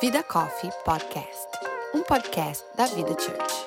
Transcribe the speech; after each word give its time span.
Vida 0.00 0.22
Coffee 0.24 0.70
Podcast, 0.84 1.48
um 1.94 2.02
podcast 2.02 2.64
da 2.76 2.86
Vida 2.86 3.10
Church. 3.18 3.66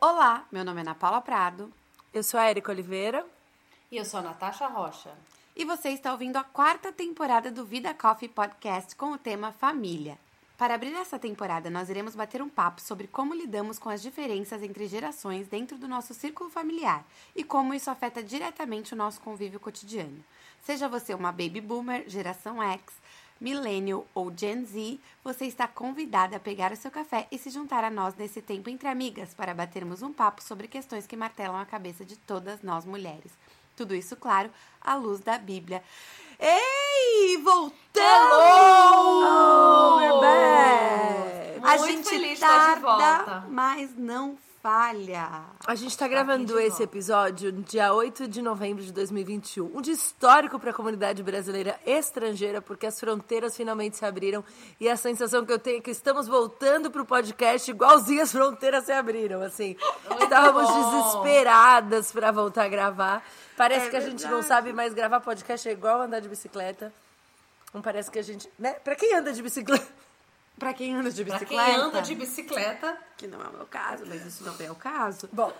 Olá, 0.00 0.46
meu 0.52 0.64
nome 0.64 0.78
é 0.78 0.82
Ana 0.82 0.94
Paula 0.94 1.20
Prado 1.20 1.72
Eu 2.14 2.22
sou 2.22 2.38
a 2.38 2.48
Erika 2.48 2.70
Oliveira. 2.70 3.24
E 3.90 3.96
eu 3.96 4.04
sou 4.04 4.20
a 4.20 4.22
Natasha 4.22 4.66
Rocha. 4.68 5.10
E 5.54 5.64
você 5.64 5.90
está 5.90 6.12
ouvindo 6.12 6.36
a 6.36 6.44
quarta 6.44 6.90
temporada 6.90 7.50
do 7.50 7.64
Vida 7.64 7.92
Coffee 7.92 8.28
Podcast 8.28 8.96
com 8.96 9.12
o 9.12 9.18
tema 9.18 9.52
Família. 9.52 10.18
Para 10.56 10.74
abrir 10.74 10.94
essa 10.94 11.18
temporada, 11.18 11.68
nós 11.68 11.90
iremos 11.90 12.14
bater 12.14 12.40
um 12.40 12.48
papo 12.48 12.80
sobre 12.80 13.06
como 13.06 13.34
lidamos 13.34 13.78
com 13.78 13.90
as 13.90 14.00
diferenças 14.00 14.62
entre 14.62 14.86
gerações 14.86 15.48
dentro 15.48 15.76
do 15.76 15.86
nosso 15.86 16.14
círculo 16.14 16.48
familiar 16.48 17.04
e 17.36 17.44
como 17.44 17.74
isso 17.74 17.90
afeta 17.90 18.22
diretamente 18.22 18.94
o 18.94 18.96
nosso 18.96 19.20
convívio 19.20 19.60
cotidiano. 19.60 20.24
Seja 20.62 20.88
você 20.88 21.12
uma 21.12 21.32
baby 21.32 21.60
boomer, 21.60 22.08
geração 22.08 22.62
X, 22.62 22.82
millennial 23.40 24.06
ou 24.14 24.32
Gen 24.34 24.64
Z, 24.64 25.00
você 25.22 25.46
está 25.46 25.66
convidada 25.66 26.36
a 26.36 26.40
pegar 26.40 26.72
o 26.72 26.76
seu 26.76 26.90
café 26.90 27.26
e 27.30 27.36
se 27.36 27.50
juntar 27.50 27.82
a 27.84 27.90
nós 27.90 28.14
nesse 28.14 28.40
tempo 28.40 28.70
entre 28.70 28.88
amigas 28.88 29.34
para 29.34 29.52
batermos 29.52 30.00
um 30.00 30.12
papo 30.12 30.42
sobre 30.42 30.68
questões 30.68 31.06
que 31.06 31.16
martelam 31.16 31.56
a 31.56 31.66
cabeça 31.66 32.04
de 32.04 32.16
todas 32.16 32.62
nós 32.62 32.84
mulheres. 32.84 33.32
Tudo 33.82 33.96
isso, 33.96 34.14
claro, 34.14 34.48
à 34.80 34.94
luz 34.94 35.18
da 35.18 35.36
Bíblia. 35.38 35.82
Ei, 36.38 37.36
voltamos! 37.38 37.74
Oh, 39.24 39.96
we're 39.98 40.20
back! 40.20 41.60
A 41.64 41.76
Muito 41.78 41.86
gente 41.88 42.08
feliz 42.08 42.28
de 42.28 42.34
estar 42.34 42.76
de 42.76 42.80
tarda, 42.80 43.24
volta. 43.24 43.44
mas 43.48 43.90
não 43.98 44.38
falha. 44.62 45.42
A 45.66 45.74
gente 45.74 45.98
tá 45.98 46.06
gravando 46.06 46.56
esse 46.60 46.68
volta. 46.70 46.84
episódio 46.84 47.52
no 47.52 47.62
dia 47.62 47.92
8 47.92 48.28
de 48.28 48.40
novembro 48.40 48.82
de 48.84 48.92
2021. 48.92 49.76
Um 49.76 49.80
dia 49.80 49.92
histórico 49.92 50.58
para 50.58 50.70
a 50.70 50.72
comunidade 50.72 51.20
brasileira 51.22 51.78
estrangeira, 51.84 52.62
porque 52.62 52.86
as 52.86 52.98
fronteiras 52.98 53.56
finalmente 53.56 53.96
se 53.96 54.04
abriram. 54.04 54.44
E 54.78 54.88
a 54.88 54.96
sensação 54.96 55.44
que 55.44 55.52
eu 55.52 55.58
tenho 55.58 55.78
é 55.78 55.80
que 55.80 55.90
estamos 55.90 56.28
voltando 56.28 56.90
pro 56.92 57.04
podcast 57.04 57.68
igualzinho 57.68 58.22
as 58.22 58.30
fronteiras 58.30 58.84
se 58.84 58.92
abriram, 58.92 59.42
assim. 59.42 59.76
Estávamos 60.22 60.70
bom. 60.70 60.90
desesperadas 60.90 62.12
para 62.12 62.30
voltar 62.30 62.64
a 62.64 62.68
gravar. 62.68 63.24
Parece 63.56 63.86
É 63.86 63.90
que 63.90 63.96
a 63.96 64.00
gente 64.00 64.22
não 64.22 64.30
verdade. 64.30 64.46
sabe 64.46 64.72
mais 64.72 64.94
gravar 64.94 65.20
podcast 65.20 65.68
é 65.68 65.72
igual 65.72 66.00
andar 66.02 66.20
de 66.20 66.28
bicicleta. 66.28 66.92
Não 67.74 67.82
parece 67.82 68.10
que 68.10 68.18
a 68.18 68.22
gente, 68.22 68.48
né? 68.58 68.74
Para 68.74 68.94
quem 68.94 69.12
anda 69.14 69.32
de 69.32 69.42
bicicleta? 69.42 69.86
Pra 70.62 70.72
quem 70.72 70.94
anda 70.94 71.10
de 71.10 71.24
Pra 71.24 71.38
bicicleta, 71.40 71.64
quem 71.72 71.74
anda 71.80 72.00
de 72.02 72.14
bicicleta, 72.14 72.96
que 73.16 73.26
não 73.26 73.42
é 73.42 73.48
o 73.48 73.52
meu 73.52 73.66
caso, 73.66 74.04
mas 74.06 74.24
isso 74.24 74.44
não 74.44 74.54
é 74.64 74.70
o 74.70 74.76
caso. 74.76 75.28
Bom, 75.32 75.52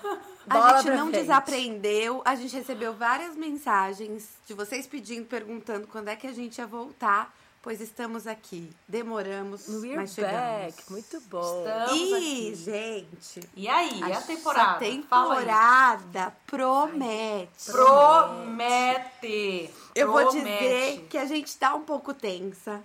A 0.49 0.77
gente 0.77 0.85
pra 0.87 0.97
não 0.97 1.09
frente. 1.09 1.21
desaprendeu, 1.21 2.23
a 2.25 2.37
gente 2.37 2.55
recebeu 2.57 2.93
várias 2.95 3.35
mensagens 3.35 4.29
de 4.47 4.55
vocês 4.55 4.87
pedindo, 4.87 5.27
perguntando 5.27 5.89
quando 5.89 6.07
é 6.07 6.15
que 6.15 6.29
a 6.29 6.33
gente 6.33 6.59
ia 6.59 6.67
voltar, 6.69 7.35
pois 7.61 7.81
estamos 7.81 8.29
aqui. 8.29 8.71
Demoramos, 8.87 9.67
We're 9.69 9.97
mas 9.97 10.15
chegamos. 10.15 10.37
back, 10.77 10.91
muito 10.93 11.21
bom. 11.23 11.65
estamos 11.67 11.93
E, 11.99 12.15
aqui. 12.15 12.55
gente, 12.55 13.51
E 13.57 13.69
aí, 13.69 13.99
e 13.99 14.05
a 14.05 14.09
essa 14.11 14.27
temporada? 14.29 14.85
Aí. 14.85 14.93
temporada 14.99 16.33
promete. 16.47 17.73
Promete. 17.73 19.71
Eu 19.95 20.13
vou 20.13 20.23
Promete. 20.23 20.45
dizer 20.47 21.07
que 21.11 21.19
a 21.19 21.25
gente 21.27 21.57
tá 21.57 21.75
um 21.75 21.83
pouco 21.83 22.15
tensa. 22.15 22.81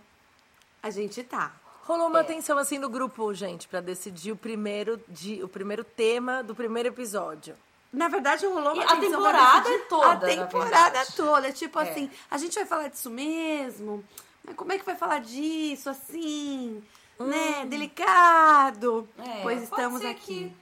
A 0.82 0.90
gente 0.90 1.24
tá. 1.24 1.52
Rolou 1.88 2.08
É. 2.08 2.10
uma 2.10 2.24
tensão 2.24 2.58
assim 2.58 2.78
no 2.78 2.90
grupo, 2.90 3.34
gente, 3.34 3.68
pra 3.68 3.80
decidir 3.80 4.32
o 4.34 4.36
primeiro, 4.36 5.00
di- 5.08 5.42
o 5.42 5.48
primeiro 5.48 5.84
tema 5.84 6.44
do 6.44 6.54
primeiro 6.54 6.90
episódio. 6.90 7.56
Na 7.94 8.10
verdade, 8.10 8.46
rolou 8.46 8.74
uma 8.74 8.84
E 8.84 8.86
a 8.86 8.98
temporada 8.98 9.80
toda, 9.88 10.12
A 10.12 10.18
temporada 10.18 11.06
toda. 11.16 11.52
Tipo 11.54 11.80
É. 11.80 11.90
assim, 11.90 12.12
a 12.30 12.38
gente 12.38 12.54
vai 12.56 12.66
falar 12.66 12.90
disso 12.90 13.10
mesmo? 13.10 14.04
Mas 14.44 14.56
como 14.56 14.72
é 14.74 14.78
que 14.78 14.86
vai 14.86 14.96
falar 14.98 15.20
disso, 15.20 15.90
assim? 15.90 16.84
Né? 17.18 17.66
Delicado. 17.66 19.08
Hum. 19.18 19.24
É, 19.24 19.42
pois 19.42 19.64
estamos 19.64 20.04
aqui. 20.04 20.20
que- 20.50 20.54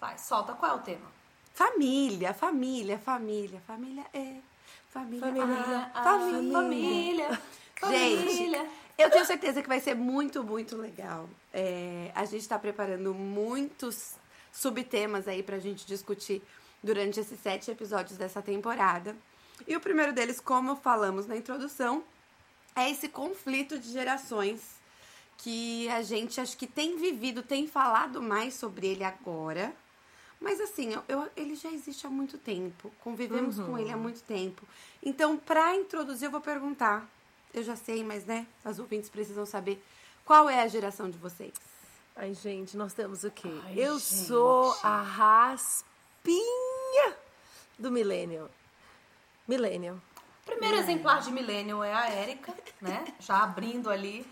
Vai, 0.00 0.16
solta. 0.16 0.52
Qual 0.52 0.70
é 0.72 0.74
o 0.76 0.78
tema? 0.78 1.06
Família, 1.54 2.32
família, 2.32 2.98
família. 3.04 3.60
Família 3.66 4.04
é... 4.14 4.36
Família, 4.90 5.20
Família, 5.28 5.90
ah, 5.92 6.00
Ah, 6.00 6.02
família. 6.04 6.52
família. 6.52 7.40
Gente, 7.90 8.36
Família. 8.36 8.66
Eu 8.98 9.10
tenho 9.10 9.24
certeza 9.24 9.62
que 9.62 9.68
vai 9.68 9.80
ser 9.80 9.94
muito, 9.94 10.42
muito 10.42 10.76
legal. 10.76 11.28
É, 11.52 12.10
a 12.14 12.24
gente 12.24 12.40
está 12.42 12.58
preparando 12.58 13.14
muitos 13.14 14.14
subtemas 14.52 15.28
aí 15.28 15.42
pra 15.42 15.58
gente 15.58 15.86
discutir 15.86 16.42
durante 16.82 17.20
esses 17.20 17.38
sete 17.40 17.70
episódios 17.70 18.18
dessa 18.18 18.42
temporada. 18.42 19.16
E 19.66 19.76
o 19.76 19.80
primeiro 19.80 20.12
deles, 20.12 20.40
como 20.40 20.74
falamos 20.76 21.26
na 21.26 21.36
introdução, 21.36 22.02
é 22.74 22.90
esse 22.90 23.08
conflito 23.08 23.78
de 23.78 23.90
gerações 23.92 24.60
que 25.38 25.88
a 25.90 26.02
gente 26.02 26.40
acho 26.40 26.56
que 26.56 26.66
tem 26.66 26.96
vivido, 26.98 27.42
tem 27.42 27.68
falado 27.68 28.20
mais 28.20 28.54
sobre 28.54 28.88
ele 28.88 29.04
agora. 29.04 29.72
Mas 30.40 30.60
assim, 30.60 30.92
eu, 30.92 31.02
eu- 31.08 31.28
ele 31.36 31.54
já 31.54 31.70
existe 31.70 32.04
há 32.06 32.10
muito 32.10 32.36
tempo. 32.38 32.92
Convivemos 33.00 33.56
com 33.66 33.78
ele 33.78 33.90
há 33.90 33.96
muito 33.96 34.22
tempo. 34.22 34.62
Então, 35.02 35.36
para 35.36 35.74
introduzir, 35.76 36.26
eu 36.26 36.30
vou 36.32 36.40
perguntar. 36.40 37.08
Eu 37.54 37.62
já 37.62 37.76
sei, 37.76 38.04
mas 38.04 38.24
né, 38.24 38.46
as 38.64 38.78
ouvintes 38.78 39.08
precisam 39.10 39.44
saber 39.46 39.82
qual 40.24 40.48
é 40.48 40.62
a 40.62 40.68
geração 40.68 41.10
de 41.10 41.18
vocês. 41.18 41.52
Ai, 42.14 42.34
gente, 42.34 42.76
nós 42.76 42.92
temos 42.92 43.24
o 43.24 43.30
quê? 43.30 43.48
Ai, 43.64 43.74
Eu 43.76 43.98
gente. 43.98 44.26
sou 44.26 44.76
a 44.82 45.00
raspinha 45.02 45.86
do 47.78 47.90
milênio. 47.90 48.50
Milênio. 49.46 50.00
Primeiro 50.44 50.76
exemplar 50.76 51.20
de 51.20 51.30
Millennium 51.30 51.82
é 51.84 51.92
a 51.92 52.08
Érica, 52.08 52.54
né? 52.80 53.04
Já 53.20 53.42
abrindo 53.42 53.90
ali. 53.90 54.26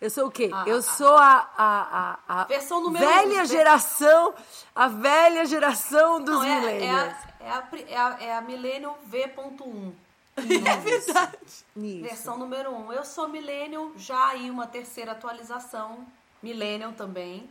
Eu 0.00 0.10
sou 0.10 0.28
o 0.28 0.30
quê? 0.30 0.48
Ah, 0.52 0.64
eu 0.66 0.78
ah, 0.78 0.82
sou 0.82 1.16
a, 1.16 1.50
a, 1.56 2.18
a, 2.28 2.40
a 2.42 2.44
Versão 2.44 2.80
número 2.80 3.04
velha 3.04 3.42
um. 3.42 3.46
geração, 3.46 4.34
a 4.74 4.88
velha 4.88 5.44
geração 5.44 6.22
dos 6.22 6.36
Não, 6.36 6.44
é, 6.44 6.50
é, 6.50 6.60
millennials. 6.60 7.14
a, 7.40 7.44
é, 7.44 7.50
a, 7.50 7.62
pri- 7.62 7.86
é, 7.88 7.96
a, 7.96 8.16
é 8.20 8.36
a 8.36 8.40
Millennium 8.40 8.94
V.1. 9.06 9.92
É 10.38 10.76
verdade. 10.76 11.38
Isso. 11.76 12.02
Versão 12.02 12.38
número 12.38 12.70
1. 12.70 12.86
Um. 12.86 12.92
Eu 12.92 13.04
sou 13.04 13.28
Millennium, 13.28 13.92
já 13.96 14.28
aí 14.28 14.50
uma 14.50 14.66
terceira 14.66 15.12
atualização. 15.12 16.06
Millennium 16.42 16.92
também. 16.92 17.48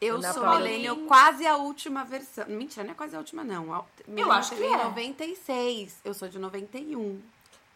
Eu 0.00 0.18
Na 0.18 0.32
sou 0.32 0.42
Paula. 0.42 0.58
millennial, 0.58 0.96
quase 1.06 1.46
a 1.46 1.56
última 1.56 2.04
versão. 2.04 2.44
Mentira, 2.48 2.84
não 2.84 2.92
é 2.92 2.94
quase 2.94 3.16
a 3.16 3.18
última, 3.18 3.42
não. 3.42 3.72
A- 3.72 3.84
millennial 4.06 4.32
acho 4.38 4.54
que 4.54 4.62
é. 4.62 4.76
96. 4.84 6.00
Eu 6.04 6.12
sou 6.14 6.28
de 6.28 6.38
91. 6.38 7.22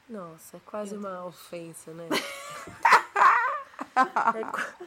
Nossa, 0.08 0.56
é 0.56 0.60
quase 0.66 0.96
uma 0.96 1.24
ofensa, 1.24 1.92
né? 1.92 2.06
é, 3.96 4.44
qu- 4.44 4.84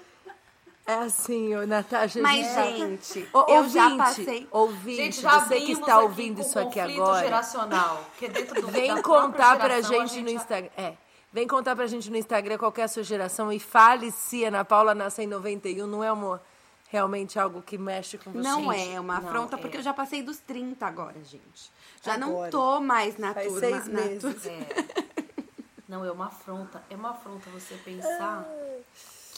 é 0.86 0.94
assim, 0.94 1.56
ô, 1.56 1.66
Natasha. 1.68 2.22
Mas, 2.22 2.54
tá- 2.54 2.66
gente, 2.66 3.28
Ô, 3.34 3.40
eu 3.48 3.56
ouvinte, 3.58 3.74
já 3.74 3.96
passei. 3.98 4.48
Ouvinte, 4.52 4.96
Gente, 4.98 5.22
já 5.22 5.40
você 5.40 5.60
que 5.62 5.72
está 5.74 6.00
ouvindo 6.00 6.42
isso 6.42 6.58
aqui 6.60 6.80
agora, 6.80 7.24
geracional. 7.24 8.04
Que 8.18 8.28
dentro 8.28 8.62
do, 8.62 8.68
vem 8.72 9.02
contar 9.02 9.58
pra 9.58 9.82
geração, 9.82 10.02
a 10.02 10.06
gente 10.06 10.22
no 10.24 10.30
já- 10.30 10.36
Instagram. 10.36 10.70
É. 10.78 10.94
Vem 11.34 11.48
contar 11.48 11.76
pra 11.78 11.88
gente 11.88 12.10
no 12.10 12.18
Instagram 12.18 12.58
qual 12.58 12.74
é 12.76 12.82
a 12.82 12.88
sua 12.90 13.04
geração 13.04 13.54
e 13.54 13.60
fale 13.60 14.12
se 14.12 14.44
Ana 14.44 14.66
Paula 14.66 14.94
nasceu 14.94 15.24
em 15.24 15.28
91. 15.28 15.88
Não 15.88 16.04
é 16.04 16.12
uma, 16.12 16.42
realmente 16.90 17.40
algo 17.40 17.62
que 17.62 17.78
mexe 17.78 18.18
com 18.18 18.32
você. 18.32 18.40
Não 18.46 18.74
Gente, 18.74 18.90
é 18.96 19.00
uma 19.00 19.18
não, 19.18 19.30
afronta, 19.30 19.56
é. 19.56 19.60
porque 19.60 19.78
eu 19.78 19.82
já 19.82 19.94
passei 19.94 20.22
dos 20.22 20.40
30 20.40 20.86
agora, 20.86 21.16
gente. 21.24 21.72
Já 22.04 22.18
não 22.18 22.30
Agora. 22.32 22.52
tô 22.52 22.82
mais 22.82 23.18
na 23.18 23.34
Faz 23.34 23.48
turma. 23.48 23.60
seis 23.62 23.88
na 23.88 24.02
meses. 24.02 24.22
turma- 24.22 24.50
É. 24.52 25.22
Não, 25.88 26.04
é 26.04 26.12
uma 26.12 26.26
afronta. 26.28 26.84
É 26.90 26.96
uma 26.96 27.12
afronta 27.12 27.50
você 27.52 27.76
pensar 27.76 28.46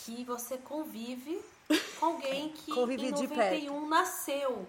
que 0.06 0.24
você 0.26 0.58
convive 0.58 1.40
com 2.00 2.06
alguém 2.06 2.50
que 2.56 2.74
Convive 2.74 3.08
em 3.08 3.14
de 3.14 3.28
91 3.28 3.88
nasceu. 3.88 4.68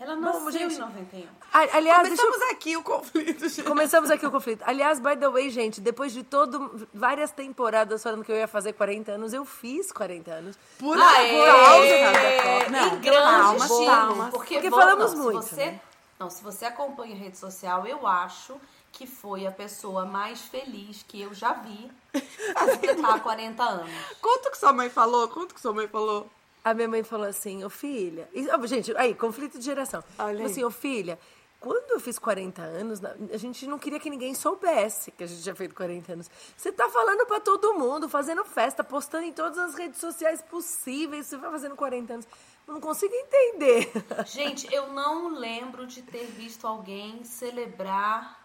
Ela 0.00 0.16
Bom, 0.16 0.20
nasceu 0.20 0.52
gente, 0.52 0.74
em 0.74 0.78
91. 0.78 1.26
Ah, 1.52 1.60
Aliás, 1.72 2.08
deixa 2.08 2.22
eu 2.22 2.26
Começamos 2.26 2.52
aqui 2.52 2.76
o 2.76 2.82
conflito. 2.82 3.48
gente. 3.48 3.62
Começamos 3.62 4.10
aqui 4.10 4.26
o 4.26 4.30
conflito. 4.30 4.62
Aliás, 4.66 4.98
by 4.98 5.16
the 5.16 5.28
way, 5.28 5.48
gente, 5.50 5.80
depois 5.80 6.12
de 6.12 6.22
todo 6.22 6.86
várias 6.92 7.30
temporadas 7.30 8.02
falando 8.02 8.24
que 8.24 8.32
eu 8.32 8.36
ia 8.36 8.48
fazer 8.48 8.72
40 8.72 9.12
anos, 9.12 9.32
eu 9.32 9.44
fiz 9.44 9.92
40 9.92 10.30
anos. 10.30 10.58
Por 10.78 10.96
causa 10.96 11.12
da 11.12 12.70
Não, 12.70 12.96
em 12.96 13.00
grande 13.00 13.22
calma, 13.22 13.66
estilo, 13.66 13.86
calma. 13.86 14.30
Porque, 14.30 14.54
Porque 14.54 14.70
bom, 14.70 14.76
falamos 14.76 15.14
não, 15.14 15.24
muito, 15.24 15.42
Se 15.42 15.54
você, 15.54 15.66
né? 15.66 15.80
Não, 16.18 16.30
se 16.30 16.42
você 16.42 16.64
acompanha 16.64 17.14
a 17.14 17.18
rede 17.18 17.38
social, 17.38 17.86
eu 17.86 18.06
acho 18.06 18.60
que 18.94 19.06
foi 19.06 19.46
a 19.46 19.50
pessoa 19.50 20.06
mais 20.06 20.40
feliz 20.40 21.04
que 21.06 21.20
eu 21.20 21.34
já 21.34 21.52
vi 21.52 21.90
completar 22.54 23.22
40 23.22 23.62
anos. 23.62 23.90
Conta 24.20 24.48
o 24.48 24.52
que 24.52 24.58
sua 24.58 24.72
mãe 24.72 24.88
falou, 24.88 25.28
conta 25.28 25.52
o 25.52 25.54
que 25.54 25.60
sua 25.60 25.72
mãe 25.72 25.88
falou. 25.88 26.30
A 26.62 26.72
minha 26.72 26.88
mãe 26.88 27.02
falou 27.02 27.26
assim, 27.26 27.62
ô 27.64 27.68
filha. 27.68 28.28
e, 28.32 28.48
ó, 28.48 28.66
gente, 28.66 28.96
aí, 28.96 29.14
conflito 29.14 29.58
de 29.58 29.64
geração. 29.64 30.02
Olha 30.18 30.38
aí. 30.38 30.44
assim, 30.46 30.64
ô 30.64 30.70
filha, 30.70 31.18
quando 31.60 31.90
eu 31.90 31.98
fiz 31.98 32.18
40 32.18 32.62
anos, 32.62 33.00
a 33.04 33.36
gente 33.36 33.66
não 33.66 33.78
queria 33.78 33.98
que 33.98 34.08
ninguém 34.08 34.34
soubesse 34.34 35.10
que 35.10 35.24
a 35.24 35.26
gente 35.26 35.42
tinha 35.42 35.54
feito 35.54 35.74
40 35.74 36.12
anos. 36.12 36.30
Você 36.56 36.70
tá 36.70 36.88
falando 36.88 37.26
para 37.26 37.40
todo 37.40 37.74
mundo, 37.74 38.08
fazendo 38.08 38.44
festa, 38.44 38.84
postando 38.84 39.24
em 39.24 39.32
todas 39.32 39.58
as 39.58 39.74
redes 39.74 39.98
sociais 39.98 40.40
possíveis, 40.42 41.26
você 41.26 41.36
vai 41.36 41.50
fazendo 41.50 41.74
40 41.74 42.12
anos. 42.12 42.28
Eu 42.68 42.74
não 42.74 42.80
consigo 42.80 43.14
entender. 43.14 43.90
Gente, 44.26 44.72
eu 44.72 44.92
não 44.92 45.28
lembro 45.28 45.86
de 45.86 46.02
ter 46.02 46.26
visto 46.26 46.66
alguém 46.66 47.24
celebrar. 47.24 48.43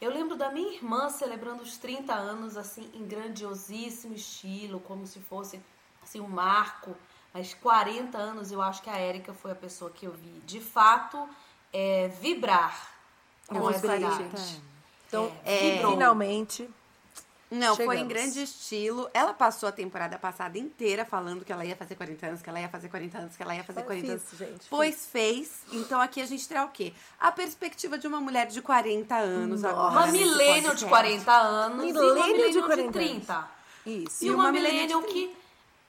Eu 0.00 0.10
lembro 0.10 0.34
da 0.34 0.50
minha 0.50 0.72
irmã 0.72 1.10
celebrando 1.10 1.62
os 1.62 1.76
30 1.76 2.14
anos, 2.14 2.56
assim, 2.56 2.90
em 2.94 3.06
grandiosíssimo 3.06 4.14
estilo, 4.14 4.80
como 4.80 5.06
se 5.06 5.20
fosse 5.20 5.60
assim, 6.02 6.20
um 6.20 6.28
marco. 6.28 6.96
Mas 7.34 7.54
40 7.54 8.16
anos 8.16 8.50
eu 8.50 8.62
acho 8.62 8.82
que 8.82 8.90
a 8.90 8.96
Érica 8.96 9.34
foi 9.34 9.52
a 9.52 9.54
pessoa 9.54 9.90
que 9.90 10.06
eu 10.06 10.12
vi. 10.12 10.40
De 10.46 10.60
fato, 10.60 11.28
é, 11.72 12.08
vibrar 12.08 12.94
com 13.46 13.68
essa 13.70 13.96
idade. 13.96 14.62
Então, 15.06 15.30
é, 15.44 15.78
finalmente. 15.78 16.68
Não, 17.50 17.74
Chegamos. 17.74 17.84
foi 17.84 17.98
em 17.98 18.06
grande 18.06 18.42
estilo. 18.42 19.10
Ela 19.12 19.34
passou 19.34 19.68
a 19.68 19.72
temporada 19.72 20.16
passada 20.18 20.56
inteira 20.56 21.04
falando 21.04 21.44
que 21.44 21.52
ela 21.52 21.64
ia 21.64 21.74
fazer 21.74 21.96
40 21.96 22.26
anos, 22.26 22.42
que 22.42 22.48
ela 22.48 22.60
ia 22.60 22.68
fazer 22.68 22.88
40 22.88 23.18
anos, 23.18 23.36
que 23.36 23.42
ela 23.42 23.54
ia 23.54 23.64
fazer 23.64 23.82
40 23.82 24.12
anos. 24.12 24.22
Gente, 24.38 24.66
pois 24.70 24.94
fiz. 24.94 25.06
fez. 25.06 25.50
Então 25.72 26.00
aqui 26.00 26.20
a 26.20 26.26
gente 26.26 26.46
terá 26.46 26.64
o 26.64 26.68
quê? 26.68 26.92
A 27.18 27.32
perspectiva 27.32 27.98
de 27.98 28.06
uma 28.06 28.20
mulher 28.20 28.46
de 28.46 28.62
40 28.62 29.16
anos 29.16 29.62
Nossa. 29.62 29.74
agora. 29.74 29.92
Uma 29.92 30.06
milênio 30.06 30.74
de 30.76 30.86
40 30.86 31.32
anos 31.32 31.84
milênio 31.84 32.06
e 32.06 32.12
uma 32.12 32.26
milênio 32.26 32.52
de, 32.52 32.62
40 32.62 32.82
de 32.82 32.92
30. 32.92 33.50
Isso. 33.86 34.24
E, 34.24 34.26
e 34.28 34.30
uma, 34.30 34.44
uma 34.44 34.52
milênio 34.52 35.02
que 35.02 35.34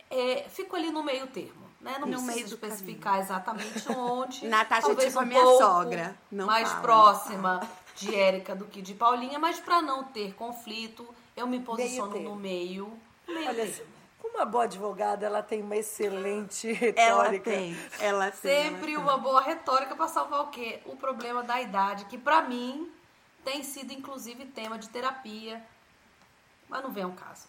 é, 0.10 0.46
ficou 0.50 0.80
ali 0.80 0.92
no 0.92 1.04
meio 1.04 1.28
termo 1.28 1.62
né? 1.82 1.98
Não 2.00 2.08
no 2.08 2.22
meio 2.22 2.46
especificar 2.46 3.14
caminho. 3.14 3.24
exatamente 3.24 3.92
onde. 3.92 4.46
Natasha 4.48 4.92
é 4.92 4.96
tipo 4.96 5.18
um 5.18 5.22
a 5.22 5.26
minha 5.26 5.46
sogra. 5.58 6.16
Não 6.32 6.46
mais 6.46 6.70
fala, 6.70 6.82
próxima 6.82 7.70
de 7.96 8.16
Érica 8.16 8.56
do 8.56 8.66
que 8.66 8.82
de 8.82 8.94
Paulinha, 8.94 9.38
mas 9.40 9.60
para 9.60 9.82
não 9.82 10.04
ter 10.04 10.34
conflito, 10.34 11.08
eu 11.42 11.48
me 11.48 11.60
posiciono 11.60 12.12
meio 12.12 12.30
no 12.30 12.36
meio. 12.36 13.00
meio 13.28 13.50
Olha, 13.50 13.66
termo. 13.66 13.92
como 14.20 14.38
uma 14.38 14.46
boa 14.46 14.64
advogada, 14.64 15.26
ela 15.26 15.42
tem 15.42 15.62
uma 15.62 15.76
excelente 15.76 16.72
retórica. 16.72 17.50
Ela 17.50 17.60
tem. 17.60 17.78
Ela 18.00 18.32
tem, 18.32 18.64
Sempre 18.64 18.94
ela 18.94 19.04
uma 19.04 19.18
boa 19.18 19.42
retórica 19.42 19.96
para 19.96 20.08
salvar 20.08 20.42
o 20.42 20.48
quê? 20.48 20.80
O 20.86 20.96
problema 20.96 21.44
da 21.44 21.60
idade, 21.62 22.06
que 22.06 22.18
para 22.18 22.42
mim 22.42 22.92
tem 23.44 23.64
sido 23.64 23.92
inclusive 23.92 24.46
tema 24.46 24.78
de 24.78 24.90
terapia. 24.90 25.64
Mas 26.70 26.84
não 26.84 26.92
vem 26.92 27.04
ao 27.04 27.12
caso. 27.12 27.48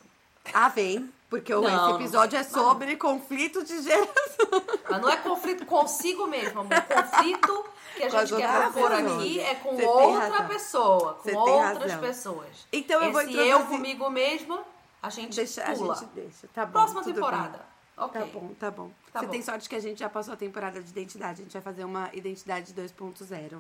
Ah, 0.53 0.69
vem. 0.69 1.13
Porque 1.33 1.51
não, 1.55 1.65
esse 1.65 1.95
episódio 1.95 2.39
é 2.39 2.43
sobre 2.43 2.93
não. 2.93 2.99
conflito 2.99 3.65
de 3.65 3.81
geração. 3.83 4.63
Mas 4.91 5.01
não 5.01 5.09
é 5.09 5.17
conflito 5.17 5.65
consigo 5.65 6.27
mesmo, 6.27 6.61
amor. 6.61 6.83
Conflito 6.83 7.65
que 7.97 8.03
a 8.03 8.09
gente 8.11 8.37
quer 8.37 8.71
propor 8.71 8.93
aqui 8.93 9.41
é 9.41 9.55
com 9.55 9.75
Você 9.75 9.87
outra 9.87 10.45
pessoa, 10.45 11.15
com 11.15 11.23
Você 11.23 11.35
outras 11.35 11.95
pessoas. 11.95 12.67
Então 12.71 13.01
eu 13.01 13.05
esse 13.05 13.13
vou 13.13 13.23
introduzir... 13.23 13.51
eu 13.51 13.65
comigo 13.65 14.11
mesma, 14.11 14.63
a 15.03 15.09
gente 15.09 15.35
deixa, 15.35 15.63
pula. 15.75 15.95
A 15.95 15.97
gente 15.97 16.11
deixa. 16.11 16.49
Tá 16.53 16.67
bom, 16.67 16.73
Próxima 16.73 17.03
temporada. 17.03 17.59
Bem. 17.59 18.05
Okay. 18.05 18.21
Tá 18.21 18.27
bom, 18.27 18.55
tá 18.59 18.71
bom. 18.71 18.91
Tá 19.11 19.21
Você 19.21 19.27
bom. 19.27 19.33
tem 19.33 19.43
sorte 19.43 19.69
que 19.71 19.75
a 19.75 19.81
gente 19.81 20.01
já 20.01 20.11
passou 20.11 20.35
a 20.35 20.37
temporada 20.37 20.83
de 20.83 20.91
identidade. 20.91 21.41
A 21.41 21.45
gente 21.45 21.53
vai 21.53 21.63
fazer 21.63 21.85
uma 21.85 22.11
identidade 22.13 22.75
2.0. 22.75 23.59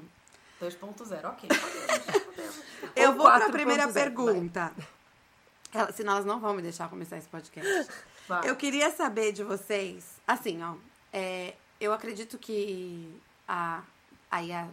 2.0, 0.60 1.24
ok. 1.24 1.48
Podemos, 1.48 2.56
podemos. 2.80 2.96
Eu 2.96 3.14
vou 3.14 3.24
para 3.24 3.46
a 3.46 3.50
primeira 3.50 3.88
pergunta. 3.88 4.72
Vai. 4.76 4.86
Ela, 5.72 5.92
senão 5.92 6.12
elas 6.12 6.24
não 6.24 6.38
vão 6.38 6.54
me 6.54 6.62
deixar 6.62 6.88
começar 6.88 7.16
esse 7.16 7.28
podcast. 7.28 7.88
Vai. 8.28 8.48
Eu 8.48 8.56
queria 8.56 8.90
saber 8.90 9.32
de 9.32 9.42
vocês, 9.42 10.20
assim, 10.26 10.62
ó, 10.62 10.74
é, 11.12 11.54
eu 11.80 11.92
acredito 11.92 12.38
que 12.38 13.20
a, 13.48 13.82
aí 14.30 14.52
as 14.52 14.68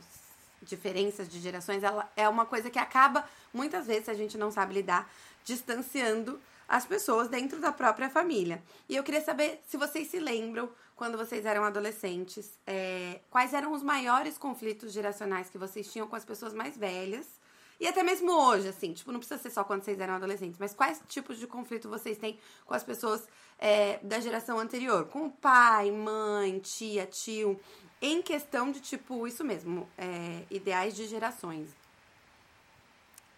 diferenças 0.61 1.27
de 1.29 1.39
gerações, 1.39 1.83
ela 1.83 2.09
é 2.15 2.27
uma 2.27 2.45
coisa 2.45 2.69
que 2.69 2.77
acaba, 2.77 3.27
muitas 3.53 3.87
vezes, 3.87 4.05
se 4.05 4.11
a 4.11 4.13
gente 4.13 4.37
não 4.37 4.51
sabe 4.51 4.73
lidar, 4.73 5.09
distanciando 5.43 6.39
as 6.67 6.85
pessoas 6.85 7.27
dentro 7.27 7.59
da 7.59 7.71
própria 7.71 8.09
família. 8.09 8.61
E 8.87 8.95
eu 8.95 9.03
queria 9.03 9.21
saber 9.21 9.59
se 9.67 9.77
vocês 9.77 10.09
se 10.09 10.19
lembram, 10.19 10.69
quando 10.95 11.17
vocês 11.17 11.45
eram 11.45 11.63
adolescentes, 11.63 12.51
é, 12.67 13.21
quais 13.31 13.53
eram 13.53 13.71
os 13.71 13.81
maiores 13.81 14.37
conflitos 14.37 14.91
geracionais 14.91 15.49
que 15.49 15.57
vocês 15.57 15.91
tinham 15.91 16.07
com 16.07 16.15
as 16.15 16.25
pessoas 16.25 16.53
mais 16.53 16.77
velhas 16.77 17.38
e 17.79 17.87
até 17.87 18.03
mesmo 18.03 18.31
hoje, 18.31 18.67
assim, 18.67 18.93
tipo, 18.93 19.11
não 19.11 19.19
precisa 19.19 19.41
ser 19.41 19.49
só 19.49 19.63
quando 19.63 19.83
vocês 19.83 19.99
eram 19.99 20.15
adolescentes, 20.15 20.59
mas 20.59 20.73
quais 20.73 21.01
tipos 21.07 21.37
de 21.37 21.47
conflito 21.47 21.89
vocês 21.89 22.17
têm 22.17 22.37
com 22.65 22.73
as 22.73 22.83
pessoas 22.83 23.27
é, 23.57 23.99
da 24.03 24.19
geração 24.19 24.59
anterior? 24.59 25.05
Com 25.05 25.27
o 25.27 25.31
pai, 25.31 25.89
mãe, 25.89 26.59
tia, 26.59 27.05
tio, 27.05 27.59
em 28.01 28.21
questão 28.21 28.71
de, 28.71 28.81
tipo, 28.81 29.25
isso 29.25 29.43
mesmo, 29.43 29.89
é, 29.97 30.43
ideais 30.49 30.95
de 30.95 31.07
gerações. 31.07 31.69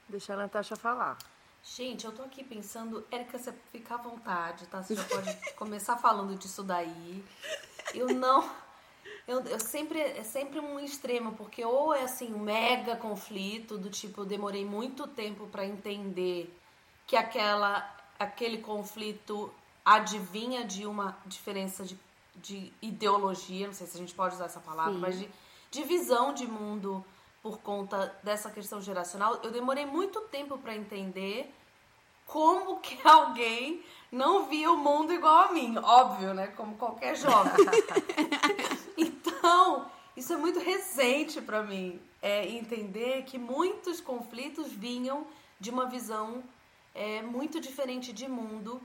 Deixa 0.09 0.33
a 0.33 0.37
Natasha 0.37 0.75
falar. 0.75 1.17
Gente, 1.63 2.05
eu 2.05 2.11
tô 2.11 2.23
aqui 2.23 2.43
pensando, 2.43 3.05
Érica, 3.11 3.37
você 3.37 3.53
fica 3.71 3.93
à 3.93 3.97
vontade, 3.97 4.65
tá? 4.65 4.81
Você 4.81 4.95
já 4.95 5.03
pode 5.03 5.51
começar 5.55 5.95
falando 5.97 6.35
disso 6.35 6.63
daí. 6.63 7.23
Eu 7.93 8.07
não. 8.07 8.49
Eu, 9.27 9.41
eu 9.41 9.59
sempre, 9.59 9.99
é 9.99 10.23
sempre 10.23 10.59
um 10.59 10.79
extremo, 10.79 11.33
porque 11.33 11.63
ou 11.63 11.93
é 11.93 12.03
assim, 12.03 12.33
um 12.33 12.39
mega 12.39 12.95
conflito, 12.95 13.77
do 13.77 13.89
tipo, 13.89 14.21
eu 14.21 14.25
demorei 14.25 14.65
muito 14.65 15.07
tempo 15.07 15.47
para 15.47 15.65
entender 15.65 16.53
que 17.05 17.15
aquela, 17.15 17.89
aquele 18.17 18.57
conflito 18.57 19.53
adivinha 19.85 20.63
de 20.63 20.85
uma 20.85 21.17
diferença 21.25 21.83
de, 21.83 21.97
de 22.35 22.73
ideologia, 22.81 23.67
não 23.67 23.73
sei 23.73 23.87
se 23.87 23.97
a 23.97 23.99
gente 23.99 24.13
pode 24.13 24.35
usar 24.35 24.45
essa 24.45 24.59
palavra, 24.59 24.93
Sim. 24.93 24.99
mas 24.99 25.19
de, 25.19 25.29
de 25.69 25.83
visão 25.83 26.33
de 26.33 26.47
mundo 26.47 27.03
por 27.41 27.59
conta 27.59 28.15
dessa 28.23 28.51
questão 28.51 28.81
geracional. 28.81 29.39
Eu 29.43 29.51
demorei 29.51 29.85
muito 29.85 30.21
tempo 30.21 30.57
para 30.57 30.75
entender 30.75 31.51
como 32.25 32.79
que 32.79 32.97
alguém 33.07 33.83
não 34.11 34.45
via 34.47 34.71
o 34.71 34.77
mundo 34.77 35.13
igual 35.13 35.49
a 35.49 35.51
mim, 35.51 35.77
óbvio, 35.77 36.33
né? 36.33 36.47
Como 36.47 36.75
qualquer 36.75 37.15
jovem. 37.15 37.51
Isso 40.21 40.33
é 40.33 40.37
muito 40.37 40.59
recente 40.59 41.41
para 41.41 41.63
mim. 41.63 41.99
É 42.21 42.47
entender 42.47 43.23
que 43.23 43.39
muitos 43.39 43.99
conflitos 43.99 44.71
vinham 44.71 45.25
de 45.59 45.71
uma 45.71 45.87
visão 45.87 46.43
é, 46.93 47.23
muito 47.23 47.59
diferente 47.59 48.13
de 48.13 48.27
mundo 48.27 48.79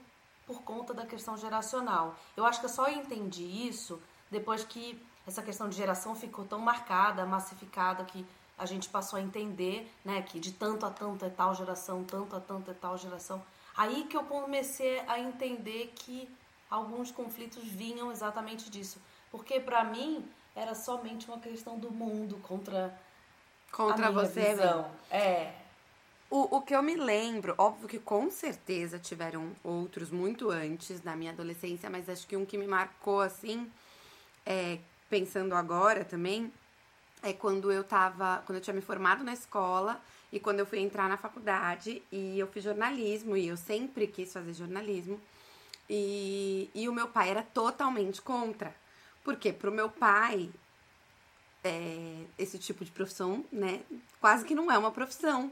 por 0.47 0.63
conta 0.63 0.95
da 0.95 1.05
questão 1.05 1.37
geracional. 1.37 2.19
Eu 2.35 2.47
acho 2.47 2.61
que 2.61 2.65
eu 2.65 2.71
só 2.71 2.89
entendi 2.89 3.45
isso 3.45 4.01
depois 4.31 4.65
que 4.65 4.99
essa 5.27 5.43
questão 5.43 5.69
de 5.69 5.77
geração 5.77 6.15
ficou 6.15 6.47
tão 6.47 6.59
marcada, 6.59 7.27
massificada, 7.27 8.03
que 8.07 8.25
a 8.57 8.65
gente 8.65 8.89
passou 8.89 9.19
a 9.19 9.23
entender, 9.23 9.93
né, 10.03 10.23
que 10.23 10.41
de 10.41 10.53
tanto 10.53 10.87
a 10.87 10.91
tanto 10.91 11.23
é 11.23 11.29
tal 11.29 11.55
geração, 11.55 12.03
tanto 12.03 12.35
a 12.35 12.41
tanto 12.41 12.71
é 12.71 12.75
tal 12.75 12.97
geração. 12.97 13.45
Aí 13.77 14.05
que 14.05 14.17
eu 14.17 14.25
comecei 14.25 15.01
a 15.01 15.21
entender 15.21 15.93
que 15.97 16.31
alguns 16.71 17.11
conflitos 17.11 17.63
vinham 17.63 18.11
exatamente 18.11 18.71
disso. 18.71 18.99
Porque 19.31 19.61
para 19.61 19.85
mim, 19.85 20.27
era 20.57 20.75
somente 20.75 21.29
uma 21.29 21.39
questão 21.39 21.79
do 21.79 21.91
mundo 21.91 22.39
contra 22.39 22.99
contra 23.71 24.11
você 24.11 24.55
visão. 24.55 24.91
É. 25.11 25.53
O, 26.31 26.57
o 26.57 26.63
que 26.63 26.75
eu 26.75 26.83
me 26.83 26.97
lembro, 26.97 27.55
óbvio 27.59 27.87
que 27.87 27.99
com 27.99 28.31
certeza 28.31 28.99
tiveram 28.99 29.53
outros 29.63 30.11
muito 30.11 30.51
antes 30.51 31.03
na 31.05 31.15
minha 31.15 31.31
adolescência, 31.31 31.91
mas 31.91 32.09
acho 32.09 32.27
que 32.27 32.37
um 32.37 32.45
que 32.45 32.57
me 32.57 32.67
marcou 32.67 33.21
assim, 33.21 33.71
é, 34.45 34.79
pensando 35.09 35.55
agora 35.55 36.05
também, 36.05 36.51
é 37.23 37.33
quando 37.33 37.71
eu 37.71 37.85
tava, 37.85 38.43
quando 38.47 38.57
eu 38.57 38.63
tinha 38.63 38.75
me 38.75 38.81
formado 38.81 39.23
na 39.23 39.35
escola 39.35 40.01
e 40.33 40.41
quando 40.41 40.61
eu 40.61 40.67
fui 40.67 40.81
entrar 40.81 41.09
na 41.09 41.17
faculdade 41.17 42.03
e 42.11 42.39
eu 42.39 42.47
fiz 42.49 42.65
jornalismo 42.65 43.37
e 43.37 43.47
eu 43.47 43.57
sempre 43.57 44.07
quis 44.07 44.33
fazer 44.33 44.55
jornalismo 44.55 45.21
e, 45.89 46.71
e 46.75 46.89
o 46.89 46.93
meu 46.93 47.09
pai 47.09 47.31
era 47.31 47.43
totalmente 47.43 48.21
contra. 48.21 48.75
Porque 49.27 49.53
pro 49.53 49.73
meu 49.73 49.91
pai, 49.91 50.49
é, 51.65 52.23
esse 52.39 52.61
tipo 52.61 52.85
de 52.85 52.93
profissão, 52.93 53.45
né, 53.51 53.81
quase 54.21 54.45
que 54.45 54.55
não 54.55 54.71
é 54.71 54.79
uma 54.79 54.93
profissão. 54.93 55.51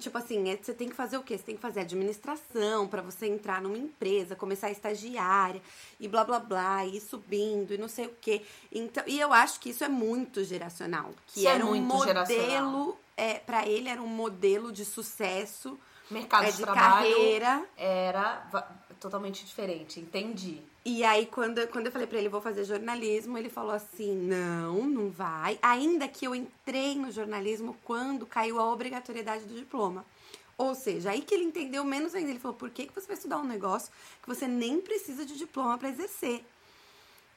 Tipo 0.00 0.18
assim, 0.18 0.50
é, 0.50 0.56
você 0.56 0.74
tem 0.74 0.88
que 0.88 0.96
fazer 0.96 1.16
o 1.16 1.22
quê? 1.22 1.38
Você 1.38 1.44
tem 1.44 1.54
que 1.54 1.62
fazer 1.62 1.80
administração 1.82 2.88
para 2.88 3.00
você 3.02 3.28
entrar 3.28 3.62
numa 3.62 3.78
empresa, 3.78 4.34
começar 4.34 4.66
a 4.66 4.72
estagiária 4.72 5.62
e 6.00 6.08
blá 6.08 6.24
blá 6.24 6.40
blá, 6.40 6.84
e 6.84 6.96
ir 6.96 7.00
subindo 7.00 7.72
e 7.72 7.78
não 7.78 7.88
sei 7.88 8.06
o 8.06 8.14
quê. 8.20 8.42
Então, 8.72 9.04
e 9.06 9.20
eu 9.20 9.32
acho 9.32 9.60
que 9.60 9.70
isso 9.70 9.84
é 9.84 9.88
muito 9.88 10.42
geracional. 10.42 11.14
Que 11.28 11.38
isso 11.38 11.48
era 11.48 11.62
é 11.62 11.64
um 11.64 11.80
modelo, 11.80 12.98
é, 13.16 13.34
para 13.34 13.64
ele 13.64 13.88
era 13.88 14.02
um 14.02 14.08
modelo 14.08 14.72
de 14.72 14.84
sucesso. 14.84 15.78
Mercado 16.10 16.46
é, 16.46 16.50
de, 16.50 16.56
de 16.56 16.64
carreira. 16.64 17.64
Era 17.76 18.44
totalmente 19.04 19.44
diferente, 19.44 20.00
entendi. 20.00 20.62
E 20.82 21.04
aí, 21.04 21.26
quando, 21.26 21.66
quando 21.68 21.86
eu 21.86 21.92
falei 21.92 22.06
pra 22.06 22.18
ele, 22.18 22.30
vou 22.30 22.40
fazer 22.40 22.64
jornalismo, 22.64 23.36
ele 23.36 23.50
falou 23.50 23.72
assim: 23.72 24.16
não, 24.16 24.86
não 24.86 25.10
vai. 25.10 25.58
Ainda 25.60 26.08
que 26.08 26.26
eu 26.26 26.34
entrei 26.34 26.94
no 26.94 27.12
jornalismo 27.12 27.76
quando 27.84 28.24
caiu 28.24 28.58
a 28.58 28.72
obrigatoriedade 28.72 29.44
do 29.44 29.54
diploma. 29.54 30.06
Ou 30.56 30.74
seja, 30.74 31.10
aí 31.10 31.20
que 31.20 31.34
ele 31.34 31.44
entendeu 31.44 31.84
menos 31.84 32.14
ainda. 32.14 32.30
Ele 32.30 32.38
falou: 32.38 32.56
por 32.56 32.70
que, 32.70 32.86
que 32.86 32.94
você 32.94 33.06
vai 33.06 33.16
estudar 33.16 33.38
um 33.38 33.44
negócio 33.44 33.92
que 34.22 34.28
você 34.28 34.48
nem 34.48 34.80
precisa 34.80 35.26
de 35.26 35.36
diploma 35.36 35.76
para 35.76 35.90
exercer? 35.90 36.42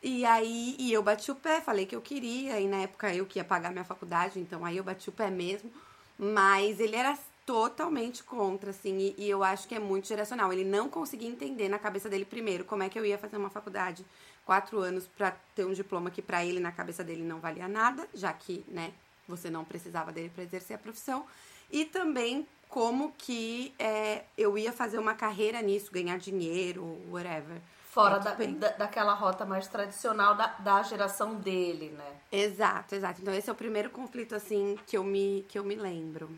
E 0.01 0.23
aí, 0.23 0.77
e 0.79 0.93
eu 0.93 1.03
bati 1.03 1.31
o 1.31 1.35
pé, 1.35 1.59
falei 1.59 1.85
que 1.85 1.95
eu 1.95 2.01
queria, 2.01 2.61
e 2.61 2.67
na 2.67 2.77
época 2.83 3.13
eu 3.13 3.25
que 3.25 3.39
ia 3.39 3.43
pagar 3.43 3.71
minha 3.71 3.83
faculdade, 3.83 4.39
então 4.39 4.63
aí 4.63 4.77
eu 4.77 4.83
bati 4.85 5.09
o 5.09 5.11
pé 5.11 5.29
mesmo. 5.29 5.69
Mas 6.17 6.79
ele 6.79 6.95
era 6.95 7.17
totalmente 7.47 8.25
contra, 8.25 8.71
assim, 8.71 8.97
e, 8.97 9.15
e 9.17 9.29
eu 9.29 9.41
acho 9.41 9.69
que 9.69 9.73
é 9.73 9.79
muito 9.79 10.05
geracional. 10.05 10.51
Ele 10.51 10.65
não 10.65 10.89
conseguia 10.89 11.29
entender 11.29 11.69
na 11.69 11.79
cabeça 11.79 12.09
dele, 12.09 12.25
primeiro, 12.25 12.65
como 12.65 12.83
é 12.83 12.89
que 12.89 12.99
eu 12.99 13.05
ia 13.05 13.17
fazer 13.17 13.37
uma 13.37 13.49
faculdade 13.49 14.05
quatro 14.45 14.79
anos 14.81 15.07
para 15.07 15.31
ter 15.55 15.65
um 15.65 15.71
diploma 15.71 16.11
que 16.11 16.21
para 16.21 16.43
ele, 16.43 16.59
na 16.59 16.73
cabeça 16.73 17.05
dele, 17.05 17.23
não 17.23 17.39
valia 17.39 17.65
nada, 17.65 18.05
já 18.13 18.33
que, 18.33 18.65
né, 18.67 18.91
você 19.25 19.49
não 19.49 19.63
precisava 19.63 20.11
dele 20.11 20.29
para 20.29 20.43
exercer 20.43 20.75
a 20.75 20.77
profissão. 20.77 21.25
E 21.71 21.85
também 21.85 22.45
como 22.67 23.13
que 23.17 23.73
é, 23.79 24.25
eu 24.37 24.57
ia 24.57 24.73
fazer 24.73 24.99
uma 24.99 25.13
carreira 25.13 25.61
nisso, 25.61 25.89
ganhar 25.89 26.17
dinheiro, 26.17 26.83
whatever. 27.09 27.61
Fora 27.89 28.19
da, 28.19 28.33
da, 28.33 28.69
daquela 28.71 29.13
rota 29.13 29.45
mais 29.45 29.67
tradicional 29.67 30.35
da, 30.35 30.47
da 30.47 30.83
geração 30.83 31.35
dele, 31.35 31.91
né? 31.97 32.13
Exato, 32.29 32.93
exato. 32.93 33.21
Então 33.21 33.33
esse 33.33 33.49
é 33.49 33.53
o 33.53 33.55
primeiro 33.55 33.89
conflito, 33.89 34.35
assim, 34.35 34.77
que 34.85 34.97
eu 34.97 35.03
me, 35.03 35.45
que 35.47 35.57
eu 35.57 35.63
me 35.63 35.75
lembro. 35.75 36.29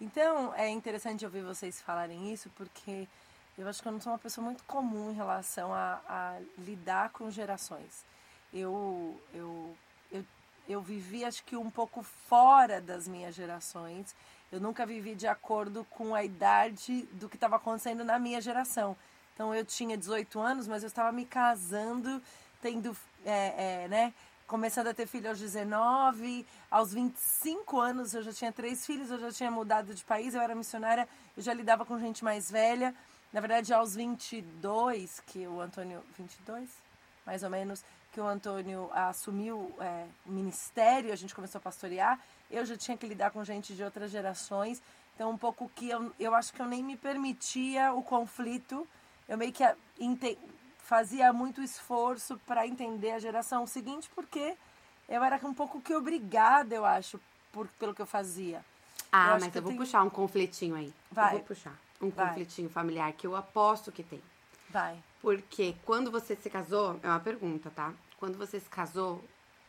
Então, 0.00 0.54
é 0.54 0.68
interessante 0.68 1.26
ouvir 1.26 1.42
vocês 1.42 1.80
falarem 1.80 2.32
isso, 2.32 2.48
porque 2.56 3.06
eu 3.58 3.68
acho 3.68 3.82
que 3.82 3.88
eu 3.88 3.92
não 3.92 4.00
sou 4.00 4.12
uma 4.12 4.18
pessoa 4.18 4.42
muito 4.42 4.64
comum 4.64 5.10
em 5.10 5.14
relação 5.14 5.74
a, 5.74 6.00
a 6.08 6.38
lidar 6.56 7.10
com 7.10 7.30
gerações. 7.30 8.04
Eu, 8.52 9.20
eu, 9.34 9.76
eu, 10.10 10.24
eu 10.66 10.80
vivi, 10.80 11.22
acho 11.22 11.44
que 11.44 11.54
um 11.54 11.70
pouco 11.70 12.02
fora 12.02 12.80
das 12.80 13.06
minhas 13.06 13.34
gerações. 13.34 14.14
Eu 14.50 14.58
nunca 14.58 14.86
vivi 14.86 15.14
de 15.14 15.26
acordo 15.26 15.86
com 15.90 16.14
a 16.14 16.24
idade 16.24 17.02
do 17.12 17.28
que 17.28 17.36
estava 17.36 17.56
acontecendo 17.56 18.02
na 18.02 18.18
minha 18.18 18.40
geração. 18.40 18.96
Então, 19.34 19.54
eu 19.54 19.66
tinha 19.66 19.98
18 19.98 20.40
anos, 20.40 20.66
mas 20.66 20.82
eu 20.82 20.86
estava 20.86 21.12
me 21.12 21.26
casando, 21.26 22.22
tendo, 22.62 22.96
é, 23.24 23.84
é, 23.84 23.88
né, 23.88 24.14
começando 24.50 24.88
a 24.88 24.94
ter 24.94 25.06
filho 25.06 25.28
aos 25.28 25.38
19, 25.38 26.44
aos 26.68 26.92
25 26.92 27.78
anos 27.78 28.14
eu 28.14 28.20
já 28.20 28.32
tinha 28.32 28.50
três 28.50 28.84
filhos, 28.84 29.08
eu 29.08 29.20
já 29.20 29.30
tinha 29.30 29.48
mudado 29.48 29.94
de 29.94 30.04
país, 30.04 30.34
eu 30.34 30.42
era 30.42 30.56
missionária, 30.56 31.08
eu 31.36 31.42
já 31.42 31.54
lidava 31.54 31.84
com 31.84 31.96
gente 32.00 32.24
mais 32.24 32.50
velha. 32.50 32.92
Na 33.32 33.40
verdade, 33.40 33.72
aos 33.72 33.94
22, 33.94 35.20
que 35.20 35.46
o 35.46 35.60
Antônio. 35.60 36.02
22? 36.18 36.68
Mais 37.24 37.44
ou 37.44 37.48
menos, 37.48 37.84
que 38.12 38.20
o 38.20 38.26
Antônio 38.26 38.90
assumiu 38.92 39.72
é, 39.78 40.06
o 40.26 40.32
ministério, 40.32 41.12
a 41.12 41.16
gente 41.16 41.32
começou 41.32 41.60
a 41.60 41.62
pastorear, 41.62 42.18
eu 42.50 42.66
já 42.66 42.76
tinha 42.76 42.96
que 42.96 43.06
lidar 43.06 43.30
com 43.30 43.44
gente 43.44 43.72
de 43.72 43.84
outras 43.84 44.10
gerações. 44.10 44.82
Então, 45.14 45.30
um 45.30 45.38
pouco 45.38 45.70
que 45.76 45.90
eu, 45.90 46.12
eu 46.18 46.34
acho 46.34 46.52
que 46.52 46.60
eu 46.60 46.66
nem 46.66 46.82
me 46.82 46.96
permitia 46.96 47.92
o 47.92 48.02
conflito. 48.02 48.84
Eu 49.28 49.38
meio 49.38 49.52
que 49.52 49.62
fazia 50.90 51.32
muito 51.32 51.62
esforço 51.62 52.36
para 52.44 52.66
entender 52.66 53.12
a 53.12 53.20
geração 53.20 53.64
seguinte, 53.64 54.10
porque 54.12 54.56
eu 55.08 55.22
era 55.22 55.38
um 55.46 55.54
pouco 55.54 55.80
que 55.80 55.94
obrigada, 55.94 56.74
eu 56.74 56.84
acho, 56.84 57.20
por, 57.52 57.68
pelo 57.78 57.94
que 57.94 58.02
eu 58.02 58.06
fazia. 58.06 58.64
Ah, 59.12 59.34
eu 59.34 59.40
mas 59.40 59.54
eu 59.54 59.62
vou 59.62 59.70
tenho... 59.70 59.80
puxar 59.80 60.02
um 60.02 60.10
conflitinho 60.10 60.74
aí. 60.74 60.92
Vai. 61.08 61.34
Eu 61.34 61.38
vou 61.38 61.46
puxar 61.46 61.78
um 62.02 62.10
Vai. 62.10 62.26
conflitinho 62.26 62.68
familiar 62.68 63.12
que 63.12 63.24
eu 63.24 63.36
aposto 63.36 63.92
que 63.92 64.02
tem. 64.02 64.20
Vai. 64.68 64.98
Porque 65.22 65.76
quando 65.84 66.10
você 66.10 66.34
se 66.34 66.50
casou, 66.50 66.98
é 67.04 67.06
uma 67.06 67.20
pergunta, 67.20 67.70
tá? 67.70 67.94
Quando 68.18 68.36
você 68.36 68.58
se 68.58 68.68
casou, 68.68 69.22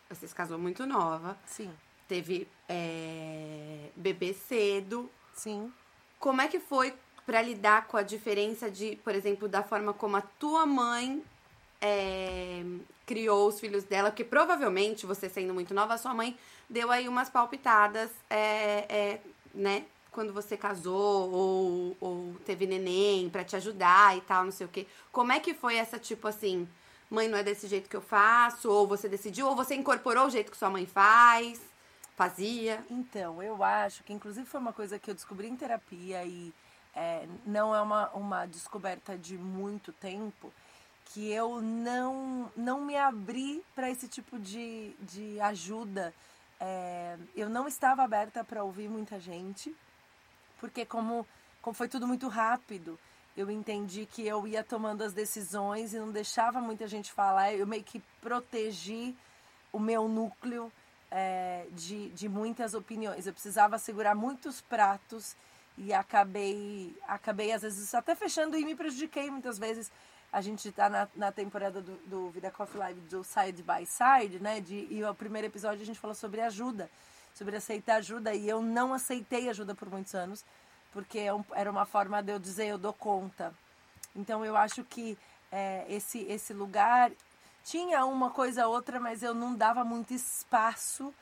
você 0.10 0.28
se 0.28 0.34
casou 0.34 0.58
muito 0.58 0.88
nova. 0.88 1.38
Sim. 1.46 1.72
Teve 2.08 2.48
é, 2.68 3.92
bebê 3.96 4.34
cedo. 4.34 5.08
Sim. 5.36 5.72
Como 6.18 6.42
é 6.42 6.48
que 6.48 6.60
foi 6.60 6.96
para 7.26 7.42
lidar 7.42 7.88
com 7.88 7.98
a 7.98 8.04
diferença 8.04 8.70
de, 8.70 8.96
por 9.04 9.16
exemplo, 9.16 9.48
da 9.48 9.64
forma 9.64 9.94
como 9.94 10.18
a 10.18 10.22
tua 10.22 10.66
mãe 10.66 11.24
é, 11.82 12.64
criou 13.06 13.48
os 13.48 13.60
filhos 13.60 13.84
dela, 13.84 14.10
porque 14.10 14.24
provavelmente, 14.24 15.06
você 15.06 15.28
sendo 15.28 15.54
muito 15.54 15.74
nova, 15.74 15.96
a 15.96 15.98
sua 15.98 16.14
mãe 16.14 16.38
deu 16.70 16.92
aí 16.92 17.08
umas 17.10 17.30
palpitadas, 17.30 18.10
é, 18.30 18.86
é, 18.88 19.22
né? 19.54 19.86
Quando 20.12 20.34
você 20.34 20.58
casou 20.58 21.32
ou, 21.32 21.98
ou 22.02 22.36
teve 22.46 22.68
neném 22.68 23.30
para 23.30 23.46
te 23.46 23.56
ajudar 23.56 24.18
e 24.18 24.22
tal, 24.22 24.44
não 24.44 24.52
sei 24.52 24.66
o 24.66 24.70
quê. 24.70 24.86
Como 25.12 25.32
é 25.32 25.40
que 25.40 25.54
foi 25.54 25.76
essa, 25.78 25.98
tipo 25.98 26.28
assim, 26.28 26.68
mãe, 27.10 27.30
não 27.30 27.38
é 27.38 27.44
desse 27.44 27.66
jeito 27.68 27.90
que 27.90 27.96
eu 27.96 28.02
faço? 28.02 28.70
Ou 28.70 28.86
você 28.86 29.08
decidiu, 29.08 29.48
ou 29.48 29.56
você 29.56 29.74
incorporou 29.74 30.28
o 30.28 30.30
jeito 30.30 30.52
que 30.52 30.58
sua 30.58 30.70
mãe 30.70 30.86
faz, 30.86 31.62
fazia? 32.16 32.84
Então, 32.90 33.42
eu 33.42 33.64
acho 33.64 34.04
que 34.04 34.12
inclusive 34.12 34.46
foi 34.46 34.60
uma 34.60 34.74
coisa 34.74 35.00
que 35.00 35.10
eu 35.10 35.16
descobri 35.16 35.48
em 35.48 35.56
terapia 35.56 36.26
e 36.26 36.54
é, 36.96 37.28
não 37.46 37.76
é 37.76 37.82
uma, 37.82 38.10
uma 38.10 38.46
descoberta 38.46 39.18
de 39.18 39.38
muito 39.38 39.92
tempo, 39.94 40.52
que 41.06 41.32
eu 41.32 41.62
não, 41.62 42.52
não 42.56 42.82
me 42.82 42.96
abri 42.96 43.64
para 43.76 43.90
esse 43.90 44.08
tipo 44.08 44.40
de, 44.40 44.94
de 45.00 45.40
ajuda. 45.42 46.14
É, 46.60 47.18
eu 47.36 47.50
não 47.50 47.68
estava 47.68 48.04
aberta 48.04 48.44
para 48.44 48.64
ouvir 48.64 48.90
muita 48.90 49.20
gente, 49.20 49.76
porque 50.60 50.86
como, 50.86 51.28
como 51.62 51.74
foi 51.74 51.90
tudo 51.90 52.08
muito 52.08 52.28
rápido, 52.28 53.00
eu 53.36 53.50
entendi 53.50 54.06
que 54.06 54.26
eu 54.28 54.48
ia 54.48 54.64
tomando 54.64 55.04
as 55.04 55.14
decisões 55.14 55.94
e 55.94 56.00
não 56.00 56.12
deixava 56.12 56.60
muita 56.60 56.88
gente 56.88 57.12
falar. 57.12 57.54
Eu 57.54 57.66
meio 57.66 57.84
que 57.84 58.02
protegi 58.22 59.16
o 59.72 59.80
meu 59.80 60.08
núcleo 60.08 60.72
é, 61.10 61.66
de, 61.72 62.10
de 62.10 62.30
muitas 62.30 62.74
opiniões. 62.74 63.26
Eu 63.26 63.34
precisava 63.34 63.78
segurar 63.78 64.16
muitos 64.16 64.62
pratos 64.62 65.36
e 65.78 65.94
acabei, 65.94 66.96
acabei 67.08 67.52
às 67.52 67.62
vezes 67.62 67.94
até 67.94 68.16
fechando 68.16 68.58
e 68.58 68.66
me 68.66 68.76
prejudiquei 68.76 69.30
muitas 69.30 69.58
vezes. 69.58 69.92
A 70.32 70.40
gente 70.40 70.70
está 70.70 70.90
na, 70.90 71.08
na 71.16 71.32
temporada 71.32 71.82
do, 71.82 71.98
do 72.06 72.30
Vida 72.30 72.50
Coffee 72.50 72.80
Live 72.80 73.02
do 73.02 73.24
Side 73.24 73.64
by 73.64 73.86
Side, 73.86 74.40
né? 74.40 74.62
De, 74.62 74.88
e 74.90 75.04
o 75.04 75.14
primeiro 75.14 75.48
episódio 75.48 75.82
a 75.82 75.86
gente 75.86 76.00
falou 76.00 76.16
sobre 76.16 76.40
ajuda, 76.40 76.90
sobre 77.34 77.58
aceitar 77.58 77.96
ajuda. 77.96 78.34
E 78.34 78.48
eu 78.48 78.62
não 78.62 78.94
aceitei 78.94 79.50
ajuda 79.50 79.76
por 79.76 79.90
muitos 79.90 80.16
anos, 80.16 80.46
porque 80.94 81.20
é 81.20 81.32
era 81.54 81.70
uma 81.70 81.86
forma 81.86 82.24
de 82.24 82.32
eu 82.32 82.40
dizer 82.40 82.68
eu 82.68 82.78
dou 82.78 82.94
conta. 82.94 83.54
Então 84.16 84.46
eu 84.46 84.56
acho 84.56 84.86
que 84.86 85.18
é, 85.52 85.86
esse, 85.90 86.20
esse 86.20 86.54
lugar 86.54 87.12
tinha 87.64 88.06
uma 88.06 88.30
coisa 88.30 88.68
ou 88.68 88.74
outra, 88.74 89.00
mas 89.00 89.22
eu 89.22 89.34
não 89.34 89.54
dava 89.54 89.84
muito 89.84 90.14
espaço 90.14 91.14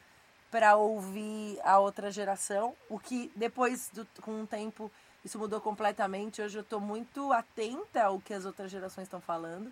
para 0.52 0.76
ouvir 0.76 1.60
a 1.64 1.80
outra 1.80 2.12
geração, 2.12 2.76
o 2.90 3.00
que 3.00 3.32
depois, 3.36 3.90
do, 3.94 4.06
com 4.22 4.44
o 4.44 4.48
tempo, 4.48 4.92
isso 5.24 5.38
mudou 5.38 5.62
completamente. 5.62 6.42
Hoje 6.42 6.58
eu 6.58 6.62
estou 6.62 6.80
muito 6.80 7.32
atenta 7.32 8.04
ao 8.04 8.20
que 8.20 8.34
as 8.34 8.46
outras 8.46 8.72
gerações 8.72 9.06
estão 9.06 9.22
falando, 9.22 9.72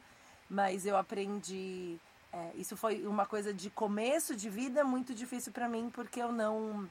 mas 0.50 0.86
eu 0.86 0.98
aprendi. 0.98 1.98
É, 2.32 2.52
isso 2.56 2.76
foi 2.76 3.06
uma 3.08 3.26
coisa 3.26 3.54
de 3.54 3.70
começo 3.70 4.36
de 4.36 4.50
vida 4.50 4.84
muito 4.84 5.14
difícil 5.14 5.52
para 5.52 5.68
mim, 5.68 5.90
porque 5.94 6.22
eu 6.22 6.32
não. 6.32 6.90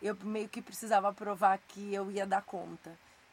Eu 0.00 0.16
meio 0.22 0.48
que 0.48 0.60
precisava 0.60 1.12
provar 1.12 1.58
que 1.68 1.92
eu 1.92 2.10
ia 2.10 2.26
dar 2.26 2.42
conta. 2.42 2.92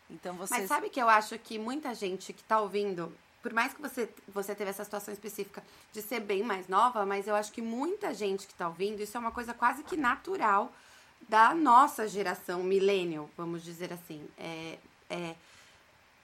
Então 0.10 0.36
você. 0.36 0.53
Mas 0.53 0.67
sabe 0.67 0.89
que 0.89 1.01
eu 1.01 1.10
acho 1.10 1.38
que 1.38 1.60
muita 1.60 1.93
gente 1.93 2.33
que 2.33 2.41
está 2.41 2.60
ouvindo 2.60 3.13
por 3.43 3.53
mais 3.53 3.73
que 3.73 3.81
você, 3.81 4.09
você 4.29 4.55
teve 4.55 4.69
essa 4.69 4.85
situação 4.85 5.13
específica 5.13 5.62
de 5.91 6.01
ser 6.01 6.21
bem 6.21 6.41
mais 6.41 6.69
nova, 6.69 7.05
mas 7.05 7.27
eu 7.27 7.35
acho 7.35 7.51
que 7.51 7.62
muita 7.62 8.13
gente 8.13 8.47
que 8.47 8.53
está 8.53 8.69
ouvindo, 8.69 9.01
isso 9.01 9.17
é 9.17 9.19
uma 9.19 9.31
coisa 9.31 9.53
quase 9.53 9.83
que 9.83 9.97
natural 9.97 10.71
da 11.27 11.53
nossa 11.53 12.07
geração, 12.07 12.63
millennial, 12.63 13.29
vamos 13.38 13.62
dizer 13.62 13.91
assim. 13.91 14.25
É, 14.38 14.77
é, 15.09 15.35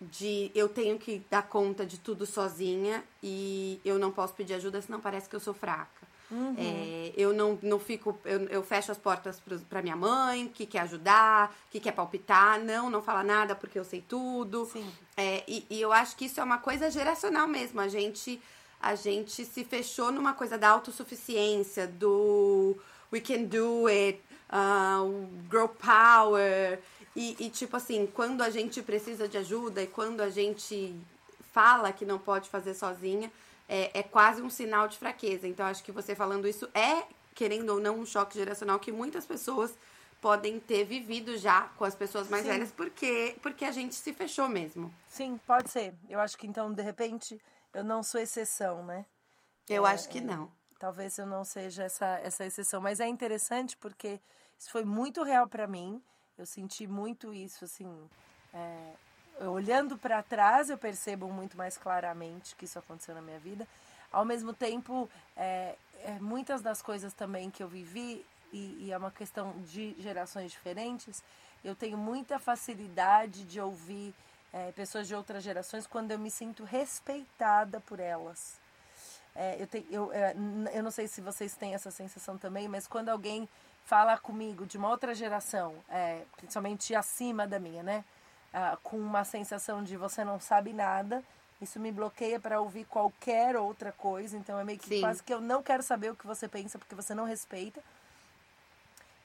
de 0.02 0.50
eu 0.56 0.70
tenho 0.70 0.98
que 0.98 1.22
dar 1.30 1.42
conta 1.42 1.86
de 1.86 1.98
tudo 1.98 2.26
sozinha 2.26 3.04
e 3.22 3.82
eu 3.84 4.00
não 4.00 4.12
posso 4.12 4.34
pedir 4.34 4.54
ajuda, 4.54 4.82
senão 4.82 5.02
parece 5.02 5.28
que 5.28 5.36
eu 5.36 5.42
sou 5.42 5.54
fraca. 5.54 6.08
Uhum. 6.32 6.56
É, 6.58 7.12
eu 7.18 7.34
não, 7.34 7.58
não 7.62 7.80
fico, 7.80 8.18
eu, 8.24 8.42
eu 8.50 8.64
fecho 8.64 8.92
as 8.92 8.98
portas 8.98 9.42
para 9.68 9.82
minha 9.82 9.96
mãe, 9.96 10.48
que 10.48 10.66
quer 10.66 10.82
ajudar, 10.82 11.56
que 11.72 11.80
quer 11.80 11.92
palpitar, 11.92 12.60
não, 12.60 12.90
não 12.90 13.02
fala 13.02 13.24
nada 13.24 13.56
porque 13.56 13.80
eu 13.80 13.84
sei 13.84 14.04
tudo. 14.08 14.70
É, 15.18 15.44
e, 15.48 15.66
e 15.70 15.82
eu 15.82 15.92
acho 15.92 16.16
que 16.16 16.26
isso 16.26 16.40
é 16.40 16.44
uma 16.44 16.60
coisa 16.60 16.92
geracional 16.92 17.48
mesmo. 17.48 17.82
A 17.82 17.88
gente, 17.88 18.40
a 18.80 18.94
gente 18.94 19.44
se 19.44 19.64
fechou 19.64 20.12
numa 20.12 20.34
coisa 20.34 20.58
da 20.58 20.70
autossuficiência, 20.70 21.88
do 21.88 22.78
we 23.12 23.20
can 23.20 23.44
do 23.44 23.88
it, 23.88 24.22
uh, 24.52 25.28
girl 25.50 25.68
power. 25.68 26.80
E, 27.16 27.36
e, 27.40 27.50
tipo 27.50 27.76
assim, 27.76 28.06
quando 28.06 28.42
a 28.42 28.50
gente 28.50 28.82
precisa 28.82 29.28
de 29.28 29.38
ajuda 29.38 29.82
e 29.82 29.88
quando 29.88 30.22
a 30.22 30.30
gente 30.30 30.96
fala 31.52 31.92
que 31.92 32.06
não 32.06 32.20
pode 32.20 32.50
fazer 32.50 32.76
sozinha, 32.76 33.32
é, 33.70 34.00
é 34.00 34.04
quase 34.04 34.42
um 34.42 34.50
sinal 34.50 34.88
de 34.88 34.98
fraqueza. 34.98 35.48
Então, 35.48 35.66
acho 35.68 35.84
que 35.84 35.92
você 35.92 36.16
falando 36.16 36.48
isso 36.48 36.68
é, 36.74 37.04
querendo 37.36 37.70
ou 37.70 37.80
não, 37.80 38.00
um 38.00 38.06
choque 38.06 38.36
geracional 38.36 38.80
que 38.80 38.92
muitas 38.92 39.26
pessoas 39.26 39.78
podem 40.20 40.60
ter 40.60 40.84
vivido 40.84 41.38
já 41.38 41.70
com 41.78 41.86
as 41.86 41.96
pessoas 41.96 42.28
mais 42.28 42.44
Sim. 42.44 42.50
velhas, 42.50 42.72
porque, 42.72 43.38
porque 43.42 43.64
a 43.64 43.72
gente 43.72 43.96
se 43.96 44.12
fechou 44.12 44.50
mesmo. 44.50 44.94
Sim, 45.08 45.40
pode 45.46 45.70
ser. 45.70 45.94
Eu 46.10 46.20
acho 46.20 46.38
que 46.38 46.48
então, 46.48 46.74
de 46.74 46.82
repente, 46.82 47.40
eu 47.74 47.84
não 47.84 48.04
sou 48.04 48.20
exceção, 48.20 48.84
né? 48.84 49.06
Eu 49.70 49.86
é, 49.86 49.92
acho 49.92 50.10
que 50.10 50.20
não. 50.20 50.52
Talvez 50.80 51.18
eu 51.18 51.28
não 51.28 51.46
seja 51.46 51.84
essa, 51.84 52.20
essa 52.24 52.46
exceção, 52.46 52.82
mas 52.82 53.00
é 53.00 53.08
interessante 53.08 53.78
porque 53.78 54.20
isso 54.58 54.72
foi 54.72 54.84
muito 54.84 55.24
real 55.24 55.48
para 55.48 55.68
mim. 55.68 56.02
Eu 56.38 56.46
senti 56.46 56.88
muito 56.88 57.34
isso, 57.34 57.64
assim. 57.64 58.10
É, 58.54 58.94
olhando 59.48 59.98
para 59.98 60.22
trás, 60.22 60.70
eu 60.70 60.78
percebo 60.78 61.32
muito 61.32 61.58
mais 61.58 61.78
claramente 61.78 62.56
que 62.56 62.66
isso 62.66 62.80
aconteceu 62.80 63.16
na 63.16 63.22
minha 63.22 63.40
vida. 63.40 63.68
ao 64.12 64.26
mesmo 64.26 64.54
tempo, 64.54 65.08
é, 65.38 65.76
é, 66.04 66.12
muitas 66.20 66.62
das 66.62 66.82
coisas 66.82 67.14
também 67.14 67.52
que 67.52 67.62
eu 67.62 67.68
vivi, 67.68 68.26
e, 68.52 68.86
e 68.86 68.92
é 68.92 68.98
uma 68.98 69.12
questão 69.12 69.54
de 69.62 69.96
gerações 70.00 70.52
diferentes, 70.52 71.24
eu 71.64 71.76
tenho 71.76 71.98
muita 71.98 72.40
facilidade 72.40 73.44
de 73.44 73.60
ouvir 73.62 74.14
é, 74.52 74.72
pessoas 74.72 75.08
de 75.08 75.14
outras 75.14 75.44
gerações 75.44 75.86
quando 75.86 76.12
eu 76.12 76.20
me 76.20 76.32
sinto 76.32 76.64
respeitada 76.64 77.80
por 77.82 78.00
elas. 78.00 78.60
É, 79.36 79.58
eu, 79.62 79.84
eu, 79.92 80.14
é, 80.14 80.36
eu 80.74 80.84
não 80.84 80.92
sei 80.92 81.08
se 81.08 81.22
vocês 81.22 81.56
têm 81.56 81.74
essa 81.74 81.92
sensação 81.92 82.38
também, 82.38 82.68
mas 82.68 82.88
quando 82.88 83.10
alguém 83.10 83.48
fala 83.86 84.18
comigo 84.18 84.66
de 84.66 84.78
uma 84.78 84.90
outra 84.90 85.14
geração, 85.14 85.76
é, 85.90 86.24
principalmente 86.38 86.96
acima 86.96 87.48
da 87.48 87.60
minha, 87.60 87.84
né? 87.84 88.04
Ah, 88.54 88.78
com 88.82 88.98
uma 88.98 89.24
sensação 89.24 89.84
de 89.84 89.96
você 89.96 90.24
não 90.24 90.40
sabe 90.40 90.74
nada, 90.74 91.24
isso 91.62 91.80
me 91.80 91.92
bloqueia 91.92 92.40
para 92.40 92.60
ouvir 92.60 92.86
qualquer 92.86 93.56
outra 93.56 93.92
coisa. 93.92 94.38
Então 94.38 94.58
é 94.60 94.64
meio 94.64 94.80
que 94.80 94.88
Sim. 94.88 95.02
quase 95.02 95.22
que 95.22 95.34
eu 95.34 95.42
não 95.42 95.62
quero 95.62 95.84
saber 95.84 96.12
o 96.12 96.16
que 96.16 96.26
você 96.26 96.48
pensa 96.48 96.80
porque 96.80 96.96
você 96.96 97.14
não 97.14 97.26
respeita. 97.26 97.82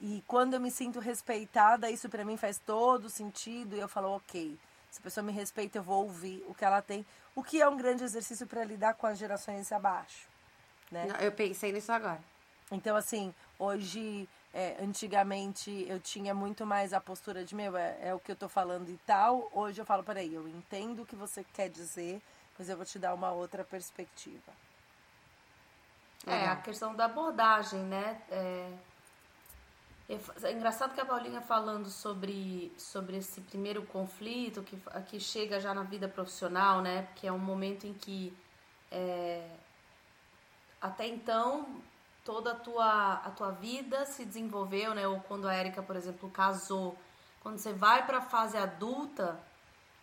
E 0.00 0.22
quando 0.26 0.54
eu 0.54 0.60
me 0.60 0.70
sinto 0.70 0.98
respeitada, 1.00 1.90
isso 1.90 2.08
para 2.08 2.24
mim 2.24 2.36
faz 2.36 2.58
todo 2.58 3.08
sentido 3.08 3.76
e 3.76 3.80
eu 3.80 3.88
falo, 3.88 4.16
ok, 4.16 4.58
se 4.90 5.00
a 5.00 5.02
pessoa 5.02 5.24
me 5.24 5.32
respeita, 5.32 5.78
eu 5.78 5.82
vou 5.82 6.02
ouvir 6.04 6.44
o 6.46 6.54
que 6.54 6.64
ela 6.64 6.82
tem, 6.82 7.06
o 7.34 7.42
que 7.42 7.62
é 7.62 7.68
um 7.68 7.76
grande 7.76 8.04
exercício 8.04 8.46
para 8.46 8.64
lidar 8.64 8.94
com 8.94 9.06
as 9.06 9.18
gerações 9.18 9.72
abaixo. 9.72 10.28
Né? 10.90 11.06
Não, 11.06 11.16
eu 11.16 11.32
pensei 11.32 11.72
nisso 11.72 11.90
agora. 11.90 12.20
Então, 12.70 12.96
assim, 12.96 13.34
hoje, 13.58 14.28
é, 14.54 14.76
antigamente 14.80 15.84
eu 15.88 15.98
tinha 15.98 16.32
muito 16.32 16.64
mais 16.64 16.92
a 16.92 17.00
postura 17.00 17.44
de, 17.44 17.54
meu, 17.54 17.76
é, 17.76 17.98
é 18.00 18.14
o 18.14 18.20
que 18.20 18.32
eu 18.32 18.36
tô 18.36 18.48
falando 18.48 18.88
e 18.88 18.96
tal. 18.98 19.50
Hoje 19.52 19.80
eu 19.80 19.84
falo, 19.84 20.04
peraí, 20.04 20.32
eu 20.32 20.48
entendo 20.48 21.02
o 21.02 21.06
que 21.06 21.16
você 21.16 21.44
quer 21.52 21.68
dizer, 21.68 22.22
mas 22.58 22.68
eu 22.68 22.76
vou 22.76 22.86
te 22.86 22.98
dar 22.98 23.12
uma 23.12 23.32
outra 23.32 23.64
perspectiva. 23.64 24.52
É, 26.26 26.46
a 26.46 26.56
questão 26.56 26.94
da 26.94 27.04
abordagem, 27.04 27.80
né? 27.80 28.22
É 28.30 28.72
é, 30.08 30.18
é 30.48 30.52
engraçado 30.52 30.94
que 30.94 31.00
a 31.00 31.06
Paulinha 31.06 31.40
falando 31.40 31.88
sobre, 31.88 32.72
sobre 32.76 33.16
esse 33.16 33.40
primeiro 33.40 33.84
conflito 33.86 34.62
que, 34.62 34.76
que 35.06 35.18
chega 35.18 35.58
já 35.58 35.72
na 35.72 35.82
vida 35.82 36.06
profissional, 36.06 36.82
né? 36.82 37.08
Que 37.16 37.26
é 37.26 37.32
um 37.32 37.38
momento 37.38 37.86
em 37.86 37.94
que 37.94 38.36
é, 38.90 39.48
até 40.80 41.06
então 41.06 41.66
toda 42.24 42.52
a 42.52 42.54
tua, 42.54 43.12
a 43.12 43.30
tua 43.30 43.50
vida 43.50 44.06
se 44.06 44.24
desenvolveu, 44.24 44.94
né? 44.94 45.06
Ou 45.06 45.20
quando 45.20 45.46
a 45.46 45.54
Érica, 45.54 45.82
por 45.82 45.94
exemplo, 45.94 46.30
casou. 46.30 46.96
Quando 47.40 47.58
você 47.58 47.72
vai 47.72 48.06
para 48.06 48.18
a 48.18 48.22
fase 48.22 48.56
adulta, 48.56 49.38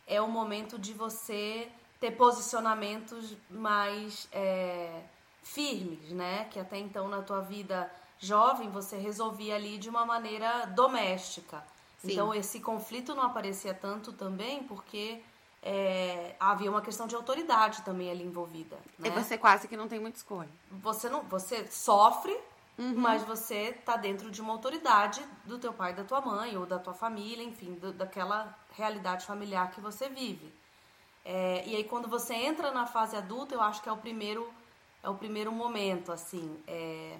é 0.06 0.22
o 0.22 0.28
momento 0.28 0.78
de 0.78 0.94
você 0.94 1.70
ter 2.00 2.12
posicionamentos 2.12 3.36
mais 3.50 4.28
é, 4.32 5.02
firmes, 5.42 6.12
né? 6.12 6.46
Que 6.46 6.60
até 6.60 6.78
então 6.78 7.08
na 7.08 7.22
tua 7.22 7.42
vida 7.42 7.92
jovem 8.20 8.70
você 8.70 8.98
resolvia 8.98 9.56
ali 9.56 9.78
de 9.80 9.90
uma 9.90 10.06
maneira 10.06 10.66
doméstica. 10.68 11.64
Sim. 11.98 12.14
Então 12.14 12.34
esse 12.34 12.60
conflito 12.60 13.16
não 13.16 13.24
aparecia 13.24 13.74
tanto 13.74 14.14
também 14.14 14.64
porque 14.64 15.22
é, 15.62 16.36
havia 16.40 16.70
uma 16.70 16.82
questão 16.82 17.06
de 17.06 17.16
autoridade 17.16 17.82
também 17.84 18.10
ali 18.10 18.24
envolvida. 18.24 18.78
Né? 18.98 19.10
E 19.10 19.12
você 19.12 19.38
quase 19.38 19.68
que 19.68 19.78
não 19.78 19.88
tem 19.88 20.00
muita 20.00 20.18
escolha. 20.18 20.50
Você 20.72 21.10
não, 21.10 21.22
você 21.24 21.68
sofre, 21.68 22.36
uhum. 22.78 22.96
mas 22.98 23.24
você 23.24 23.70
está 23.70 23.96
dentro 23.96 24.32
de 24.32 24.42
uma 24.42 24.54
autoridade 24.54 25.24
do 25.46 25.60
teu 25.60 25.72
pai, 25.72 25.94
da 25.94 26.04
tua 26.04 26.22
mãe 26.22 26.58
ou 26.58 26.66
da 26.66 26.80
tua 26.80 26.94
família, 26.94 27.44
enfim, 27.44 27.74
do, 27.74 27.94
daquela 27.94 28.58
realidade 28.76 29.26
familiar 29.26 29.72
que 29.72 29.80
você 29.80 30.10
vive. 30.10 30.52
É, 31.24 31.64
e 31.68 31.76
aí 31.76 31.84
quando 31.84 32.08
você 32.08 32.34
entra 32.34 32.72
na 32.72 32.88
fase 32.88 33.16
adulta, 33.16 33.54
eu 33.54 33.62
acho 33.62 33.82
que 33.82 33.90
é 33.90 33.92
o 33.92 33.98
primeiro 33.98 34.52
é 35.04 35.10
o 35.10 35.16
primeiro 35.16 35.52
momento, 35.52 36.12
assim. 36.12 36.60
É, 36.68 37.18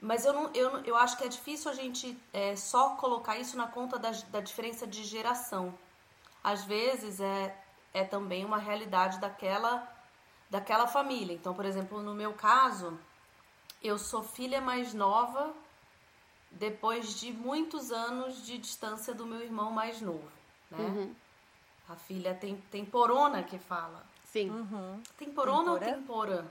mas 0.00 0.24
eu, 0.24 0.32
não, 0.32 0.50
eu, 0.54 0.78
eu 0.84 0.96
acho 0.96 1.16
que 1.16 1.24
é 1.24 1.28
difícil 1.28 1.70
a 1.70 1.74
gente 1.74 2.16
é, 2.32 2.56
só 2.56 2.90
colocar 2.90 3.36
isso 3.36 3.56
na 3.56 3.66
conta 3.66 3.98
da, 3.98 4.10
da 4.30 4.40
diferença 4.40 4.86
de 4.86 5.04
geração. 5.04 5.74
Às 6.42 6.64
vezes 6.64 7.20
é, 7.20 7.56
é 7.92 8.04
também 8.04 8.44
uma 8.44 8.58
realidade 8.58 9.18
daquela, 9.18 9.86
daquela 10.48 10.86
família. 10.86 11.34
Então, 11.34 11.54
por 11.54 11.64
exemplo, 11.64 12.02
no 12.02 12.14
meu 12.14 12.32
caso, 12.32 12.98
eu 13.82 13.98
sou 13.98 14.22
filha 14.22 14.60
mais 14.60 14.94
nova 14.94 15.52
depois 16.50 17.18
de 17.20 17.32
muitos 17.32 17.92
anos 17.92 18.44
de 18.44 18.58
distância 18.58 19.14
do 19.14 19.24
meu 19.24 19.40
irmão 19.40 19.70
mais 19.70 20.00
novo, 20.00 20.30
né? 20.70 20.78
Uhum. 20.78 21.14
A 21.88 21.96
filha 21.96 22.34
tem, 22.34 22.56
tem 22.70 22.84
porona 22.84 23.42
que 23.42 23.58
fala. 23.58 24.04
Sim. 24.24 24.50
Uhum. 24.50 25.02
Temporona 25.16 25.72
ou 25.72 25.78
temporã? 25.78 26.46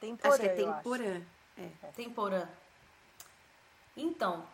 Temporã, 0.00 0.32
Acho 0.32 0.40
que 0.40 0.46
é 0.46 0.54
temporã. 0.54 1.22
É. 1.56 1.86
Temporã. 1.94 2.48
Então, 3.96 4.44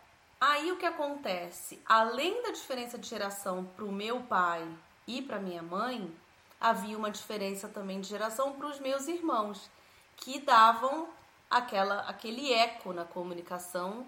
aí 0.41 0.73
o 0.73 0.77
que 0.77 0.87
acontece? 0.87 1.81
Além 1.87 2.43
da 2.43 2.51
diferença 2.51 2.99
de 2.99 3.09
geração 3.09 3.65
para 3.65 3.85
o 3.85 3.93
meu 3.93 4.21
pai 4.23 4.67
e 5.07 5.23
para 5.23 5.39
minha 5.39 5.63
mãe, 5.63 6.13
havia 6.61 6.97
uma 6.97 7.11
diferença 7.11 7.69
também 7.69 8.01
de 8.01 8.09
geração 8.09 8.53
para 8.53 8.67
os 8.67 8.81
meus 8.81 9.09
irmãos, 9.09 9.71
que 10.17 10.41
davam 10.41 11.09
aquela, 11.51 12.01
aquele 12.03 12.53
eco 12.53 12.93
na 12.93 13.05
comunicação 13.05 14.07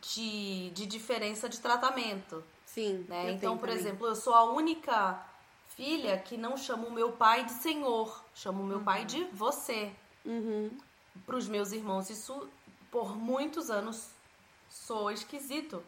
de, 0.00 0.70
de 0.70 0.86
diferença 0.86 1.48
de 1.48 1.60
tratamento. 1.60 2.42
Sim. 2.64 3.04
Né? 3.08 3.32
Então, 3.32 3.56
por 3.56 3.68
também. 3.68 3.82
exemplo, 3.82 4.06
eu 4.06 4.14
sou 4.14 4.34
a 4.34 4.44
única 4.44 5.20
filha 5.68 6.18
que 6.18 6.36
não 6.36 6.56
chama 6.56 6.86
o 6.86 6.92
meu 6.92 7.12
pai 7.12 7.44
de 7.44 7.52
senhor, 7.52 8.24
chamo 8.34 8.62
o 8.62 8.66
meu 8.66 8.78
uhum. 8.78 8.84
pai 8.84 9.04
de 9.04 9.24
você. 9.32 9.92
Uhum. 10.24 10.70
Para 11.24 11.36
os 11.36 11.48
meus 11.48 11.72
irmãos, 11.72 12.10
isso 12.10 12.48
por 12.90 13.16
muitos 13.16 13.70
anos 13.70 14.10
sou 14.68 15.10
esquisito. 15.10 15.82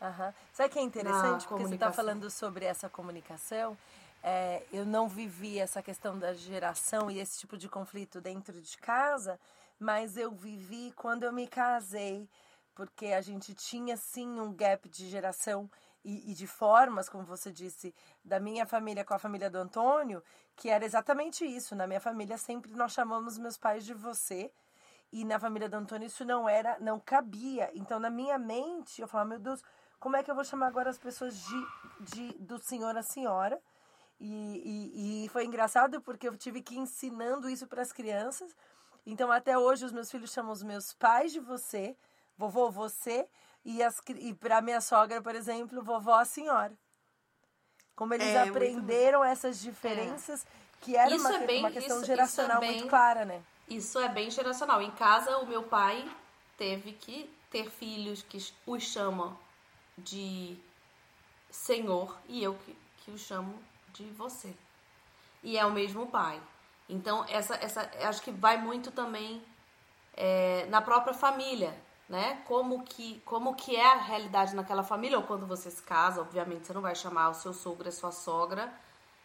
Uhum. 0.00 0.32
Sabe 0.52 0.68
o 0.68 0.72
que 0.72 0.78
é 0.78 0.82
interessante? 0.82 1.46
Porque 1.46 1.64
você 1.64 1.74
está 1.74 1.92
falando 1.92 2.30
sobre 2.30 2.64
essa 2.64 2.88
comunicação. 2.88 3.76
É, 4.22 4.62
eu 4.72 4.84
não 4.86 5.08
vivi 5.08 5.58
essa 5.58 5.82
questão 5.82 6.18
da 6.18 6.32
geração 6.32 7.10
e 7.10 7.20
esse 7.20 7.38
tipo 7.38 7.58
de 7.58 7.68
conflito 7.68 8.20
dentro 8.20 8.60
de 8.60 8.76
casa, 8.78 9.38
mas 9.78 10.16
eu 10.16 10.30
vivi 10.30 10.92
quando 10.96 11.24
eu 11.24 11.32
me 11.32 11.46
casei, 11.46 12.28
porque 12.74 13.08
a 13.08 13.20
gente 13.20 13.54
tinha 13.54 13.96
sim 13.96 14.40
um 14.40 14.52
gap 14.52 14.88
de 14.88 15.08
geração 15.08 15.70
e, 16.02 16.30
e, 16.30 16.34
de 16.34 16.46
formas, 16.46 17.08
como 17.08 17.24
você 17.24 17.50
disse, 17.50 17.94
da 18.24 18.38
minha 18.38 18.66
família 18.66 19.04
com 19.04 19.14
a 19.14 19.18
família 19.18 19.50
do 19.50 19.58
Antônio, 19.58 20.22
que 20.56 20.68
era 20.68 20.84
exatamente 20.84 21.44
isso. 21.44 21.74
Na 21.74 21.86
minha 21.86 22.00
família 22.00 22.36
sempre 22.36 22.72
nós 22.72 22.92
chamamos 22.92 23.38
meus 23.38 23.56
pais 23.56 23.84
de 23.84 23.94
você 23.94 24.50
e 25.14 25.24
na 25.24 25.38
família 25.38 25.68
do 25.68 25.76
Antônio 25.76 26.06
isso 26.06 26.24
não 26.24 26.48
era, 26.48 26.76
não 26.80 26.98
cabia. 26.98 27.70
Então, 27.72 28.00
na 28.00 28.10
minha 28.10 28.36
mente, 28.36 29.00
eu 29.00 29.06
falava, 29.06 29.30
meu 29.30 29.38
Deus, 29.38 29.62
como 30.00 30.16
é 30.16 30.24
que 30.24 30.30
eu 30.30 30.34
vou 30.34 30.42
chamar 30.42 30.66
agora 30.66 30.90
as 30.90 30.98
pessoas 30.98 31.38
de, 31.38 31.66
de 32.00 32.32
do 32.40 32.58
senhor 32.58 32.96
a 32.96 33.02
senhora? 33.02 33.62
E, 34.18 35.22
e, 35.22 35.24
e 35.24 35.28
foi 35.28 35.44
engraçado 35.44 36.00
porque 36.00 36.26
eu 36.26 36.36
tive 36.36 36.60
que 36.60 36.74
ir 36.74 36.78
ensinando 36.78 37.48
isso 37.48 37.68
para 37.68 37.80
as 37.80 37.92
crianças. 37.92 38.56
Então, 39.06 39.30
até 39.30 39.56
hoje, 39.56 39.84
os 39.84 39.92
meus 39.92 40.10
filhos 40.10 40.32
chamam 40.32 40.50
os 40.50 40.64
meus 40.64 40.92
pais 40.92 41.32
de 41.32 41.38
você, 41.38 41.96
vovô, 42.36 42.68
você, 42.68 43.28
e, 43.64 43.84
as, 43.84 44.02
e 44.16 44.34
para 44.34 44.60
minha 44.60 44.80
sogra, 44.80 45.22
por 45.22 45.36
exemplo, 45.36 45.80
vovó, 45.80 46.18
a 46.18 46.24
senhora. 46.24 46.76
Como 47.94 48.12
eles 48.14 48.26
é, 48.26 48.48
aprenderam 48.48 49.22
essas 49.22 49.60
diferenças, 49.60 50.44
é. 50.44 50.46
que 50.80 50.96
era 50.96 51.14
uma, 51.14 51.36
é 51.36 51.46
bem, 51.46 51.60
uma 51.60 51.70
questão 51.70 51.98
isso, 51.98 52.06
geracional 52.06 52.56
isso 52.56 52.64
é 52.64 52.66
bem, 52.66 52.76
muito 52.78 52.90
clara, 52.90 53.24
né? 53.24 53.44
Isso 53.68 53.98
é 53.98 54.08
bem 54.08 54.30
geracional. 54.30 54.82
Em 54.82 54.90
casa, 54.90 55.38
o 55.38 55.46
meu 55.46 55.62
pai 55.62 56.08
teve 56.56 56.92
que 56.92 57.30
ter 57.50 57.70
filhos 57.70 58.22
que 58.22 58.38
os 58.66 58.82
chamam 58.82 59.36
de 59.96 60.56
senhor 61.50 62.18
e 62.28 62.42
eu 62.42 62.54
que, 62.54 62.76
que 62.98 63.10
o 63.10 63.18
chamo 63.18 63.54
de 63.92 64.04
você. 64.10 64.54
E 65.42 65.56
é 65.56 65.64
o 65.64 65.70
mesmo 65.70 66.06
pai. 66.06 66.40
Então, 66.88 67.24
essa, 67.28 67.54
essa 67.54 67.90
acho 68.08 68.22
que 68.22 68.30
vai 68.30 68.58
muito 68.58 68.90
também 68.90 69.42
é, 70.14 70.66
na 70.66 70.82
própria 70.82 71.14
família, 71.14 71.74
né? 72.08 72.42
Como 72.46 72.82
que, 72.84 73.20
como 73.24 73.54
que 73.54 73.76
é 73.76 73.92
a 73.92 73.96
realidade 73.96 74.54
naquela 74.54 74.82
família, 74.82 75.18
ou 75.18 75.24
quando 75.24 75.46
você 75.46 75.70
se 75.70 75.82
casa, 75.82 76.20
obviamente, 76.20 76.66
você 76.66 76.72
não 76.72 76.82
vai 76.82 76.94
chamar 76.94 77.30
o 77.30 77.34
seu 77.34 77.54
sogro 77.54 77.86
e 77.86 77.88
a 77.88 77.92
sua 77.92 78.12
sogra 78.12 78.72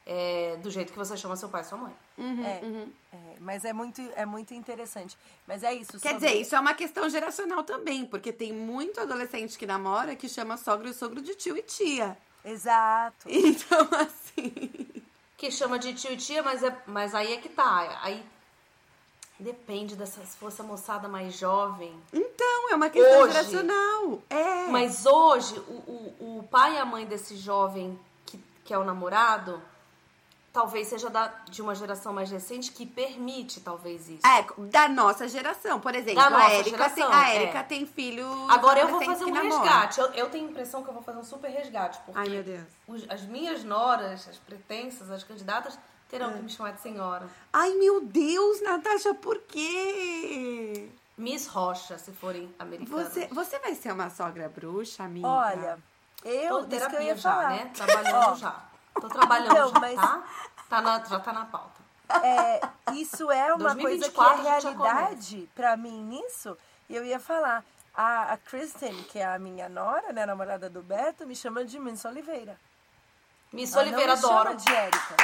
é, 0.06 0.58
do 0.58 0.72
jeito 0.72 0.92
que 0.92 0.98
você 0.98 1.16
chama 1.16 1.36
seu 1.36 1.50
pai 1.50 1.62
e 1.62 1.66
sua 1.66 1.78
mãe. 1.78 1.94
Uhum, 2.18 2.46
é, 2.46 2.60
uhum. 2.64 2.92
É, 3.14 3.18
mas 3.40 3.66
é 3.66 3.74
muito, 3.74 4.02
é 4.16 4.26
muito 4.26 4.54
interessante. 4.54 5.18
Mas 5.48 5.64
é 5.64 5.74
isso. 5.74 6.00
Quer 6.00 6.14
sobre... 6.14 6.28
dizer, 6.28 6.42
isso 6.42 6.56
é 6.56 6.60
uma 6.60 6.74
questão 6.74 7.10
geracional 7.10 7.64
também, 7.64 8.06
porque 8.06 8.32
tem 8.32 8.52
muito 8.52 9.00
adolescente 9.00 9.58
que 9.58 9.66
namora 9.66 10.16
que 10.16 10.28
chama 10.28 10.58
sogra 10.58 10.90
e 10.90 10.94
sogro 10.94 11.22
de 11.22 11.36
tio 11.36 11.58
e 11.58 11.62
tia. 11.62 12.18
Exato. 12.44 13.28
Então, 13.30 13.88
assim. 14.00 15.04
Que 15.38 15.52
chama 15.52 15.80
de 15.80 15.94
tio 15.94 16.12
e 16.12 16.18
tia, 16.18 16.44
mas, 16.44 16.64
é, 16.64 16.76
mas 16.86 17.16
aí 17.16 17.34
é 17.34 17.38
que 17.38 17.50
tá. 17.50 18.00
Aí 18.02 18.24
Depende 19.40 19.96
dessa, 19.96 20.20
se 20.26 20.36
fosse 20.36 20.60
a 20.60 20.66
moçada 20.66 21.08
mais 21.08 21.34
jovem. 21.34 21.98
Então, 22.12 22.72
é 22.72 22.76
uma 22.76 22.90
questão 22.90 23.22
hoje, 23.22 23.32
geracional. 23.32 24.22
É. 24.30 24.68
Mas 24.68 25.06
hoje, 25.06 25.58
o, 25.60 25.72
o, 26.20 26.40
o 26.40 26.48
pai 26.52 26.76
e 26.76 26.78
a 26.78 26.84
mãe 26.84 27.06
desse 27.06 27.38
jovem 27.38 27.98
que, 28.26 28.38
que 28.66 28.74
é 28.74 28.78
o 28.78 28.84
namorado, 28.84 29.62
talvez 30.52 30.88
seja 30.88 31.10
da, 31.10 31.28
de 31.50 31.62
uma 31.62 31.76
geração 31.76 32.12
mais 32.14 32.30
recente 32.32 32.72
que 32.72 32.86
permite 32.86 33.60
talvez 33.62 34.10
isso. 34.10 34.26
É, 34.26 34.46
da 34.70 34.88
nossa 34.90 35.28
geração, 35.28 35.80
por 35.80 35.94
exemplo. 35.96 36.22
Da 36.22 36.36
a 36.38 36.52
Érica 36.52 36.90
tem, 36.90 37.04
é. 37.04 37.64
Tem 37.64 37.86
filho. 37.86 38.26
Agora 38.50 38.80
eu 38.80 38.88
vou 38.88 39.02
fazer 39.04 39.26
um 39.26 39.32
resgate. 39.32 40.00
Eu, 40.00 40.08
eu 40.14 40.30
tenho 40.30 40.48
a 40.48 40.52
impressão 40.52 40.84
que 40.84 40.90
eu 40.90 40.94
vou 40.94 41.04
fazer 41.04 41.20
um 41.20 41.24
super 41.24 41.50
resgate, 41.50 42.00
porque 42.06 42.20
Ai, 42.20 42.30
meu 42.30 42.44
Deus. 42.44 42.64
os- 42.88 43.10
as 43.10 43.22
minhas 43.24 43.64
noras, 43.64 44.28
as 44.28 44.38
pretensas, 44.38 45.10
as 45.12 45.24
candidatas, 45.24 45.78
terão 46.10 46.32
É. 46.32 46.34
que 46.34 46.40
me 46.42 46.50
chamar 46.50 46.72
de 46.74 46.82
senhora. 46.82 47.28
Ai, 47.54 47.72
meu 47.76 48.02
Deus, 48.02 48.62
Natasha, 48.62 49.14
por 49.14 49.38
quê? 49.48 50.90
Miss 51.18 51.48
Rocha, 51.48 51.98
se 51.98 52.12
forem 52.12 52.54
americanas. 52.58 53.10
Você, 53.14 53.28
você 53.28 53.60
vai 53.60 53.76
ser 53.76 53.92
uma 53.92 54.10
sogra 54.10 54.48
bruxa, 54.50 55.04
amiga? 55.04 55.28
Olha, 55.28 55.78
eu 56.24 56.50
Tô 56.50 56.60
eu 56.60 56.68
terapia 56.68 57.02
ia 57.04 57.16
já, 57.18 57.30
falar. 57.32 57.50
né? 57.50 57.72
Trabalhando 57.76 58.36
já. 58.38 58.69
Tô 59.02 59.08
trabalhando 59.10 59.52
Então, 59.52 59.70
já, 59.70 59.80
mas- 59.80 59.96
tá? 59.96 60.24
tá 60.70 60.82
na, 60.82 61.04
já 61.04 61.20
tá 61.20 61.34
na 61.34 61.46
pauta. 61.46 61.80
É, 62.24 62.62
isso 62.94 63.30
é 63.32 63.54
uma 63.54 63.76
coisa 63.76 64.10
que 64.10 64.16
2024 64.16 64.40
é 64.42 64.60
realidade 64.60 65.50
pra 65.56 65.78
mim 65.78 66.02
nisso. 66.04 66.58
E 66.90 66.96
eu 66.96 67.06
ia 67.06 67.20
falar, 67.20 67.64
a, 67.96 68.34
a 68.34 68.38
Kristen, 68.38 68.96
que 69.04 69.20
é 69.20 69.26
a 69.26 69.38
minha 69.38 69.70
nora, 69.70 70.12
né, 70.12 70.24
a 70.24 70.28
namorada 70.28 70.70
do 70.70 70.82
Beto, 70.82 71.26
me 71.28 71.36
chama 71.36 71.64
de 71.64 71.78
Miss 71.80 72.04
Oliveira. 72.06 72.58
Miss 73.54 73.74
Ela 73.74 73.82
Oliveira 73.84 74.16
não 74.16 74.22
me 74.22 74.26
adoro. 74.28 74.50
chama 74.50 74.56
de 74.56 74.74
Érica. 74.76 75.16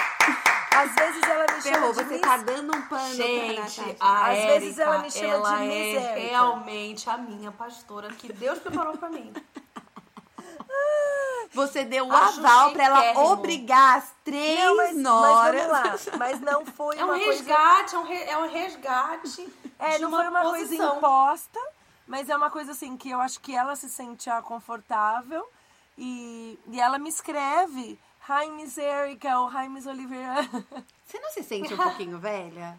Às 0.76 0.94
vezes 0.94 1.24
ela 1.24 1.44
me 1.44 1.48
chama 1.48 1.62
Ferrou, 1.62 1.90
de 1.90 1.96
você 1.96 2.04
Miss... 2.14 2.22
tá 2.22 2.38
dando 2.38 2.76
um 2.76 2.82
pano 2.84 3.14
Gente, 3.16 3.98
a 4.00 4.26
Às 4.28 4.38
Érica, 4.38 4.60
vezes 4.60 4.80
ela 4.80 4.98
me 5.00 5.12
chama 5.12 5.28
ela 5.34 5.56
de 5.58 5.62
Miss 5.64 5.72
é 5.72 5.96
Érica. 5.96 6.28
realmente 6.30 7.10
a 7.10 7.18
minha 7.18 7.52
pastora 7.52 8.10
que 8.10 8.32
Deus 8.34 8.60
preparou 8.60 8.98
pra 8.98 9.10
mim. 9.10 9.34
Você 11.56 11.84
deu 11.86 12.08
o 12.08 12.12
Acho 12.14 12.40
aval 12.40 12.72
pra 12.72 12.84
ela 12.84 13.20
obrigar 13.32 13.98
as 13.98 14.12
três 14.24 14.60
Não, 14.60 14.76
mas, 14.78 14.94
mas 14.94 15.02
noras. 15.04 15.56
vamos 15.56 15.72
lá. 15.72 16.18
Mas 16.18 16.42
não 16.42 16.66
foi 16.66 16.98
É 16.98 17.04
um 17.04 17.08
uma 17.08 17.16
coisa... 17.20 17.32
resgate, 17.32 17.96
é 17.96 18.00
um, 18.00 18.04
re- 18.04 18.24
é 18.24 18.38
um 18.38 18.50
resgate. 18.50 19.54
É, 19.78 19.96
de 19.98 20.04
não 20.04 20.10
foi 20.10 20.28
uma 20.30 20.42
coisa 20.42 20.66
posição. 20.68 20.98
imposta, 20.98 21.60
mas 22.08 22.30
é 22.30 22.36
uma 22.38 22.50
coisa 22.50 22.72
assim 22.72 22.96
que 22.96 23.10
eu 23.10 23.20
acho 23.20 23.42
que 23.42 23.54
ela 23.54 23.76
se 23.76 23.90
sente 23.90 24.30
ah, 24.30 24.42
confortável 24.42 25.46
e, 25.98 26.58
e 26.68 26.80
ela 26.80 26.98
me 26.98 27.10
escreve 27.10 28.00
Hi 28.30 28.50
Miss 28.52 28.78
Erika 28.78 29.38
ou 29.38 29.50
Hi 29.50 29.68
Miss 29.68 29.86
Oliveira. 29.86 30.44
Você 31.06 31.20
não 31.20 31.30
se 31.30 31.44
sente 31.44 31.74
um 31.74 31.78
pouquinho 31.84 32.18
velha? 32.20 32.78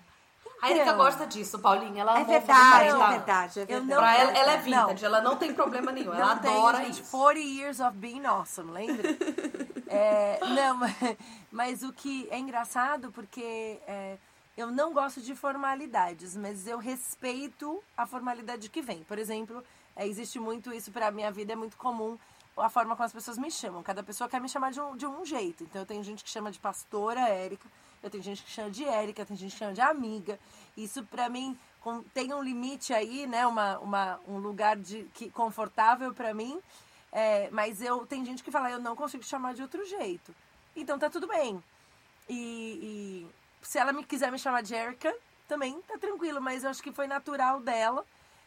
A 0.66 0.70
Erika 0.70 0.92
gosta 0.94 1.26
disso, 1.26 1.58
Paulinha. 1.58 2.00
Ela 2.02 2.18
É 2.20 2.24
verdade, 2.24 2.88
é 2.88 2.92
verdade, 3.08 3.60
é 3.60 3.64
verdade. 3.64 3.86
não- 3.90 3.96
Pra 3.98 4.16
ela, 4.18 4.30
ela 4.32 4.52
é 4.52 4.56
Não. 4.56 4.62
vintage, 4.88 5.04
ela 5.04 5.20
não 5.20 5.36
tem 5.36 5.54
problema 5.54 5.92
nenhum. 5.92 6.12
ela 6.12 6.34
não 6.34 6.42
tem, 6.42 6.50
adora 6.50 6.78
gente, 6.84 7.02
isso. 7.02 7.10
40 7.10 7.38
years 7.40 7.80
of 7.80 7.96
being 7.96 8.24
awesome, 8.26 8.70
lembra? 8.72 9.02
É, 9.88 10.40
não, 10.40 10.76
mas, 10.78 10.92
mas 11.52 11.82
o 11.84 11.92
que 11.92 12.26
é 12.32 12.38
engraçado 12.38 13.12
porque 13.12 13.78
é, 13.86 14.18
eu 14.56 14.70
não 14.72 14.92
gosto 14.92 15.20
de 15.20 15.32
formalidades, 15.36 16.36
mas 16.36 16.66
eu 16.66 16.76
respeito 16.78 17.80
a 17.96 18.04
formalidade 18.04 18.68
que 18.68 18.82
vem. 18.82 19.04
Por 19.04 19.16
exemplo, 19.16 19.62
é, 19.94 20.06
existe 20.06 20.40
muito 20.40 20.72
isso 20.74 20.90
para 20.90 21.10
minha 21.12 21.30
vida, 21.30 21.52
é 21.52 21.56
muito 21.56 21.76
comum 21.76 22.18
a 22.56 22.68
forma 22.68 22.96
como 22.96 23.06
as 23.06 23.12
pessoas 23.12 23.38
me 23.38 23.48
chamam. 23.50 23.80
Cada 23.82 24.02
pessoa 24.02 24.28
quer 24.28 24.40
me 24.40 24.48
chamar 24.48 24.72
de 24.72 24.80
um, 24.80 24.96
de 24.96 25.06
um 25.06 25.24
jeito. 25.24 25.62
Então 25.62 25.82
eu 25.82 25.86
tenho 25.86 26.02
gente 26.02 26.24
que 26.24 26.30
chama 26.30 26.50
de 26.50 26.58
pastora 26.58 27.20
Érica, 27.28 27.68
eu 28.02 28.10
tenho 28.10 28.22
gente 28.22 28.42
que 28.42 28.50
chama 28.50 28.70
de 28.70 28.84
Érica, 28.84 29.24
tem 29.24 29.36
gente 29.36 29.52
que 29.52 29.58
chama 29.58 29.72
de 29.72 29.80
amiga. 29.80 30.38
Isso 30.76 31.02
para 31.04 31.28
mim 31.28 31.58
com- 31.80 32.02
tem 32.14 32.32
um 32.32 32.42
limite 32.42 32.92
aí, 32.92 33.26
né? 33.26 33.46
Uma, 33.46 33.78
uma, 33.78 34.20
um 34.26 34.38
lugar 34.38 34.76
de, 34.76 35.04
que, 35.14 35.30
confortável 35.30 36.12
para 36.12 36.34
mim. 36.34 36.60
É, 37.12 37.48
mas 37.50 37.80
eu 37.80 38.06
tem 38.06 38.24
gente 38.24 38.42
que 38.42 38.50
fala, 38.50 38.70
eu 38.70 38.78
não 38.78 38.94
consigo 38.96 39.22
te 39.22 39.28
chamar 39.28 39.54
de 39.54 39.62
outro 39.62 39.84
jeito. 39.86 40.34
Então 40.74 40.98
tá 40.98 41.08
tudo 41.08 41.26
bem. 41.26 41.62
E, 42.28 42.34
e 43.22 43.26
se 43.62 43.78
ela 43.78 43.92
me 43.92 44.04
quiser 44.04 44.30
me 44.30 44.38
chamar 44.38 44.62
de 44.62 44.74
Erika, 44.74 45.14
também 45.48 45.80
tá 45.82 45.96
tranquilo, 45.98 46.40
mas 46.40 46.64
eu 46.64 46.70
acho 46.70 46.82
que 46.82 46.92
foi 46.92 47.06
natural 47.06 47.60
dela. 47.60 48.04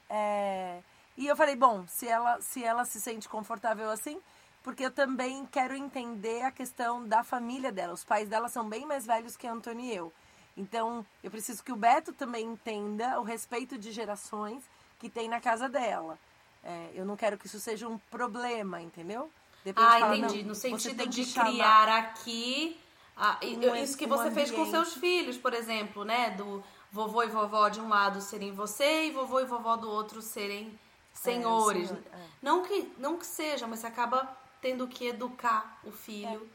É, 0.09 0.81
e 1.17 1.27
eu 1.27 1.35
falei, 1.35 1.55
bom, 1.55 1.85
se 1.87 2.07
ela, 2.07 2.41
se 2.41 2.63
ela 2.63 2.85
se 2.85 2.99
sente 2.99 3.27
confortável 3.27 3.89
assim, 3.89 4.19
porque 4.63 4.85
eu 4.85 4.91
também 4.91 5.45
quero 5.45 5.75
entender 5.75 6.41
a 6.43 6.51
questão 6.51 7.05
da 7.07 7.23
família 7.23 7.71
dela. 7.71 7.93
Os 7.93 8.03
pais 8.03 8.27
dela 8.27 8.49
são 8.49 8.67
bem 8.67 8.85
mais 8.85 9.05
velhos 9.05 9.37
que 9.37 9.47
a 9.47 9.51
Antônia 9.53 9.93
e 9.93 9.95
eu. 9.95 10.13
Então, 10.57 11.05
eu 11.23 11.31
preciso 11.31 11.63
que 11.63 11.71
o 11.71 11.75
Beto 11.75 12.11
também 12.11 12.45
entenda 12.45 13.19
o 13.19 13.23
respeito 13.23 13.77
de 13.77 13.91
gerações 13.91 14.63
que 14.99 15.09
tem 15.09 15.29
na 15.29 15.39
casa 15.39 15.69
dela. 15.69 16.19
É, 16.63 16.89
eu 16.93 17.05
não 17.05 17.15
quero 17.15 17.37
que 17.37 17.47
isso 17.47 17.59
seja 17.59 17.87
um 17.87 17.97
problema, 17.97 18.81
entendeu? 18.81 19.31
Depois 19.63 19.87
Ah, 19.87 19.99
fala, 19.99 20.17
entendi. 20.17 20.43
No 20.43 20.55
sentido 20.55 21.07
de 21.07 21.25
criar 21.25 21.87
aqui. 21.87 22.77
ah, 23.15 23.39
Um 23.41 23.75
isso 23.75 23.97
que 23.97 24.05
um 24.05 24.09
você 24.09 24.31
fez 24.31 24.51
com 24.51 24.65
seus 24.65 24.93
filhos, 24.95 25.37
por 25.37 25.53
exemplo, 25.53 26.03
né? 26.03 26.31
Do 26.31 26.61
vovô 26.91 27.23
e 27.23 27.27
vovó 27.27 27.69
de 27.69 27.79
um 27.79 27.87
lado 27.87 28.19
serem 28.19 28.51
você 28.51 29.05
e 29.05 29.11
vovô 29.11 29.39
e 29.39 29.45
vovó 29.45 29.77
do 29.77 29.89
outro 29.89 30.21
serem 30.21 30.77
senhores. 31.13 31.87
senhor, 31.89 32.03
é. 32.11 32.27
Não, 32.41 32.63
que, 32.63 32.91
não 32.97 33.17
que 33.17 33.25
seja, 33.25 33.67
mas 33.67 33.79
você 33.79 33.87
acaba 33.87 34.37
tendo 34.61 34.87
que 34.87 35.07
educar 35.07 35.79
o 35.83 35.91
filho. 35.91 36.49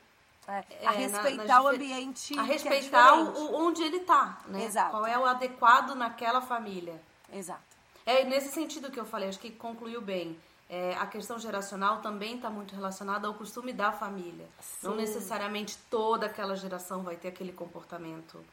É, 0.46 0.64
É, 0.82 0.86
a 0.86 0.90
na- 0.92 0.98
respeitar 0.98 1.44
nas 1.46 1.64
o 1.64 1.70
difer- 1.70 1.74
ambiente. 1.96 2.32
A 2.38 2.44
que 2.44 2.50
é 2.50 2.52
respeitar 2.52 3.14
o, 3.14 3.54
onde 3.56 3.82
ele 3.82 4.00
tá, 4.00 4.40
né? 4.46 4.64
Exato. 4.64 4.90
Qual 4.90 5.06
é 5.06 5.18
o 5.18 5.24
adequado 5.24 5.94
naquela 5.94 6.40
família. 6.42 7.00
Exato. 7.32 7.62
É 8.04 8.24
nesse 8.24 8.50
sentido 8.52 8.90
que 8.90 9.00
eu 9.00 9.06
falei, 9.06 9.28
acho 9.30 9.38
que 9.40 9.50
concluiu 9.50 10.02
bem. 10.02 10.38
É, 10.68 10.94
a 10.96 11.06
questão 11.06 11.38
geracional 11.38 12.00
também 12.02 12.36
está 12.36 12.50
muito 12.50 12.74
relacionada 12.74 13.26
ao 13.26 13.34
costume 13.34 13.72
da 13.72 13.90
família. 13.92 14.46
Não 14.82 14.94
necessariamente 14.94 15.78
toda 15.90 16.26
aquela 16.26 16.54
geração 16.56 17.02
vai 17.02 17.16
ter 17.16 17.28
aquele 17.28 17.52
comportamento 17.52 18.44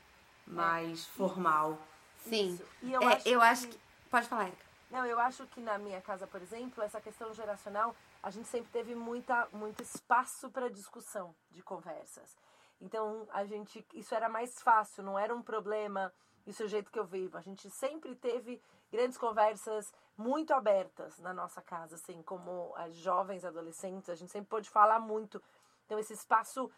mais 0.48 1.06
formal. 1.08 1.78
Sim. 2.24 2.54
Isso. 2.54 2.64
E 2.84 2.94
eu 2.94 3.02
É, 3.02 3.06
acho 3.16 3.28
eu 3.28 3.40
que- 3.40 3.46
acho 3.46 3.68
que. 3.68 3.80
Pode 4.10 4.28
falar, 4.28 4.44
Erika. 4.48 4.66
Não, 4.90 5.06
eu 5.06 5.20
acho 5.20 5.46
que 5.48 5.60
na 5.62 5.78
minha 5.78 6.02
casa, 6.02 6.28
por 6.28 6.42
exemplo, 6.42 6.84
essa 6.84 7.00
questão 7.02 7.34
geracional, 7.34 7.96
a 8.24 8.30
gente 8.30 8.48
sempre 8.48 8.72
teve 8.72 8.94
muita, 8.96 9.48
muito 9.52 9.82
espaço 9.82 10.50
para 10.50 10.70
discussão 10.70 11.36
de 11.50 11.62
conversas. 11.64 12.38
Então, 12.80 13.28
a 13.32 13.46
gente, 13.46 13.86
isso 13.94 14.14
era 14.14 14.28
mais 14.28 14.62
fácil, 14.62 15.04
não 15.04 15.18
era 15.18 15.34
um 15.34 15.42
problema, 15.42 16.14
isso 16.46 16.64
é 16.64 16.66
o 16.66 16.70
jeito 16.70 16.92
que 16.92 17.00
eu 17.00 17.06
vivo. 17.06 17.38
A 17.38 17.42
gente 17.42 17.70
sempre 17.70 18.16
teve 18.16 18.62
grandes 18.92 19.18
conversas 19.18 19.94
muito 20.18 20.54
abertas 20.54 21.20
na 21.20 21.34
nossa 21.34 21.62
casa, 21.62 21.96
assim, 21.96 22.22
como 22.24 22.74
as 22.76 22.96
jovens, 22.96 23.46
adolescentes, 23.46 24.10
a 24.10 24.16
gente 24.16 24.32
sempre 24.32 24.50
pôde 24.50 24.70
falar 24.70 25.00
muito. 25.00 25.42
Então, 25.86 25.98
esse 26.00 26.14
espaço, 26.14 26.72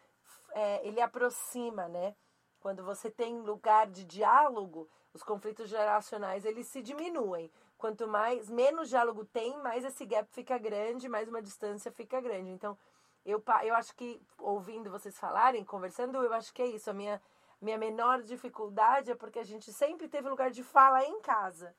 é, 0.51 0.85
ele 0.85 1.01
aproxima, 1.01 1.87
né? 1.87 2.15
Quando 2.59 2.83
você 2.83 3.09
tem 3.11 3.41
lugar 3.41 3.87
de 3.87 4.05
diálogo, 4.05 4.89
os 5.13 5.23
conflitos 5.23 5.69
geracionais 5.69 6.45
eles 6.45 6.67
se 6.67 6.81
diminuem. 6.81 7.51
Quanto 7.83 8.07
mais 8.07 8.49
menos 8.49 8.87
diálogo 8.87 9.25
tem, 9.25 9.57
mais 9.57 9.83
esse 9.83 10.05
gap 10.05 10.25
fica 10.31 10.57
grande, 10.57 11.09
mais 11.09 11.27
uma 11.27 11.41
distância 11.41 11.91
fica 11.91 12.21
grande. 12.21 12.49
Então, 12.49 12.77
eu, 13.25 13.43
eu 13.61 13.75
acho 13.75 13.93
que 13.93 14.21
ouvindo 14.37 14.89
vocês 14.89 15.19
falarem, 15.19 15.65
conversando, 15.65 16.15
eu 16.23 16.33
acho 16.33 16.53
que 16.53 16.61
é 16.61 16.65
isso. 16.65 16.89
A 16.89 16.93
minha, 16.93 17.21
minha 17.61 17.77
menor 17.77 18.21
dificuldade 18.21 19.11
é 19.11 19.15
porque 19.15 19.37
a 19.37 19.43
gente 19.43 19.73
sempre 19.73 20.07
teve 20.07 20.29
lugar 20.29 20.49
de 20.49 20.63
fala 20.63 21.03
em 21.03 21.19
casa. 21.19 21.75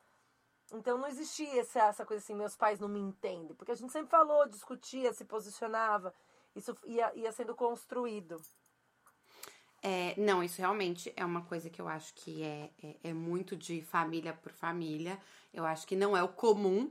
Então 0.74 0.98
não 0.98 1.08
existia 1.08 1.62
essa, 1.62 1.84
essa 1.84 2.04
coisa 2.04 2.22
assim, 2.22 2.34
meus 2.34 2.54
pais 2.54 2.78
não 2.78 2.88
me 2.88 3.00
entendem. 3.00 3.56
Porque 3.56 3.72
a 3.72 3.74
gente 3.74 3.90
sempre 3.90 4.10
falou, 4.10 4.46
discutia, 4.46 5.10
se 5.14 5.24
posicionava. 5.24 6.12
Isso 6.54 6.76
ia, 6.84 7.10
ia 7.14 7.32
sendo 7.32 7.54
construído. 7.54 8.38
É, 9.86 10.14
não, 10.18 10.42
isso 10.42 10.62
realmente 10.62 11.12
é 11.14 11.22
uma 11.26 11.42
coisa 11.42 11.68
que 11.68 11.78
eu 11.78 11.86
acho 11.86 12.14
que 12.14 12.42
é, 12.42 12.70
é, 12.82 12.96
é 13.04 13.12
muito 13.12 13.54
de 13.54 13.82
família 13.82 14.32
por 14.32 14.50
família. 14.50 15.18
Eu 15.52 15.66
acho 15.66 15.86
que 15.86 15.94
não 15.94 16.16
é 16.16 16.22
o 16.22 16.28
comum, 16.28 16.90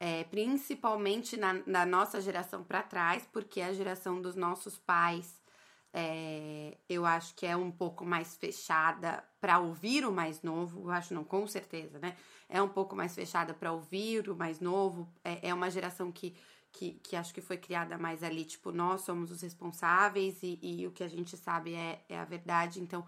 é, 0.00 0.24
principalmente 0.24 1.36
na, 1.36 1.62
na 1.64 1.86
nossa 1.86 2.20
geração 2.20 2.64
para 2.64 2.82
trás, 2.82 3.24
porque 3.32 3.60
a 3.60 3.72
geração 3.72 4.20
dos 4.20 4.34
nossos 4.34 4.76
pais, 4.76 5.40
é, 5.92 6.76
eu 6.88 7.06
acho 7.06 7.32
que 7.36 7.46
é 7.46 7.56
um 7.56 7.70
pouco 7.70 8.04
mais 8.04 8.34
fechada 8.34 9.22
para 9.40 9.60
ouvir 9.60 10.04
o 10.04 10.10
mais 10.10 10.42
novo. 10.42 10.88
Eu 10.88 10.90
acho, 10.90 11.14
não, 11.14 11.22
com 11.22 11.46
certeza, 11.46 12.00
né? 12.00 12.16
É 12.48 12.60
um 12.60 12.68
pouco 12.68 12.96
mais 12.96 13.14
fechada 13.14 13.54
para 13.54 13.70
ouvir 13.70 14.28
o 14.28 14.34
mais 14.34 14.58
novo. 14.58 15.08
É, 15.22 15.50
é 15.50 15.54
uma 15.54 15.70
geração 15.70 16.10
que 16.10 16.34
que, 16.72 16.98
que 17.02 17.14
acho 17.14 17.32
que 17.34 17.40
foi 17.40 17.56
criada 17.56 17.98
mais 17.98 18.22
ali, 18.22 18.44
tipo, 18.44 18.72
nós 18.72 19.02
somos 19.02 19.30
os 19.30 19.42
responsáveis 19.42 20.42
e, 20.42 20.58
e 20.62 20.86
o 20.86 20.90
que 20.90 21.04
a 21.04 21.08
gente 21.08 21.36
sabe 21.36 21.74
é, 21.74 22.02
é 22.08 22.18
a 22.18 22.24
verdade. 22.24 22.80
Então, 22.80 23.06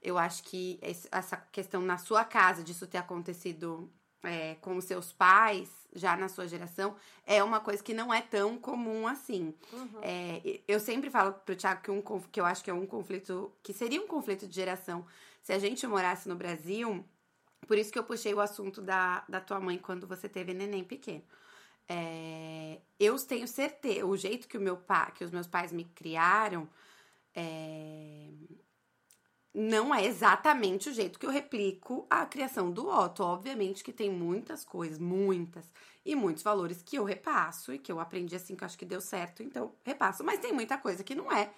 eu 0.00 0.16
acho 0.16 0.44
que 0.44 0.78
essa 1.10 1.36
questão 1.36 1.82
na 1.82 1.98
sua 1.98 2.24
casa, 2.24 2.62
disso 2.62 2.86
ter 2.86 2.98
acontecido 2.98 3.92
é, 4.22 4.54
com 4.56 4.76
os 4.76 4.84
seus 4.84 5.12
pais, 5.12 5.68
já 5.94 6.16
na 6.16 6.28
sua 6.28 6.46
geração, 6.46 6.96
é 7.26 7.42
uma 7.42 7.60
coisa 7.60 7.82
que 7.82 7.92
não 7.92 8.14
é 8.14 8.22
tão 8.22 8.56
comum 8.56 9.06
assim. 9.06 9.54
É, 10.02 10.60
eu 10.66 10.78
sempre 10.78 11.10
falo 11.10 11.32
pro 11.32 11.56
Thiago 11.56 11.82
que, 11.82 11.90
um, 11.90 12.02
que 12.30 12.40
eu 12.40 12.46
acho 12.46 12.62
que 12.62 12.70
é 12.70 12.74
um 12.74 12.86
conflito, 12.86 13.52
que 13.62 13.72
seria 13.72 14.00
um 14.00 14.06
conflito 14.06 14.46
de 14.46 14.54
geração 14.54 15.04
se 15.42 15.52
a 15.52 15.58
gente 15.58 15.86
morasse 15.86 16.28
no 16.28 16.36
Brasil. 16.36 17.04
Por 17.66 17.76
isso 17.76 17.92
que 17.92 17.98
eu 17.98 18.04
puxei 18.04 18.32
o 18.32 18.40
assunto 18.40 18.80
da, 18.80 19.24
da 19.28 19.40
tua 19.40 19.60
mãe 19.60 19.78
quando 19.78 20.06
você 20.06 20.28
teve 20.28 20.54
neném 20.54 20.84
pequeno. 20.84 21.24
É, 21.92 22.78
eu 23.00 23.18
tenho 23.18 23.48
certeza, 23.48 24.06
o 24.06 24.16
jeito 24.16 24.46
que 24.46 24.56
o 24.56 24.60
meu 24.60 24.76
pai, 24.76 25.10
que 25.12 25.24
os 25.24 25.30
meus 25.32 25.48
pais 25.48 25.72
me 25.72 25.84
criaram, 25.84 26.68
é, 27.34 28.28
não 29.52 29.92
é 29.92 30.04
exatamente 30.06 30.88
o 30.88 30.92
jeito 30.92 31.18
que 31.18 31.26
eu 31.26 31.30
replico 31.30 32.06
a 32.08 32.24
criação 32.26 32.70
do 32.70 32.88
Otto. 32.88 33.24
Obviamente 33.24 33.82
que 33.82 33.92
tem 33.92 34.08
muitas 34.08 34.64
coisas, 34.64 34.98
muitas, 35.00 35.72
e 36.04 36.14
muitos 36.14 36.44
valores 36.44 36.80
que 36.80 36.96
eu 36.96 37.02
repasso 37.04 37.74
e 37.74 37.78
que 37.78 37.90
eu 37.90 37.98
aprendi 37.98 38.36
assim 38.36 38.54
que 38.54 38.62
eu 38.62 38.66
acho 38.66 38.78
que 38.78 38.86
deu 38.86 39.00
certo, 39.00 39.42
então 39.42 39.74
repasso. 39.84 40.22
Mas 40.22 40.38
tem 40.38 40.52
muita 40.52 40.78
coisa 40.78 41.02
que 41.02 41.16
não 41.16 41.32
é. 41.32 41.52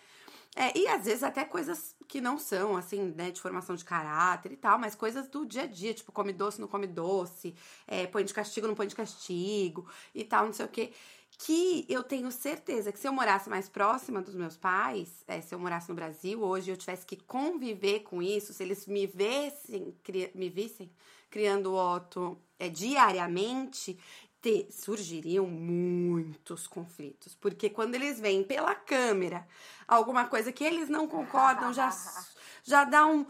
É 0.54 0.76
e 0.78 0.86
às 0.86 1.04
vezes 1.04 1.22
até 1.22 1.44
coisas 1.44 1.96
que 2.06 2.20
não 2.20 2.38
são, 2.38 2.76
assim, 2.76 3.12
né, 3.16 3.30
de 3.30 3.40
formação 3.40 3.74
de 3.74 3.84
caráter 3.84 4.52
e 4.52 4.56
tal, 4.56 4.78
mas 4.78 4.94
coisas 4.94 5.26
do 5.28 5.46
dia 5.46 5.62
a 5.62 5.66
dia, 5.66 5.94
tipo, 5.94 6.12
come 6.12 6.32
doce, 6.32 6.60
não 6.60 6.68
come 6.68 6.86
doce, 6.86 7.54
é, 7.86 8.06
põe 8.06 8.24
de 8.24 8.34
castigo, 8.34 8.66
não 8.66 8.74
põe 8.74 8.86
de 8.86 8.94
castigo 8.94 9.88
e 10.14 10.24
tal, 10.24 10.46
não 10.46 10.52
sei 10.52 10.66
o 10.66 10.68
quê. 10.68 10.92
Que 11.38 11.86
eu 11.88 12.02
tenho 12.02 12.30
certeza 12.30 12.92
que 12.92 12.98
se 12.98 13.08
eu 13.08 13.12
morasse 13.12 13.48
mais 13.48 13.68
próxima 13.68 14.20
dos 14.20 14.34
meus 14.34 14.56
pais, 14.56 15.24
é, 15.26 15.40
se 15.40 15.54
eu 15.54 15.58
morasse 15.58 15.88
no 15.88 15.94
Brasil 15.94 16.42
hoje, 16.42 16.70
eu 16.70 16.76
tivesse 16.76 17.06
que 17.06 17.16
conviver 17.16 18.00
com 18.00 18.22
isso, 18.22 18.52
se 18.52 18.62
eles 18.62 18.86
me 18.86 19.06
vissem, 19.06 19.96
me 20.34 20.50
vissem 20.50 20.90
criando 21.30 21.72
o 21.72 21.96
Otto 21.96 22.38
é, 22.58 22.68
diariamente, 22.68 23.98
te, 24.42 24.66
surgiriam 24.70 25.46
muitos 25.46 26.66
conflitos. 26.66 27.34
Porque 27.34 27.70
quando 27.70 27.94
eles 27.94 28.18
veem 28.18 28.42
pela 28.42 28.74
câmera 28.74 29.46
alguma 29.86 30.26
coisa 30.26 30.52
que 30.52 30.64
eles 30.64 30.88
não 30.88 31.06
concordam, 31.06 31.72
já, 31.72 31.88
já 32.64 32.84
dá 32.84 33.06
um. 33.06 33.24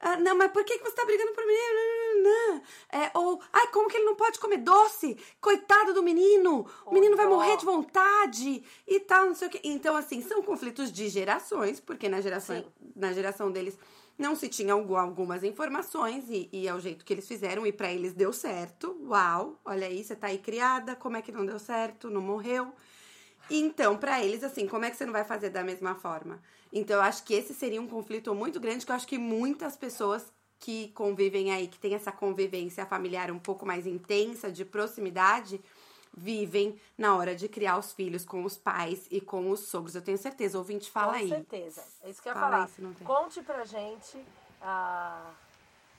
Ah, 0.00 0.16
não, 0.16 0.36
mas 0.36 0.50
por 0.52 0.64
que, 0.64 0.78
que 0.78 0.84
você 0.84 0.94
tá 0.94 1.04
brigando 1.04 1.32
por 1.32 1.44
mim? 1.44 1.54
É, 2.90 3.10
ou, 3.14 3.40
ai, 3.52 3.66
como 3.68 3.88
que 3.88 3.96
ele 3.96 4.06
não 4.06 4.14
pode 4.14 4.38
comer 4.38 4.58
doce? 4.58 5.18
Coitado 5.40 5.92
do 5.92 6.02
menino! 6.02 6.66
O 6.86 6.94
menino 6.94 7.16
vai 7.16 7.26
morrer 7.26 7.56
de 7.56 7.64
vontade 7.64 8.64
e 8.86 9.00
tal, 9.00 9.26
não 9.26 9.34
sei 9.34 9.48
o 9.48 9.50
quê. 9.50 9.60
Então, 9.64 9.96
assim, 9.96 10.22
são 10.22 10.42
conflitos 10.42 10.90
de 10.92 11.08
gerações, 11.08 11.80
porque 11.80 12.08
na 12.08 12.20
geração, 12.20 12.64
na 12.94 13.12
geração 13.12 13.50
deles 13.50 13.76
não 14.18 14.34
se 14.34 14.48
tinha 14.48 14.72
algumas 14.72 15.44
informações 15.44 16.24
e, 16.28 16.48
e 16.52 16.66
é 16.66 16.74
o 16.74 16.80
jeito 16.80 17.04
que 17.04 17.14
eles 17.14 17.28
fizeram 17.28 17.64
e 17.64 17.72
para 17.72 17.92
eles 17.92 18.12
deu 18.12 18.32
certo. 18.32 18.98
Uau, 19.06 19.60
olha 19.64 19.86
aí, 19.86 20.02
você 20.02 20.16
tá 20.16 20.26
aí 20.26 20.38
criada, 20.38 20.96
como 20.96 21.16
é 21.16 21.22
que 21.22 21.30
não 21.30 21.46
deu 21.46 21.58
certo? 21.58 22.10
Não 22.10 22.20
morreu? 22.20 22.72
Então, 23.48 23.96
para 23.96 24.22
eles, 24.22 24.42
assim, 24.42 24.66
como 24.66 24.84
é 24.84 24.90
que 24.90 24.96
você 24.96 25.06
não 25.06 25.12
vai 25.12 25.24
fazer 25.24 25.50
da 25.50 25.62
mesma 25.62 25.94
forma? 25.94 26.42
Então, 26.72 26.96
eu 26.96 27.02
acho 27.02 27.24
que 27.24 27.32
esse 27.32 27.54
seria 27.54 27.80
um 27.80 27.86
conflito 27.86 28.34
muito 28.34 28.60
grande 28.60 28.84
que 28.84 28.92
eu 28.92 28.96
acho 28.96 29.06
que 29.06 29.16
muitas 29.16 29.76
pessoas 29.76 30.30
que 30.58 30.88
convivem 30.88 31.52
aí, 31.52 31.68
que 31.68 31.78
tem 31.78 31.94
essa 31.94 32.10
convivência 32.10 32.84
familiar 32.84 33.30
um 33.30 33.38
pouco 33.38 33.64
mais 33.64 33.86
intensa, 33.86 34.50
de 34.50 34.64
proximidade, 34.64 35.60
vivem 36.18 36.78
na 36.96 37.16
hora 37.16 37.34
de 37.34 37.48
criar 37.48 37.78
os 37.78 37.92
filhos 37.92 38.24
com 38.24 38.44
os 38.44 38.56
pais 38.56 39.06
e 39.10 39.20
com 39.20 39.50
os 39.50 39.60
sogros. 39.60 39.94
Eu 39.94 40.02
tenho 40.02 40.18
certeza, 40.18 40.58
o 40.58 40.60
ouvinte 40.60 40.90
fala 40.90 41.12
com 41.12 41.18
aí. 41.18 41.28
Com 41.28 41.34
certeza. 41.34 41.84
É 42.02 42.10
isso 42.10 42.20
que 42.20 42.28
eu 42.28 42.34
ia 42.34 42.38
falar. 42.38 42.64
Aí, 42.64 42.94
Conte 43.04 43.42
pra 43.42 43.64
gente 43.64 44.22
a, 44.60 45.30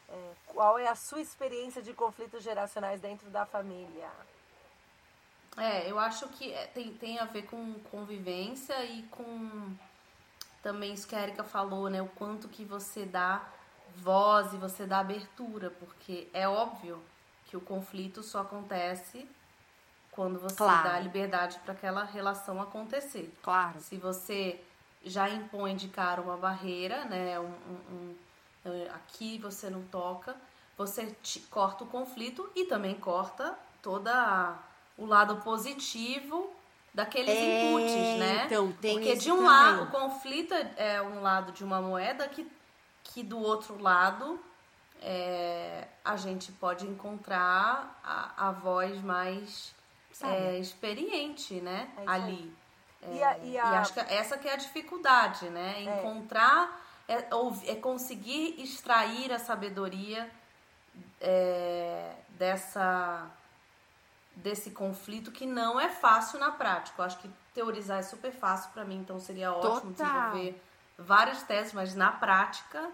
é, 0.10 0.32
qual 0.48 0.78
é 0.78 0.88
a 0.88 0.96
sua 0.96 1.22
experiência 1.22 1.82
de 1.82 1.94
conflitos 1.94 2.44
geracionais 2.44 3.00
dentro 3.00 3.30
da 3.30 3.46
família. 3.46 4.10
É, 5.58 5.90
eu 5.90 5.98
acho 6.00 6.28
que 6.30 6.54
é, 6.54 6.68
tem, 6.68 6.94
tem 6.94 7.20
a 7.20 7.26
ver 7.26 7.44
com 7.44 7.74
convivência 7.92 8.84
e 8.86 9.04
com 9.04 9.76
também 10.62 10.94
isso 10.94 11.08
que 11.08 11.16
a 11.16 11.22
Erika 11.22 11.44
falou, 11.44 11.90
né? 11.90 12.02
O 12.02 12.08
quanto 12.08 12.48
que 12.48 12.66
você 12.66 13.06
dá 13.06 13.48
voz 13.96 14.54
e 14.54 14.58
você 14.58 14.86
dá 14.86 15.00
abertura, 15.00 15.70
porque 15.72 16.28
é 16.34 16.48
óbvio 16.48 17.02
que 17.46 17.58
o 17.58 17.62
conflito 17.62 18.22
só 18.22 18.42
acontece 18.42 19.28
quando 20.12 20.40
você 20.40 20.56
claro. 20.56 20.90
dá 20.90 21.00
liberdade 21.00 21.60
para 21.60 21.74
aquela 21.74 22.04
relação 22.04 22.62
acontecer. 22.62 23.34
Claro. 23.42 23.80
Se 23.80 23.98
você 23.98 24.60
já 25.04 25.30
impõe 25.30 25.76
de 25.76 25.88
cara 25.88 26.22
uma 26.22 26.38
barreira, 26.38 27.06
né? 27.06 27.40
Um, 27.40 27.46
um, 27.46 28.16
um, 28.66 28.86
aqui 28.94 29.38
você 29.40 29.70
não 29.70 29.82
toca, 29.84 30.36
você 30.78 31.16
te, 31.24 31.40
corta 31.42 31.84
o 31.84 31.88
conflito 31.88 32.50
e 32.56 32.66
também 32.66 32.96
corta 32.96 33.58
toda 33.82 34.14
a 34.14 34.58
o 35.00 35.06
lado 35.06 35.38
positivo 35.38 36.54
daqueles 36.94 37.34
é, 37.34 37.72
inputs, 37.72 38.20
né? 38.20 38.46
Então, 38.46 38.72
tem 38.74 38.96
Porque 38.96 39.16
de 39.16 39.32
um 39.32 39.46
lado, 39.46 39.84
o 39.84 39.88
conflito 39.88 40.54
é 40.76 41.02
um 41.02 41.22
lado 41.22 41.54
de 41.54 41.64
uma 41.64 41.82
moeda 41.82 42.28
que, 42.28 42.46
que 43.04 43.24
do 43.24 43.40
outro 43.40 43.82
lado 43.82 44.38
é, 45.02 45.88
a 46.04 46.18
gente 46.18 46.52
pode 46.52 46.86
encontrar 46.86 47.98
a, 48.04 48.50
a 48.50 48.52
voz 48.52 49.02
mais 49.02 49.74
é, 50.28 50.58
experiente, 50.58 51.56
né? 51.62 51.90
É 51.98 52.04
ali. 52.06 52.54
E, 53.12 53.24
a, 53.24 53.38
e, 53.40 53.58
a... 53.58 53.72
e, 53.72 53.76
acho 53.78 53.94
que 53.94 54.00
essa 54.00 54.38
que 54.38 54.48
é 54.48 54.54
a 54.54 54.58
dificuldade, 54.58 55.50
né? 55.50 55.76
É. 55.78 56.00
Encontrar, 56.00 56.82
é, 57.08 57.26
é 57.68 57.76
conseguir 57.76 58.62
extrair 58.62 59.32
a 59.32 59.40
sabedoria 59.40 60.30
é, 61.22 62.14
dessa 62.32 63.30
desse 64.36 64.72
conflito 64.72 65.32
que 65.32 65.46
não 65.46 65.80
é 65.80 65.90
fácil 65.90 66.40
na 66.40 66.52
prática. 66.52 67.02
Eu 67.02 67.06
acho 67.06 67.18
que 67.20 67.30
teorizar 67.54 68.00
é 68.00 68.04
super 68.04 68.32
fácil 68.32 68.72
para 68.72 68.86
mim, 68.86 68.98
então 68.98 69.20
seria 69.20 69.52
ótimo 69.52 69.94
Total. 69.94 70.32
desenvolver 70.32 70.62
várias 70.98 71.44
teses, 71.44 71.74
mas 71.74 71.94
na 71.94 72.10
prática 72.10 72.90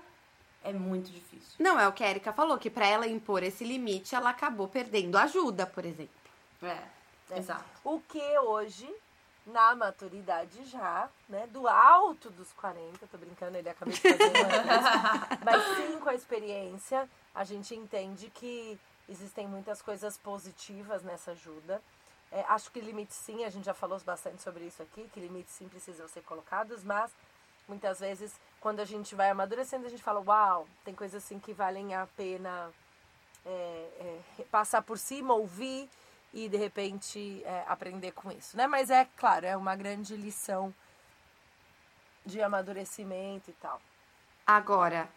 é 0.64 0.74
muito 0.74 1.12
difícil. 1.12 1.54
Não, 1.60 1.80
é 1.80 1.88
o 1.88 1.94
que 1.94 2.04
a 2.04 2.10
Erika 2.10 2.34
falou, 2.34 2.58
que 2.58 2.70
para 2.70 2.88
ela 2.88 3.08
impor 3.08 3.44
esse 3.44 3.64
limite, 3.64 4.16
ela 4.16 4.32
acabou 4.32 4.68
perdendo 4.68 5.18
ajuda, 5.18 5.68
por 5.68 5.86
exemplo. 5.86 6.16
É, 6.64 6.80
é. 7.32 7.40
exato. 7.40 7.66
O 7.84 8.00
que 8.00 8.40
hoje, 8.40 8.94
na 9.46 9.76
maturidade 9.76 10.66
já, 10.66 11.10
né, 11.30 11.48
do 11.48 11.68
alto 11.68 12.30
dos 12.30 12.52
40, 12.54 13.08
tô 13.08 13.18
brincando, 13.18 13.58
ele 13.58 13.70
acabou 13.70 13.94
de 13.94 14.02
fazer 14.02 14.24
uma 14.24 15.44
mas 15.44 15.78
sim 15.78 16.00
com 16.00 16.10
a 16.10 16.16
experiência, 16.16 17.10
a 17.34 17.44
gente 17.44 17.76
entende 17.76 18.30
que 18.30 18.80
Existem 19.08 19.48
muitas 19.48 19.82
coisas 19.82 20.18
positivas 20.18 21.04
nessa 21.04 21.32
ajuda. 21.32 21.82
É, 22.32 22.42
acho 22.50 22.72
que 22.72 22.82
limites 22.82 23.16
sim, 23.16 23.44
a 23.44 23.50
gente 23.50 23.66
já 23.66 23.74
falou 23.74 24.00
bastante 24.00 24.42
sobre 24.42 24.66
isso 24.66 24.82
aqui, 24.82 25.08
que 25.14 25.20
limites 25.20 25.54
sim 25.54 25.70
precisam 25.70 26.08
ser 26.08 26.22
colocados, 26.24 26.84
mas 26.84 27.12
muitas 27.68 28.00
vezes 28.00 28.34
quando 28.60 28.80
a 28.80 28.86
gente 28.86 29.14
vai 29.14 29.30
amadurecendo, 29.30 29.86
a 29.86 29.90
gente 29.90 30.02
fala, 30.02 30.20
uau, 30.22 30.68
tem 30.84 30.96
coisas 30.96 31.24
assim 31.24 31.40
que 31.40 31.54
valem 31.54 31.94
a 31.94 32.08
pena 32.18 32.72
é, 33.46 34.22
é, 34.40 34.44
passar 34.50 34.82
por 34.82 34.98
cima, 34.98 35.36
ouvir 35.36 35.88
e 36.36 36.48
de 36.48 36.58
repente 36.58 37.42
é, 37.44 37.64
aprender 37.68 38.12
com 38.12 38.32
isso, 38.32 38.56
né? 38.56 38.68
Mas 38.68 38.92
é 38.92 39.08
claro, 39.18 39.48
é 39.48 39.58
uma 39.58 39.76
grande 39.76 40.16
lição 40.16 40.72
de 42.24 42.42
amadurecimento 42.42 43.50
e 43.50 43.54
tal. 43.54 43.82
Agora, 44.46 45.10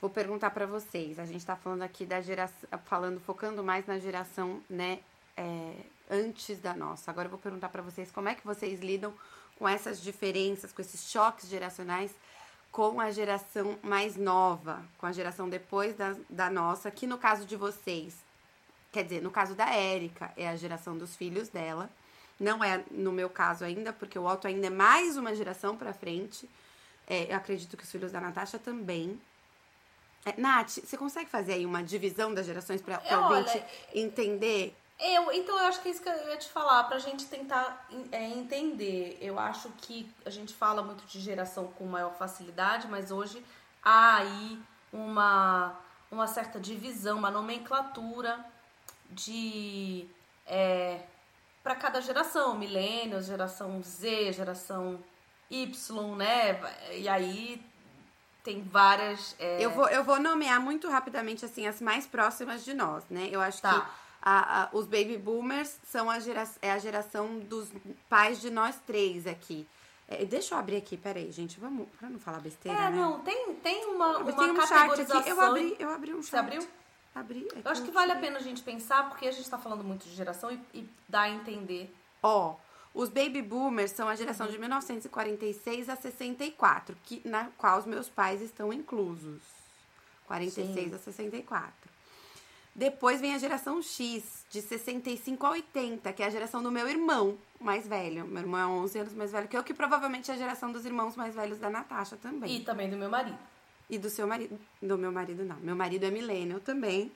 Vou 0.00 0.10
perguntar 0.10 0.50
para 0.50 0.66
vocês. 0.66 1.18
A 1.18 1.24
gente 1.24 1.38
está 1.38 1.56
falando 1.56 1.82
aqui 1.82 2.04
da 2.04 2.20
geração, 2.20 2.68
falando, 2.84 3.18
focando 3.18 3.64
mais 3.64 3.86
na 3.86 3.98
geração, 3.98 4.62
né, 4.68 5.00
é, 5.36 5.72
antes 6.10 6.60
da 6.60 6.74
nossa. 6.74 7.10
Agora 7.10 7.26
eu 7.26 7.30
vou 7.30 7.38
perguntar 7.38 7.70
para 7.70 7.82
vocês 7.82 8.10
como 8.10 8.28
é 8.28 8.34
que 8.34 8.46
vocês 8.46 8.80
lidam 8.80 9.14
com 9.58 9.66
essas 9.66 10.00
diferenças, 10.00 10.70
com 10.70 10.82
esses 10.82 11.10
choques 11.10 11.48
geracionais 11.48 12.14
com 12.70 13.00
a 13.00 13.10
geração 13.10 13.78
mais 13.82 14.16
nova, 14.16 14.84
com 14.98 15.06
a 15.06 15.12
geração 15.12 15.48
depois 15.48 15.96
da, 15.96 16.14
da 16.28 16.50
nossa, 16.50 16.90
que 16.90 17.06
no 17.06 17.16
caso 17.16 17.46
de 17.46 17.56
vocês, 17.56 18.14
quer 18.96 19.04
dizer, 19.04 19.22
no 19.22 19.30
caso 19.30 19.54
da 19.54 19.68
Érica, 19.74 20.32
é 20.38 20.48
a 20.48 20.56
geração 20.56 20.96
dos 20.96 21.14
filhos 21.14 21.50
dela. 21.50 21.90
Não 22.40 22.64
é 22.64 22.82
no 22.90 23.12
meu 23.12 23.28
caso 23.28 23.62
ainda, 23.62 23.92
porque 23.92 24.18
o 24.18 24.24
Otto 24.26 24.46
ainda 24.46 24.68
é 24.68 24.70
mais 24.70 25.18
uma 25.18 25.34
geração 25.34 25.76
para 25.76 25.92
frente. 25.92 26.48
É, 27.06 27.30
eu 27.30 27.36
acredito 27.36 27.76
que 27.76 27.84
os 27.84 27.92
filhos 27.92 28.10
da 28.10 28.22
Natasha 28.22 28.58
também. 28.58 29.20
É, 30.24 30.40
Nath, 30.40 30.78
você 30.82 30.96
consegue 30.96 31.28
fazer 31.28 31.52
aí 31.52 31.66
uma 31.66 31.82
divisão 31.82 32.32
das 32.32 32.46
gerações 32.46 32.80
para 32.80 32.96
a 32.96 33.42
gente 33.42 33.62
entender? 33.94 34.74
Eu, 34.98 35.30
então 35.30 35.58
eu 35.58 35.66
acho 35.66 35.82
que 35.82 35.88
é 35.88 35.90
isso 35.90 36.02
que 36.02 36.08
eu 36.08 36.30
ia 36.30 36.38
te 36.38 36.48
falar, 36.48 36.84
pra 36.84 36.98
gente 36.98 37.26
tentar 37.26 37.86
é, 38.10 38.24
entender. 38.24 39.18
Eu 39.20 39.38
acho 39.38 39.68
que 39.76 40.10
a 40.24 40.30
gente 40.30 40.54
fala 40.54 40.82
muito 40.82 41.04
de 41.04 41.20
geração 41.20 41.66
com 41.66 41.84
maior 41.84 42.14
facilidade, 42.14 42.88
mas 42.88 43.10
hoje 43.10 43.44
há 43.84 44.16
aí 44.16 44.58
uma, 44.90 45.78
uma 46.10 46.26
certa 46.26 46.58
divisão, 46.58 47.18
uma 47.18 47.30
nomenclatura 47.30 48.55
de. 49.10 50.06
É, 50.46 51.00
para 51.62 51.74
cada 51.74 52.00
geração, 52.00 52.56
milênios, 52.56 53.26
geração 53.26 53.82
Z, 53.82 54.32
geração 54.32 55.00
Y, 55.50 56.16
né? 56.16 56.60
E 56.92 57.08
aí 57.08 57.60
tem 58.44 58.62
várias. 58.62 59.34
É... 59.38 59.64
Eu, 59.64 59.70
vou, 59.70 59.88
eu 59.88 60.04
vou 60.04 60.20
nomear 60.20 60.60
muito 60.60 60.88
rapidamente 60.88 61.44
assim 61.44 61.66
as 61.66 61.80
mais 61.80 62.06
próximas 62.06 62.64
de 62.64 62.72
nós, 62.72 63.02
né? 63.10 63.28
Eu 63.32 63.40
acho 63.40 63.60
tá. 63.60 63.72
que 63.72 63.86
a, 64.22 64.62
a, 64.62 64.68
os 64.72 64.86
baby 64.86 65.18
boomers 65.18 65.78
são 65.84 66.08
a, 66.08 66.20
gera, 66.20 66.48
é 66.62 66.70
a 66.70 66.78
geração 66.78 67.40
dos 67.40 67.68
pais 68.08 68.40
de 68.40 68.50
nós 68.50 68.76
três 68.86 69.26
aqui. 69.26 69.66
É, 70.08 70.24
deixa 70.24 70.54
eu 70.54 70.58
abrir 70.58 70.76
aqui, 70.76 70.96
peraí, 70.96 71.32
gente, 71.32 71.58
vamos, 71.58 71.88
pra 71.98 72.08
não 72.08 72.20
falar 72.20 72.38
besteira, 72.38 72.78
é, 72.78 72.90
né? 72.90 72.90
não, 72.90 73.20
tem, 73.20 73.54
tem 73.56 73.86
uma, 73.86 74.18
uma 74.18 74.32
tem 74.32 74.50
um 74.52 74.66
chat 74.66 75.00
aqui, 75.00 75.28
eu 75.28 75.40
abri, 75.40 75.76
eu 75.80 75.90
abri 75.90 76.14
um 76.14 76.22
chat. 76.22 76.30
Você 76.30 76.36
abriu? 76.36 76.68
Abri. 77.16 77.48
É 77.54 77.66
eu 77.66 77.70
acho 77.70 77.82
que 77.82 77.90
vale 77.90 78.12
a 78.12 78.16
pena 78.16 78.38
a 78.38 78.42
gente 78.42 78.62
pensar, 78.62 79.08
porque 79.08 79.26
a 79.26 79.32
gente 79.32 79.48
tá 79.48 79.56
falando 79.58 79.82
muito 79.82 80.04
de 80.04 80.14
geração 80.14 80.50
e, 80.50 80.60
e 80.74 80.88
dá 81.08 81.22
a 81.22 81.30
entender. 81.30 81.92
Ó, 82.22 82.56
Os 82.92 83.08
baby 83.08 83.40
boomers 83.42 83.90
são 83.90 84.08
a 84.08 84.14
geração 84.14 84.46
de 84.46 84.58
1946 84.58 85.88
a 85.88 85.96
64, 85.96 86.96
que, 87.04 87.22
na 87.24 87.48
qual 87.56 87.78
os 87.78 87.86
meus 87.86 88.08
pais 88.08 88.42
estão 88.42 88.72
inclusos. 88.72 89.40
46 90.26 90.90
Sim. 90.90 90.94
a 90.94 90.98
64. 90.98 91.72
Depois 92.74 93.22
vem 93.22 93.34
a 93.34 93.38
geração 93.38 93.80
X, 93.80 94.44
de 94.50 94.60
65 94.60 95.46
a 95.46 95.50
80, 95.52 96.12
que 96.12 96.22
é 96.22 96.26
a 96.26 96.30
geração 96.30 96.62
do 96.62 96.70
meu 96.70 96.86
irmão 96.86 97.38
mais 97.58 97.88
velho. 97.88 98.26
Meu 98.26 98.42
irmão 98.42 98.60
é 98.60 98.66
11 98.66 98.98
anos 98.98 99.14
mais 99.14 99.32
velho 99.32 99.48
que 99.48 99.56
eu, 99.56 99.64
que 99.64 99.72
provavelmente 99.72 100.30
é 100.30 100.34
a 100.34 100.36
geração 100.36 100.70
dos 100.70 100.84
irmãos 100.84 101.16
mais 101.16 101.34
velhos 101.34 101.58
da 101.58 101.70
Natasha 101.70 102.16
também. 102.16 102.56
E 102.56 102.60
também 102.60 102.90
do 102.90 102.96
meu 102.96 103.08
marido. 103.08 103.38
E 103.88 103.98
do 103.98 104.10
seu 104.10 104.26
marido. 104.26 104.58
Do 104.82 104.98
meu 104.98 105.12
marido, 105.12 105.44
não. 105.44 105.56
Meu 105.56 105.76
marido 105.76 106.04
é 106.04 106.10
millennial 106.10 106.60
também. 106.60 107.12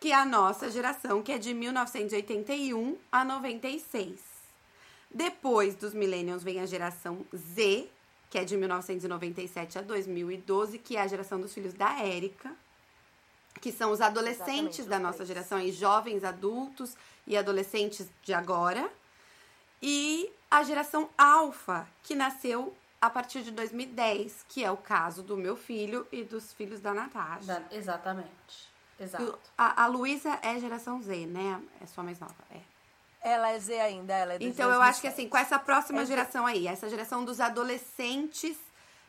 Que 0.00 0.10
é 0.10 0.14
a 0.14 0.24
nossa 0.24 0.70
geração, 0.70 1.22
que 1.22 1.30
é 1.30 1.38
de 1.38 1.54
1981 1.54 2.96
a 3.10 3.24
96. 3.24 4.20
Depois 5.08 5.74
dos 5.76 5.94
millennials 5.94 6.42
vem 6.42 6.60
a 6.60 6.66
geração 6.66 7.24
Z, 7.36 7.88
que 8.28 8.38
é 8.38 8.44
de 8.44 8.56
1997 8.56 9.78
a 9.78 9.82
2012, 9.82 10.78
que 10.78 10.96
é 10.96 11.02
a 11.02 11.06
geração 11.06 11.40
dos 11.40 11.54
filhos 11.54 11.74
da 11.74 12.00
Érica. 12.00 12.50
Que 13.60 13.70
são 13.70 13.92
os 13.92 14.00
adolescentes 14.00 14.80
Exatamente, 14.80 14.82
da 14.84 14.96
os 14.96 15.02
nossa 15.02 15.24
geração, 15.24 15.60
e 15.60 15.70
jovens 15.70 16.24
adultos 16.24 16.96
e 17.26 17.36
adolescentes 17.36 18.08
de 18.24 18.32
agora. 18.32 18.90
E 19.80 20.28
a 20.50 20.62
geração 20.64 21.08
Alfa, 21.16 21.86
que 22.02 22.14
nasceu 22.14 22.74
a 23.02 23.10
partir 23.10 23.42
de 23.42 23.50
2010, 23.50 24.44
que 24.48 24.64
é 24.64 24.70
o 24.70 24.76
caso 24.76 25.24
do 25.24 25.36
meu 25.36 25.56
filho 25.56 26.06
e 26.12 26.22
dos 26.22 26.52
filhos 26.52 26.80
da 26.80 26.94
Natasha. 26.94 27.46
Da- 27.46 27.62
exatamente. 27.76 28.70
Exato. 28.98 29.36
A, 29.58 29.82
a 29.82 29.86
Luísa 29.88 30.38
é 30.40 30.56
geração 30.60 31.02
Z, 31.02 31.26
né? 31.26 31.60
É 31.80 31.86
sua 31.86 32.04
mais 32.04 32.20
nova. 32.20 32.36
É. 32.54 32.60
Ela 33.20 33.50
é 33.50 33.58
Z 33.58 33.80
ainda, 33.80 34.14
ela 34.14 34.34
é 34.34 34.36
Então 34.40 34.70
eu 34.70 34.80
acho 34.80 35.00
que 35.00 35.08
2007. 35.08 35.08
assim, 35.08 35.28
com 35.28 35.36
essa 35.36 35.58
próxima 35.58 36.02
É- 36.02 36.06
geração 36.06 36.46
aí, 36.46 36.68
essa 36.68 36.88
geração 36.88 37.24
dos 37.24 37.40
adolescentes 37.40 38.56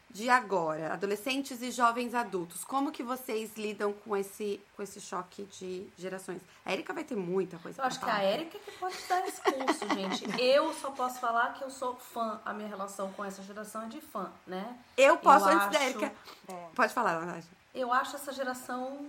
de 0.09 0.29
agora, 0.29 0.93
adolescentes 0.93 1.61
e 1.63 1.71
jovens 1.71 2.13
adultos, 2.13 2.63
como 2.63 2.91
que 2.91 3.01
vocês 3.01 3.51
lidam 3.57 3.91
com 3.91 4.15
esse, 4.15 4.61
com 4.75 4.83
esse 4.83 5.01
choque 5.01 5.43
de 5.45 5.87
gerações? 5.97 6.39
A 6.63 6.71
Erika 6.71 6.93
vai 6.93 7.03
ter 7.03 7.15
muita 7.15 7.57
coisa 7.57 7.81
Eu 7.81 7.85
acho 7.85 7.97
que 7.97 8.05
pra 8.05 8.13
a 8.13 8.17
falar. 8.17 8.27
Érica 8.29 8.59
que 8.59 8.71
pode 8.73 8.95
dar 9.09 9.27
esse 9.27 9.41
curso, 9.41 9.87
gente. 9.95 10.39
Eu 10.41 10.71
só 10.75 10.91
posso 10.91 11.19
falar 11.19 11.53
que 11.55 11.63
eu 11.63 11.69
sou 11.71 11.95
fã. 11.95 12.39
A 12.45 12.53
minha 12.53 12.67
relação 12.69 13.11
com 13.13 13.25
essa 13.25 13.41
geração 13.41 13.83
é 13.83 13.87
de 13.87 14.01
fã, 14.01 14.31
né? 14.45 14.77
Eu 14.95 15.17
posso, 15.17 15.49
Eu 15.49 15.55
antes 15.57 15.69
da 15.71 15.79
acho- 15.79 15.89
Erika. 15.89 16.13
É. 16.47 16.67
Pode 16.75 16.93
falar, 16.93 17.19
Natasha. 17.19 17.47
Eu 17.73 17.91
acho 17.91 18.15
essa 18.15 18.31
geração, 18.31 19.07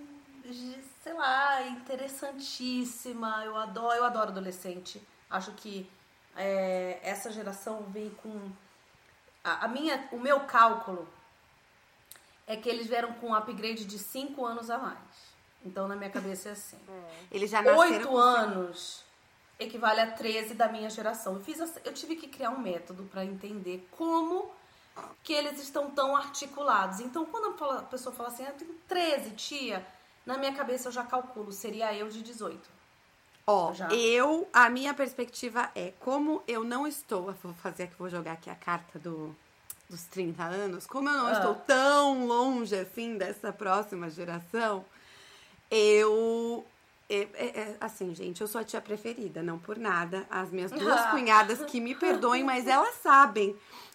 sei 1.03 1.13
lá, 1.13 1.61
interessantíssima. 1.69 3.43
Eu 3.45 3.57
adoro, 3.57 3.95
eu 3.97 4.05
adoro 4.05 4.31
adolescente. 4.31 5.03
Acho 5.31 5.53
que 5.53 5.89
é, 6.37 6.99
essa 7.03 7.31
geração 7.31 7.83
vem 7.91 8.11
com 8.23 8.51
a, 9.45 9.67
a 9.67 9.69
minha, 9.69 10.09
o 10.11 10.19
meu 10.19 10.41
cálculo 10.41 11.07
é 12.47 12.57
que 12.57 12.69
eles 12.69 12.87
vieram 12.87 13.13
com 13.15 13.29
um 13.29 13.35
upgrade 13.35 13.85
de 13.85 13.99
5 13.99 14.45
anos 14.45 14.71
a 14.71 14.79
mais. 14.79 14.99
Então 15.65 15.87
na 15.89 15.97
minha 15.97 16.11
cabeça 16.11 16.49
é 16.51 16.53
assim. 16.53 16.79
Eles 17.31 17.51
já 17.51 17.63
nasceram 17.63 17.79
Oito 17.79 18.09
com- 18.09 18.17
anos 18.19 19.03
equivale 19.59 20.01
a 20.01 20.11
13 20.11 20.55
da 20.55 20.69
minha 20.69 20.91
geração. 20.91 21.35
Eu, 21.35 21.41
fiz 21.41 21.59
eu 21.85 21.93
tive 21.95 22.17
que 22.17 22.29
criar 22.29 22.51
um 22.51 22.59
método 22.59 23.05
para 23.05 23.25
entender 23.25 23.87
como 23.93 24.51
que 25.23 25.33
eles 25.33 25.61
estão 25.61 25.91
tão 25.91 26.15
articulados. 26.17 27.01
Então, 27.01 27.25
quando 27.25 27.65
a 27.73 27.83
pessoa 27.83 28.15
fala 28.15 28.29
assim, 28.29 28.45
ah, 28.45 28.51
eu 28.51 28.55
tenho 28.55 28.75
13, 28.87 29.31
tia, 29.33 29.87
na 30.27 30.37
minha 30.37 30.53
cabeça 30.55 30.89
eu 30.89 30.93
já 30.93 31.05
calculo, 31.05 31.51
seria 31.51 31.93
eu 31.95 32.09
de 32.09 32.23
18. 32.23 32.69
Ó, 33.47 33.75
Já. 33.75 33.89
eu, 33.89 34.49
a 34.53 34.71
minha 34.71 34.95
perspectiva 34.95 35.71
é, 35.75 35.93
como 36.01 36.43
eu 36.49 36.65
não 36.65 36.87
estou, 36.87 37.35
vou 37.43 37.53
fazer 37.55 37.85
aqui, 37.85 37.95
vou 37.99 38.09
jogar 38.09 38.33
aqui 38.33 38.49
a 38.49 38.55
carta 38.55 38.99
do, 38.99 39.37
dos 39.89 40.05
30 40.05 40.43
anos, 40.43 40.87
como 40.87 41.09
eu 41.11 41.15
não 41.19 41.27
Ah. 41.27 41.33
estou 41.33 41.55
tão 41.55 42.27
longe 42.27 42.75
assim 42.75 43.19
dessa 43.19 43.53
próxima 43.53 44.09
geração, 44.11 44.85
eu. 45.71 46.65
é- 47.07 47.29
é- 47.35 47.61
é, 47.61 47.77
assim, 47.83 48.15
gente, 48.15 48.41
eu 48.41 48.49
sou 48.49 48.59
a 48.63 48.65
tia 48.65 48.81
preferida, 48.81 49.43
não 49.43 49.59
por 49.59 49.77
nada. 49.77 50.25
As 50.31 50.51
minhas 50.51 50.71
duas 50.73 50.99
Ah. 51.01 51.11
cunhadas 51.11 51.63
que 51.67 51.79
me 51.79 51.95
perdoem, 51.95 52.43
mas 52.43 52.67
elas 52.67 52.95
sabem. 53.03 53.55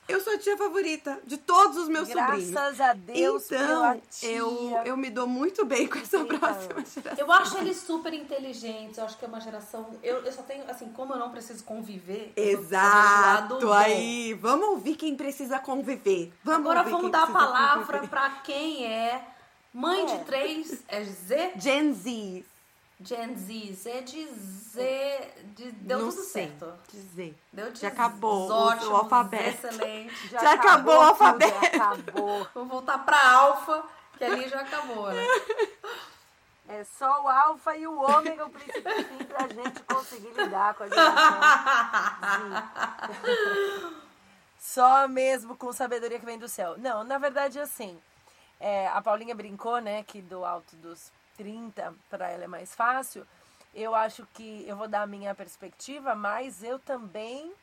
Eu 0.09 0.19
sou 0.21 0.33
a 0.33 0.37
tia 0.39 0.57
favorita 0.57 1.19
de 1.25 1.37
todos 1.37 1.77
os 1.77 1.87
meus 1.87 2.07
sobrinhos. 2.07 2.49
Graças 2.49 2.81
a 2.81 2.93
Deus 2.93 3.43
pela 3.45 3.95
Então, 3.95 4.01
tia. 4.09 4.29
eu, 4.31 4.81
eu 4.85 4.97
me 4.97 5.09
dou 5.11 5.27
muito 5.27 5.63
bem 5.65 5.87
com 5.87 5.99
essa 5.99 6.17
30 6.25 6.39
próxima 6.39 6.73
anos. 6.73 6.93
geração. 6.93 7.17
Eu 7.25 7.31
acho 7.31 7.57
eles 7.59 7.77
super 7.77 8.13
inteligentes, 8.13 8.97
eu 8.97 9.05
acho 9.05 9.17
que 9.17 9.23
é 9.23 9.27
uma 9.27 9.39
geração. 9.39 9.87
Eu, 10.01 10.17
eu 10.25 10.31
só 10.31 10.41
tenho, 10.41 10.63
assim, 10.69 10.89
como 10.89 11.13
eu 11.13 11.19
não 11.19 11.29
preciso 11.29 11.63
conviver. 11.63 12.33
Exato, 12.35 13.59
bom. 13.59 13.71
aí. 13.71 14.33
Vamos 14.33 14.67
ouvir 14.69 14.95
quem 14.95 15.15
precisa 15.15 15.59
conviver. 15.59 16.33
Vamos 16.43 16.61
Agora 16.61 16.79
ouvir 16.79 16.91
vamos 16.91 17.11
dar 17.11 17.23
a 17.23 17.27
palavra 17.27 17.99
pra 18.07 18.29
quem 18.43 18.85
é 18.85 19.23
mãe 19.71 20.01
É. 20.01 20.05
de 20.17 20.23
três. 20.25 20.83
É 20.87 21.03
Z? 21.03 21.51
Gen 21.57 21.93
Z. 21.93 22.43
Gen 23.01 23.35
Z. 23.37 23.73
Z 23.73 24.01
de 24.01 24.27
Z. 24.27 25.33
De, 25.55 25.71
deu 25.71 25.99
Não 25.99 26.09
tudo 26.09 26.21
sei 26.23 26.47
certo. 26.47 26.73
dizer. 26.91 27.37
Deu 27.53 27.71
de 27.71 27.79
Já 27.79 27.87
acabou 27.87 28.49
o- 28.49 28.51
ótimo, 28.51 28.91
o 28.91 28.95
alfabeto. 28.97 29.49
Excelente. 29.67 30.27
Já 30.29 30.53
acabou 30.53 30.93
o 30.95 30.97
tudo, 30.99 31.07
alfabeto. 31.09 31.61
Já 31.61 31.67
acabou. 31.91 32.47
Vou 32.53 32.65
voltar 32.65 32.97
pra 32.99 33.31
alfa, 33.31 33.83
que 34.17 34.23
ali 34.25 34.49
já 34.49 34.59
acabou, 34.61 35.09
né? 35.11 35.23
É 36.67 36.83
só 36.83 37.23
o 37.23 37.27
alfa 37.27 37.75
e 37.77 37.87
o 37.87 37.99
ômega, 37.99 38.45
o 38.45 38.49
princípio 38.49 38.91
e 38.99 39.03
fim, 39.03 39.23
pra 39.23 39.47
gente 39.47 39.81
conseguir 39.83 40.29
lidar 40.35 40.73
com 40.75 40.83
a 40.83 40.87
geração 40.87 41.39
Z. 43.09 43.93
Só 44.59 45.07
mesmo 45.07 45.55
com 45.57 45.71
sabedoria 45.73 46.19
que 46.19 46.25
vem 46.25 46.37
do 46.37 46.47
céu. 46.49 46.75
Não, 46.77 47.03
na 47.03 47.17
verdade, 47.17 47.59
assim, 47.59 47.99
é, 48.59 48.87
a 48.89 49.01
Paulinha 49.01 49.33
brincou, 49.33 49.79
né, 49.79 50.03
que 50.03 50.21
do 50.21 50.43
alto 50.45 50.75
dos 50.75 51.11
30, 51.39 51.93
para 52.09 52.27
ela 52.27 52.43
é 52.43 52.47
mais 52.47 52.75
fácil. 52.75 53.25
Eu 53.73 53.95
acho 53.95 54.27
que 54.33 54.65
eu 54.67 54.75
vou 54.75 54.89
dar 54.89 55.03
a 55.03 55.07
minha 55.07 55.33
perspectiva, 55.33 56.13
mas 56.13 56.61
eu 56.61 56.77
também 56.77 57.53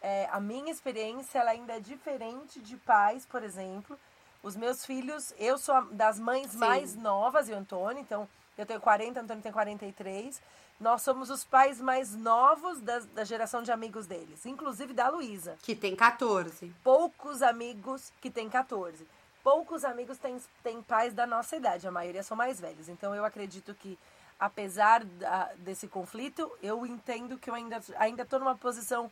é, 0.00 0.26
a 0.32 0.40
minha 0.40 0.72
experiência 0.72 1.38
ela 1.38 1.50
ainda 1.50 1.74
é 1.74 1.80
diferente 1.80 2.60
de 2.60 2.76
pais, 2.78 3.26
por 3.26 3.42
exemplo. 3.42 3.98
Os 4.42 4.56
meus 4.56 4.86
filhos, 4.86 5.34
eu 5.38 5.58
sou 5.58 5.84
das 5.92 6.18
mães 6.18 6.52
Sim. 6.52 6.58
mais 6.58 6.96
novas 6.96 7.50
e 7.50 7.52
o 7.52 7.56
Antônio, 7.56 8.00
então 8.00 8.26
eu 8.56 8.64
tenho 8.64 8.80
40, 8.80 9.20
o 9.20 9.22
Antônio 9.24 9.42
tem 9.42 9.52
43. 9.52 10.40
Nós 10.80 11.02
somos 11.02 11.28
os 11.28 11.44
pais 11.44 11.78
mais 11.78 12.14
novos 12.14 12.80
da, 12.80 13.00
da 13.00 13.22
geração 13.22 13.62
de 13.62 13.70
amigos 13.70 14.06
deles, 14.06 14.46
inclusive 14.46 14.94
da 14.94 15.10
Luísa. 15.10 15.58
Que 15.62 15.74
tem 15.74 15.94
14. 15.94 16.74
Poucos 16.82 17.42
amigos 17.42 18.10
que 18.18 18.30
têm 18.30 18.48
14. 18.48 19.06
Poucos 19.42 19.84
amigos 19.84 20.18
têm, 20.18 20.40
têm 20.62 20.82
pais 20.82 21.14
da 21.14 21.26
nossa 21.26 21.56
idade, 21.56 21.86
a 21.86 21.90
maioria 21.90 22.22
são 22.22 22.36
mais 22.36 22.60
velhos. 22.60 22.88
Então 22.88 23.14
eu 23.14 23.24
acredito 23.24 23.74
que, 23.74 23.98
apesar 24.38 25.04
da- 25.04 25.50
desse 25.56 25.88
conflito, 25.88 26.50
eu 26.62 26.84
entendo 26.84 27.38
que 27.38 27.48
eu 27.48 27.54
ainda 27.54 27.80
ainda 27.96 28.22
estou 28.22 28.38
numa 28.38 28.56
posição 28.56 29.10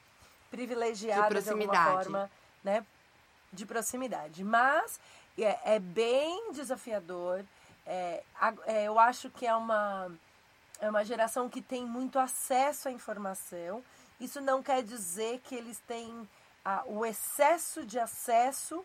privilegiada 0.50 1.34
De 1.34 1.42
de, 1.42 1.50
alguma 1.50 1.72
forma, 1.94 2.30
né? 2.62 2.84
De 3.52 3.64
proximidade. 3.64 4.44
Mas 4.44 5.00
é, 5.38 5.76
é 5.76 5.78
bem 5.78 6.52
desafiador. 6.52 7.44
É, 7.86 8.22
é, 8.66 8.84
eu 8.84 8.98
acho 8.98 9.30
que 9.30 9.46
é 9.46 9.54
uma, 9.54 10.10
é 10.80 10.90
uma 10.90 11.04
geração 11.04 11.48
que 11.48 11.62
tem 11.62 11.86
muito 11.86 12.18
acesso 12.18 12.88
à 12.88 12.92
informação. 12.92 13.82
Isso 14.20 14.40
não 14.42 14.62
quer 14.62 14.82
dizer 14.82 15.40
que 15.44 15.54
eles 15.54 15.78
têm 15.86 16.28
o 16.86 17.06
excesso 17.06 17.86
de 17.86 17.98
acesso 17.98 18.84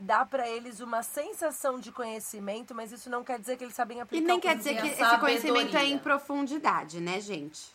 dá 0.00 0.24
para 0.24 0.48
eles 0.48 0.80
uma 0.80 1.02
sensação 1.02 1.78
de 1.78 1.92
conhecimento, 1.92 2.74
mas 2.74 2.90
isso 2.90 3.10
não 3.10 3.22
quer 3.22 3.38
dizer 3.38 3.58
que 3.58 3.64
eles 3.64 3.74
sabem 3.74 3.98
E 3.98 4.00
aplicar. 4.00 4.26
nem 4.26 4.38
o 4.38 4.40
quer 4.40 4.56
dizer 4.56 4.80
que 4.80 4.88
esse 4.88 5.18
conhecimento 5.18 5.76
é 5.76 5.84
em 5.84 5.98
profundidade, 5.98 7.00
né, 7.00 7.20
gente? 7.20 7.70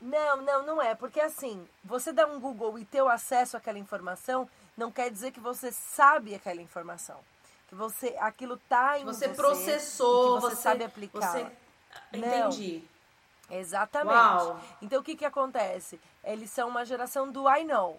Não, 0.00 0.42
não, 0.42 0.66
não 0.66 0.82
é. 0.82 0.94
Porque 0.94 1.20
assim, 1.20 1.66
você 1.82 2.12
dá 2.12 2.26
um 2.26 2.38
Google 2.38 2.78
e 2.78 2.84
ter 2.84 3.00
o 3.00 3.08
acesso 3.08 3.56
àquela 3.56 3.78
informação, 3.78 4.48
não 4.76 4.92
quer 4.92 5.10
dizer 5.10 5.32
que 5.32 5.40
você 5.40 5.72
sabe 5.72 6.34
aquela 6.34 6.60
informação. 6.60 7.18
Que 7.68 7.74
você, 7.74 8.14
aquilo 8.20 8.58
tá 8.68 8.98
em 8.98 9.04
Você 9.04 9.28
você, 9.28 9.34
processou, 9.34 10.36
e 10.36 10.40
que 10.42 10.50
você, 10.50 10.56
sabe 10.56 10.84
aplicar. 10.84 11.32
Você... 11.32 11.46
Não. 12.12 12.48
Entendi. 12.48 12.84
Exatamente. 13.50 14.14
Uau. 14.14 14.60
Então 14.82 15.00
o 15.00 15.02
que 15.04 15.16
que 15.16 15.24
acontece? 15.24 15.98
Eles 16.22 16.50
são 16.50 16.68
uma 16.68 16.84
geração 16.84 17.30
do 17.30 17.48
I 17.48 17.64
know. 17.64 17.98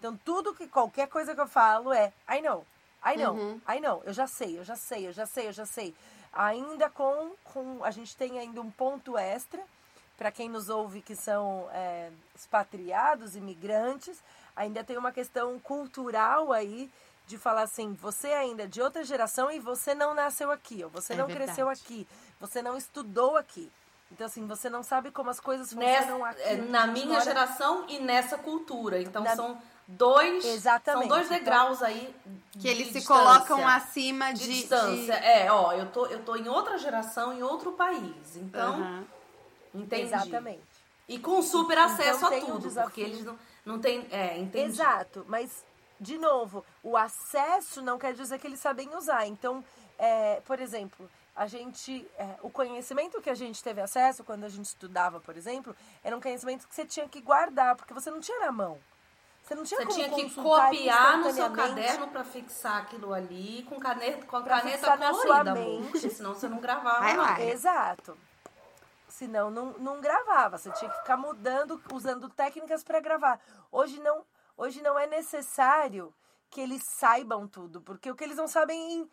Então 0.00 0.18
tudo 0.24 0.52
que 0.54 0.66
qualquer 0.66 1.06
coisa 1.08 1.34
que 1.34 1.40
eu 1.40 1.46
falo 1.46 1.92
é 1.92 2.12
I 2.28 2.40
know. 2.40 2.66
I 3.06 3.16
know. 3.16 3.34
Uhum. 3.34 3.60
I 3.68 3.80
know. 3.80 4.02
Eu 4.04 4.12
já 4.12 4.26
sei, 4.26 4.58
eu 4.58 4.64
já 4.64 4.74
sei, 4.74 5.06
eu 5.06 5.12
já 5.12 5.26
sei, 5.26 5.46
eu 5.48 5.52
já 5.52 5.64
sei. 5.66 5.94
Ainda 6.32 6.90
com 6.90 7.32
com 7.44 7.84
a 7.84 7.90
gente 7.90 8.16
tem 8.16 8.38
ainda 8.38 8.60
um 8.60 8.70
ponto 8.70 9.16
extra 9.18 9.62
para 10.16 10.30
quem 10.32 10.48
nos 10.48 10.68
ouve 10.68 11.00
que 11.02 11.14
são 11.16 11.68
é, 11.72 12.10
expatriados, 12.34 13.36
imigrantes, 13.36 14.22
ainda 14.54 14.84
tem 14.84 14.96
uma 14.98 15.12
questão 15.12 15.58
cultural 15.60 16.52
aí 16.52 16.90
de 17.26 17.38
falar 17.38 17.62
assim, 17.62 17.94
você 17.94 18.28
ainda 18.28 18.64
é 18.64 18.66
de 18.66 18.82
outra 18.82 19.02
geração 19.04 19.50
e 19.50 19.58
você 19.60 19.94
não 19.94 20.12
nasceu 20.14 20.50
aqui, 20.50 20.82
ou 20.84 20.90
você 20.90 21.12
É 21.12 21.16
não 21.16 21.26
verdade. 21.26 21.46
cresceu 21.46 21.68
aqui, 21.68 22.06
você 22.40 22.60
não 22.60 22.76
estudou 22.76 23.36
aqui. 23.36 23.70
Então, 24.12 24.26
assim, 24.26 24.44
você 24.46 24.68
não 24.68 24.82
sabe 24.82 25.12
como 25.12 25.30
as 25.30 25.38
coisas 25.38 25.72
Nessa, 25.72 26.00
funcionam 26.02 26.24
aqui. 26.24 26.42
é, 26.42 26.56
na 26.56 26.86
minha 26.88 27.06
fora. 27.06 27.20
geração 27.24 27.84
e 27.88 28.00
nessa 28.00 28.36
cultura. 28.36 29.00
Então 29.00 29.22
Na- 29.22 29.36
são 29.36 29.62
dois, 29.96 30.44
Exatamente. 30.44 31.00
são 31.02 31.08
dois 31.08 31.26
Então- 31.26 31.38
degraus 31.38 31.82
aí 31.82 32.14
Que 32.52 32.58
de 32.58 32.68
eles 32.68 32.92
se 32.92 33.04
colocam 33.06 33.66
acima 33.66 34.32
de, 34.32 34.44
de. 34.44 34.54
distância. 34.60 35.18
de- 35.20 35.26
É, 35.26 35.50
ó, 35.52 35.72
eu 35.72 35.86
tô, 35.90 36.06
eu 36.06 36.22
tô 36.22 36.36
em 36.36 36.48
outra 36.48 36.78
geração, 36.78 37.32
em 37.32 37.42
outro 37.42 37.72
país. 37.72 38.36
Então, 38.36 38.74
Aham. 38.74 39.04
entendi. 39.74 40.02
Exatamente. 40.02 40.62
E 41.08 41.18
com 41.18 41.42
super 41.42 41.76
acesso 41.78 42.24
Então 42.26 42.32
a 42.32 42.36
um 42.36 42.46
tudo, 42.46 42.58
desafio. 42.60 42.84
porque 42.90 43.00
eles 43.00 43.24
não, 43.24 43.38
não 43.64 43.78
têm. 43.80 44.06
É, 44.10 44.38
entendi. 44.38 44.70
Exato, 44.70 45.24
mas, 45.28 45.64
de 45.98 46.16
novo, 46.18 46.64
o 46.82 46.96
acesso 46.96 47.82
não 47.82 47.98
quer 47.98 48.14
dizer 48.14 48.38
que 48.38 48.46
eles 48.46 48.60
sabem 48.60 48.88
usar. 48.94 49.26
Então, 49.26 49.64
é, 49.98 50.40
por 50.46 50.60
exemplo, 50.60 51.10
a 51.34 51.46
gente. 51.48 52.06
é, 52.16 52.36
o 52.42 52.48
conhecimento 52.50 53.20
que 53.20 53.28
a 53.30 53.34
gente 53.34 53.62
teve 53.62 53.80
acesso 53.80 54.22
quando 54.22 54.44
a 54.44 54.48
gente 54.48 54.66
estudava, 54.66 55.18
por 55.18 55.36
exemplo, 55.36 55.74
era 56.04 56.16
um 56.16 56.20
conhecimento 56.20 56.68
que 56.68 56.74
você 56.74 56.84
tinha 56.86 57.08
que 57.08 57.20
guardar, 57.20 57.74
porque 57.74 57.92
você 57.92 58.08
não 58.10 58.20
tinha 58.20 58.38
na 58.40 58.52
mão. 58.52 58.78
Você 59.50 59.54
não 59.56 59.64
tinha 59.64 59.80
Você 59.80 59.86
tinha 59.94 60.10
que 60.10 60.30
copiar 60.32 61.18
no 61.18 61.32
seu 61.32 61.50
caderno 61.50 62.06
pra 62.06 62.22
fixar 62.22 62.82
aquilo 62.82 63.12
ali 63.12 63.64
com 63.68 63.80
caneta, 63.80 64.24
com 64.24 64.42
Pra 64.42 64.60
caneta 64.60 64.96
colorida, 64.96 65.54
porque 65.90 66.08
senão 66.08 66.34
você 66.34 66.48
não 66.48 66.60
gravava. 66.60 67.00
Vai 67.00 67.16
lá. 67.16 67.40
Exato. 67.40 68.16
Senão 69.08 69.50
não, 69.50 69.72
não 69.72 70.00
gravava. 70.00 70.56
Você 70.56 70.70
tinha 70.70 70.88
que 70.88 70.96
ficar 70.98 71.16
mudando, 71.16 71.82
usando 71.92 72.28
técnicas 72.28 72.84
para 72.84 73.00
gravar. 73.00 73.40
Hoje 73.72 73.98
não, 73.98 74.24
hoje 74.56 74.80
não 74.82 74.96
é 74.96 75.08
necessário 75.08 76.14
que 76.48 76.60
eles 76.60 76.84
saibam 76.84 77.48
tudo, 77.48 77.80
porque 77.80 78.08
o 78.08 78.14
que 78.14 78.22
eles 78.22 78.36
não 78.36 78.46
sabem 78.46 79.00
em 79.00 79.10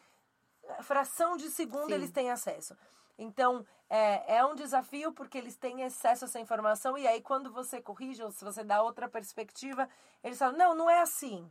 fração 0.83 1.35
de 1.35 1.49
segundo 1.49 1.87
Sim. 1.87 1.93
eles 1.93 2.11
têm 2.11 2.29
acesso. 2.29 2.77
Então, 3.17 3.65
é, 3.89 4.37
é 4.37 4.45
um 4.45 4.55
desafio 4.55 5.11
porque 5.11 5.37
eles 5.37 5.55
têm 5.55 5.83
acesso 5.83 6.25
a 6.25 6.27
essa 6.27 6.39
informação 6.39 6.97
e 6.97 7.07
aí 7.07 7.21
quando 7.21 7.51
você 7.51 7.81
corrige 7.81 8.23
ou 8.23 8.31
se 8.31 8.43
você 8.43 8.63
dá 8.63 8.81
outra 8.81 9.07
perspectiva, 9.07 9.87
eles 10.23 10.37
falam, 10.37 10.57
não, 10.57 10.75
não 10.75 10.89
é 10.89 11.01
assim. 11.01 11.49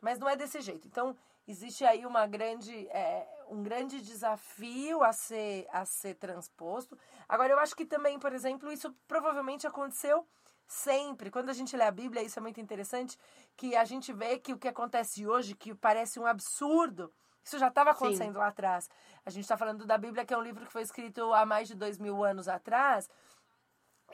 Mas 0.00 0.18
não 0.18 0.28
é 0.28 0.36
desse 0.36 0.60
jeito. 0.60 0.86
Então, 0.88 1.16
existe 1.46 1.84
aí 1.84 2.04
uma 2.04 2.26
grande, 2.26 2.88
é, 2.88 3.26
um 3.48 3.62
grande 3.62 4.00
desafio 4.00 5.02
a 5.02 5.12
ser, 5.12 5.66
a 5.70 5.84
ser 5.84 6.14
transposto. 6.14 6.98
Agora, 7.28 7.52
eu 7.52 7.58
acho 7.58 7.76
que 7.76 7.84
também, 7.84 8.18
por 8.18 8.32
exemplo, 8.32 8.72
isso 8.72 8.92
provavelmente 9.06 9.66
aconteceu 9.66 10.26
sempre. 10.66 11.30
Quando 11.30 11.50
a 11.50 11.52
gente 11.52 11.76
lê 11.76 11.84
a 11.84 11.90
Bíblia, 11.90 12.22
isso 12.22 12.38
é 12.38 12.42
muito 12.42 12.60
interessante, 12.60 13.18
que 13.56 13.76
a 13.76 13.84
gente 13.84 14.12
vê 14.12 14.38
que 14.38 14.52
o 14.52 14.58
que 14.58 14.68
acontece 14.68 15.26
hoje, 15.26 15.54
que 15.54 15.74
parece 15.74 16.18
um 16.18 16.26
absurdo, 16.26 17.12
isso 17.44 17.58
já 17.58 17.68
estava 17.68 17.90
acontecendo 17.90 18.38
lá 18.38 18.48
atrás. 18.48 18.88
A 19.24 19.30
gente 19.30 19.42
está 19.44 19.56
falando 19.56 19.84
da 19.86 19.98
Bíblia, 19.98 20.24
que 20.24 20.32
é 20.34 20.38
um 20.38 20.42
livro 20.42 20.64
que 20.66 20.72
foi 20.72 20.82
escrito 20.82 21.32
há 21.32 21.44
mais 21.46 21.68
de 21.68 21.74
dois 21.74 21.98
mil 21.98 22.24
anos 22.24 22.48
atrás, 22.48 23.08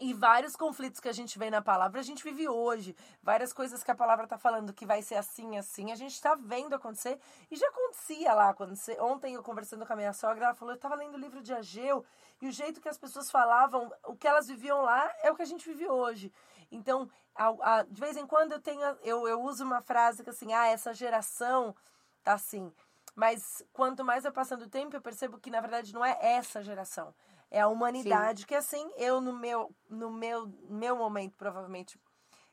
e 0.00 0.14
vários 0.14 0.54
conflitos 0.54 1.00
que 1.00 1.08
a 1.08 1.12
gente 1.12 1.36
vê 1.40 1.50
na 1.50 1.60
palavra, 1.60 1.98
a 1.98 2.04
gente 2.04 2.22
vive 2.22 2.48
hoje. 2.48 2.94
Várias 3.20 3.52
coisas 3.52 3.82
que 3.82 3.90
a 3.90 3.96
palavra 3.96 4.24
está 4.26 4.38
falando 4.38 4.72
que 4.72 4.86
vai 4.86 5.02
ser 5.02 5.16
assim, 5.16 5.58
assim, 5.58 5.90
a 5.90 5.96
gente 5.96 6.12
está 6.14 6.36
vendo 6.36 6.72
acontecer. 6.72 7.18
E 7.50 7.56
já 7.56 7.66
acontecia 7.68 8.32
lá. 8.32 8.54
Quando 8.54 8.76
você... 8.76 8.96
Ontem 9.00 9.34
eu 9.34 9.42
conversando 9.42 9.84
com 9.84 9.92
a 9.92 9.96
minha 9.96 10.12
sogra, 10.12 10.44
ela 10.46 10.54
falou: 10.54 10.72
eu 10.72 10.76
estava 10.76 10.94
lendo 10.94 11.16
o 11.16 11.18
livro 11.18 11.42
de 11.42 11.52
Ageu, 11.52 12.04
e 12.40 12.46
o 12.46 12.52
jeito 12.52 12.80
que 12.80 12.88
as 12.88 12.96
pessoas 12.96 13.28
falavam, 13.28 13.92
o 14.06 14.14
que 14.14 14.28
elas 14.28 14.46
viviam 14.46 14.82
lá 14.82 15.12
é 15.20 15.32
o 15.32 15.34
que 15.34 15.42
a 15.42 15.46
gente 15.46 15.68
vive 15.68 15.88
hoje. 15.88 16.32
Então, 16.70 17.10
a- 17.34 17.78
a- 17.78 17.82
de 17.82 18.00
vez 18.00 18.16
em 18.16 18.26
quando 18.26 18.52
eu 18.52 18.60
tenho. 18.60 18.80
Eu, 19.02 19.26
eu 19.26 19.42
uso 19.42 19.64
uma 19.64 19.80
frase 19.82 20.22
que 20.22 20.30
assim, 20.30 20.52
ah, 20.52 20.68
essa 20.68 20.94
geração 20.94 21.74
tá 22.22 22.34
assim. 22.34 22.72
Mas 23.18 23.64
quanto 23.72 24.04
mais 24.04 24.22
vai 24.22 24.30
passando 24.30 24.62
o 24.62 24.68
tempo, 24.68 24.94
eu 24.94 25.00
percebo 25.00 25.40
que 25.40 25.50
na 25.50 25.60
verdade 25.60 25.92
não 25.92 26.04
é 26.04 26.16
essa 26.20 26.62
geração. 26.62 27.12
É 27.50 27.60
a 27.60 27.66
humanidade 27.66 28.46
que 28.46 28.54
assim, 28.54 28.88
eu 28.96 29.20
no 29.20 29.32
meu 29.32 29.74
no 29.90 30.08
meu 30.08 30.46
meu 30.68 30.94
momento 30.94 31.34
provavelmente 31.36 32.00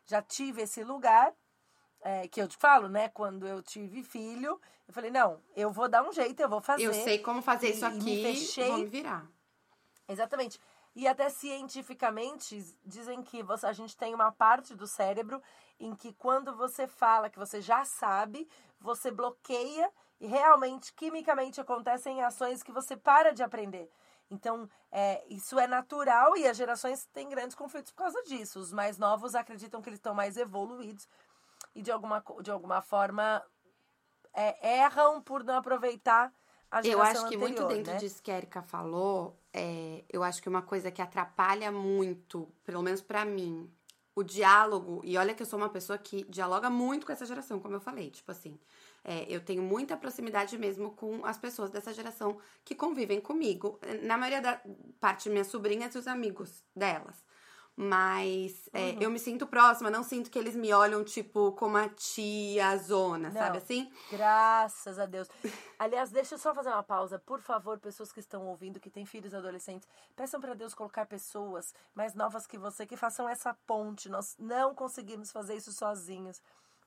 já 0.07 0.23
tive 0.23 0.63
esse 0.63 0.83
lugar 0.83 1.31
é, 2.01 2.27
que 2.27 2.41
eu 2.41 2.47
te 2.47 2.57
falo, 2.57 2.89
né? 2.89 3.09
Quando 3.09 3.45
eu 3.45 3.61
tive 3.61 4.01
filho, 4.01 4.59
eu 4.87 4.93
falei 4.93 5.11
não, 5.11 5.39
eu 5.55 5.69
vou 5.69 5.87
dar 5.87 6.01
um 6.01 6.11
jeito, 6.11 6.39
eu 6.39 6.49
vou 6.49 6.61
fazer. 6.61 6.81
Eu 6.81 6.95
sei 6.95 7.19
como 7.19 7.43
fazer 7.43 7.69
isso 7.69 7.85
e 7.85 7.89
me 7.91 7.97
aqui. 7.97 8.23
fechei. 8.23 8.67
Vou 8.67 8.79
me 8.79 8.85
virar. 8.87 9.29
Exatamente. 10.09 10.59
E 10.95 11.07
até 11.07 11.29
cientificamente 11.29 12.75
dizem 12.83 13.21
que 13.21 13.43
você, 13.43 13.67
a 13.67 13.73
gente 13.73 13.95
tem 13.95 14.15
uma 14.15 14.31
parte 14.31 14.73
do 14.73 14.87
cérebro 14.87 15.39
em 15.79 15.93
que 15.93 16.11
quando 16.13 16.55
você 16.55 16.87
fala 16.87 17.29
que 17.29 17.37
você 17.37 17.61
já 17.61 17.85
sabe, 17.85 18.49
você 18.79 19.11
bloqueia 19.11 19.91
e 20.25 20.27
realmente, 20.27 20.91
quimicamente, 20.93 21.61
acontecem 21.61 22.23
ações 22.23 22.63
que 22.63 22.71
você 22.71 22.97
para 22.97 23.31
de 23.31 23.43
aprender. 23.43 23.87
Então, 24.31 24.67
é, 24.91 25.23
isso 25.29 25.59
é 25.59 25.67
natural 25.67 26.35
e 26.35 26.47
as 26.47 26.57
gerações 26.57 27.05
têm 27.13 27.29
grandes 27.29 27.55
conflitos 27.55 27.91
por 27.91 27.99
causa 27.99 28.23
disso. 28.23 28.59
Os 28.59 28.73
mais 28.73 28.97
novos 28.97 29.35
acreditam 29.35 29.83
que 29.83 29.89
eles 29.89 29.99
estão 29.99 30.15
mais 30.15 30.35
evoluídos 30.35 31.07
e, 31.75 31.81
de 31.83 31.91
alguma, 31.91 32.23
de 32.41 32.49
alguma 32.49 32.81
forma, 32.81 33.43
é, 34.33 34.79
erram 34.79 35.21
por 35.21 35.43
não 35.43 35.57
aproveitar 35.57 36.33
a 36.71 36.79
Eu 36.79 36.83
geração 36.83 37.03
acho 37.03 37.19
que 37.27 37.35
anterior, 37.35 37.47
muito 37.47 37.67
dentro 37.67 37.93
né? 37.93 37.99
disso 37.99 38.23
que 38.23 38.31
a 38.31 38.37
Erika 38.37 38.63
falou, 38.63 39.39
é, 39.53 40.03
eu 40.09 40.23
acho 40.23 40.41
que 40.41 40.49
uma 40.49 40.63
coisa 40.63 40.89
que 40.89 41.03
atrapalha 41.03 41.71
muito, 41.71 42.51
pelo 42.63 42.81
menos 42.81 42.99
pra 42.99 43.23
mim, 43.23 43.71
o 44.15 44.23
diálogo, 44.23 45.01
e 45.03 45.19
olha 45.19 45.35
que 45.35 45.43
eu 45.43 45.45
sou 45.45 45.59
uma 45.59 45.69
pessoa 45.69 45.99
que 45.99 46.23
dialoga 46.23 46.67
muito 46.67 47.05
com 47.05 47.11
essa 47.11 47.27
geração, 47.27 47.59
como 47.59 47.75
eu 47.75 47.79
falei, 47.79 48.09
tipo 48.09 48.31
assim, 48.31 48.59
é, 49.07 49.25
eu 49.29 49.39
tenho 49.39 49.61
muita 49.61 49.95
proximidade 49.95 50.57
mesmo 50.57 50.91
com 50.91 51.23
as 51.25 51.37
pessoas 51.37 51.69
dessa 51.69 51.93
geração 51.93 52.37
que 52.65 52.73
convivem 52.73 53.21
comigo, 53.21 53.79
na 54.01 54.17
maioria 54.17 54.41
da 54.41 54.59
parte 54.99 55.29
minhas 55.29 55.47
sobrinhas 55.47 55.93
e 55.93 55.99
os 55.99 56.07
amigos 56.07 56.63
delas. 56.75 57.23
Mas 57.77 58.69
é, 58.73 58.91
Uhum. 58.91 59.01
eu 59.01 59.11
me 59.11 59.19
sinto 59.19 59.45
próxima, 59.45 59.89
não 59.89 60.01
sinto 60.01 60.31
que 60.31 60.39
eles 60.39 60.55
me 60.55 60.71
olham, 60.73 61.03
tipo, 61.03 61.51
como 61.51 61.75
a 61.77 61.89
tia, 61.89 62.69
a 62.69 62.77
zona, 62.77 63.29
Não. 63.29 63.35
sabe 63.37 63.57
assim? 63.57 63.91
Graças 64.09 64.97
a 64.97 65.05
Deus. 65.05 65.27
Aliás, 65.77 66.09
deixa 66.09 66.35
eu 66.35 66.39
só 66.39 66.55
fazer 66.55 66.69
uma 66.69 66.81
pausa. 66.83 67.19
Por 67.19 67.41
favor, 67.41 67.77
pessoas 67.77 68.13
que 68.13 68.21
estão 68.21 68.47
ouvindo, 68.47 68.79
que 68.79 68.89
têm 68.89 69.05
filhos 69.05 69.33
adolescentes, 69.33 69.89
peçam 70.15 70.39
para 70.39 70.53
Deus 70.53 70.73
colocar 70.73 71.05
pessoas 71.05 71.73
mais 71.93 72.15
novas 72.15 72.47
que 72.47 72.57
você 72.57 72.85
que 72.85 72.95
façam 72.95 73.27
essa 73.27 73.53
ponte. 73.67 74.07
Nós 74.07 74.37
não 74.39 74.73
conseguimos 74.73 75.29
fazer 75.31 75.55
isso 75.55 75.73
sozinhos. 75.73 76.41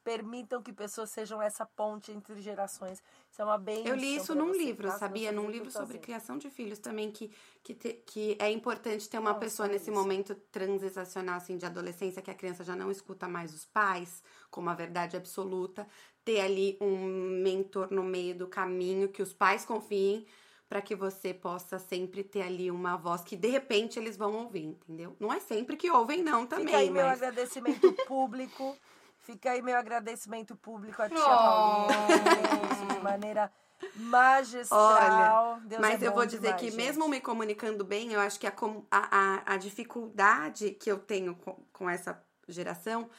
Permitam 0.09 0.62
que 0.62 0.72
pessoas 0.72 1.11
sejam 1.11 1.42
essa 1.42 1.66
ponte 1.66 2.11
entre 2.11 2.40
gerações. 2.40 3.02
Isso 3.30 3.42
é 3.42 3.44
uma 3.44 3.59
bênção. 3.59 3.86
Eu 3.86 3.94
li 3.94 4.16
isso 4.16 4.34
num 4.34 4.48
você, 4.48 4.59
livro, 4.59 4.88
tá? 4.88 4.98
Sabia? 4.98 5.30
Num 5.30 5.50
livro 5.50 5.66
tudo 5.66 5.72
sobre 5.72 5.86
sozinho. 5.86 6.02
criação 6.02 6.38
de 6.38 6.48
filhos 6.48 6.78
também, 6.78 7.11
que, 7.11 7.30
que, 7.62 7.74
te- 7.74 8.02
que 8.06 8.36
é 8.40 8.50
importante 8.50 9.06
ter 9.06 9.18
uma 9.18 9.34
pessoa 9.34 9.68
nesse 9.68 9.90
momento 9.90 10.34
transicional, 10.50 11.36
assim, 11.36 11.59
de 11.59 11.66
adolescência, 11.66 12.22
que 12.22 12.30
a 12.30 12.34
criança 12.34 12.64
já 12.64 12.74
não 12.74 12.90
escuta 12.90 13.28
mais 13.28 13.52
os 13.52 13.66
pais 13.66 14.22
como 14.50 14.70
a 14.70 14.74
verdade 14.74 15.14
absoluta, 15.14 15.86
ter 16.24 16.40
ali 16.40 16.78
um 16.80 17.42
mentor 17.42 17.88
no 17.90 18.02
meio 18.02 18.34
do 18.34 18.46
caminho, 18.46 19.09
que 19.09 19.22
os 19.22 19.34
pais 19.34 19.66
confiem, 19.66 20.26
para 20.68 20.82
que 20.82 20.94
você 20.94 21.32
possa 21.32 21.78
sempre 21.78 22.22
ter 22.22 22.42
ali 22.42 22.70
uma 22.70 22.96
voz 22.96 23.22
que 23.22 23.36
de 23.36 23.48
repente 23.48 23.98
eles 23.98 24.16
vão 24.16 24.34
ouvir, 24.34 24.64
entendeu? 24.64 25.16
Não 25.18 25.32
é 25.32 25.40
sempre 25.40 25.76
que 25.76 25.90
ouvem, 25.90 26.22
não, 26.22 26.46
também. 26.46 26.66
Fica 26.66 26.78
aí 26.78 26.90
meu 26.90 27.06
mas... 27.06 27.22
agradecimento 27.22 27.92
público. 28.06 28.76
Fica 29.29 29.51
aí 29.51 29.61
meu 29.61 29.76
agradecimento 29.76 30.57
público 30.57 31.03
à 31.03 31.07
tia 31.07 31.18
Oh. 31.18 31.87
Paulinha. 31.87 32.95
de 32.95 33.01
maneira 33.03 33.53
magistral. 33.95 35.51
Olha, 35.57 35.61
Deus 35.66 35.81
mas 35.83 36.03
é 36.03 36.07
eu 36.07 36.14
vou 36.14 36.24
dizer 36.24 36.41
demais, 36.55 36.61
que 36.61 36.70
gente. 36.70 36.76
mesmo 36.76 37.07
me 37.07 37.20
comunicando 37.20 37.85
bem, 37.85 38.11
eu 38.11 38.20
acho 38.20 38.41
que 38.41 38.47
a, 38.47 38.53
a, 38.91 39.55
a 39.55 39.57
dificuldade 39.59 40.70
que 40.70 40.91
eu 40.91 40.99
tenho 40.99 41.35
com, 41.35 41.55
com 41.74 41.91
essa 41.91 42.18
geração 42.49 43.11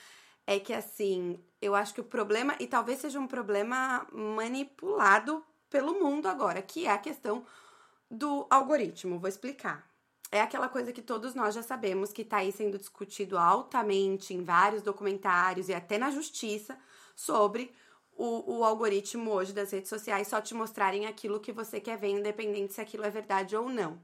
é 0.48 0.60
que, 0.60 0.74
assim, 0.74 1.40
eu 1.62 1.76
acho 1.76 1.94
que 1.94 2.02
o 2.02 2.04
problema, 2.04 2.56
e 2.60 2.66
talvez 2.66 3.00
seja 3.00 3.20
um 3.20 3.28
problema 3.28 4.08
manipulado 4.12 5.46
pelo 5.70 5.94
mundo 6.04 6.28
agora, 6.28 6.60
que 6.60 6.88
é 6.88 6.92
a 6.92 6.98
questão 6.98 7.46
do 8.10 8.48
algoritmo. 8.50 9.20
Vou 9.20 9.30
explicar. 9.30 9.88
É 10.32 10.42
aquela 10.42 10.70
coisa 10.70 10.94
que 10.94 11.02
todos 11.02 11.34
nós 11.34 11.56
já 11.56 11.64
sabemos 11.64 12.14
que 12.14 12.22
está 12.22 12.38
aí 12.38 12.52
sendo 12.52 12.78
discutido 12.78 13.38
altamente 13.38 14.34
em 14.34 14.44
vários 14.44 14.82
documentários 14.84 15.70
e 15.70 15.74
até 15.74 15.98
na 15.98 16.12
justiça 16.12 16.78
sobre 17.16 17.74
o, 18.16 18.58
o 18.60 18.64
algoritmo 18.64 19.32
hoje 19.32 19.54
das 19.54 19.72
redes 19.72 19.90
sociais 19.90 20.28
só 20.28 20.40
te 20.40 20.54
mostrarem 20.54 21.08
aquilo 21.08 21.40
que 21.40 21.52
você 21.52 21.80
quer 21.80 21.98
ver, 21.98 22.10
independente 22.10 22.74
se 22.74 22.82
aquilo 22.82 23.06
é 23.06 23.10
verdade 23.10 23.56
ou 23.56 23.70
não. 23.70 24.00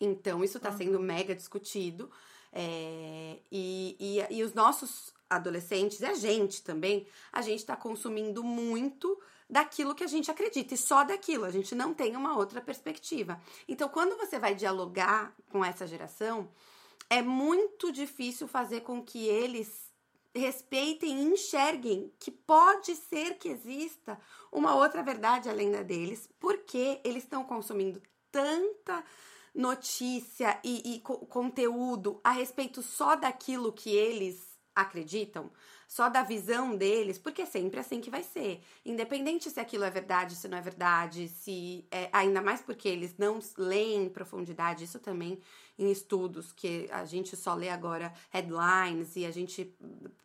Então, 0.00 0.42
isso 0.42 0.56
está 0.56 0.72
sendo 0.72 0.98
mega 0.98 1.34
discutido. 1.34 2.10
é, 2.52 3.38
e, 3.52 3.96
e, 4.00 4.38
e 4.38 4.42
os 4.42 4.54
nossos 4.54 5.12
adolescentes, 5.28 6.00
e 6.00 6.06
a 6.06 6.14
gente 6.14 6.62
também, 6.62 7.06
a 7.32 7.42
gente 7.42 7.60
está 7.60 7.76
consumindo 7.76 8.42
muito 8.42 9.20
daquilo 9.48 9.94
que 9.94 10.04
a 10.04 10.08
gente 10.08 10.30
acredita, 10.30 10.74
e 10.74 10.78
só 10.78 11.04
daquilo, 11.04 11.44
a 11.44 11.50
gente 11.50 11.74
não 11.74 11.94
tem 11.94 12.16
uma 12.16 12.36
outra 12.36 12.60
perspectiva. 12.60 13.40
Então, 13.66 13.88
quando 13.88 14.16
você 14.16 14.38
vai 14.38 14.54
dialogar 14.54 15.34
com 15.50 15.64
essa 15.64 15.86
geração, 15.86 16.48
é 17.08 17.22
muito 17.22 17.90
difícil 17.90 18.46
fazer 18.46 18.82
com 18.82 19.02
que 19.02 19.26
eles 19.26 19.88
respeitem 20.34 21.18
e 21.18 21.32
enxerguem 21.32 22.12
que 22.18 22.30
pode 22.30 22.94
ser 22.94 23.38
que 23.38 23.48
exista 23.48 24.20
uma 24.52 24.74
outra 24.74 25.02
verdade 25.02 25.48
além 25.48 25.70
da 25.72 25.82
deles, 25.82 26.28
porque 26.38 27.00
eles 27.02 27.24
estão 27.24 27.44
consumindo 27.44 28.00
tanta 28.30 29.02
notícia 29.54 30.60
e, 30.62 30.94
e 30.94 31.00
co 31.00 31.18
conteúdo 31.26 32.20
a 32.22 32.30
respeito 32.30 32.82
só 32.82 33.16
daquilo 33.16 33.72
que 33.72 33.90
eles 33.90 34.47
acreditam, 34.80 35.50
só 35.86 36.08
da 36.08 36.22
visão 36.22 36.76
deles, 36.76 37.18
porque 37.18 37.42
é 37.42 37.46
sempre 37.46 37.80
assim 37.80 38.00
que 38.00 38.10
vai 38.10 38.22
ser. 38.22 38.62
Independente 38.84 39.50
se 39.50 39.58
aquilo 39.58 39.84
é 39.84 39.90
verdade, 39.90 40.36
se 40.36 40.46
não 40.46 40.58
é 40.58 40.60
verdade, 40.60 41.28
se 41.28 41.86
é, 41.90 42.10
ainda 42.12 42.42
mais 42.42 42.60
porque 42.60 42.88
eles 42.88 43.16
não 43.16 43.38
leem 43.56 44.04
em 44.04 44.08
profundidade, 44.08 44.84
isso 44.84 44.98
também 44.98 45.40
em 45.78 45.90
estudos, 45.90 46.52
que 46.52 46.88
a 46.90 47.04
gente 47.04 47.36
só 47.36 47.54
lê 47.54 47.70
agora 47.70 48.12
headlines 48.30 49.16
e 49.16 49.24
a 49.24 49.30
gente 49.30 49.74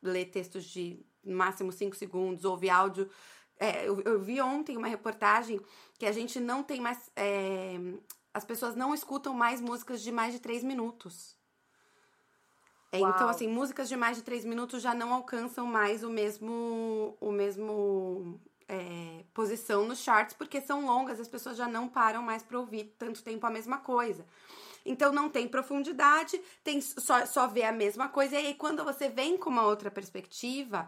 lê 0.01 0.25
textos 0.25 0.65
de 0.65 0.99
máximo 1.25 1.71
5 1.71 1.95
segundos, 1.95 2.43
ouve 2.43 2.69
áudio. 2.69 3.09
É, 3.57 3.87
eu, 3.87 4.01
eu, 4.01 4.19
vi 4.19 4.41
ontem 4.41 4.75
uma 4.75 4.87
reportagem 4.87 5.61
que 5.97 6.05
a 6.05 6.11
gente 6.11 6.39
não 6.39 6.63
tem 6.63 6.81
mais. 6.81 7.09
É, 7.15 7.75
as 8.33 8.43
pessoas 8.43 8.75
não 8.75 8.93
escutam 8.93 9.33
mais 9.33 9.61
músicas 9.61 10.01
de 10.01 10.11
mais 10.11 10.33
de 10.33 10.39
3 10.39 10.63
minutos. 10.63 11.37
É, 12.93 12.99
então, 12.99 13.27
assim, 13.27 13.47
músicas 13.47 13.89
de 13.89 13.97
mais 13.97 14.17
de 14.17 14.23
três 14.23 14.45
minutos 14.45 14.79
já 14.79 14.93
não 14.93 15.11
alcançam 15.11 15.65
mais 15.65 16.03
o 16.03 16.11
mesmo, 16.11 17.17
o 17.19 17.31
mesmo 17.31 18.39
é, 18.67 19.23
posição 19.33 19.87
nos 19.87 19.97
charts, 19.97 20.35
porque 20.35 20.61
são 20.61 20.85
longas, 20.85 21.19
as 21.19 21.27
pessoas 21.27 21.57
já 21.57 21.67
não 21.67 21.89
param 21.89 22.21
mais 22.21 22.43
para 22.43 22.59
ouvir 22.59 22.93
tanto 22.99 23.23
tempo 23.23 23.47
a 23.47 23.49
mesma 23.49 23.79
coisa. 23.79 24.23
Então 24.85 25.11
não 25.11 25.27
tem 25.27 25.47
profundidade, 25.47 26.39
tem 26.63 26.79
só, 26.81 27.25
só 27.25 27.47
vê 27.47 27.63
a 27.63 27.71
mesma 27.71 28.09
coisa, 28.09 28.35
e 28.35 28.45
aí 28.45 28.53
quando 28.53 28.83
você 28.83 29.09
vem 29.09 29.37
com 29.37 29.49
uma 29.49 29.65
outra 29.65 29.89
perspectiva, 29.89 30.87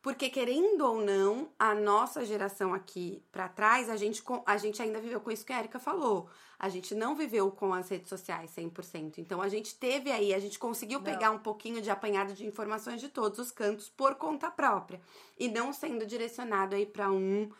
porque, 0.00 0.30
querendo 0.30 0.82
ou 0.82 1.00
não, 1.04 1.50
a 1.58 1.74
nossa 1.74 2.24
geração 2.24 2.72
aqui 2.72 3.22
para 3.32 3.48
trás, 3.48 3.90
a 3.90 3.96
gente, 3.96 4.22
a 4.46 4.56
gente 4.56 4.80
ainda 4.80 5.00
viveu 5.00 5.20
com 5.20 5.30
isso 5.30 5.44
que 5.44 5.52
a 5.52 5.58
Erika 5.58 5.80
falou. 5.80 6.28
A 6.56 6.68
gente 6.68 6.94
não 6.94 7.16
viveu 7.16 7.50
com 7.50 7.74
as 7.74 7.88
redes 7.88 8.08
sociais 8.08 8.52
100%. 8.56 9.18
Então, 9.18 9.42
a 9.42 9.48
gente 9.48 9.74
teve 9.74 10.10
aí, 10.12 10.32
a 10.32 10.38
gente 10.38 10.58
conseguiu 10.58 11.00
não. 11.00 11.04
pegar 11.04 11.32
um 11.32 11.38
pouquinho 11.38 11.82
de 11.82 11.90
apanhado 11.90 12.32
de 12.32 12.46
informações 12.46 13.00
de 13.00 13.08
todos 13.08 13.40
os 13.40 13.50
cantos 13.50 13.88
por 13.88 14.14
conta 14.14 14.50
própria. 14.50 15.00
E 15.36 15.48
não 15.48 15.72
sendo 15.72 16.06
direcionado 16.06 16.76
aí 16.76 16.86
para 16.86 17.10
um, 17.10 17.50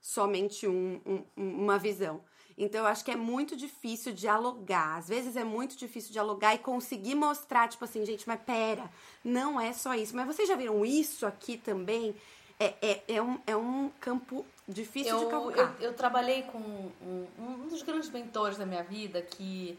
somente 0.00 0.66
um, 0.66 1.00
um, 1.04 1.24
uma 1.36 1.78
visão. 1.78 2.24
Então 2.56 2.80
eu 2.80 2.86
acho 2.86 3.04
que 3.04 3.10
é 3.10 3.16
muito 3.16 3.56
difícil 3.56 4.12
dialogar. 4.12 4.96
Às 4.96 5.08
vezes 5.08 5.36
é 5.36 5.44
muito 5.44 5.76
difícil 5.76 6.12
dialogar 6.12 6.54
e 6.54 6.58
conseguir 6.58 7.14
mostrar, 7.14 7.68
tipo 7.68 7.84
assim, 7.84 8.04
gente, 8.04 8.26
mas 8.26 8.40
pera, 8.40 8.90
não 9.24 9.60
é 9.60 9.72
só 9.72 9.94
isso. 9.94 10.14
Mas 10.14 10.26
vocês 10.26 10.48
já 10.48 10.56
viram 10.56 10.84
isso 10.84 11.26
aqui 11.26 11.56
também? 11.56 12.14
É, 12.58 12.74
é, 12.80 13.02
é, 13.08 13.22
um, 13.22 13.40
é 13.46 13.56
um 13.56 13.90
campo 14.00 14.46
difícil 14.68 15.16
eu, 15.16 15.24
de 15.24 15.30
calcular. 15.30 15.76
Eu, 15.80 15.88
eu 15.88 15.94
trabalhei 15.94 16.42
com 16.42 16.58
um, 16.58 17.26
um 17.38 17.68
dos 17.68 17.82
grandes 17.82 18.10
mentores 18.10 18.56
da 18.56 18.66
minha 18.66 18.82
vida, 18.82 19.20
que 19.20 19.78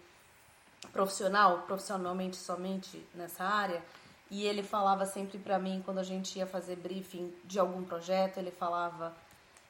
profissional, 0.91 1.59
profissionalmente 1.61 2.36
somente 2.36 3.05
nessa 3.15 3.43
área, 3.43 3.82
e 4.30 4.45
ele 4.45 4.63
falava 4.63 5.05
sempre 5.05 5.38
para 5.38 5.59
mim, 5.59 5.82
quando 5.86 5.99
a 5.99 6.03
gente 6.03 6.38
ia 6.38 6.47
fazer 6.47 6.76
briefing 6.76 7.34
de 7.45 7.59
algum 7.59 7.84
projeto, 7.84 8.38
ele 8.38 8.51
falava: 8.51 9.15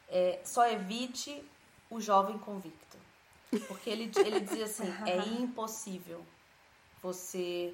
é, 0.08 0.40
só 0.44 0.66
evite 0.66 1.44
o 1.94 2.00
jovem 2.00 2.36
convicto. 2.38 2.98
Porque 3.68 3.88
ele, 3.88 4.10
ele 4.16 4.40
dizia 4.40 4.64
assim: 4.64 4.92
é 5.06 5.16
impossível 5.40 6.24
você 7.00 7.72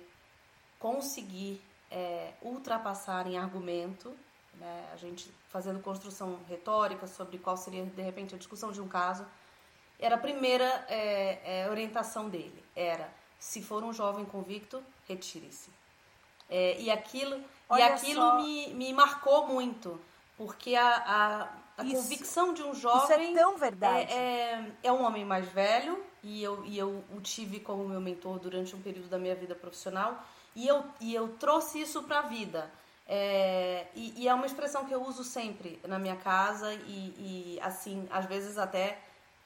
conseguir 0.79 1.61
é, 1.91 2.33
ultrapassar 2.43 3.27
em 3.27 3.39
argumento, 3.39 4.15
né, 4.55 4.91
a 4.93 4.97
gente 4.97 5.31
fazendo 5.49 5.81
construção 5.81 6.39
retórica 6.49 7.07
sobre 7.07 7.39
qual 7.39 7.57
seria 7.57 7.85
de 7.85 8.03
repente 8.03 8.35
a 8.35 8.39
discussão 8.39 8.71
de 8.71 8.81
um 8.81 8.89
caso. 8.89 9.27
Era 9.99 10.17
a 10.17 10.19
primeira 10.19 10.85
é, 10.89 11.63
é, 11.63 11.71
orientação 11.71 12.29
dele: 12.29 12.63
era 12.77 13.11
se 13.39 13.63
for 13.63 13.83
um 13.83 13.93
jovem 13.93 14.27
convicto, 14.27 14.83
retire-se. 15.09 15.71
É, 16.49 16.79
e 16.79 16.91
aquilo, 16.91 17.43
e 17.71 17.83
aquilo 17.83 18.43
me, 18.43 18.75
me 18.75 18.93
marcou 18.93 19.47
muito, 19.47 19.99
porque 20.37 20.75
a, 20.75 20.97
a 20.97 21.60
a 21.81 21.85
isso, 21.85 21.97
convicção 21.97 22.53
de 22.53 22.63
um 22.63 22.75
jovem. 22.75 23.33
Isso 23.33 23.39
é 23.39 23.43
tão 23.43 23.57
verdade. 23.57 24.13
É, 24.13 24.17
é, 24.17 24.73
é, 24.85 24.93
um 24.93 25.05
homem 25.05 25.25
mais 25.25 25.49
velho, 25.49 26.03
e 26.23 26.43
eu, 26.43 26.65
e 26.65 26.79
eu 26.79 27.05
o 27.15 27.21
tive 27.21 27.61
como 27.61 27.89
meu 27.89 28.01
mentor 28.01 28.39
durante 28.39 28.75
um 28.75 28.81
período 28.81 29.09
da 29.09 29.19
minha 29.19 29.35
vida 29.35 29.55
profissional, 29.55 30.23
e 30.55 30.67
eu, 30.67 30.85
e 31.01 31.15
eu 31.15 31.29
trouxe 31.39 31.81
isso 31.81 32.03
para 32.03 32.21
a 32.21 32.23
vida. 32.23 32.71
É, 33.07 33.87
e, 33.95 34.23
e, 34.23 34.29
é 34.29 34.35
uma 34.35 34.47
expressão 34.47 34.85
que 34.85 34.95
eu 34.95 35.03
uso 35.03 35.25
sempre 35.25 35.81
na 35.87 35.99
minha 35.99 36.17
casa, 36.17 36.73
e, 36.73 37.57
e 37.57 37.61
assim, 37.61 38.07
às 38.11 38.25
vezes 38.27 38.57
até 38.57 38.99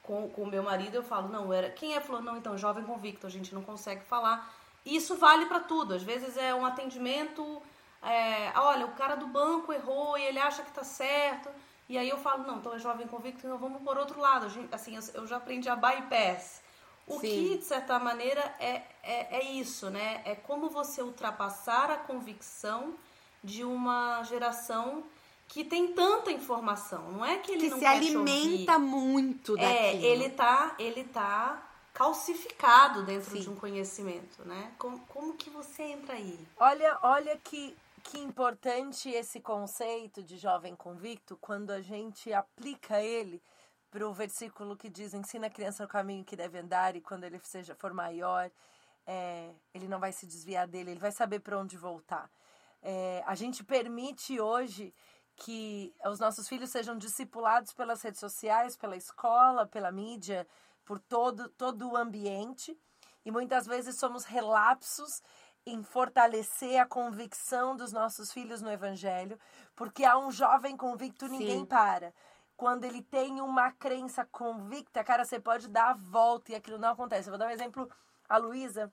com 0.04 0.26
o 0.36 0.46
meu 0.46 0.62
marido 0.62 0.94
eu 0.94 1.02
falo: 1.02 1.28
não, 1.28 1.52
era. 1.52 1.70
Quem 1.70 1.94
é? 1.94 2.00
Falou: 2.00 2.22
não, 2.22 2.36
então, 2.36 2.56
jovem 2.56 2.84
convicto, 2.84 3.26
a 3.26 3.30
gente 3.30 3.54
não 3.54 3.62
consegue 3.62 4.04
falar. 4.04 4.54
E 4.84 4.96
isso 4.96 5.16
vale 5.16 5.46
para 5.46 5.60
tudo. 5.60 5.94
Às 5.94 6.02
vezes 6.02 6.36
é 6.36 6.54
um 6.54 6.64
atendimento. 6.64 7.62
É, 8.02 8.52
olha, 8.56 8.84
o 8.84 8.92
cara 8.92 9.14
do 9.14 9.26
banco 9.26 9.72
errou 9.72 10.18
e 10.18 10.22
ele 10.22 10.38
acha 10.38 10.62
que 10.62 10.70
tá 10.70 10.84
certo. 10.84 11.48
E 11.88 11.98
aí 11.98 12.08
eu 12.08 12.18
falo, 12.18 12.44
não, 12.44 12.58
então 12.58 12.74
é 12.74 12.78
jovem 12.78 13.06
convicto, 13.06 13.46
então 13.46 13.58
vamos 13.58 13.82
por 13.82 13.98
outro 13.98 14.18
lado. 14.20 14.46
Assim, 14.72 14.98
eu 15.12 15.26
já 15.26 15.36
aprendi 15.36 15.68
a 15.68 15.76
bypass. 15.76 16.62
O 17.06 17.20
Sim. 17.20 17.20
que, 17.20 17.58
de 17.58 17.64
certa 17.64 17.98
maneira, 17.98 18.40
é, 18.58 18.82
é, 19.02 19.38
é 19.38 19.52
isso, 19.52 19.90
né? 19.90 20.22
É 20.24 20.34
como 20.34 20.70
você 20.70 21.02
ultrapassar 21.02 21.90
a 21.90 21.96
convicção 21.96 22.94
de 23.42 23.62
uma 23.62 24.22
geração 24.22 25.04
que 25.46 25.62
tem 25.62 25.92
tanta 25.92 26.32
informação. 26.32 27.12
Não 27.12 27.24
é 27.24 27.36
que 27.36 27.52
ele 27.52 27.64
que 27.64 27.70
não 27.70 27.78
se 27.78 27.84
alimenta 27.84 28.78
muito 28.78 29.56
é, 29.58 29.60
daquilo. 29.60 30.04
É, 30.04 30.08
ele 30.08 30.30
tá, 30.30 30.74
ele 30.78 31.04
tá 31.04 31.62
calcificado 31.92 33.02
dentro 33.02 33.30
Sim. 33.32 33.40
de 33.40 33.50
um 33.50 33.54
conhecimento, 33.54 34.42
né? 34.46 34.72
Como, 34.78 34.98
como 35.00 35.34
que 35.34 35.50
você 35.50 35.82
entra 35.82 36.14
aí? 36.14 36.38
Olha, 36.58 36.98
olha 37.02 37.38
que 37.44 37.76
que 38.04 38.18
importante 38.18 39.08
esse 39.08 39.40
conceito 39.40 40.22
de 40.22 40.36
jovem 40.36 40.76
convicto 40.76 41.36
quando 41.40 41.70
a 41.70 41.80
gente 41.80 42.32
aplica 42.32 43.00
ele 43.02 43.42
para 43.90 44.06
o 44.06 44.12
versículo 44.12 44.76
que 44.76 44.90
diz: 44.90 45.14
ensina 45.14 45.46
a 45.46 45.50
criança 45.50 45.82
no 45.82 45.88
caminho 45.88 46.24
que 46.24 46.36
deve 46.36 46.58
andar 46.58 46.94
e 46.94 47.00
quando 47.00 47.24
ele 47.24 47.40
seja 47.42 47.74
for 47.74 47.94
maior, 47.94 48.50
é, 49.06 49.50
ele 49.72 49.88
não 49.88 49.98
vai 49.98 50.12
se 50.12 50.26
desviar 50.26 50.68
dele, 50.68 50.92
ele 50.92 51.00
vai 51.00 51.12
saber 51.12 51.40
para 51.40 51.58
onde 51.58 51.76
voltar. 51.76 52.30
É, 52.82 53.22
a 53.26 53.34
gente 53.34 53.64
permite 53.64 54.38
hoje 54.38 54.94
que 55.36 55.94
os 56.04 56.20
nossos 56.20 56.46
filhos 56.46 56.70
sejam 56.70 56.98
discipulados 56.98 57.72
pelas 57.72 58.02
redes 58.02 58.20
sociais, 58.20 58.76
pela 58.76 58.96
escola, 58.96 59.66
pela 59.66 59.90
mídia, 59.90 60.46
por 60.84 61.00
todo, 61.00 61.48
todo 61.48 61.90
o 61.90 61.96
ambiente. 61.96 62.78
E 63.24 63.30
muitas 63.30 63.66
vezes 63.66 63.96
somos 63.96 64.24
relapsos 64.24 65.22
em 65.66 65.82
fortalecer 65.82 66.80
a 66.80 66.86
convicção 66.86 67.76
dos 67.76 67.92
nossos 67.92 68.32
filhos 68.32 68.60
no 68.60 68.70
Evangelho, 68.70 69.38
porque 69.74 70.04
há 70.04 70.18
um 70.18 70.30
jovem 70.30 70.76
convicto, 70.76 71.26
ninguém 71.26 71.60
Sim. 71.60 71.66
para. 71.66 72.12
Quando 72.56 72.84
ele 72.84 73.02
tem 73.02 73.40
uma 73.40 73.72
crença 73.72 74.24
convicta, 74.26 75.02
cara, 75.02 75.24
você 75.24 75.40
pode 75.40 75.68
dar 75.68 75.90
a 75.90 75.94
volta 75.94 76.52
e 76.52 76.54
aquilo 76.54 76.78
não 76.78 76.90
acontece. 76.90 77.28
Eu 77.28 77.32
vou 77.32 77.38
dar 77.38 77.46
um 77.46 77.50
exemplo. 77.50 77.90
A 78.28 78.36
Luísa, 78.36 78.92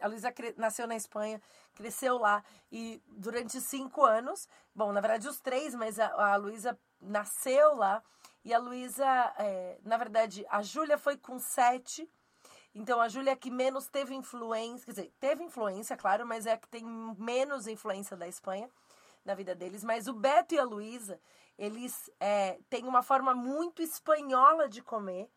a 0.00 0.08
Luísa 0.08 0.34
nasceu 0.56 0.86
na 0.86 0.96
Espanha, 0.96 1.40
cresceu 1.74 2.18
lá 2.18 2.42
e 2.72 3.02
durante 3.06 3.60
cinco 3.60 4.04
anos, 4.04 4.48
bom, 4.74 4.92
na 4.92 5.00
verdade 5.00 5.28
os 5.28 5.40
três, 5.40 5.74
mas 5.74 5.98
a, 5.98 6.32
a 6.32 6.36
Luísa 6.36 6.78
nasceu 7.00 7.76
lá 7.76 8.02
e 8.44 8.52
a 8.54 8.58
Luísa, 8.58 9.06
é, 9.38 9.78
na 9.82 9.96
verdade, 9.96 10.44
a 10.48 10.62
Júlia 10.62 10.96
foi 10.96 11.16
com 11.16 11.38
sete 11.38 12.10
então 12.74 13.00
a 13.00 13.08
Júlia 13.08 13.32
é 13.32 13.36
que 13.36 13.50
menos 13.50 13.88
teve 13.88 14.14
influência, 14.14 14.84
quer 14.84 14.92
dizer, 14.92 15.12
teve 15.18 15.42
influência, 15.42 15.96
claro, 15.96 16.26
mas 16.26 16.46
é 16.46 16.52
a 16.52 16.56
que 16.56 16.68
tem 16.68 16.84
menos 17.18 17.66
influência 17.66 18.16
da 18.16 18.28
Espanha 18.28 18.68
na 19.24 19.34
vida 19.34 19.54
deles. 19.54 19.84
Mas 19.84 20.06
o 20.06 20.12
Beto 20.12 20.54
e 20.54 20.58
a 20.58 20.64
Luísa, 20.64 21.20
eles 21.58 22.10
é, 22.20 22.58
têm 22.70 22.84
uma 22.84 23.02
forma 23.02 23.34
muito 23.34 23.82
espanhola 23.82 24.68
de 24.68 24.82
comer, 24.82 25.28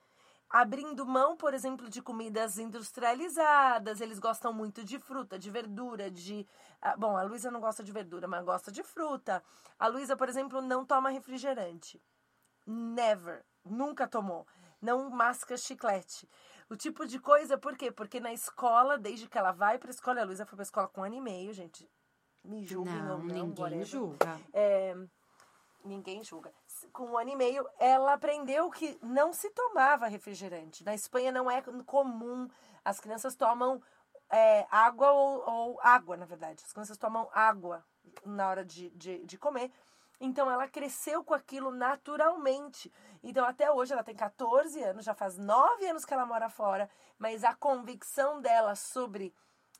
abrindo 0.50 1.06
mão, 1.06 1.36
por 1.36 1.54
exemplo, 1.54 1.90
de 1.90 2.02
comidas 2.02 2.58
industrializadas. 2.58 4.02
Eles 4.02 4.20
gostam 4.20 4.54
muito 4.54 4.84
de 4.84 5.00
fruta, 5.00 5.40
de 5.40 5.50
verdura, 5.50 6.12
de. 6.12 6.46
Ah, 6.82 6.96
bom, 6.96 7.18
a 7.18 7.24
Luísa 7.24 7.50
não 7.50 7.60
gosta 7.60 7.84
de 7.84 7.92
verdura, 7.92 8.28
mas 8.28 8.44
gosta 8.44 8.72
de 8.72 8.84
fruta. 8.84 9.44
A 9.80 9.88
Luísa, 9.88 10.16
por 10.16 10.30
exemplo, 10.30 10.62
não 10.62 10.86
toma 10.86 11.10
refrigerante. 11.10 12.02
Never. 12.66 13.44
Nunca 13.64 14.08
tomou. 14.08 14.46
Não 14.82 15.10
masca 15.10 15.56
chiclete. 15.58 16.28
O 16.72 16.76
tipo 16.78 17.06
de 17.06 17.20
coisa, 17.20 17.58
por 17.58 17.76
quê? 17.76 17.92
Porque 17.92 18.18
na 18.22 18.32
escola, 18.32 18.98
desde 18.98 19.28
que 19.28 19.38
ela 19.38 19.52
vai 19.52 19.78
pra 19.78 19.92
escola, 19.92 20.22
a 20.22 20.24
Luísa 20.24 20.46
foi 20.46 20.56
pra 20.56 20.64
escola 20.64 20.88
com 20.88 21.02
um 21.02 21.04
ano 21.04 21.16
e 21.16 21.20
meio, 21.20 21.52
gente. 21.52 21.86
Me 22.46 22.66
julguem 22.66 22.96
não, 22.96 23.12
ou 23.12 23.18
não, 23.18 23.26
ninguém 23.26 23.64
whatever. 23.66 23.86
julga. 23.86 24.40
É, 24.54 24.96
ninguém 25.84 26.24
julga. 26.24 26.50
Com 26.94 27.08
um 27.08 27.18
ano 27.18 27.32
e 27.32 27.36
meio, 27.36 27.68
ela 27.78 28.14
aprendeu 28.14 28.70
que 28.70 28.98
não 29.04 29.34
se 29.34 29.50
tomava 29.50 30.08
refrigerante. 30.08 30.86
Na 30.86 30.96
Espanha 30.96 31.30
não 31.30 31.52
é 31.52 31.62
comum. 31.86 32.48
As 32.86 33.02
crianças 33.02 33.36
tomam 33.36 33.84
é, 34.30 34.66
água 34.72 35.12
ou, 35.12 35.44
ou, 35.46 35.80
água, 35.82 36.16
na 36.16 36.26
verdade. 36.26 36.64
As 36.66 36.72
crianças 36.72 36.98
tomam 36.98 37.30
água 37.34 37.86
na 38.26 38.48
hora 38.48 38.64
de, 38.64 38.92
de, 38.92 39.26
de 39.26 39.38
comer. 39.38 39.74
Então 40.24 40.52
ela 40.52 40.68
cresceu 40.68 41.24
com 41.24 41.34
aquilo 41.34 41.72
naturalmente. 41.72 42.94
Então 43.24 43.44
até 43.44 43.72
hoje 43.72 43.92
ela 43.92 44.04
tem 44.04 44.16
14 44.16 44.82
anos, 44.84 45.04
já 45.04 45.16
faz 45.16 45.36
9 45.36 45.84
anos 45.88 46.06
que 46.06 46.14
ela 46.14 46.28
mora 46.28 46.48
fora, 46.48 46.88
mas 47.18 47.44
a 47.44 47.56
convicção 47.56 48.40
dela 48.40 48.76
sobre 48.76 49.34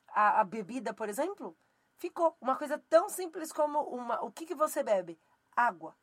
a, 0.08 0.40
a 0.40 0.44
bebida, 0.44 0.92
por 0.92 1.08
exemplo, 1.08 1.56
ficou. 1.96 2.36
Uma 2.40 2.56
coisa 2.56 2.76
tão 2.90 3.08
simples 3.08 3.52
como 3.52 3.80
uma, 3.82 4.20
o 4.24 4.32
que, 4.32 4.44
que 4.44 4.54
você 4.54 4.82
bebe? 4.82 5.16
Água. 5.54 5.96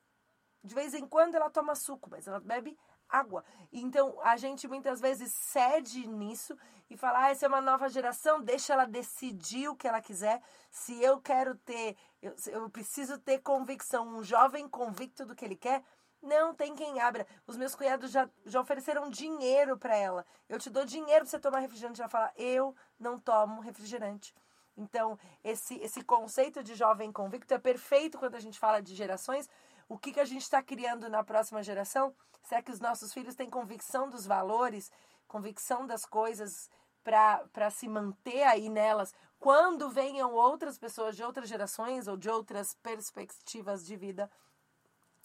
De 0.64 0.74
vez 0.74 0.94
em 0.94 1.06
quando 1.06 1.36
ela 1.36 1.50
toma 1.50 1.76
suco, 1.76 2.10
mas 2.10 2.26
ela 2.26 2.40
bebe 2.40 2.78
água. 3.10 3.44
Então 3.72 4.18
a 4.22 4.38
gente 4.38 4.68
muitas 4.68 5.02
vezes 5.02 5.32
cede 5.32 6.08
nisso 6.08 6.56
e 6.90 6.98
fala: 6.98 7.26
ah, 7.26 7.30
essa 7.30 7.46
é 7.46 7.50
uma 7.50 7.62
nova 7.62 7.90
geração, 7.90 8.42
deixa 8.42 8.74
ela 8.74 8.86
decidir 8.86 9.68
o 9.68 9.76
que 9.76 9.88
ela 9.88 10.02
quiser. 10.02 10.42
Se 10.70 11.02
eu 11.02 11.20
quero 11.20 11.56
ter, 11.56 11.98
eu, 12.22 12.36
eu 12.48 12.70
preciso 12.70 13.18
ter 13.18 13.40
convicção, 13.40 14.08
um 14.08 14.24
jovem 14.24 14.68
convicto 14.68 15.26
do 15.26 15.36
que 15.36 15.46
ele 15.46 15.56
quer. 15.56 15.84
Não 16.22 16.54
tem 16.54 16.76
quem 16.76 17.00
abra. 17.00 17.26
Os 17.48 17.56
meus 17.56 17.74
cunhados 17.74 18.12
já, 18.12 18.30
já 18.46 18.60
ofereceram 18.60 19.10
dinheiro 19.10 19.78
para 19.78 19.96
ela. 19.96 20.26
Eu 20.50 20.60
te 20.60 20.70
dou 20.70 20.84
dinheiro 20.84 21.22
para 21.22 21.32
você 21.32 21.40
tomar 21.40 21.60
refrigerante. 21.60 22.02
Ela 22.02 22.10
fala: 22.10 22.32
eu 22.36 22.76
não 23.00 23.18
tomo 23.18 23.62
refrigerante. 23.62 24.34
Então, 24.80 25.20
esse, 25.44 25.76
esse 25.82 26.02
conceito 26.04 26.64
de 26.64 26.74
jovem 26.74 27.12
convicto 27.12 27.54
é 27.54 27.60
perfeito 27.60 28.18
quando 28.18 28.36
a 28.36 28.40
gente 28.40 28.58
fala 28.58 28.82
de 28.82 28.96
gerações, 28.96 29.50
o 29.90 29.98
que, 29.98 30.14
que 30.14 30.20
a 30.20 30.26
gente 30.26 30.44
está 30.44 30.62
criando 30.62 31.10
na 31.10 31.24
próxima 31.24 31.64
geração? 31.64 32.16
Será 32.44 32.62
que 32.62 32.72
os 32.72 32.80
nossos 32.80 33.12
filhos 33.12 33.36
têm 33.36 33.50
convicção 33.50 34.10
dos 34.10 34.26
valores, 34.26 34.92
convicção 35.28 35.86
das 35.86 36.06
coisas 36.06 36.70
para 37.04 37.72
se 37.72 37.88
manter 37.88 38.44
aí 38.44 38.70
nelas 38.70 39.14
quando 39.40 39.90
venham 39.90 40.34
outras 40.34 40.78
pessoas 40.78 41.16
de 41.16 41.24
outras 41.24 41.50
gerações 41.50 42.08
ou 42.08 42.16
de 42.16 42.30
outras 42.30 42.76
perspectivas 42.76 43.86
de 43.86 43.96
vida 43.96 44.30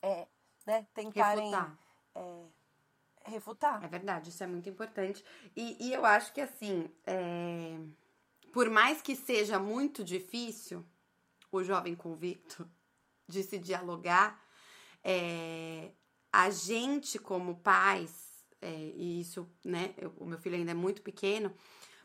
é, 0.00 0.26
né, 0.66 0.86
tentarem 0.94 1.50
refutar. 1.50 1.78
É, 2.14 2.46
refutar. 3.24 3.84
É 3.84 3.88
verdade, 3.88 4.30
isso 4.30 4.42
é 4.42 4.46
muito 4.46 4.68
importante. 4.68 5.24
E, 5.54 5.88
e 5.88 5.92
eu 5.92 6.06
acho 6.06 6.32
que 6.32 6.40
assim, 6.40 6.90
é, 7.06 7.78
por 8.52 8.70
mais 8.70 9.02
que 9.02 9.16
seja 9.16 9.58
muito 9.58 10.02
difícil 10.02 10.84
o 11.50 11.62
jovem 11.62 11.94
convicto 11.94 12.68
de 13.26 13.42
se 13.42 13.58
dialogar, 13.58 14.43
é, 15.05 15.90
a 16.32 16.50
gente 16.50 17.18
como 17.18 17.57
pais, 17.57 18.44
é, 18.61 18.72
e 18.96 19.20
isso, 19.20 19.46
né, 19.62 19.94
eu, 19.98 20.12
o 20.18 20.24
meu 20.24 20.38
filho 20.38 20.57
ainda 20.57 20.70
é 20.70 20.74
muito 20.74 21.02
pequeno, 21.02 21.55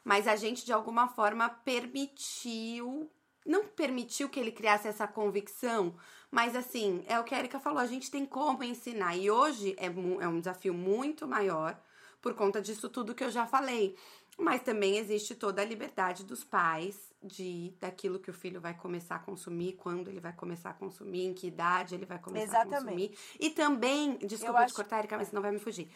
mas 0.04 0.28
a 0.28 0.36
gente 0.36 0.66
de 0.66 0.74
alguma 0.74 1.08
forma 1.08 1.50
permitiu, 1.50 3.10
não 3.46 3.66
permitiu 3.66 4.28
que 4.28 4.40
ele 4.40 4.52
criasse 4.52 4.88
essa 4.88 5.08
convicção, 5.08 5.96
mas 6.30 6.56
assim, 6.56 7.04
é 7.08 7.20
o 7.20 7.24
que 7.24 7.34
a 7.34 7.40
Erika 7.40 7.60
falou, 7.60 7.80
a 7.80 7.88
gente 7.88 8.12
tem 8.12 8.26
como 8.26 8.64
ensinar, 8.64 9.16
e 9.16 9.32
hoje 9.32 9.76
é, 9.78 9.86
é 9.86 10.28
um 10.28 10.40
desafio 10.40 10.74
muito 10.74 11.28
maior 11.28 11.80
por 12.22 12.34
conta 12.34 12.62
disso 12.62 12.90
tudo 12.90 13.16
que 13.16 13.24
eu 13.24 13.32
já 13.32 13.46
falei. 13.46 13.96
Mas 14.40 14.62
também 14.62 14.98
existe 14.98 15.36
toda 15.36 15.62
a 15.62 15.66
liberdade 15.66 16.24
dos 16.24 16.44
pais 16.44 17.10
de 17.22 17.74
daquilo 17.80 18.20
que 18.20 18.32
o 18.32 18.34
filho 18.34 18.62
vai 18.62 18.74
começar 18.74 19.16
a 19.16 19.20
consumir, 19.20 19.74
quando 19.74 20.08
ele 20.08 20.22
vai 20.22 20.32
começar 20.32 20.70
a 20.70 20.74
consumir, 20.74 21.26
em 21.26 21.34
que 21.34 21.48
idade 21.48 21.96
ele 21.96 22.06
vai 22.06 22.18
começar 22.18 22.46
Exatamente. 22.46 22.76
a 22.76 22.82
consumir. 22.82 23.18
E 23.40 23.50
também, 23.50 24.18
desculpa 24.20 24.66
te 24.66 24.74
cortar, 24.74 25.00
Erika, 25.00 25.18
mas 25.18 25.28
senão 25.28 25.42
vai 25.42 25.52
me 25.52 25.60
fugir. 25.60 25.92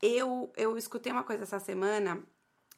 Eu, 0.00 0.52
eu 0.56 0.78
escutei 0.78 1.10
uma 1.10 1.24
coisa 1.24 1.42
essa 1.42 1.58
semana 1.58 2.22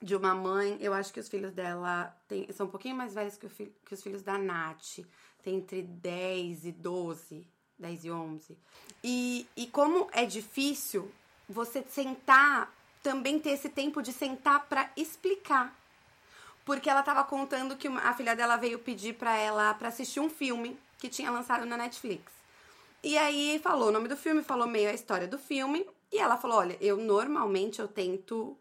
de 0.02 0.16
uma 0.16 0.34
mãe, 0.34 0.78
eu 0.80 0.94
acho 0.94 1.12
que 1.12 1.20
os 1.20 1.28
filhos 1.28 1.52
dela 1.52 2.16
tem, 2.26 2.50
são 2.52 2.66
um 2.66 2.70
pouquinho 2.70 2.96
mais 2.96 3.12
velhos 3.12 3.36
que, 3.36 3.46
que 3.84 3.94
os 3.94 4.02
filhos 4.02 4.22
da 4.22 4.38
Nath. 4.38 5.00
Tem 5.42 5.56
entre 5.56 5.82
10 5.82 6.66
e 6.66 6.72
12, 6.72 7.46
10 7.78 8.04
e 8.04 8.10
11. 8.10 8.58
E, 9.02 9.46
e 9.56 9.66
como 9.66 10.08
é 10.12 10.24
difícil 10.24 11.10
você 11.48 11.82
sentar 11.82 12.72
também 13.02 13.38
ter 13.38 13.50
esse 13.50 13.68
tempo 13.68 14.02
de 14.02 14.12
sentar 14.12 14.66
para 14.66 14.90
explicar. 14.96 15.74
Porque 16.64 16.88
ela 16.88 17.02
tava 17.02 17.24
contando 17.24 17.76
que 17.76 17.88
a 17.88 18.14
filha 18.14 18.36
dela 18.36 18.56
veio 18.56 18.78
pedir 18.78 19.14
para 19.14 19.36
ela 19.36 19.74
para 19.74 19.88
assistir 19.88 20.20
um 20.20 20.30
filme 20.30 20.78
que 20.98 21.08
tinha 21.08 21.30
lançado 21.30 21.64
na 21.64 21.76
Netflix. 21.76 22.30
E 23.02 23.16
aí 23.16 23.58
falou 23.62 23.88
o 23.88 23.92
nome 23.92 24.08
do 24.08 24.16
filme, 24.16 24.42
falou 24.42 24.66
meio 24.66 24.90
a 24.90 24.94
história 24.94 25.26
do 25.26 25.38
filme, 25.38 25.86
e 26.12 26.18
ela 26.18 26.36
falou: 26.36 26.58
"Olha, 26.58 26.76
eu 26.80 26.98
normalmente 26.98 27.80
eu 27.80 27.88
tento 27.88 28.56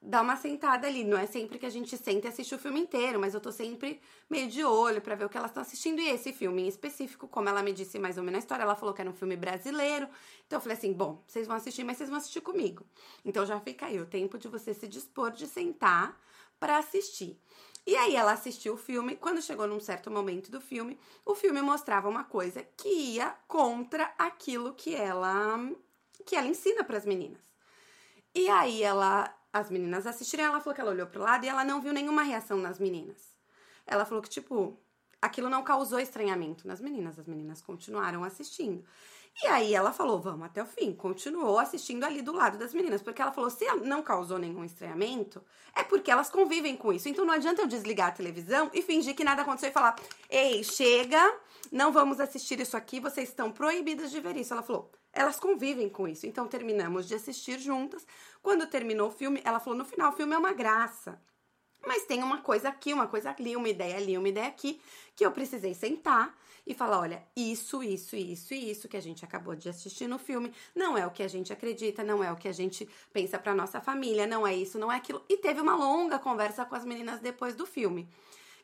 dar 0.00 0.22
uma 0.22 0.36
sentada 0.36 0.86
ali. 0.86 1.04
Não 1.04 1.18
é 1.18 1.26
sempre 1.26 1.58
que 1.58 1.66
a 1.66 1.70
gente 1.70 1.96
senta 1.96 2.26
e 2.26 2.30
assiste 2.30 2.54
o 2.54 2.58
filme 2.58 2.80
inteiro, 2.80 3.18
mas 3.18 3.34
eu 3.34 3.40
tô 3.40 3.50
sempre 3.50 4.00
meio 4.28 4.48
de 4.48 4.64
olho 4.64 5.00
para 5.00 5.14
ver 5.14 5.24
o 5.24 5.28
que 5.28 5.36
elas 5.36 5.50
estão 5.50 5.60
assistindo. 5.60 6.00
E 6.00 6.08
esse 6.08 6.32
filme 6.32 6.62
em 6.62 6.68
específico, 6.68 7.28
como 7.28 7.48
ela 7.48 7.62
me 7.62 7.72
disse 7.72 7.98
mais 7.98 8.16
ou 8.16 8.22
menos 8.22 8.38
a 8.38 8.40
história, 8.40 8.62
ela 8.62 8.76
falou 8.76 8.94
que 8.94 9.00
era 9.00 9.10
um 9.10 9.14
filme 9.14 9.36
brasileiro. 9.36 10.08
Então 10.46 10.58
eu 10.58 10.60
falei 10.60 10.76
assim: 10.76 10.92
bom, 10.92 11.22
vocês 11.26 11.46
vão 11.46 11.56
assistir, 11.56 11.84
mas 11.84 11.96
vocês 11.96 12.08
vão 12.08 12.18
assistir 12.18 12.40
comigo. 12.40 12.84
Então 13.24 13.44
já 13.44 13.58
fica 13.60 13.86
aí 13.86 14.00
o 14.00 14.06
tempo 14.06 14.38
de 14.38 14.48
você 14.48 14.72
se 14.72 14.86
dispor 14.86 15.30
de 15.30 15.46
sentar 15.46 16.18
para 16.58 16.78
assistir. 16.78 17.38
E 17.86 17.96
aí 17.96 18.14
ela 18.14 18.32
assistiu 18.32 18.74
o 18.74 18.76
filme. 18.76 19.16
Quando 19.16 19.40
chegou 19.40 19.66
num 19.66 19.80
certo 19.80 20.10
momento 20.10 20.50
do 20.50 20.60
filme, 20.60 20.98
o 21.24 21.34
filme 21.34 21.62
mostrava 21.62 22.08
uma 22.08 22.24
coisa 22.24 22.62
que 22.76 22.88
ia 22.88 23.34
contra 23.46 24.12
aquilo 24.18 24.74
que 24.74 24.94
ela 24.94 25.58
que 26.26 26.36
ela 26.36 26.46
ensina 26.46 26.84
para 26.84 26.98
as 26.98 27.06
meninas. 27.06 27.40
E 28.34 28.48
aí 28.50 28.82
ela 28.82 29.34
as 29.52 29.70
meninas 29.70 30.06
assistiram, 30.06 30.44
ela 30.44 30.60
falou 30.60 30.74
que 30.74 30.80
ela 30.80 30.90
olhou 30.90 31.06
pro 31.06 31.22
lado 31.22 31.44
e 31.44 31.48
ela 31.48 31.64
não 31.64 31.80
viu 31.80 31.92
nenhuma 31.92 32.22
reação 32.22 32.58
nas 32.58 32.78
meninas. 32.78 33.34
Ela 33.86 34.04
falou 34.04 34.22
que, 34.22 34.28
tipo, 34.28 34.78
aquilo 35.20 35.48
não 35.48 35.62
causou 35.62 35.98
estranhamento 35.98 36.66
nas 36.66 36.80
meninas, 36.80 37.18
as 37.18 37.26
meninas 37.26 37.60
continuaram 37.62 38.22
assistindo. 38.24 38.84
E 39.42 39.46
aí 39.46 39.72
ela 39.72 39.92
falou, 39.92 40.20
vamos 40.20 40.46
até 40.46 40.60
o 40.60 40.66
fim, 40.66 40.92
continuou 40.92 41.60
assistindo 41.60 42.02
ali 42.02 42.22
do 42.22 42.32
lado 42.32 42.58
das 42.58 42.74
meninas, 42.74 43.00
porque 43.00 43.22
ela 43.22 43.30
falou, 43.30 43.48
se 43.48 43.64
não 43.76 44.02
causou 44.02 44.36
nenhum 44.36 44.64
estranhamento, 44.64 45.40
é 45.76 45.84
porque 45.84 46.10
elas 46.10 46.28
convivem 46.28 46.76
com 46.76 46.92
isso. 46.92 47.08
Então 47.08 47.24
não 47.24 47.34
adianta 47.34 47.62
eu 47.62 47.68
desligar 47.68 48.08
a 48.08 48.12
televisão 48.12 48.68
e 48.74 48.82
fingir 48.82 49.14
que 49.14 49.22
nada 49.22 49.42
aconteceu 49.42 49.70
e 49.70 49.72
falar, 49.72 49.94
ei, 50.28 50.64
chega, 50.64 51.22
não 51.70 51.92
vamos 51.92 52.18
assistir 52.18 52.58
isso 52.58 52.76
aqui, 52.76 52.98
vocês 52.98 53.28
estão 53.28 53.52
proibidas 53.52 54.10
de 54.10 54.18
ver 54.18 54.36
isso. 54.36 54.52
Ela 54.52 54.62
falou, 54.62 54.90
elas 55.12 55.38
convivem 55.38 55.88
com 55.88 56.08
isso. 56.08 56.26
Então 56.26 56.48
terminamos 56.48 57.06
de 57.06 57.14
assistir 57.14 57.60
juntas. 57.60 58.04
Quando 58.48 58.66
terminou 58.66 59.08
o 59.08 59.10
filme, 59.10 59.42
ela 59.44 59.60
falou: 59.60 59.78
no 59.78 59.84
final, 59.84 60.10
o 60.10 60.16
filme 60.16 60.34
é 60.34 60.38
uma 60.38 60.54
graça. 60.54 61.20
Mas 61.86 62.06
tem 62.06 62.22
uma 62.22 62.40
coisa 62.40 62.70
aqui, 62.70 62.94
uma 62.94 63.06
coisa 63.06 63.28
ali, 63.28 63.54
uma 63.54 63.68
ideia 63.68 63.98
ali, 63.98 64.16
uma 64.16 64.26
ideia 64.26 64.48
aqui, 64.48 64.80
que 65.14 65.22
eu 65.22 65.30
precisei 65.30 65.74
sentar 65.74 66.34
e 66.66 66.72
falar: 66.72 66.98
olha, 66.98 67.22
isso, 67.36 67.82
isso, 67.82 68.16
isso 68.16 68.54
e 68.54 68.70
isso 68.70 68.88
que 68.88 68.96
a 68.96 69.02
gente 69.02 69.22
acabou 69.22 69.54
de 69.54 69.68
assistir 69.68 70.06
no 70.06 70.18
filme 70.18 70.50
não 70.74 70.96
é 70.96 71.06
o 71.06 71.10
que 71.10 71.22
a 71.22 71.28
gente 71.28 71.52
acredita, 71.52 72.02
não 72.02 72.24
é 72.24 72.32
o 72.32 72.36
que 72.36 72.48
a 72.48 72.52
gente 72.52 72.88
pensa 73.12 73.38
para 73.38 73.54
nossa 73.54 73.82
família, 73.82 74.26
não 74.26 74.46
é 74.46 74.56
isso, 74.56 74.78
não 74.78 74.90
é 74.90 74.96
aquilo. 74.96 75.22
E 75.28 75.36
teve 75.36 75.60
uma 75.60 75.76
longa 75.76 76.18
conversa 76.18 76.64
com 76.64 76.74
as 76.74 76.86
meninas 76.86 77.20
depois 77.20 77.54
do 77.54 77.66
filme. 77.66 78.08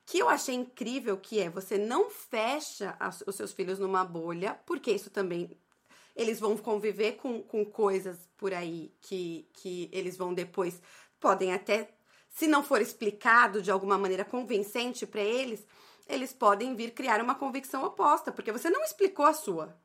Que 0.07 0.19
eu 0.19 0.31
achei 0.31 0.55
incrível 0.55 1.19
que 1.19 1.41
é 1.41 1.51
você 1.51 1.77
não 1.77 2.09
fecha 2.09 2.97
os 3.27 3.35
seus 3.37 3.53
filhos 3.53 3.79
numa 3.79 4.03
bolha, 4.03 4.59
porque 4.65 4.91
isso 4.91 5.11
também 5.11 5.55
eles 6.15 6.39
vão 6.39 6.57
conviver 6.57 7.13
com, 7.13 7.43
com 7.43 7.65
coisas 7.65 8.29
por 8.37 8.55
aí 8.55 8.95
que, 9.01 9.49
que 9.55 9.89
eles 9.93 10.17
vão 10.17 10.33
depois, 10.33 10.81
podem 11.19 11.53
até, 11.53 11.95
se 12.29 12.47
não 12.47 12.63
for 12.63 12.81
explicado 12.81 13.61
de 13.61 13.71
alguma 13.71 13.99
maneira 13.99 14.25
convincente 14.25 15.07
para 15.07 15.23
eles, 15.23 15.67
eles 16.07 16.33
podem 16.33 16.75
vir 16.75 16.93
criar 16.93 17.21
uma 17.21 17.35
convicção 17.35 17.85
oposta, 17.85 18.31
porque 18.31 18.53
você 18.53 18.69
não 18.69 18.83
explicou 18.85 19.25
a 19.25 19.33
sua. 19.33 19.77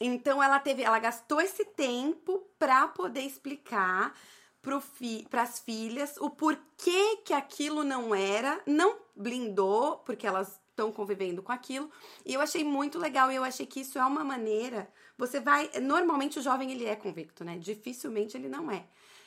Então 0.00 0.42
ela 0.42 0.58
teve, 0.58 0.82
ela 0.82 0.98
gastou 0.98 1.40
esse 1.40 1.64
tempo 1.64 2.46
para 2.58 2.88
poder 2.88 3.22
explicar 3.22 4.14
para 5.30 5.42
as 5.42 5.58
filhas 5.58 6.16
o 6.18 6.30
porquê 6.30 7.16
que 7.24 7.32
aquilo 7.32 7.82
não 7.82 8.14
era, 8.14 8.60
não 8.66 8.98
blindou, 9.16 9.98
porque 9.98 10.26
elas 10.26 10.60
estão 10.80 10.90
convivendo 10.90 11.42
com 11.42 11.52
aquilo. 11.52 11.90
E 12.24 12.32
eu 12.34 12.40
achei 12.40 12.64
muito 12.64 12.98
legal 12.98 13.30
e 13.30 13.36
eu 13.36 13.44
achei 13.44 13.66
que 13.66 13.80
isso 13.80 13.98
é 13.98 14.04
uma 14.04 14.24
maneira. 14.24 14.90
Você 15.18 15.38
vai. 15.38 15.70
Normalmente 15.80 16.38
o 16.38 16.42
jovem 16.42 16.72
ele 16.72 16.86
é 16.86 16.96
convicto, 16.96 17.44
né? 17.44 17.58
Dificilmente 17.58 18.36
ele 18.36 18.48
não 18.48 18.70
é. 18.70 18.86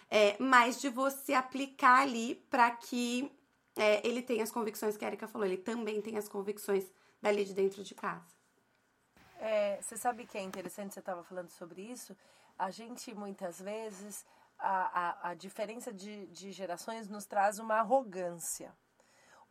é 0.10 0.36
mas 0.40 0.82
de 0.82 0.90
você 0.90 1.34
aplicar 1.34 2.02
ali 2.02 2.36
para 2.50 2.72
que 2.72 3.32
é, 3.76 4.06
ele 4.06 4.22
tenha 4.22 4.44
as 4.44 4.52
convicções 4.52 4.98
que 4.98 5.06
a 5.06 5.08
Erika 5.08 5.28
falou, 5.28 5.46
ele 5.46 5.58
também 5.58 6.02
tem 6.02 6.18
as 6.18 6.28
convicções 6.28 6.92
dali 7.22 7.46
de 7.46 7.54
dentro 7.54 7.84
de 7.84 7.96
casa. 7.96 8.34
É, 9.40 9.80
você 9.82 9.98
sabe 9.98 10.26
que 10.26 10.38
é 10.38 10.42
interessante, 10.42 10.94
você 10.94 11.00
estava 11.00 11.24
falando 11.24 11.50
sobre 11.50 11.82
isso? 11.82 12.16
A 12.58 12.70
gente 12.70 13.14
muitas 13.14 13.60
vezes, 13.60 14.26
a, 14.58 15.28
a, 15.28 15.30
a 15.32 15.34
diferença 15.34 15.92
de, 15.92 16.28
de 16.28 16.52
gerações 16.52 17.10
nos 17.10 17.26
traz 17.26 17.60
uma 17.60 17.76
arrogância 17.76 18.74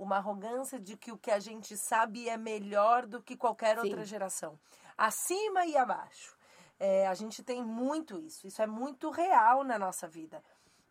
uma 0.03 0.17
arrogância 0.17 0.79
de 0.79 0.97
que 0.97 1.13
o 1.13 1.19
que 1.19 1.31
a 1.31 1.39
gente 1.39 1.77
sabe 1.77 2.29
é 2.29 2.37
melhor 2.37 3.07
do 3.07 3.23
que 3.23 3.37
qualquer 3.37 3.79
Sim. 3.79 3.89
outra 3.89 4.05
geração. 4.05 4.59
Acima 4.97 5.65
e 5.65 5.77
abaixo. 5.77 6.37
É, 6.79 7.07
a 7.07 7.15
gente 7.15 7.43
tem 7.43 7.63
muito 7.63 8.19
isso. 8.19 8.47
Isso 8.47 8.61
é 8.61 8.67
muito 8.67 9.11
real 9.11 9.63
na 9.63 9.79
nossa 9.79 10.09
vida. 10.09 10.43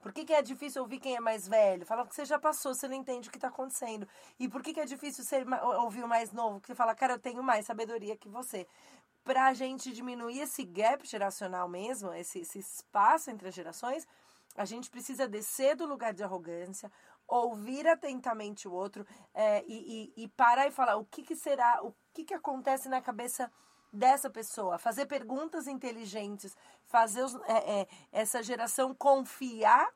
Por 0.02 0.12
que, 0.12 0.26
que 0.26 0.34
é 0.34 0.42
difícil 0.42 0.82
ouvir 0.82 1.00
quem 1.00 1.16
é 1.16 1.20
mais 1.20 1.48
velho? 1.48 1.86
Fala 1.86 2.08
que 2.08 2.16
você 2.16 2.26
já 2.26 2.40
passou, 2.40 2.74
você 2.74 2.88
não 2.88 2.96
entende 2.96 3.28
o 3.28 3.32
que 3.32 3.38
está 3.38 3.50
acontecendo. 3.50 4.08
E 4.40 4.50
por 4.50 4.64
que, 4.64 4.74
que 4.74 4.80
é 4.80 4.86
difícil 4.86 5.24
ser, 5.24 5.46
ouvir 5.76 6.04
o 6.04 6.08
mais 6.08 6.32
novo? 6.32 6.60
Que 6.60 6.68
você 6.68 6.76
fala, 6.76 6.96
cara, 6.96 7.14
eu 7.14 7.20
tenho 7.20 7.44
mais 7.44 7.66
sabedoria 7.66 8.18
que 8.18 8.28
você. 8.28 8.66
para 9.24 9.46
a 9.48 9.54
gente 9.54 9.92
diminuir 9.92 10.40
esse 10.40 10.64
gap 10.64 11.06
geracional 11.08 11.68
mesmo, 11.70 12.12
esse, 12.14 12.40
esse 12.40 12.58
espaço 12.58 13.30
entre 13.30 13.50
as 13.50 13.54
gerações, 13.54 14.08
a 14.56 14.66
gente 14.66 14.90
precisa 14.90 15.28
descer 15.28 15.76
do 15.76 15.86
lugar 15.86 16.14
de 16.14 16.24
arrogância, 16.24 16.92
ouvir 17.32 17.88
atentamente 17.88 18.68
o 18.68 18.74
outro 18.74 19.06
é, 19.34 19.64
e, 19.66 20.12
e, 20.16 20.24
e, 20.24 20.28
parar 20.28 20.68
e 20.68 20.72
falar 20.72 20.98
o 20.98 21.06
que, 21.06 21.24
que 21.24 21.36
será, 21.36 21.82
o 21.82 21.94
que, 22.14 22.26
que 22.26 22.34
acontece 22.34 22.90
na 22.90 23.02
cabeça 23.02 23.50
dessa 23.92 24.30
pessoa, 24.30 24.78
fazer 24.78 25.06
perguntas 25.06 25.68
inteligentes, 25.68 26.56
fazer 26.86 27.24
os, 27.24 27.36
é, 27.46 27.82
é, 27.82 27.88
essa 28.12 28.44
geração 28.44 28.94
confiar 28.94 29.90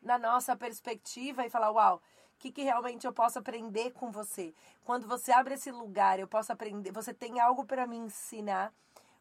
na 0.00 0.18
nossa 0.18 0.56
perspectiva 0.56 1.44
e 1.44 1.50
falar, 1.50 1.70
uau, 1.70 1.96
o 1.96 2.38
que, 2.38 2.52
que 2.52 2.62
realmente 2.62 3.06
eu 3.06 3.12
posso 3.12 3.38
aprender 3.38 3.92
com 3.92 4.10
você? 4.10 4.54
Quando 4.84 5.06
você 5.06 5.32
abre 5.32 5.54
esse 5.54 5.70
lugar, 5.70 6.18
eu 6.18 6.28
posso 6.28 6.52
aprender, 6.52 6.92
você 6.92 7.12
tem 7.12 7.40
algo 7.40 7.64
para 7.64 7.86
me 7.86 7.96
ensinar, 7.96 8.72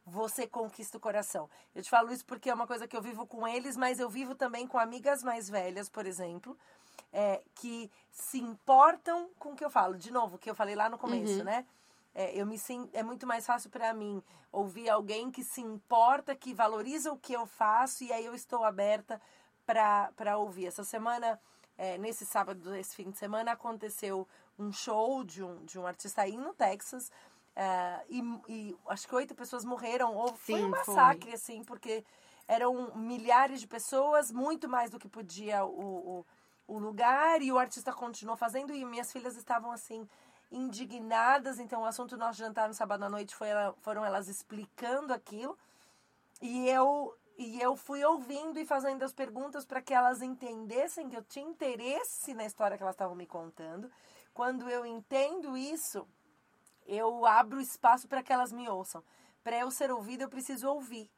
você 0.05 0.47
conquista 0.47 0.97
o 0.97 1.01
coração. 1.01 1.49
Eu 1.75 1.83
te 1.83 1.89
falo 1.89 2.11
isso 2.11 2.25
porque 2.25 2.49
é 2.49 2.53
uma 2.53 2.67
coisa 2.67 2.87
que 2.87 2.95
eu 2.95 3.01
vivo 3.01 3.25
com 3.25 3.45
eles, 3.45 3.75
mas 3.75 3.99
eu 3.99 4.09
vivo 4.09 4.35
também 4.35 4.65
com 4.65 4.77
amigas 4.77 5.23
mais 5.23 5.49
velhas, 5.49 5.89
por 5.89 6.05
exemplo, 6.05 6.57
é, 7.11 7.41
que 7.55 7.91
se 8.11 8.39
importam 8.39 9.29
com 9.39 9.53
o 9.53 9.55
que 9.55 9.63
eu 9.63 9.69
falo. 9.69 9.97
De 9.97 10.11
novo, 10.11 10.35
o 10.35 10.39
que 10.39 10.49
eu 10.49 10.55
falei 10.55 10.75
lá 10.75 10.89
no 10.89 10.97
começo, 10.97 11.39
uhum. 11.39 11.43
né? 11.43 11.65
É, 12.13 12.33
eu 12.35 12.47
me 12.47 12.57
é 12.93 13.03
muito 13.03 13.27
mais 13.27 13.45
fácil 13.45 13.69
para 13.69 13.93
mim 13.93 14.23
ouvir 14.51 14.89
alguém 14.89 15.29
que 15.29 15.43
se 15.43 15.61
importa, 15.61 16.35
que 16.35 16.51
valoriza 16.53 17.11
o 17.11 17.17
que 17.17 17.33
eu 17.33 17.45
faço 17.45 18.03
e 18.03 18.11
aí 18.11 18.25
eu 18.25 18.33
estou 18.33 18.63
aberta 18.63 19.21
para 19.65 20.37
ouvir. 20.37 20.65
Essa 20.65 20.83
semana, 20.83 21.39
é, 21.77 21.97
nesse 21.97 22.25
sábado, 22.25 22.73
esse 22.75 22.95
fim 22.95 23.11
de 23.11 23.17
semana, 23.17 23.51
aconteceu 23.51 24.27
um 24.57 24.71
show 24.71 25.23
de 25.23 25.43
um, 25.43 25.63
de 25.63 25.77
um 25.77 25.85
artista 25.85 26.23
aí 26.23 26.35
no 26.37 26.53
Texas. 26.53 27.11
É, 27.55 28.03
e, 28.09 28.21
e, 28.47 28.77
acho 28.87 29.07
que 29.07 29.13
oito 29.13 29.35
pessoas 29.35 29.63
morreram. 29.63 30.15
Ou 30.15 30.29
Sim, 30.29 30.35
foi 30.37 30.63
um 30.63 30.69
massacre, 30.69 31.25
foi. 31.25 31.33
assim, 31.33 31.63
porque 31.63 32.03
eram 32.47 32.95
milhares 32.95 33.59
de 33.59 33.67
pessoas, 33.67 34.31
muito 34.31 34.67
mais 34.69 34.89
do 34.89 34.97
que 34.97 35.07
podia 35.07 35.65
o, 35.65 36.19
o, 36.19 36.25
o 36.67 36.77
lugar, 36.77 37.41
e 37.41 37.51
o 37.51 37.57
artista 37.57 37.93
continuou 37.93 38.35
fazendo, 38.35 38.73
e 38.73 38.83
minhas 38.83 39.11
filhas 39.11 39.37
estavam 39.37 39.71
assim 39.71 40.07
indignadas. 40.51 41.59
Então, 41.59 41.81
o 41.81 41.85
assunto 41.85 42.17
do 42.17 42.19
nosso 42.19 42.37
jantar 42.37 42.67
no 42.67 42.73
sábado 42.73 43.03
à 43.03 43.09
noite 43.09 43.33
foi, 43.33 43.47
foram 43.81 44.03
elas 44.05 44.27
explicando 44.27 45.13
aquilo. 45.13 45.57
E 46.41 46.67
eu, 46.69 47.17
e 47.37 47.59
eu 47.61 47.75
fui 47.75 48.03
ouvindo 48.03 48.59
e 48.59 48.65
fazendo 48.65 49.03
as 49.03 49.13
perguntas 49.13 49.65
para 49.65 49.81
que 49.81 49.93
elas 49.93 50.21
entendessem 50.21 51.09
que 51.09 51.15
eu 51.15 51.23
tinha 51.23 51.47
interesse 51.47 52.33
na 52.33 52.45
história 52.45 52.77
que 52.77 52.83
elas 52.83 52.95
estavam 52.95 53.15
me 53.15 53.25
contando. 53.25 53.89
Quando 54.33 54.69
eu 54.69 54.85
entendo 54.85 55.57
isso, 55.57 56.05
eu 56.85 57.25
abro 57.25 57.61
espaço 57.61 58.07
para 58.07 58.21
que 58.21 58.31
elas 58.31 58.51
me 58.51 58.69
ouçam. 58.69 59.03
Para 59.43 59.57
eu 59.57 59.71
ser 59.71 59.89
ouvida, 59.89 60.25
eu 60.25 60.29
preciso 60.29 60.67
ouvir. 60.67 61.09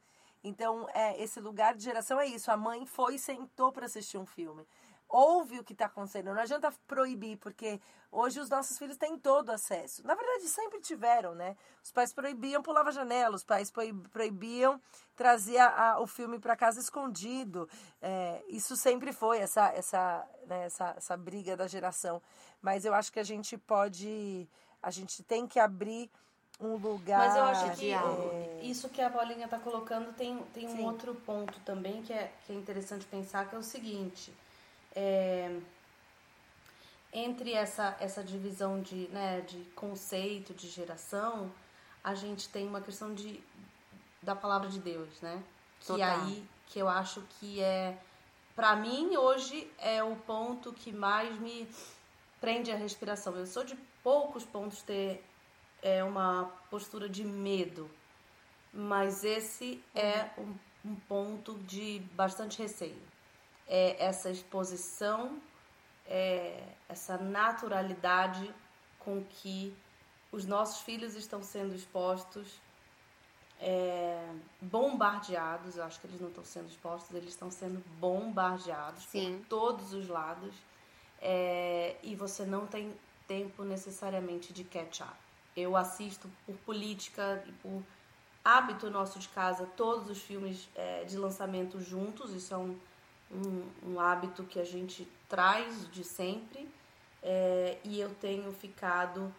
Então, 0.44 0.88
é, 0.94 1.22
esse 1.22 1.40
lugar 1.40 1.76
de 1.76 1.84
geração 1.84 2.20
é 2.20 2.28
isso. 2.28 2.50
A 2.50 2.56
mãe 2.56 2.86
foi 2.86 3.16
e 3.16 3.20
sentou 3.20 3.72
para 3.74 3.88
assistir 3.88 4.18
um 4.18 4.26
filme 4.26 4.66
ouve 5.10 5.60
o 5.60 5.64
que 5.64 5.74
está 5.74 5.88
acontecendo. 5.88 6.34
Não 6.34 6.40
adianta 6.40 6.72
proibir, 6.86 7.38
porque 7.38 7.82
hoje 8.12 8.40
os 8.40 8.48
nossos 8.48 8.78
filhos 8.78 8.96
têm 8.96 9.18
todo 9.18 9.50
acesso. 9.50 10.06
Na 10.06 10.14
verdade, 10.14 10.48
sempre 10.48 10.80
tiveram, 10.80 11.34
né? 11.34 11.58
Os 11.84 11.92
pais 11.92 12.14
proibiam 12.14 12.62
pular 12.62 12.88
a 12.88 12.92
janela, 12.92 13.36
os 13.36 13.44
pais 13.44 13.72
proibiam 14.12 14.80
trazer 15.16 15.58
a, 15.58 16.00
o 16.00 16.06
filme 16.06 16.40
para 16.40 16.56
casa 16.56 16.80
escondido. 16.80 17.68
É, 18.00 18.44
isso 18.48 18.78
sempre 18.78 19.12
foi 19.12 19.40
essa, 19.40 19.70
essa, 19.70 20.28
né, 20.46 20.66
essa, 20.66 20.94
essa 20.96 21.18
briga 21.18 21.58
da 21.58 21.68
geração. 21.68 22.22
Mas 22.62 22.86
eu 22.86 22.94
acho 22.94 23.12
que 23.12 23.20
a 23.20 23.26
gente 23.26 23.58
pode. 23.58 24.48
A 24.82 24.92
gente 24.92 25.24
tem 25.24 25.48
que 25.48 25.60
abrir 25.60 26.10
um 26.62 26.76
lugar. 26.76 27.20
Mas 27.20 27.36
eu 27.36 27.44
acho 27.44 27.78
que 27.78 27.92
é... 27.92 28.60
isso 28.62 28.90
que 28.90 29.02
a 29.02 29.10
Paulinha 29.10 29.46
está 29.46 29.58
colocando 29.58 30.14
tem, 30.14 30.38
tem 30.54 30.68
um 30.68 30.86
outro 30.86 31.16
ponto 31.16 31.60
também 31.62 32.02
que 32.04 32.14
é, 32.14 32.32
que 32.46 32.54
é 32.54 32.56
interessante 32.56 33.06
pensar, 33.06 33.50
que 33.50 33.56
é 33.56 33.58
o 33.58 33.64
seguinte 33.64 34.32
é, 35.00 35.50
entre 37.14 37.54
essa, 37.54 37.96
essa 38.02 38.22
divisão 38.22 38.82
de, 38.82 39.08
né, 39.08 39.40
de 39.42 39.64
conceito, 39.74 40.54
de 40.54 40.68
geração, 40.68 41.50
a 42.04 42.14
gente 42.14 42.50
tem 42.50 42.68
uma 42.68 42.82
questão 42.82 43.14
de, 43.14 43.42
da 44.22 44.36
palavra 44.36 44.68
de 44.68 44.80
Deus, 44.80 45.10
né? 45.22 45.42
Total. 45.80 45.96
Que 45.96 46.04
aí, 46.04 46.44
que 46.68 46.80
eu 46.80 46.90
acho 46.90 47.24
que 47.40 47.62
é, 47.62 47.98
para 48.56 48.76
mim, 48.76 49.16
hoje, 49.16 49.72
é 49.78 50.04
o 50.04 50.18
ponto 50.18 50.74
que 50.74 50.92
mais 50.92 51.40
me 51.40 51.68
prende 52.42 52.70
a 52.70 52.76
respiração. 52.76 53.36
Eu 53.38 53.48
sou 53.48 53.64
de 53.64 53.78
poucos 54.04 54.44
pontos 54.44 54.82
ter 54.82 55.24
é, 55.82 56.04
uma 56.04 56.52
postura 56.70 57.08
de 57.08 57.24
medo, 57.24 57.90
mas 58.74 59.24
esse 59.24 59.82
é 59.96 60.30
um, 60.38 60.54
um 60.92 60.96
ponto 61.08 61.58
de 61.60 62.00
bastante 62.14 62.62
receio 62.62 63.09
é, 63.70 64.04
essa 64.04 64.32
exposição, 64.32 65.40
é, 66.08 66.62
essa 66.90 67.18
naturalidade 67.18 68.54
com 68.98 69.24
que 69.24 69.74
os 70.32 70.46
nossos 70.46 70.82
filhos 70.82 71.16
estão 71.16 71.44
sendo 71.44 71.76
expostos, 71.76 72.60
é, 73.62 74.28
bombardeados. 74.60 75.78
Eu 75.78 75.84
acho 75.84 76.00
que 76.00 76.08
eles 76.08 76.20
não 76.20 76.30
estão 76.30 76.44
sendo 76.44 76.68
expostos, 76.68 77.16
eles 77.16 77.30
estão 77.30 77.52
sendo 77.52 77.84
bombardeados 78.00 79.04
Sim. 79.04 79.38
por 79.38 79.48
todos 79.48 79.94
os 79.94 80.08
lados. 80.08 80.56
É, 81.22 81.98
e 82.02 82.16
você 82.16 82.46
não 82.46 82.66
tem 82.66 82.94
tempo 83.28 83.64
necessariamente 83.64 84.52
de 84.52 84.64
catch 84.64 85.02
up. 85.02 85.14
Eu 85.56 85.76
assisto 85.76 86.30
por 86.46 86.56
política 86.60 87.44
e 87.46 87.52
por 87.54 87.84
hábito 88.44 88.90
nosso 88.90 89.20
de 89.20 89.28
casa 89.30 89.66
todos 89.76 90.10
os 90.10 90.20
filmes 90.20 90.70
é, 90.76 91.04
de 91.04 91.18
lançamento 91.18 91.80
juntos. 91.82 92.34
Isso 92.34 92.54
é 92.54 92.58
um, 92.58 92.80
um, 93.32 93.92
um 93.92 94.00
hábito 94.00 94.44
que 94.44 94.60
a 94.60 94.66
gente 94.66 95.08
traz 95.28 95.90
de 95.92 96.04
sempre 96.04 96.68
é, 97.22 97.78
e 97.84 98.00
eu 98.00 98.14
tenho 98.16 98.52
ficado 98.52 99.34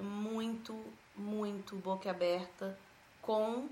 muito, 0.00 0.78
muito 1.16 1.76
boquiaberta 1.76 2.78
com 3.22 3.68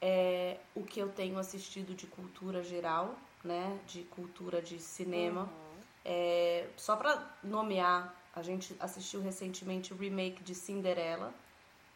é, 0.00 0.58
o 0.74 0.82
que 0.82 1.00
eu 1.00 1.08
tenho 1.08 1.38
assistido 1.38 1.94
de 1.94 2.06
cultura 2.06 2.62
geral, 2.62 3.16
né, 3.42 3.78
de 3.86 4.02
cultura 4.04 4.60
de 4.60 4.78
cinema. 4.78 5.42
Uhum. 5.42 5.80
É, 6.04 6.68
só 6.76 6.96
para 6.96 7.36
nomear, 7.42 8.14
a 8.34 8.42
gente 8.42 8.76
assistiu 8.78 9.20
recentemente 9.20 9.92
o 9.92 9.96
remake 9.96 10.42
de 10.42 10.54
Cinderela, 10.54 11.32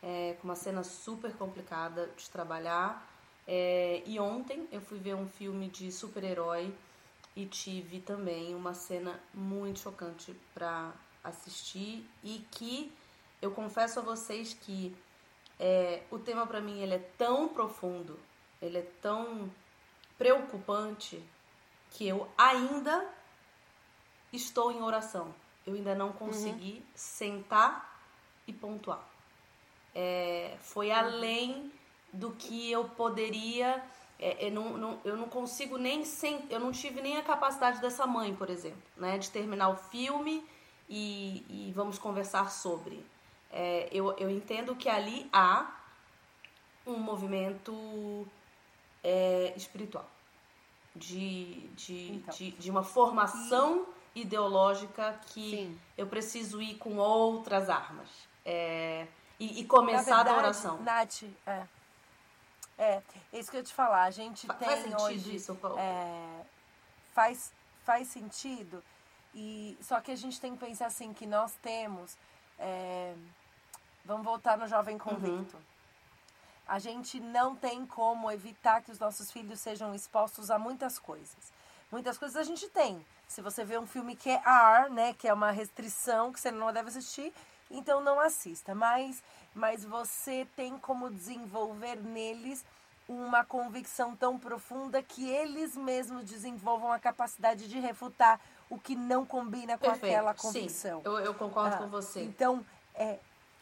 é, 0.03 0.37
com 0.41 0.49
uma 0.49 0.57
cena 0.57 0.83
super 0.83 1.33
complicada 1.37 2.11
de 2.17 2.29
trabalhar. 2.31 3.07
É, 3.47 4.03
e 4.07 4.19
ontem 4.19 4.67
eu 4.73 4.81
fui 4.81 4.99
ver 4.99 5.15
um 5.15 5.29
filme 5.29 5.69
de 5.69 5.93
super-herói 5.93 6.73
e 7.41 7.47
tive 7.47 8.01
também 8.01 8.55
uma 8.55 8.75
cena 8.75 9.19
muito 9.33 9.81
chocante 9.81 10.35
para 10.53 10.93
assistir 11.25 12.07
e 12.23 12.45
que 12.51 12.93
eu 13.41 13.51
confesso 13.51 13.99
a 13.99 14.03
vocês 14.03 14.53
que 14.53 14.95
é, 15.59 16.03
o 16.11 16.19
tema 16.19 16.47
para 16.47 16.61
mim 16.61 16.81
ele 16.81 16.95
é 16.95 17.11
tão 17.17 17.49
profundo, 17.49 18.19
ele 18.61 18.79
é 18.79 18.87
tão 19.01 19.51
preocupante 20.19 21.23
que 21.91 22.07
eu 22.07 22.29
ainda 22.37 23.09
estou 24.33 24.71
em 24.71 24.83
oração. 24.83 25.35
Eu 25.67 25.75
ainda 25.75 25.95
não 25.95 26.13
consegui 26.13 26.75
uhum. 26.75 26.83
sentar 26.95 28.01
e 28.47 28.53
pontuar. 28.53 29.03
É, 29.95 30.57
foi 30.61 30.91
além 30.91 31.73
do 32.13 32.33
que 32.33 32.71
eu 32.71 32.85
poderia 32.85 33.83
é, 34.21 34.47
eu, 34.47 34.51
não, 34.53 34.77
não, 34.77 35.01
eu 35.03 35.17
não 35.17 35.29
consigo 35.29 35.79
nem 35.79 36.05
sem, 36.05 36.45
eu 36.51 36.61
não 36.61 36.71
tive 36.71 37.01
nem 37.01 37.17
a 37.17 37.23
capacidade 37.23 37.81
dessa 37.81 38.07
mãe, 38.07 38.35
por 38.35 38.51
exemplo, 38.51 38.83
né, 38.97 39.17
de 39.17 39.31
terminar 39.31 39.71
o 39.71 39.77
filme 39.77 40.45
e, 40.89 41.43
e 41.49 41.73
vamos 41.75 41.99
conversar 41.99 42.51
sobre. 42.51 43.03
É, 43.51 43.89
eu, 43.91 44.13
eu 44.19 44.31
entendo 44.31 44.77
que 44.77 44.91
ali 44.91 45.27
há 45.33 45.75
um 46.87 46.99
movimento 46.99 48.27
é, 49.03 49.55
espiritual, 49.57 50.09
de, 50.95 51.69
de, 51.71 52.13
então. 52.13 52.35
de, 52.35 52.51
de, 52.53 52.71
uma 52.71 52.83
formação 52.83 53.87
e... 54.15 54.21
ideológica 54.21 55.19
que 55.29 55.51
Sim. 55.51 55.81
eu 55.97 56.07
preciso 56.07 56.61
ir 56.61 56.75
com 56.75 56.99
outras 56.99 57.71
armas. 57.71 58.09
É, 58.45 59.07
e, 59.39 59.61
e, 59.61 59.65
começar 59.65 60.17
verdade, 60.17 60.29
a 60.29 60.37
oração. 60.37 60.83
Nath, 60.83 61.23
é. 61.47 61.67
É, 62.81 63.03
é 63.33 63.39
isso 63.39 63.51
que 63.51 63.57
eu 63.59 63.61
ia 63.61 63.65
te 63.65 63.75
falar. 63.75 64.05
A 64.05 64.11
gente 64.11 64.47
Fa 64.47 64.55
tem 64.55 64.69
faz 64.69 64.83
sentido 64.83 65.03
hoje, 65.03 65.37
isso, 65.37 65.55
Paulo? 65.55 65.79
É, 65.79 66.45
faz, 67.13 67.53
faz 67.85 68.09
sentido. 68.09 68.83
E, 69.35 69.77
só 69.83 70.01
que 70.01 70.11
a 70.11 70.17
gente 70.17 70.41
tem 70.41 70.57
que 70.57 70.65
pensar 70.65 70.87
assim, 70.87 71.13
que 71.13 71.27
nós 71.27 71.53
temos... 71.63 72.17
É, 72.59 73.15
vamos 74.05 74.25
voltar 74.25 74.57
no 74.57 74.67
jovem 74.67 74.95
uhum. 74.95 75.01
convicto. 75.01 75.57
Uhum. 75.57 75.63
A 76.67 76.79
gente 76.79 77.21
não 77.21 77.55
tem 77.55 77.85
como 77.85 78.31
evitar 78.31 78.83
que 78.83 78.91
os 78.91 78.99
nossos 78.99 79.31
filhos 79.31 79.61
sejam 79.61 79.95
expostos 79.95 80.51
a 80.51 80.59
muitas 80.59 80.99
coisas. 80.99 81.53
Muitas 81.93 82.17
coisas 82.17 82.37
a 82.37 82.45
gente 82.45 82.69
tem. 82.69 83.05
Se 83.29 83.43
você 83.43 83.65
vê 83.65 83.77
um 83.77 83.87
filme 83.87 84.17
que 84.17 84.31
é 84.31 84.41
R, 84.45 84.89
né, 84.91 85.13
que 85.15 85.29
é 85.29 85.35
uma 85.35 85.51
restrição 85.51 86.33
que 86.33 86.41
você 86.41 86.51
não 86.51 86.73
deve 86.73 86.89
assistir, 86.89 87.33
então 87.71 88.01
não 88.01 88.19
assista. 88.19 88.75
Mas, 88.75 89.23
mas 89.55 89.85
você 89.85 90.47
tem 90.57 90.77
como 90.79 91.11
desenvolver 91.11 91.97
neles 91.97 92.65
uma 93.09 93.45
convicção 93.45 94.15
tão 94.15 94.39
profunda 94.39 95.03
que 95.03 95.29
eles 95.29 95.77
mesmos 95.77 96.25
desenvolvam 96.25 96.93
a 96.93 96.99
capacidade 96.99 97.69
de 97.69 97.79
refutar 97.81 98.41
o 98.69 98.79
que 98.79 98.95
não 98.95 99.27
combina 99.27 99.77
com 99.77 99.87
Perfeito. 99.87 100.05
aquela 100.15 100.35
convicção. 100.35 100.99
Sim, 101.01 101.07
eu, 101.07 101.19
eu 101.19 101.35
concordo 101.35 101.75
Ah, 101.75 101.79
com 101.79 101.89
você. 101.89 102.23
Então, 102.23 102.65
é, 102.95 103.19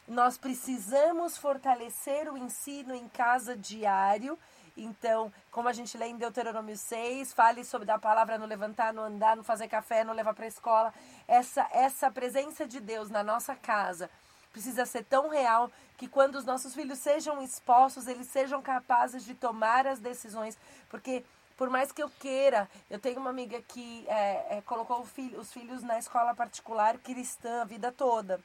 nós 0.07 0.37
precisamos 0.37 1.35
fortalecer 1.37 2.31
o 2.31 2.37
ensino 2.37 2.93
em 2.93 3.07
casa 3.07 3.55
diário. 3.55 4.37
Então, 4.83 5.31
como 5.51 5.67
a 5.67 5.73
gente 5.73 5.97
lê 5.97 6.07
em 6.07 6.17
Deuteronômio 6.17 6.77
6, 6.77 7.33
fale 7.33 7.63
sobre 7.63 7.91
a 7.91 7.99
palavra 7.99 8.37
no 8.37 8.45
levantar, 8.45 8.93
no 8.93 9.01
andar, 9.01 9.35
no 9.35 9.43
fazer 9.43 9.67
café, 9.67 10.03
no 10.03 10.13
levar 10.13 10.33
para 10.33 10.45
a 10.45 10.47
escola. 10.47 10.93
Essa, 11.27 11.67
essa 11.71 12.09
presença 12.09 12.65
de 12.65 12.79
Deus 12.79 13.09
na 13.09 13.23
nossa 13.23 13.55
casa 13.55 14.09
precisa 14.51 14.85
ser 14.85 15.03
tão 15.03 15.29
real 15.29 15.71
que 15.97 16.07
quando 16.07 16.35
os 16.35 16.45
nossos 16.45 16.73
filhos 16.73 16.97
sejam 16.99 17.41
expostos, 17.41 18.07
eles 18.07 18.27
sejam 18.27 18.61
capazes 18.61 19.23
de 19.25 19.33
tomar 19.33 19.85
as 19.85 19.99
decisões. 19.99 20.57
Porque, 20.89 21.23
por 21.57 21.69
mais 21.69 21.91
que 21.91 22.01
eu 22.01 22.09
queira, 22.09 22.69
eu 22.89 22.97
tenho 22.99 23.19
uma 23.19 23.29
amiga 23.29 23.61
que 23.61 24.05
é, 24.07 24.57
é, 24.57 24.61
colocou 24.65 25.05
filho- 25.05 25.39
os 25.39 25.51
filhos 25.51 25.83
na 25.83 25.99
escola 25.99 26.33
particular 26.33 26.97
cristã 26.97 27.61
a 27.61 27.65
vida 27.65 27.91
toda. 27.91 28.39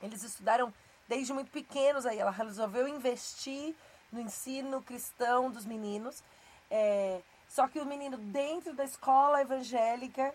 Eles 0.00 0.22
estudaram 0.22 0.72
desde 1.08 1.32
muito 1.32 1.50
pequenos 1.50 2.06
aí. 2.06 2.18
Ela 2.18 2.30
resolveu 2.30 2.86
investir 2.86 3.74
no 4.12 4.20
ensino 4.20 4.82
cristão 4.82 5.50
dos 5.50 5.64
meninos. 5.64 6.22
É, 6.70 7.20
só 7.48 7.68
que 7.68 7.80
o 7.80 7.86
menino 7.86 8.16
dentro 8.16 8.74
da 8.74 8.84
escola 8.84 9.40
evangélica, 9.40 10.34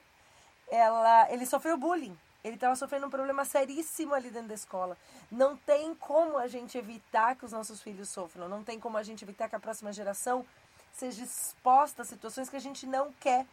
ela, 0.69 1.32
ele 1.32 1.45
sofreu 1.45 1.78
bullying. 1.78 2.17
Ele 2.43 2.55
estava 2.55 2.76
sofrendo 2.76 3.05
um 3.05 3.09
problema 3.09 3.45
seríssimo 3.45 4.15
ali 4.15 4.30
dentro 4.32 4.47
da 4.47 4.55
escola. 4.55 4.97
Não 5.32 5.55
tem 5.55 5.93
como 5.93 6.38
a 6.38 6.47
gente 6.47 6.78
evitar 6.78 7.36
que 7.36 7.45
os 7.45 7.51
nossos 7.51 7.82
filhos 7.82 8.09
sofram. 8.09 8.49
Não 8.49 8.63
tem 8.63 8.80
como 8.80 8.97
a 8.97 9.03
gente 9.03 9.24
evitar 9.24 9.47
que 9.47 9.55
a 9.55 9.59
próxima 9.59 9.93
geração 9.93 10.45
seja 10.93 11.24
exposta 11.24 12.01
a 12.01 12.05
situações 12.05 12.49
que 12.49 12.55
a 12.55 12.61
gente 12.61 12.88
não 12.88 13.13
quer. 13.19 13.45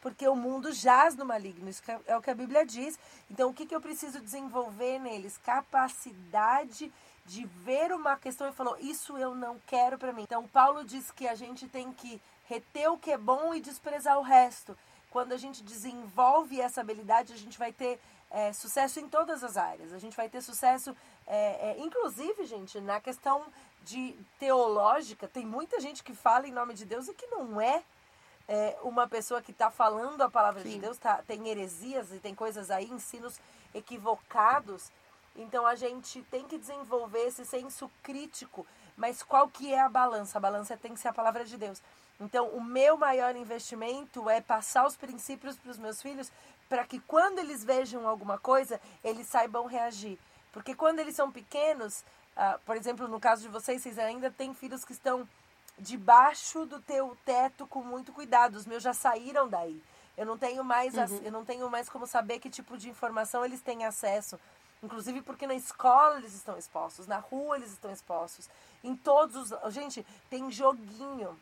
Porque 0.00 0.28
o 0.28 0.36
mundo 0.36 0.72
jaz 0.72 1.16
no 1.16 1.24
maligno. 1.24 1.68
Isso 1.68 1.82
é, 1.90 1.98
é 2.06 2.16
o 2.16 2.22
que 2.22 2.30
a 2.30 2.34
Bíblia 2.34 2.64
diz. 2.64 2.96
Então, 3.28 3.50
o 3.50 3.54
que, 3.54 3.66
que 3.66 3.74
eu 3.74 3.80
preciso 3.80 4.20
desenvolver 4.20 5.00
neles? 5.00 5.36
Capacidade 5.38 6.92
de 7.26 7.44
ver 7.44 7.92
uma 7.92 8.16
questão 8.16 8.48
e 8.48 8.52
falou: 8.52 8.76
Isso 8.78 9.18
eu 9.18 9.34
não 9.34 9.58
quero 9.66 9.98
para 9.98 10.12
mim. 10.12 10.22
Então, 10.22 10.46
Paulo 10.46 10.84
diz 10.84 11.10
que 11.10 11.26
a 11.26 11.34
gente 11.34 11.68
tem 11.68 11.92
que 11.92 12.20
reter 12.48 12.90
o 12.90 12.98
que 12.98 13.12
é 13.12 13.18
bom 13.18 13.54
e 13.54 13.60
desprezar 13.60 14.18
o 14.18 14.22
resto. 14.22 14.76
Quando 15.10 15.32
a 15.32 15.36
gente 15.36 15.62
desenvolve 15.62 16.60
essa 16.60 16.80
habilidade, 16.80 17.32
a 17.32 17.36
gente 17.36 17.58
vai 17.58 17.72
ter 17.72 18.00
é, 18.30 18.52
sucesso 18.52 19.00
em 19.00 19.08
todas 19.08 19.42
as 19.42 19.56
áreas. 19.56 19.92
A 19.92 19.98
gente 19.98 20.16
vai 20.16 20.28
ter 20.28 20.40
sucesso, 20.40 20.96
é, 21.26 21.70
é, 21.70 21.76
inclusive, 21.78 22.44
gente, 22.44 22.80
na 22.80 23.00
questão 23.00 23.44
de 23.82 24.16
teológica. 24.38 25.28
Tem 25.28 25.46
muita 25.46 25.80
gente 25.80 26.02
que 26.02 26.14
fala 26.14 26.46
em 26.46 26.52
nome 26.52 26.74
de 26.74 26.84
Deus 26.84 27.08
e 27.08 27.14
que 27.14 27.26
não 27.28 27.60
é, 27.60 27.82
é, 28.48 28.76
uma 28.82 29.08
pessoa 29.08 29.40
que 29.40 29.52
está 29.52 29.70
falando 29.70 30.20
a 30.22 30.30
palavra 30.30 30.62
de 30.62 30.72
Sim. 30.72 30.80
Deus. 30.80 30.98
Tá, 30.98 31.22
tem 31.26 31.48
heresias 31.48 32.12
e 32.12 32.18
tem 32.18 32.34
coisas 32.34 32.70
aí, 32.70 32.90
ensinos 32.90 33.38
equivocados. 33.74 34.90
Então 35.36 35.66
a 35.66 35.74
gente 35.74 36.22
tem 36.30 36.44
que 36.46 36.58
desenvolver 36.58 37.26
esse 37.26 37.44
senso 37.44 37.90
crítico. 38.02 38.66
Mas 38.96 39.22
qual 39.22 39.48
que 39.48 39.72
é 39.72 39.80
a 39.80 39.88
balança? 39.88 40.38
A 40.38 40.40
balança 40.40 40.76
tem 40.76 40.94
que 40.94 41.00
ser 41.00 41.08
a 41.08 41.12
palavra 41.12 41.44
de 41.44 41.56
Deus. 41.58 41.82
Então, 42.18 42.48
o 42.48 42.64
meu 42.64 42.96
maior 42.96 43.36
investimento 43.36 44.30
é 44.30 44.40
passar 44.40 44.86
os 44.86 44.96
princípios 44.96 45.54
para 45.56 45.70
os 45.70 45.76
meus 45.76 46.00
filhos 46.00 46.32
para 46.66 46.82
que 46.86 46.98
quando 47.00 47.38
eles 47.38 47.62
vejam 47.62 48.08
alguma 48.08 48.38
coisa, 48.38 48.80
eles 49.04 49.26
saibam 49.26 49.66
reagir. 49.66 50.18
Porque 50.50 50.74
quando 50.74 50.98
eles 50.98 51.14
são 51.14 51.30
pequenos, 51.30 52.02
ah, 52.34 52.58
por 52.64 52.74
exemplo, 52.74 53.06
no 53.06 53.20
caso 53.20 53.42
de 53.42 53.48
vocês, 53.48 53.82
vocês 53.82 53.98
ainda 53.98 54.30
têm 54.30 54.54
filhos 54.54 54.82
que 54.82 54.92
estão 54.92 55.28
debaixo 55.78 56.64
do 56.64 56.80
teu 56.80 57.16
teto 57.24 57.66
com 57.66 57.82
muito 57.82 58.12
cuidado. 58.12 58.56
Os 58.56 58.66
meus 58.66 58.82
já 58.82 58.94
saíram 58.94 59.46
daí. 59.46 59.80
Eu 60.16 60.24
não 60.24 60.38
tenho 60.38 60.64
mais, 60.64 60.94
ac- 61.02 61.12
eu 61.26 61.30
não 61.30 61.44
tenho 61.44 61.68
mais 61.70 61.88
como 61.90 62.06
saber 62.06 62.38
que 62.38 62.48
tipo 62.48 62.78
de 62.78 62.88
informação 62.88 63.44
eles 63.44 63.60
têm 63.60 63.84
acesso. 63.84 64.40
Inclusive 64.86 65.20
porque 65.20 65.48
na 65.48 65.54
escola 65.54 66.18
eles 66.18 66.32
estão 66.32 66.56
expostos, 66.56 67.08
na 67.08 67.18
rua 67.18 67.56
eles 67.56 67.72
estão 67.72 67.90
expostos. 67.90 68.48
Em 68.84 68.94
todos 68.94 69.50
os. 69.50 69.74
Gente, 69.74 70.06
tem 70.30 70.48
joguinho. 70.50 71.36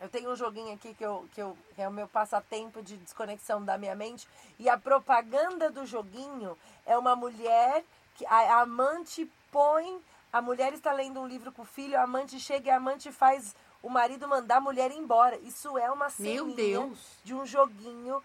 Eu 0.00 0.08
tenho 0.08 0.30
um 0.30 0.36
joguinho 0.36 0.72
aqui 0.74 0.94
que, 0.94 1.04
eu, 1.04 1.28
que 1.34 1.42
eu, 1.42 1.56
é 1.76 1.88
o 1.88 1.92
meu 1.92 2.06
passatempo 2.08 2.80
de 2.80 2.96
desconexão 2.96 3.64
da 3.64 3.76
minha 3.76 3.94
mente. 3.96 4.28
E 4.58 4.68
a 4.68 4.78
propaganda 4.78 5.70
do 5.70 5.84
joguinho 5.84 6.56
é 6.86 6.96
uma 6.96 7.16
mulher 7.16 7.84
que 8.14 8.24
a, 8.26 8.58
a 8.58 8.60
amante 8.62 9.28
põe. 9.50 10.00
A 10.32 10.40
mulher 10.40 10.72
está 10.72 10.92
lendo 10.92 11.20
um 11.20 11.26
livro 11.26 11.50
com 11.52 11.62
o 11.62 11.64
filho, 11.66 11.98
a 11.98 12.04
amante 12.04 12.38
chega 12.40 12.68
e 12.68 12.70
a 12.70 12.76
amante 12.76 13.10
faz 13.12 13.54
o 13.82 13.90
marido 13.90 14.28
mandar 14.28 14.58
a 14.58 14.60
mulher 14.60 14.92
embora. 14.92 15.36
Isso 15.38 15.76
é 15.76 15.90
uma 15.90 16.10
ceninha 16.10 16.54
Deus. 16.54 16.98
de 17.24 17.34
um 17.34 17.44
joguinho 17.44 18.22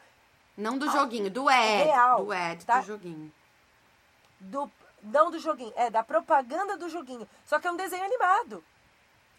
Não 0.55 0.77
do 0.77 0.89
joguinho, 0.91 1.29
do 1.29 1.49
Ed. 1.49 1.83
real, 1.85 2.23
do 2.25 2.33
Ed, 2.33 2.65
tá? 2.65 2.79
do 2.79 2.85
joguinho. 2.85 3.31
Do 4.39 4.69
não 5.01 5.29
do 5.31 5.39
joguinho, 5.39 5.73
é 5.75 5.89
da 5.89 6.03
propaganda 6.03 6.77
do 6.77 6.89
joguinho. 6.89 7.27
Só 7.45 7.59
que 7.59 7.67
é 7.67 7.71
um 7.71 7.77
desenho 7.77 8.03
animado. 8.03 8.63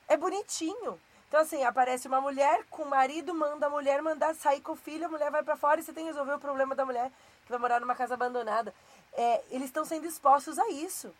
É 0.06 0.16
bonitinho. 0.16 1.00
Então 1.28 1.40
assim, 1.40 1.62
aparece 1.62 2.08
uma 2.08 2.20
mulher 2.20 2.64
com 2.70 2.84
o 2.84 2.88
marido, 2.88 3.34
manda 3.34 3.66
a 3.66 3.70
mulher 3.70 4.00
mandar 4.00 4.34
sair 4.34 4.60
com 4.60 4.72
o 4.72 4.76
filho, 4.76 5.06
a 5.06 5.08
mulher 5.08 5.30
vai 5.30 5.42
pra 5.42 5.56
fora 5.56 5.80
e 5.80 5.82
você 5.84 5.92
tem 5.92 6.04
que 6.04 6.10
resolver 6.10 6.32
o 6.32 6.38
problema 6.38 6.74
da 6.74 6.86
mulher 6.86 7.12
que 7.44 7.50
vai 7.50 7.58
morar 7.58 7.80
numa 7.80 7.94
casa 7.94 8.14
abandonada. 8.14 8.74
É, 9.12 9.42
eles 9.50 9.66
estão 9.66 9.84
sendo 9.84 10.06
expostos 10.06 10.58
a 10.58 10.70
isso. 10.70 11.14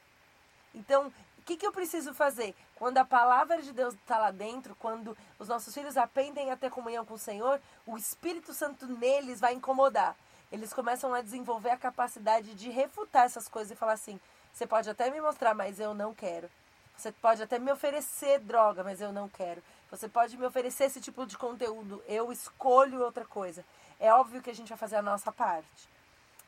Então, 0.74 1.12
o 1.38 1.42
que, 1.42 1.56
que 1.56 1.66
eu 1.66 1.72
preciso 1.72 2.14
fazer? 2.14 2.54
Quando 2.74 2.98
a 2.98 3.04
palavra 3.04 3.60
de 3.60 3.72
Deus 3.72 3.94
está 3.94 4.18
lá 4.18 4.30
dentro, 4.30 4.74
quando 4.76 5.16
os 5.38 5.48
nossos 5.48 5.72
filhos 5.72 5.96
aprendem 5.96 6.50
a 6.50 6.56
ter 6.56 6.70
comunhão 6.70 7.04
com 7.04 7.14
o 7.14 7.18
Senhor, 7.18 7.60
o 7.86 7.96
Espírito 7.96 8.52
Santo 8.52 8.86
neles 8.86 9.40
vai 9.40 9.54
incomodar. 9.54 10.14
Eles 10.50 10.72
começam 10.72 11.12
a 11.12 11.20
desenvolver 11.20 11.70
a 11.70 11.76
capacidade 11.76 12.54
de 12.54 12.70
refutar 12.70 13.24
essas 13.26 13.48
coisas 13.48 13.70
e 13.72 13.76
falar 13.76 13.92
assim: 13.92 14.18
você 14.52 14.66
pode 14.66 14.88
até 14.88 15.10
me 15.10 15.20
mostrar, 15.20 15.54
mas 15.54 15.78
eu 15.78 15.94
não 15.94 16.14
quero. 16.14 16.48
Você 16.96 17.12
pode 17.12 17.42
até 17.42 17.58
me 17.58 17.70
oferecer 17.70 18.40
droga, 18.40 18.82
mas 18.82 19.00
eu 19.00 19.12
não 19.12 19.28
quero. 19.28 19.62
Você 19.90 20.08
pode 20.08 20.36
me 20.36 20.44
oferecer 20.44 20.84
esse 20.84 21.00
tipo 21.00 21.24
de 21.26 21.38
conteúdo, 21.38 22.02
eu 22.08 22.32
escolho 22.32 23.00
outra 23.02 23.24
coisa. 23.24 23.64
É 24.00 24.12
óbvio 24.12 24.42
que 24.42 24.50
a 24.50 24.54
gente 24.54 24.68
vai 24.68 24.78
fazer 24.78 24.96
a 24.96 25.02
nossa 25.02 25.30
parte. 25.30 25.88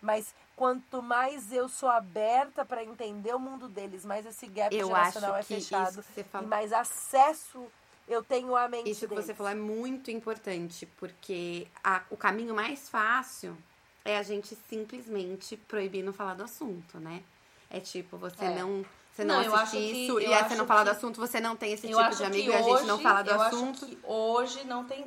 Mas 0.03 0.35
quanto 0.57 1.03
mais 1.03 1.53
eu 1.53 1.69
sou 1.69 1.89
aberta 1.89 2.65
para 2.65 2.83
entender 2.83 3.35
o 3.35 3.39
mundo 3.39 3.69
deles, 3.69 4.05
mais 4.05 4.25
esse 4.27 4.47
gap 4.47 4.75
Eu 4.75 4.89
geracional 4.89 5.37
é 5.37 5.43
fechado. 5.43 6.03
você 6.03 6.25
E 6.35 6.43
mais 6.47 6.73
acesso 6.73 7.71
eu 8.09 8.23
tenho 8.25 8.57
à 8.57 8.67
mente 8.67 8.91
Isso 8.91 9.01
que 9.01 9.09
deles. 9.09 9.27
você 9.27 9.35
falou 9.35 9.53
é 9.53 9.55
muito 9.55 10.11
importante, 10.11 10.87
porque 10.99 11.69
a- 11.85 12.03
o 12.11 12.17
caminho 12.17 12.55
mais 12.55 12.89
fácil 12.89 13.57
é 14.05 14.17
a 14.19 14.23
gente 14.23 14.57
simplesmente 14.69 15.57
proibir 15.57 16.03
não 16.03 16.13
falar 16.13 16.35
do 16.35 16.43
assunto, 16.45 16.99
né? 16.99 17.23
É 17.69 17.79
tipo, 17.81 18.17
você 18.17 18.45
É. 18.45 18.55
não. 18.59 18.85
Você 19.13 19.25
não, 19.25 19.35
Não, 19.43 19.55
assiste 19.55 19.63
acho 19.63 19.71
que- 19.73 20.05
isso, 20.07 20.21
e 20.21 20.33
aí 20.33 20.49
você 20.49 20.55
não 20.55 20.67
fala 20.67 20.85
do 20.85 20.91
que- 20.91 20.97
assunto, 20.97 21.21
você 21.21 21.41
não 21.41 21.57
tem 21.57 21.73
esse 21.73 21.87
tipo 21.89 22.17
de 22.17 22.25
amigo 22.25 22.51
e 22.51 22.55
a 22.55 22.63
gente 22.63 22.83
não 22.85 22.99
fala 23.01 23.23
do 23.23 23.31
eu 23.31 23.41
assunto. 23.43 23.85
Acho 23.85 23.97
que 23.97 23.99
hoje 24.05 24.65
não 24.65 24.85
tem. 24.85 25.05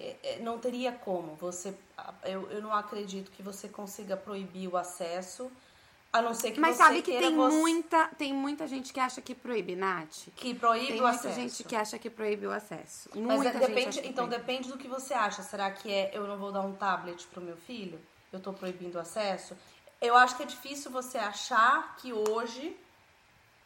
é, 0.00 0.16
é, 0.24 0.38
Não 0.40 0.58
teria 0.58 0.90
como. 0.90 1.36
Você, 1.36 1.72
eu, 2.24 2.50
eu 2.50 2.60
não 2.60 2.72
acredito 2.72 3.30
que 3.30 3.42
você 3.44 3.68
consiga 3.68 4.16
proibir 4.16 4.66
o 4.66 4.76
acesso, 4.76 5.48
a 6.12 6.20
não 6.20 6.34
ser 6.34 6.50
que 6.50 6.58
Mas 6.58 6.76
você 6.76 6.82
sabe 6.82 7.00
que 7.02 7.12
tem 7.16 7.32
você- 7.36 7.56
muita, 7.56 8.08
tem 8.18 8.32
muita 8.34 8.66
gente 8.66 8.92
que 8.92 8.98
acha 8.98 9.20
que 9.22 9.34
proíbe, 9.36 9.76
Nath. 9.76 10.26
que 10.34 10.52
proíbe 10.52 10.86
Tem 10.88 11.00
o 11.00 11.02
muita 11.04 11.16
acesso. 11.18 11.34
gente 11.36 11.62
que 11.62 11.76
acha 11.76 11.96
que 11.96 12.10
proíbe 12.10 12.44
o 12.46 12.50
acesso. 12.50 13.08
Mas 13.14 13.36
muita 13.36 13.50
é- 13.56 13.60
depende, 13.68 14.00
então 14.00 14.26
proíbe. 14.26 14.36
depende 14.44 14.68
do 14.68 14.76
que 14.76 14.88
você 14.88 15.14
acha. 15.14 15.42
Será 15.44 15.70
que 15.70 15.88
é 15.92 16.10
eu 16.12 16.26
não 16.26 16.38
vou 16.38 16.50
dar 16.50 16.62
um 16.62 16.72
tablet 16.74 17.24
pro 17.28 17.40
meu 17.40 17.56
filho? 17.56 18.00
Eu 18.34 18.40
tô 18.40 18.52
proibindo 18.52 18.96
o 18.96 19.00
acesso? 19.00 19.56
Eu 20.00 20.16
acho 20.16 20.36
que 20.36 20.42
é 20.42 20.46
difícil 20.46 20.90
você 20.90 21.18
achar 21.18 21.96
que 21.96 22.12
hoje 22.12 22.76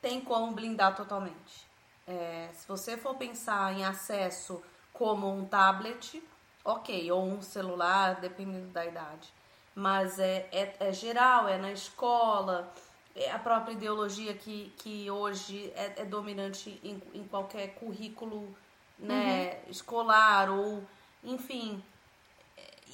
tem 0.02 0.20
como 0.20 0.52
blindar 0.52 0.94
totalmente. 0.94 1.66
É, 2.06 2.50
se 2.54 2.68
você 2.68 2.96
for 2.96 3.14
pensar 3.16 3.72
em 3.72 3.84
acesso 3.84 4.62
como 4.92 5.26
um 5.30 5.46
tablet, 5.46 6.22
ok, 6.64 7.10
ou 7.10 7.24
um 7.24 7.40
celular, 7.40 8.20
dependendo 8.20 8.68
da 8.68 8.84
idade. 8.84 9.32
Mas 9.74 10.18
é, 10.18 10.46
é, 10.52 10.76
é 10.80 10.92
geral, 10.92 11.48
é 11.48 11.56
na 11.56 11.72
escola, 11.72 12.72
é 13.16 13.30
a 13.30 13.38
própria 13.38 13.72
ideologia 13.72 14.34
que, 14.34 14.72
que 14.78 15.10
hoje 15.10 15.72
é, 15.74 16.02
é 16.02 16.04
dominante 16.04 16.78
em, 16.84 17.02
em 17.14 17.24
qualquer 17.24 17.74
currículo 17.74 18.54
né, 18.98 19.60
escolar 19.68 20.50
ou 20.50 20.82
enfim. 21.24 21.82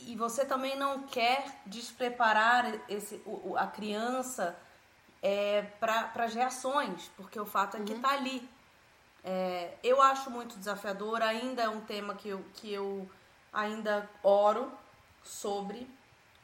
E 0.06 0.16
você 0.16 0.44
também 0.44 0.76
não 0.76 1.02
quer 1.04 1.46
despreparar 1.66 2.66
esse, 2.88 3.22
o, 3.24 3.56
a 3.56 3.66
criança 3.66 4.56
é, 5.22 5.62
para 5.62 6.12
as 6.16 6.34
reações, 6.34 7.10
porque 7.16 7.40
o 7.40 7.46
fato 7.46 7.76
é 7.76 7.80
que 7.80 7.94
tá 7.94 8.10
ali. 8.10 8.48
É, 9.24 9.76
eu 9.82 10.02
acho 10.02 10.30
muito 10.30 10.58
desafiador, 10.58 11.22
ainda 11.22 11.62
é 11.62 11.68
um 11.68 11.80
tema 11.80 12.14
que 12.14 12.28
eu, 12.28 12.44
que 12.52 12.70
eu 12.70 13.08
ainda 13.50 14.08
oro 14.22 14.70
sobre, 15.22 15.88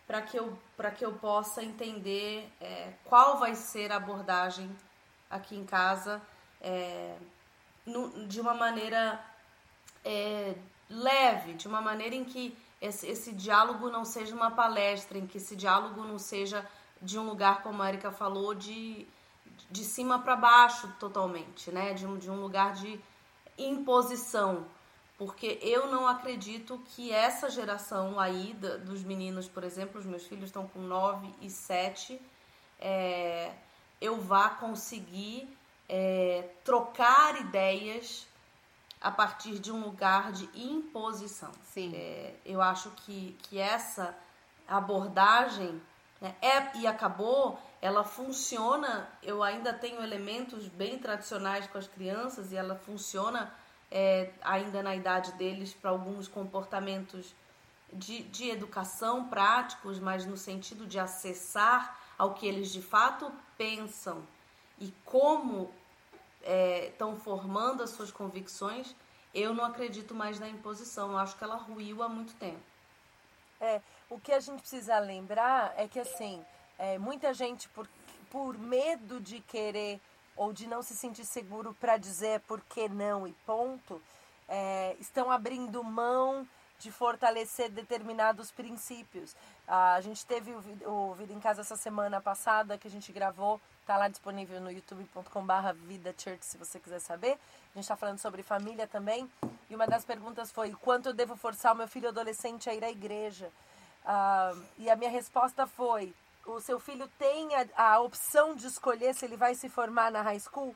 para 0.07 0.23
que, 0.23 0.39
eu, 0.39 0.59
que 0.97 1.05
eu 1.05 1.13
possa 1.13 1.63
entender 1.63 2.51
é, 2.61 2.95
qual 3.05 3.39
vai 3.39 3.55
ser 3.55 3.93
a 3.93 3.97
abordagem 3.97 4.75
aqui 5.29 5.55
em 5.55 5.65
casa 5.65 6.23
é, 6.61 7.17
no, 7.85 8.27
de 8.27 8.41
uma 8.41 8.55
maneira 8.55 9.23
é, 10.03 10.55
leve, 10.89 11.53
de 11.53 11.69
uma 11.69 11.83
maneira 11.83 12.15
em 12.15 12.25
que 12.25 12.57
esse, 12.81 13.07
esse 13.07 13.33
diálogo 13.33 13.91
não 13.91 14.05
seja 14.05 14.35
uma 14.35 14.51
palestra, 14.51 15.19
em 15.19 15.27
que 15.27 15.37
esse 15.37 15.55
diálogo 15.55 16.03
não 16.03 16.19
seja 16.19 16.67
de 17.01 17.19
um 17.19 17.27
lugar, 17.27 17.63
como 17.63 17.83
a 17.83 17.89
Erika 17.89 18.11
falou, 18.11 18.55
de, 18.55 19.07
de 19.71 19.85
cima 19.85 20.19
para 20.19 20.37
baixo 20.37 20.93
totalmente, 20.99 21.71
né? 21.71 21.93
De 21.93 22.07
um, 22.07 22.17
de 22.17 22.31
um 22.31 22.41
lugar 22.41 22.75
de 22.75 23.01
imposição. 23.59 24.67
Porque 25.19 25.59
eu 25.61 25.89
não 25.89 26.09
acredito 26.09 26.83
que 26.87 27.13
essa 27.13 27.51
geração 27.51 28.19
aí 28.19 28.55
dos 28.87 29.03
meninos, 29.03 29.47
por 29.47 29.65
exemplo, 29.65 30.01
os 30.01 30.07
meus 30.07 30.27
filhos 30.27 30.47
estão 30.47 30.67
com 30.67 30.81
9 30.81 31.29
e 31.43 31.51
7, 31.51 32.19
é, 32.79 33.53
eu 34.01 34.19
vá 34.19 34.49
conseguir 34.49 35.47
é, 35.87 36.49
trocar 36.65 37.39
ideias 37.39 38.27
a 39.01 39.11
partir 39.11 39.59
de 39.59 39.73
um 39.73 39.83
lugar 39.83 40.31
de 40.33 40.49
imposição. 40.55 41.51
Sim. 41.65 41.95
É, 41.95 42.35
eu 42.45 42.61
acho 42.61 42.91
que, 42.91 43.37
que 43.43 43.59
essa 43.59 44.15
abordagem 44.69 45.81
né, 46.21 46.35
é 46.43 46.77
e 46.79 46.87
acabou, 46.87 47.59
ela 47.81 48.05
funciona. 48.05 49.09
Eu 49.23 49.43
ainda 49.43 49.73
tenho 49.73 50.03
elementos 50.03 50.69
bem 50.69 50.99
tradicionais 50.99 51.67
com 51.67 51.79
as 51.79 51.87
crianças 51.87 52.53
e 52.53 52.57
ela 52.57 52.77
funciona 52.77 53.53
é, 53.91 54.31
ainda 54.43 54.83
na 54.83 54.95
idade 54.95 55.33
deles 55.33 55.73
para 55.73 55.91
alguns 55.91 56.29
comportamentos 56.29 57.35
de, 57.93 58.23
de 58.25 58.51
educação 58.51 59.29
práticos, 59.29 59.99
mas 59.99 60.27
no 60.27 60.37
sentido 60.37 60.87
de 60.87 60.99
acessar 60.99 61.99
ao 62.17 62.35
que 62.35 62.47
eles 62.47 62.71
de 62.71 62.83
fato 62.83 63.33
pensam 63.57 64.23
e 64.79 64.93
como 65.05 65.73
estão 66.43 67.13
é, 67.15 67.17
formando 67.17 67.83
as 67.83 67.91
suas 67.91 68.11
convicções, 68.11 68.95
eu 69.35 69.55
não 69.55 69.65
acredito 69.65 70.15
mais 70.15 70.41
na 70.41 70.49
imposição. 70.49 71.13
Eu 71.13 71.19
acho 71.19 71.37
que 71.37 71.45
ela 71.45 71.57
ruiu 71.57 72.03
há 72.03 72.09
muito 72.09 72.35
tempo. 72.35 72.61
É, 73.61 73.81
o 74.09 74.19
que 74.19 74.33
a 74.33 74.41
gente 74.41 74.61
precisa 74.61 74.99
lembrar 74.99 75.75
é 75.77 75.87
que, 75.87 76.01
assim, 76.01 76.45
é, 76.79 76.99
muita 76.99 77.33
gente, 77.35 77.69
por, 77.69 77.89
por 78.31 78.59
medo 78.59 79.21
de 79.21 79.41
querer 79.41 80.01
ou 80.37 80.53
de 80.53 80.67
não 80.67 80.83
se 80.83 80.97
sentir 80.97 81.25
seguro 81.25 81.77
para 81.79 81.97
dizer 81.97 82.41
por 82.41 82.61
que 82.63 82.89
não 82.89 83.27
e 83.27 83.33
ponto, 83.45 84.01
é, 84.49 84.97
estão 84.99 85.31
abrindo 85.31 85.85
mão 85.85 86.49
de 86.79 86.91
fortalecer 86.91 87.71
determinados 87.71 88.51
princípios. 88.51 89.37
Ah, 89.69 89.95
a 89.95 90.01
gente 90.01 90.25
teve 90.25 90.51
o, 90.51 90.91
o 90.91 91.15
Vida 91.15 91.33
em 91.33 91.39
Casa 91.39 91.61
essa 91.61 91.77
semana 91.77 92.21
passada 92.21 92.79
que 92.79 92.89
a 92.89 92.91
gente 92.91 93.13
gravou 93.13 93.61
Tá 93.91 93.97
lá 93.97 94.07
disponível 94.07 94.61
no 94.61 94.71
youtube.com/barra 94.71 95.73
Vida 95.73 96.15
Church, 96.17 96.47
se 96.47 96.57
você 96.57 96.79
quiser 96.79 97.01
saber. 97.01 97.33
A 97.33 97.75
gente 97.75 97.81
está 97.81 97.97
falando 97.97 98.21
sobre 98.21 98.41
família 98.41 98.87
também. 98.87 99.29
E 99.69 99.75
uma 99.75 99.85
das 99.85 100.05
perguntas 100.05 100.53
foi: 100.53 100.71
quanto 100.75 101.09
eu 101.09 101.13
devo 101.13 101.35
forçar 101.35 101.75
o 101.75 101.77
meu 101.77 101.89
filho 101.89 102.09
adolescente 102.09 102.71
a 102.71 102.73
ir 102.75 102.85
à 102.85 102.89
igreja? 102.89 103.51
Ah, 104.07 104.55
e 104.79 104.89
a 104.89 104.95
minha 104.95 105.11
resposta 105.11 105.67
foi: 105.67 106.15
o 106.47 106.61
seu 106.61 106.79
filho 106.79 107.11
tem 107.19 107.49
a, 107.57 107.67
a, 107.95 107.99
opção 107.99 108.55
de 108.55 108.69
escolher 108.69 109.13
se 109.13 109.25
ele 109.25 109.37
vai 109.37 109.57
se 109.57 109.69
formar 109.69 110.13
na 110.13 110.23
high 110.23 110.39
school? 110.39 110.73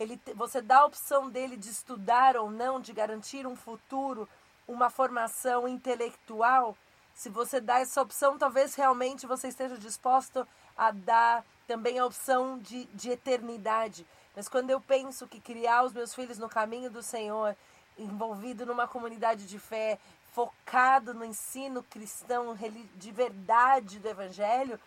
Ele, 0.00 0.18
você 0.34 0.62
dá 0.62 0.78
a 0.78 0.86
opção 0.86 1.28
dele 1.28 1.58
de 1.58 1.68
estudar 1.68 2.34
ou 2.34 2.50
não, 2.50 2.80
de 2.80 2.94
garantir 2.94 3.46
um 3.46 3.54
futuro, 3.54 4.26
uma 4.66 4.88
formação 4.88 5.68
intelectual? 5.68 6.74
Se 7.14 7.28
você 7.28 7.60
dá 7.60 7.80
essa 7.80 8.00
opção, 8.00 8.38
talvez 8.38 8.74
realmente 8.74 9.26
você 9.26 9.48
esteja 9.48 9.76
disposto 9.76 10.48
a 10.74 10.90
dar 10.90 11.44
também 11.66 11.98
a 11.98 12.06
opção 12.06 12.58
de, 12.58 12.84
de 12.86 13.10
eternidade. 13.10 14.06
Mas 14.34 14.48
quando 14.48 14.70
eu 14.70 14.80
penso 14.80 15.26
que 15.26 15.40
criar 15.40 15.84
os 15.84 15.92
meus 15.92 16.14
filhos 16.14 16.38
no 16.38 16.48
caminho 16.48 16.90
do 16.90 17.02
Senhor, 17.02 17.56
envolvido 17.98 18.66
numa 18.66 18.88
comunidade 18.88 19.46
de 19.46 19.58
fé, 19.58 19.98
focado 20.32 21.14
no 21.14 21.24
ensino 21.24 21.82
cristão 21.84 22.56
de 22.96 23.12
verdade 23.12 24.00
do 24.00 24.08
Evangelho, 24.08 24.80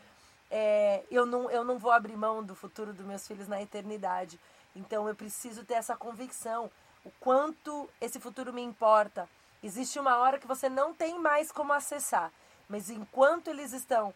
é, 0.51 1.03
eu, 1.09 1.25
não, 1.25 1.49
eu 1.49 1.63
não 1.63 1.77
vou 1.77 1.91
abrir 1.91 2.17
mão 2.17 2.43
do 2.43 2.55
futuro 2.55 2.93
dos 2.93 3.05
meus 3.05 3.25
filhos 3.27 3.47
na 3.47 3.61
eternidade. 3.61 4.39
Então 4.75 5.07
eu 5.07 5.15
preciso 5.15 5.63
ter 5.63 5.75
essa 5.75 5.95
convicção, 5.95 6.69
o 7.03 7.11
quanto 7.19 7.89
esse 8.01 8.19
futuro 8.19 8.53
me 8.53 8.61
importa. 8.61 9.27
Existe 9.63 9.99
uma 9.99 10.17
hora 10.17 10.37
que 10.37 10.47
você 10.47 10.69
não 10.69 10.93
tem 10.93 11.17
mais 11.19 11.51
como 11.51 11.73
acessar, 11.73 12.31
mas 12.69 12.89
enquanto 12.89 13.49
eles 13.49 13.73
estão 13.73 14.13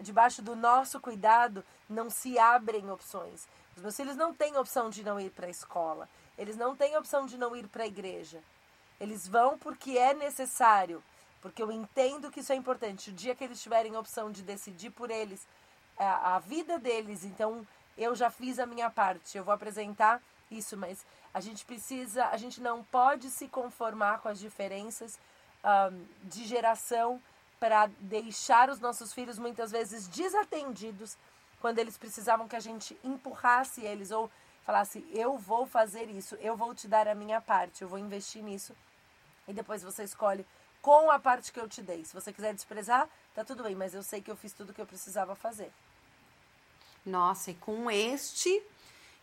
debaixo 0.00 0.42
do 0.42 0.54
nosso 0.54 1.00
cuidado, 1.00 1.64
não 1.88 2.10
se 2.10 2.38
abrem 2.38 2.90
opções. 2.90 3.46
Os 3.76 3.82
meus 3.82 3.96
filhos 3.96 4.16
não 4.16 4.34
têm 4.34 4.56
opção 4.56 4.90
de 4.90 5.02
não 5.02 5.20
ir 5.20 5.30
para 5.30 5.46
a 5.46 5.50
escola. 5.50 6.08
Eles 6.38 6.56
não 6.56 6.76
têm 6.76 6.96
opção 6.96 7.26
de 7.26 7.36
não 7.38 7.54
ir 7.56 7.66
para 7.68 7.84
a 7.84 7.86
igreja. 7.86 8.42
Eles 9.00 9.26
vão 9.28 9.58
porque 9.58 9.98
é 9.98 10.14
necessário, 10.14 11.02
porque 11.42 11.62
eu 11.62 11.70
entendo 11.70 12.30
que 12.30 12.40
isso 12.40 12.52
é 12.52 12.56
importante. 12.56 13.10
O 13.10 13.12
dia 13.12 13.34
que 13.34 13.44
eles 13.44 13.62
tiverem 13.62 13.96
opção 13.96 14.30
de 14.30 14.42
decidir 14.42 14.90
por 14.90 15.10
eles 15.10 15.46
a, 15.98 16.36
a 16.36 16.38
vida 16.38 16.78
deles, 16.78 17.24
então 17.24 17.66
eu 17.96 18.14
já 18.14 18.30
fiz 18.30 18.58
a 18.58 18.66
minha 18.66 18.90
parte. 18.90 19.36
Eu 19.36 19.44
vou 19.44 19.54
apresentar 19.54 20.22
isso, 20.50 20.76
mas 20.76 21.04
a 21.32 21.40
gente 21.40 21.64
precisa, 21.64 22.26
a 22.26 22.36
gente 22.36 22.60
não 22.60 22.82
pode 22.84 23.30
se 23.30 23.48
conformar 23.48 24.20
com 24.20 24.28
as 24.28 24.38
diferenças 24.38 25.18
um, 25.64 26.06
de 26.24 26.44
geração 26.44 27.20
para 27.58 27.86
deixar 28.00 28.68
os 28.70 28.80
nossos 28.80 29.12
filhos 29.12 29.38
muitas 29.38 29.70
vezes 29.70 30.06
desatendidos 30.08 31.16
quando 31.60 31.78
eles 31.78 31.96
precisavam 31.96 32.46
que 32.48 32.56
a 32.56 32.60
gente 32.60 32.96
empurrasse 33.02 33.80
eles 33.82 34.10
ou 34.10 34.30
falasse: 34.64 35.06
eu 35.12 35.38
vou 35.38 35.66
fazer 35.66 36.08
isso, 36.10 36.34
eu 36.36 36.56
vou 36.56 36.74
te 36.74 36.86
dar 36.86 37.08
a 37.08 37.14
minha 37.14 37.40
parte, 37.40 37.82
eu 37.82 37.88
vou 37.88 37.98
investir 37.98 38.42
nisso 38.42 38.74
e 39.48 39.52
depois 39.52 39.82
você 39.82 40.04
escolhe 40.04 40.44
com 40.82 41.10
a 41.10 41.18
parte 41.18 41.52
que 41.52 41.58
eu 41.58 41.68
te 41.68 41.82
dei. 41.82 42.04
Se 42.04 42.14
você 42.14 42.32
quiser 42.32 42.54
desprezar, 42.54 43.08
tá 43.34 43.44
tudo 43.44 43.62
bem, 43.62 43.74
mas 43.74 43.94
eu 43.94 44.02
sei 44.02 44.20
que 44.20 44.30
eu 44.30 44.36
fiz 44.36 44.52
tudo 44.52 44.70
o 44.70 44.74
que 44.74 44.80
eu 44.80 44.86
precisava 44.86 45.34
fazer. 45.34 45.72
Nossa, 47.04 47.52
e 47.52 47.54
com 47.54 47.90
este 47.90 48.62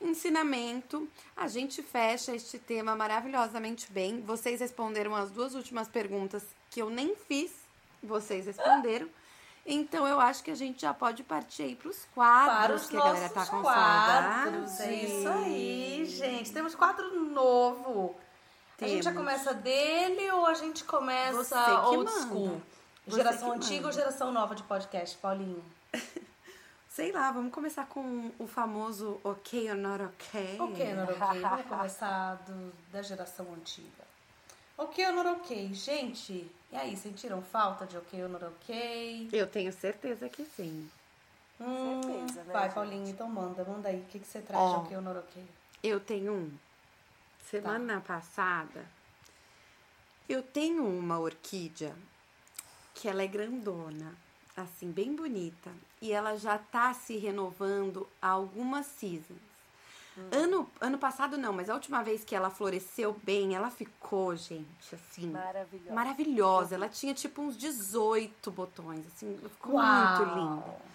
ensinamento, 0.02 1.08
a 1.36 1.48
gente 1.48 1.82
fecha 1.82 2.36
este 2.36 2.60
tema 2.60 2.96
maravilhosamente 2.96 3.92
bem. 3.92 4.22
Vocês 4.22 4.60
responderam 4.60 5.16
as 5.16 5.32
duas 5.32 5.56
últimas 5.56 5.88
perguntas 5.88 6.44
que 6.70 6.82
eu 6.82 6.90
nem 6.90 7.16
fiz 7.16 7.63
vocês 8.06 8.46
responderam. 8.46 9.08
Então 9.66 10.06
eu 10.06 10.20
acho 10.20 10.44
que 10.44 10.52
a 10.52 10.56
gente 10.56 10.82
já 10.82 10.94
pode 10.94 11.24
partir 11.24 11.64
aí 11.64 11.76
pros 11.76 12.06
quadros 12.14 12.82
para 12.82 12.90
que 12.90 12.98
a 12.98 13.00
galera 13.00 13.30
tá 13.30 13.46
com 13.46 13.62
quadros, 13.62 14.72
saudade. 14.72 14.94
É 14.94 15.04
isso 15.04 15.28
aí, 15.30 16.06
gente. 16.06 16.52
Temos 16.52 16.76
quadro 16.76 17.24
novo. 17.30 18.16
Temos. 18.78 18.92
A 18.92 18.96
gente 18.96 19.04
já 19.04 19.14
começa 19.14 19.54
dele 19.54 20.32
ou 20.32 20.46
a 20.46 20.54
gente 20.54 20.84
começa 20.84 21.82
old 21.88 22.12
manda. 22.12 22.28
school? 22.28 22.62
Você 23.06 23.18
geração 23.18 23.52
antiga 23.54 23.88
ou 23.88 23.92
geração 23.92 24.32
nova 24.32 24.56
de 24.56 24.64
podcast, 24.64 25.18
Paulinha? 25.18 25.64
Sei 26.90 27.12
lá, 27.12 27.32
vamos 27.32 27.52
começar 27.52 27.88
com 27.88 28.32
o 28.38 28.46
famoso 28.46 29.20
ok 29.24 29.72
or 29.72 29.76
not 29.76 30.04
ok. 30.04 30.58
Ok 30.60 30.92
or 30.92 30.96
not 30.96 31.14
ok. 31.14 31.42
Vamos 31.42 31.66
começar 31.66 32.36
do, 32.46 32.74
da 32.92 33.02
geração 33.02 33.48
antiga. 33.54 34.13
Ok 34.78 35.06
or 35.06 35.14
not 35.14 35.28
ok. 35.30 35.74
Gente, 35.74 36.50
e 36.72 36.76
aí, 36.76 36.98
sentiram 36.98 37.42
falta 37.42 37.86
de 37.86 37.98
ok 37.98 38.24
ou 38.24 38.30
not 38.30 38.46
ok? 38.46 39.30
Eu 39.32 39.48
tenho 39.48 39.72
certeza 39.72 40.28
que 40.28 40.44
sim. 40.44 40.90
Hum, 41.60 42.02
certeza, 42.02 42.44
né? 42.44 42.54
Vai, 42.54 42.64
gente? 42.64 42.74
Paulinho, 42.74 43.08
então 43.08 43.30
manda, 43.30 43.64
manda 43.64 43.90
aí. 43.90 44.00
O 44.00 44.06
que, 44.06 44.20
que 44.20 44.28
você 44.28 44.42
traz 44.42 44.70
de 44.70 44.76
ok 44.76 44.96
ou 44.98 45.04
not 45.04 45.20
ok? 45.20 45.44
Eu 45.84 46.00
tenho 46.00 46.34
um. 46.34 46.52
Semana 47.50 48.02
tá. 48.02 48.02
passada, 48.02 48.84
eu 50.28 50.42
tenho 50.42 50.84
uma 50.88 51.20
orquídea 51.20 51.96
que 52.96 53.08
ela 53.08 53.22
é 53.22 53.28
grandona, 53.28 54.16
assim, 54.58 54.92
bem 54.92 55.16
bonita. 55.16 55.72
E 56.02 56.12
ela 56.12 56.36
já 56.36 56.58
tá 56.58 56.94
se 56.94 57.18
renovando 57.18 58.08
há 58.22 58.30
algumas 58.30 58.88
seasons. 58.88 59.53
Hum. 60.18 60.30
Ano, 60.32 60.72
ano 60.80 60.98
passado 60.98 61.38
não, 61.38 61.52
mas 61.52 61.70
a 61.70 61.74
última 61.74 62.04
vez 62.04 62.24
que 62.24 62.36
ela 62.36 62.50
floresceu 62.50 63.14
bem, 63.24 63.56
ela 63.56 63.70
ficou, 63.70 64.36
gente, 64.36 64.94
assim. 64.94 65.32
Maravilhosa. 65.32 65.94
Maravilhosa. 65.94 66.76
Ela 66.76 66.90
tinha 66.90 67.14
tipo 67.14 67.42
uns 67.42 67.58
18 67.58 68.52
botões, 68.52 69.06
assim, 69.08 69.38
ficou 69.38 69.76
Uau. 69.76 70.18
muito 70.18 70.36
linda. 70.36 70.94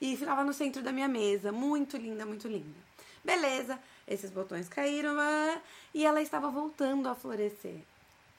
E 0.00 0.16
ficava 0.16 0.44
no 0.44 0.52
centro 0.52 0.82
da 0.82 0.92
minha 0.92 1.08
mesa, 1.08 1.52
muito 1.52 1.96
linda, 1.96 2.24
muito 2.24 2.48
linda. 2.48 2.78
Beleza, 3.22 3.78
esses 4.06 4.30
botões 4.30 4.68
caíram 4.68 5.18
ah, 5.18 5.60
e 5.92 6.06
ela 6.06 6.22
estava 6.22 6.50
voltando 6.50 7.08
a 7.08 7.14
florescer 7.14 7.84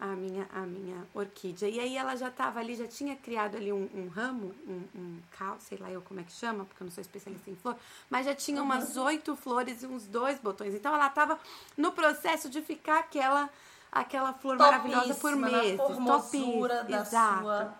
a 0.02 0.08
minha, 0.08 0.49
a 0.52 0.62
minha 0.62 1.08
orquídea. 1.14 1.70
E 1.70 1.80
aí 1.80 1.95
ela 1.95 2.16
já 2.16 2.30
estava 2.30 2.60
ali, 2.60 2.76
já 2.76 2.88
tinha 2.88 3.16
criado 3.16 3.56
ali 3.56 3.72
um, 3.72 3.88
um 3.93 4.08
ramo, 4.08 4.52
um, 4.68 4.84
um 4.95 5.20
cal, 5.38 5.58
sei 5.60 5.78
lá 5.78 5.91
eu 5.91 6.02
como 6.02 6.20
é 6.20 6.24
que 6.24 6.32
chama, 6.32 6.66
porque 6.66 6.82
eu 6.82 6.86
não 6.86 6.91
sou 6.91 7.04
especialista 7.04 7.52
em 7.52 7.56
flor, 7.56 7.76
mas 8.10 8.26
já 8.26 8.34
tinha 8.34 8.64
umas 8.64 8.97
uhum. 8.97 9.04
oito 9.04 9.36
flores 9.36 9.84
e 9.84 9.86
uns 9.86 10.08
dois 10.08 10.39
botões. 10.39 10.74
Então 10.74 10.93
ela 10.93 11.06
estava 11.06 11.39
no 11.78 11.91
processo 11.91 12.49
de 12.49 12.64
ficar 12.64 12.97
aquela, 13.02 13.47
aquela 13.91 14.34
flor 14.34 14.58
Topíssima, 14.58 14.80
maravilhosa 14.80 15.20
por 15.20 15.36
meses. 15.36 15.78
Topíssima, 15.78 16.68
da 16.68 17.02
Exato. 17.02 17.41
sua 17.41 17.74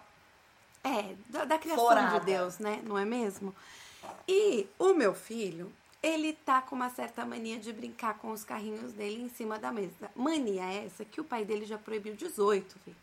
É, 0.84 1.15
da, 1.28 1.45
da 1.45 1.57
criação 1.57 1.84
Forada. 1.84 2.19
de 2.19 2.26
Deus, 2.28 2.59
né? 2.59 2.82
Não 2.86 2.99
é 2.99 3.03
mesmo? 3.03 3.53
E 4.28 4.67
o 4.78 4.93
meu 4.93 5.15
filho, 5.15 5.74
ele 6.02 6.34
tá 6.34 6.62
com 6.62 6.76
uma 6.76 6.89
certa 6.89 7.26
mania 7.26 7.60
de 7.60 7.72
brincar 7.72 8.18
com 8.18 8.32
os 8.32 8.43
carrinhos 8.43 8.93
dele 8.93 9.22
em 9.22 9.30
cima 9.30 9.60
da 9.60 9.72
mesa. 9.72 10.10
Mania 10.16 10.64
essa 10.64 11.06
que 11.06 11.22
o 11.22 11.24
pai 11.24 11.45
dele 11.45 11.66
já 11.66 11.78
proibiu 11.78 12.16
18 12.16 12.80
vezes. 12.86 13.02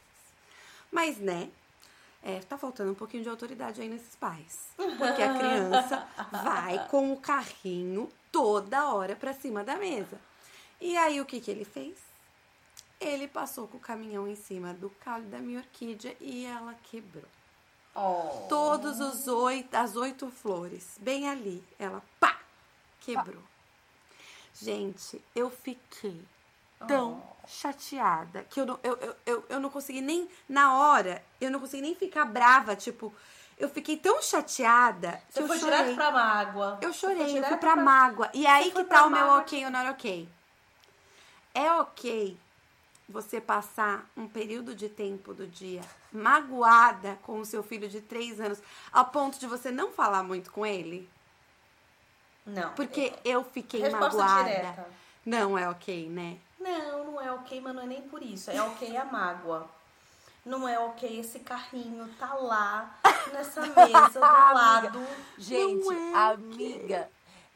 Mas, 0.90 1.18
né? 1.18 1.51
É, 2.22 2.40
tá 2.40 2.59
faltando 2.59 2.90
um 2.90 2.96
pouquinho 2.96 3.22
de 3.22 3.28
autoridade 3.28 3.80
aí 3.80 3.88
nesses 3.88 4.16
pais. 4.16 4.70
Porque 4.76 5.22
a 5.22 5.38
criança 5.38 6.09
vai 6.42 6.88
com 6.88 7.12
o 7.12 7.16
carrinho 7.20 8.11
toda 8.32 8.92
hora 8.92 9.14
pra 9.14 9.32
cima 9.32 9.62
da 9.62 9.76
mesa. 9.76 10.18
E 10.80 10.96
aí, 10.96 11.20
o 11.20 11.24
que 11.24 11.40
que 11.40 11.51
ele 11.51 11.64
fez? 11.64 11.96
Ele 13.01 13.28
passou 13.28 13.68
com 13.68 13.76
o 13.76 13.80
caminhão 13.80 14.26
em 14.26 14.34
cima 14.34 14.74
do 14.74 14.90
caule 14.90 15.26
da 15.26 15.38
minha 15.38 15.61
orquídea 15.61 16.16
e 16.20 16.44
ela 16.44 16.74
quebrou. 16.90 17.24
Oh. 17.94 18.46
Todos 18.49 19.01
os 19.01 19.28
oito, 19.28 19.74
as 19.74 19.96
oito 19.96 20.28
flores, 20.30 20.96
bem 21.01 21.28
ali, 21.28 21.62
ela 21.78 22.03
pá, 22.20 22.27
quebrou. 23.14 23.42
Gente, 24.54 25.22
eu 25.34 25.50
fiquei 25.50 26.20
tão 26.86 27.22
chateada 27.46 28.44
que 28.44 28.61
eu 28.61 28.66
não, 28.66 28.78
eu, 28.82 28.96
eu, 28.96 29.16
eu, 29.24 29.44
eu 29.48 29.61
não 29.61 29.70
consegui 29.70 30.00
nem, 30.00 30.28
na 30.48 30.76
hora, 30.78 31.22
eu 31.40 31.50
não 31.50 31.61
consegui 31.61 31.82
nem 31.82 31.94
ficar 31.94 32.24
brava, 32.24 32.74
tipo, 32.76 33.12
eu 33.56 33.68
fiquei 33.68 33.96
tão 33.96 34.20
chateada 34.20 35.22
que 35.28 35.34
Você 35.34 35.42
eu 35.42 35.46
foi 35.46 35.59
chorei. 35.59 35.78
direto 35.78 35.94
pra 35.96 36.11
mágoa. 36.11 36.78
Eu 36.82 36.92
chorei, 36.92 37.16
eu 37.16 37.24
fui 37.24 37.34
direto 37.34 37.59
pra 37.59 37.76
mágoa. 37.76 38.30
E 38.34 38.46
aí 38.46 38.70
que 38.70 38.84
tá 38.84 38.84
pra 38.84 39.06
o 39.06 39.11
meu 39.11 39.26
ok 39.28 39.64
ou 39.64 39.70
not 39.70 39.88
ok. 39.88 40.28
É 41.54 41.72
ok 41.72 42.36
você 43.09 43.40
passar 43.40 44.06
um 44.16 44.28
período 44.28 44.74
de 44.74 44.88
tempo 44.88 45.32
do 45.32 45.46
dia 45.46 45.80
magoada 46.12 47.18
com 47.22 47.40
o 47.40 47.44
seu 47.44 47.62
filho 47.62 47.88
de 47.88 48.00
três 48.00 48.38
anos, 48.38 48.61
a 48.92 49.02
ponto 49.02 49.38
de 49.38 49.46
você 49.46 49.70
não 49.70 49.90
falar 49.92 50.22
muito 50.22 50.50
com 50.52 50.64
ele? 50.66 51.09
Não. 52.49 52.72
Porque 52.72 53.12
eu 53.24 53.44
fiquei 53.44 53.82
Resposta 53.82 54.16
magoada. 54.16 54.44
direta. 54.44 54.86
Não 55.24 55.59
é 55.59 55.68
ok, 55.68 56.09
né? 56.09 56.38
Não, 56.59 57.12
não 57.12 57.20
é 57.20 57.30
ok, 57.32 57.61
mas 57.61 57.74
não 57.74 57.82
é 57.82 57.86
nem 57.86 58.03
por 58.03 58.22
isso. 58.22 58.51
É 58.51 58.61
ok 58.61 58.96
a 58.96 59.05
mágoa. 59.05 59.68
Não 60.44 60.66
é 60.66 60.78
ok 60.78 61.20
esse 61.20 61.40
carrinho 61.40 62.09
tá 62.18 62.34
lá 62.34 62.99
nessa 63.32 63.61
mesa 63.61 64.09
do 64.09 64.20
lado. 64.20 65.07
Gente, 65.36 65.84
Não 65.84 65.92
é 65.92 66.14
amiga 66.32 67.09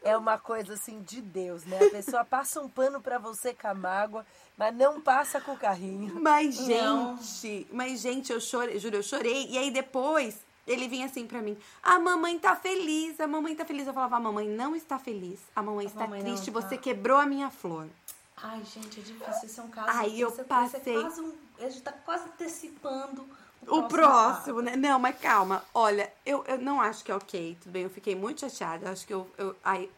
é 0.04 0.16
uma 0.16 0.38
coisa 0.38 0.74
assim 0.74 1.00
de 1.02 1.20
Deus, 1.20 1.64
né? 1.64 1.78
A 1.86 1.90
pessoa 1.90 2.24
passa 2.24 2.60
um 2.60 2.68
pano 2.68 3.00
pra 3.00 3.18
você 3.18 3.54
com 3.54 3.68
a 3.68 3.74
mágoa, 3.74 4.26
mas 4.56 4.74
não 4.74 5.00
passa 5.00 5.40
com 5.40 5.52
o 5.52 5.56
carrinho. 5.56 6.20
Mas, 6.20 6.58
Não. 6.66 7.16
gente, 7.22 7.66
mas, 7.72 8.00
gente, 8.00 8.32
eu 8.32 8.40
chorei, 8.40 8.78
juro, 8.78 8.96
eu 8.96 9.02
chorei. 9.02 9.46
E 9.48 9.58
aí 9.58 9.70
depois 9.70 10.38
ele 10.66 10.88
vinha 10.88 11.06
assim 11.06 11.26
pra 11.26 11.42
mim: 11.42 11.56
a 11.82 11.98
mamãe 11.98 12.38
tá 12.38 12.54
feliz, 12.56 13.18
a 13.20 13.26
mamãe 13.26 13.54
tá 13.54 13.64
feliz. 13.64 13.86
Eu 13.86 13.92
falava: 13.94 14.16
a 14.16 14.20
mamãe 14.20 14.48
não 14.48 14.74
está 14.76 14.98
feliz, 14.98 15.40
a 15.54 15.62
mamãe 15.62 15.86
está 15.86 16.00
mamãe 16.00 16.22
triste, 16.22 16.50
tá. 16.50 16.60
você 16.60 16.76
quebrou 16.76 17.18
a 17.18 17.26
minha 17.26 17.50
flor. 17.50 17.88
Ai, 18.36 18.62
gente, 18.64 19.00
é 19.00 19.02
difícil. 19.02 19.44
Esse 19.44 19.60
é 19.60 19.62
um 19.62 19.68
caso. 19.68 19.98
Aí 19.98 20.20
eu 20.20 20.28
esse 20.28 20.44
passei- 20.44 21.00
quase 21.00 21.20
um, 21.20 21.32
a 21.58 21.68
gente 21.68 21.82
tá 21.82 21.92
quase 21.92 22.24
antecipando 22.24 23.24
O 23.68 23.84
próximo, 23.84 24.60
né? 24.60 24.74
Não, 24.74 24.98
mas 24.98 25.16
calma. 25.18 25.64
Olha, 25.72 26.12
eu, 26.26 26.44
eu 26.48 26.58
não 26.58 26.80
acho 26.80 27.04
que 27.04 27.12
é 27.12 27.14
ok. 27.14 27.56
Tudo 27.60 27.72
bem, 27.72 27.84
eu 27.84 27.90
fiquei 27.90 28.16
muito 28.16 28.40
chateada. 28.40 28.90
Acho 28.90 29.06
que 29.06 29.14
eu. 29.14 29.30
eu 29.38 29.54
ai, 29.62 29.88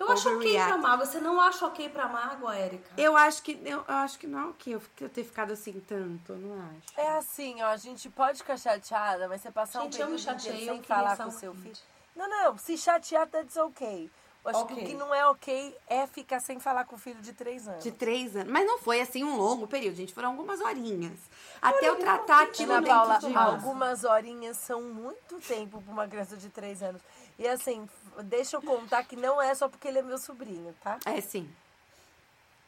Eu 0.00 0.10
acho 0.10 0.34
ok 0.34 0.54
pra 0.54 0.78
mágoa. 0.78 1.06
Você 1.06 1.20
não 1.20 1.40
acha 1.40 1.66
ok 1.66 1.88
pra 1.90 2.08
mágoa, 2.08 2.56
Érica? 2.56 2.90
eu 2.96 3.16
acho 3.16 3.42
que. 3.42 3.52
Eu, 3.64 3.84
eu 3.86 3.94
acho 3.96 4.18
que 4.18 4.26
não 4.26 4.40
é 4.40 4.46
ok 4.46 4.74
eu, 4.74 4.82
eu 5.00 5.08
ter 5.10 5.24
ficado 5.24 5.52
assim 5.52 5.78
tanto, 5.86 6.32
eu 6.32 6.38
não 6.38 6.54
acho. 6.54 6.98
É 7.00 7.18
assim, 7.18 7.60
ó, 7.62 7.66
a 7.66 7.76
gente 7.76 8.08
pode 8.08 8.38
ficar 8.38 8.56
chateada, 8.56 9.28
mas 9.28 9.42
você 9.42 9.50
passar 9.50 9.82
Gente, 9.82 9.98
um 9.98 10.06
eu 10.06 10.10
me 10.10 10.16
período 10.16 10.40
chateei, 10.40 10.70
eu 10.70 10.74
sem 10.74 10.82
falar 10.82 11.16
com 11.18 11.30
seu 11.30 11.54
filho. 11.54 11.76
Não, 12.16 12.28
não, 12.28 12.56
se 12.56 12.78
chatear, 12.78 13.26
that's 13.28 13.56
ok. 13.56 14.10
Eu 14.42 14.50
acho 14.50 14.66
que 14.66 14.72
Ok. 14.72 14.84
o 14.84 14.86
que 14.86 14.94
não 14.94 15.14
é 15.14 15.26
ok 15.26 15.76
é 15.86 16.06
ficar 16.06 16.40
sem 16.40 16.58
falar 16.58 16.86
com 16.86 16.96
o 16.96 16.98
filho 16.98 17.20
de 17.20 17.34
três 17.34 17.68
anos. 17.68 17.84
De 17.84 17.92
três 17.92 18.34
anos. 18.34 18.50
Mas 18.50 18.66
não 18.66 18.78
foi 18.78 19.02
assim 19.02 19.22
um 19.22 19.36
longo 19.36 19.66
período, 19.66 19.96
gente. 19.96 20.14
Foram 20.14 20.30
algumas 20.30 20.62
horinhas. 20.62 21.18
Até 21.60 21.90
eu 21.90 21.96
tratar 21.96 22.44
aquilo 22.44 22.72
Ana 22.72 22.80
dentro 22.80 22.96
Paula, 22.96 23.18
de 23.18 23.36
algumas 23.36 24.02
horinhas 24.02 24.56
são 24.56 24.80
muito 24.82 25.38
tempo 25.46 25.82
para 25.82 25.92
uma 25.92 26.08
criança 26.08 26.38
de 26.38 26.48
três 26.48 26.82
anos. 26.82 27.02
E 27.40 27.48
assim, 27.48 27.88
deixa 28.24 28.58
eu 28.58 28.62
contar 28.62 29.02
que 29.04 29.16
não 29.16 29.40
é 29.40 29.54
só 29.54 29.66
porque 29.66 29.88
ele 29.88 29.98
é 29.98 30.02
meu 30.02 30.18
sobrinho, 30.18 30.76
tá? 30.84 30.98
É 31.06 31.18
sim. 31.22 31.50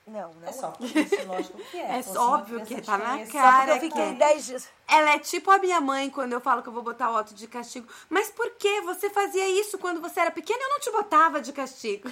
Não, 0.07 0.33
não 0.33 0.49
É 0.49 0.53
só 0.53 0.71
por 0.71 0.85
isso, 0.87 1.27
lógico 1.27 1.59
que 1.71 1.77
é. 1.77 2.01
É 2.01 2.19
óbvio 2.19 2.65
que 2.65 2.81
tá 2.81 2.97
na 2.97 3.19
cara 3.27 3.27
só 3.27 3.29
Porque 3.29 3.71
eu 3.71 3.75
porque 3.75 3.81
fiquei 3.91 4.13
que- 4.13 4.19
dez 4.19 4.47
dias. 4.47 4.69
Ela 4.89 5.11
é 5.11 5.19
tipo 5.19 5.51
a 5.51 5.59
minha 5.59 5.79
mãe 5.79 6.09
quando 6.09 6.33
eu 6.33 6.41
falo 6.41 6.63
que 6.63 6.69
eu 6.71 6.73
vou 6.73 6.83
botar 6.83 7.11
o 7.11 7.17
auto 7.19 7.35
de 7.35 7.47
castigo. 7.47 7.87
Mas 8.09 8.31
por 8.31 8.51
que 8.53 8.81
você 8.81 9.11
fazia 9.11 9.47
isso 9.61 9.77
quando 9.79 10.01
você 10.01 10.21
era 10.21 10.31
pequena? 10.31 10.59
Eu 10.61 10.71
não 10.71 10.81
te 10.81 10.91
botava 10.91 11.41
de 11.43 11.53
castigo. 11.53 12.11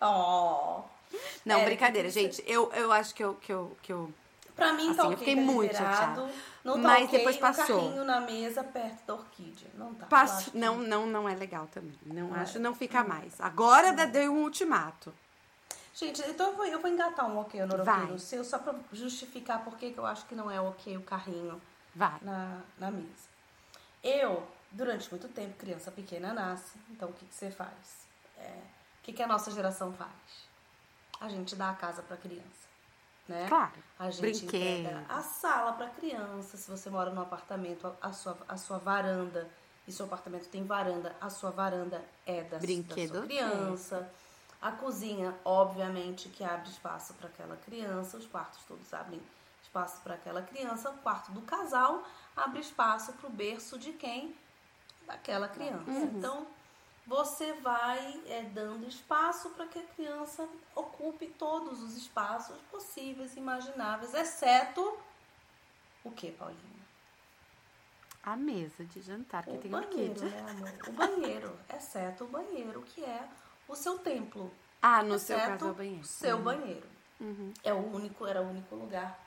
Oh. 0.00 0.80
Não, 1.44 1.58
É, 1.60 1.64
brincadeira, 1.66 2.08
gente. 2.08 2.42
Eu, 2.46 2.72
eu 2.72 2.90
acho 2.90 3.14
que 3.14 3.22
eu, 3.22 3.34
que 3.34 3.52
eu, 3.52 3.76
que 3.82 3.92
eu. 3.92 4.10
Pra 4.56 4.72
mim 4.72 4.86
tá 4.86 4.90
Assim, 4.92 5.00
eu 5.02 5.06
ok, 5.08 5.18
fiquei 5.18 5.36
tá 5.36 5.40
muito 5.42 5.76
chateada. 5.76 6.30
Não 6.64 6.74
tá 6.74 6.88
Mas 6.88 7.04
ok 7.06 7.18
depois 7.18 7.36
um 7.36 7.40
passou. 7.40 7.66
carrinho 7.66 8.04
na 8.04 8.20
mesa 8.20 8.62
perto 8.62 9.04
da 9.06 9.14
orquídea. 9.14 9.68
Não 9.74 9.92
tá. 9.94 10.06
Passo, 10.06 10.34
acho 10.38 10.50
que- 10.52 10.58
não, 10.58 10.78
não, 10.78 11.06
não 11.06 11.28
é 11.28 11.34
legal 11.34 11.66
também. 11.66 11.98
Não, 12.06 12.28
Não 12.28 12.36
é. 12.36 12.40
acho, 12.40 12.58
não 12.60 12.74
fica 12.74 13.02
mais. 13.02 13.40
Agora 13.40 13.92
dá- 13.92 14.04
deu 14.04 14.32
um 14.32 14.42
ultimato. 14.44 15.12
Gente, 15.94 16.22
então 16.22 16.50
eu 16.50 16.56
vou, 16.56 16.64
eu 16.66 16.80
vou 16.80 16.90
engatar 16.90 17.26
um 17.28 17.38
ok 17.38 17.60
no 17.66 17.84
Vai. 17.84 18.18
seu, 18.18 18.44
só 18.44 18.58
pra 18.58 18.74
justificar 18.92 19.62
por 19.64 19.76
que 19.76 19.90
que 19.90 19.98
eu 19.98 20.06
acho 20.06 20.24
que 20.26 20.34
não 20.34 20.50
é 20.50 20.60
ok 20.60 20.96
o 20.96 21.02
carrinho 21.02 21.60
Vai. 21.94 22.16
na, 22.22 22.60
na 22.78 22.90
mesa. 22.90 23.28
Eu, 24.02 24.46
durante 24.70 25.10
muito 25.10 25.28
tempo, 25.28 25.54
criança 25.58 25.90
pequena 25.90 26.32
nasce, 26.32 26.72
então 26.90 27.08
o 27.10 27.12
que, 27.12 27.26
que 27.26 27.34
você 27.34 27.50
faz? 27.50 28.06
É, 28.38 28.48
o 29.00 29.02
que, 29.02 29.12
que 29.12 29.22
a 29.22 29.26
nossa 29.26 29.50
geração 29.50 29.92
faz? 29.92 30.10
A 31.20 31.28
gente 31.28 31.54
dá 31.54 31.70
a 31.70 31.74
casa 31.74 32.02
pra 32.02 32.16
criança, 32.16 32.66
né? 33.28 33.46
Claro. 33.48 33.72
A 33.98 34.10
gente 34.10 34.20
Brinquedo. 34.46 34.80
entrega 34.80 35.04
a 35.08 35.22
sala 35.22 35.72
pra 35.72 35.88
criança. 35.88 36.56
Se 36.56 36.70
você 36.70 36.90
mora 36.90 37.10
num 37.10 37.22
apartamento, 37.22 37.92
a, 38.00 38.12
sua, 38.12 38.36
a 38.48 38.56
sua 38.56 38.78
varanda, 38.78 39.48
e 39.86 39.92
seu 39.92 40.06
apartamento 40.06 40.48
tem 40.48 40.64
varanda, 40.64 41.14
a 41.20 41.28
sua 41.28 41.50
varanda 41.50 42.02
é 42.26 42.42
da, 42.42 42.58
Brinquedo 42.58 43.12
da 43.12 43.18
sua 43.18 43.26
criança. 43.26 44.12
A 44.60 44.70
cozinha, 44.70 45.34
obviamente, 45.44 46.28
que 46.28 46.44
abre 46.44 46.68
espaço 46.68 47.14
para 47.14 47.28
aquela 47.28 47.56
criança. 47.56 48.16
Os 48.16 48.26
quartos 48.26 48.60
todos 48.64 48.94
abrem 48.94 49.20
espaço 49.62 50.00
para 50.02 50.14
aquela 50.14 50.42
criança. 50.42 50.90
O 50.90 50.98
quarto 50.98 51.32
do 51.32 51.42
casal 51.42 52.04
abre 52.36 52.60
espaço 52.60 53.12
para 53.14 53.26
o 53.28 53.30
berço 53.32 53.76
de 53.78 53.92
quem? 53.92 54.36
Daquela 55.04 55.48
criança. 55.48 55.90
Então, 55.90 56.46
você 57.06 57.52
vai 57.54 58.22
é, 58.26 58.42
dando 58.42 58.86
espaço 58.86 59.50
para 59.50 59.66
que 59.66 59.78
a 59.78 59.82
criança 59.82 60.48
ocupe 60.74 61.26
todos 61.38 61.82
os 61.82 61.96
espaços 61.96 62.56
possíveis, 62.70 63.36
imagináveis, 63.36 64.14
exceto 64.14 64.98
o 66.04 66.10
que, 66.10 66.30
Paulinha? 66.32 66.60
A 68.22 68.36
mesa 68.36 68.84
de 68.84 69.00
jantar 69.00 69.44
que 69.44 69.50
O 69.50 69.58
tem 69.58 69.70
banheiro, 69.70 70.12
orquídea. 70.12 70.28
né, 70.28 70.50
amor? 70.50 70.70
O 70.88 70.92
banheiro, 70.92 71.58
exceto 71.74 72.24
o 72.24 72.28
banheiro, 72.28 72.82
que 72.82 73.04
é 73.04 73.28
o 73.66 73.74
seu 73.74 73.98
templo. 73.98 74.52
Ah, 74.80 75.02
no 75.02 75.18
seu 75.18 75.36
caso 75.38 75.66
é 75.66 75.70
o 75.70 75.74
banheiro. 75.74 76.04
Seu 76.04 76.36
Uhum. 76.36 76.42
banheiro. 76.42 76.86
É 77.62 77.72
o 77.72 77.78
único, 77.94 78.26
era 78.26 78.40
o 78.40 78.48
único 78.48 78.74
lugar 78.74 79.18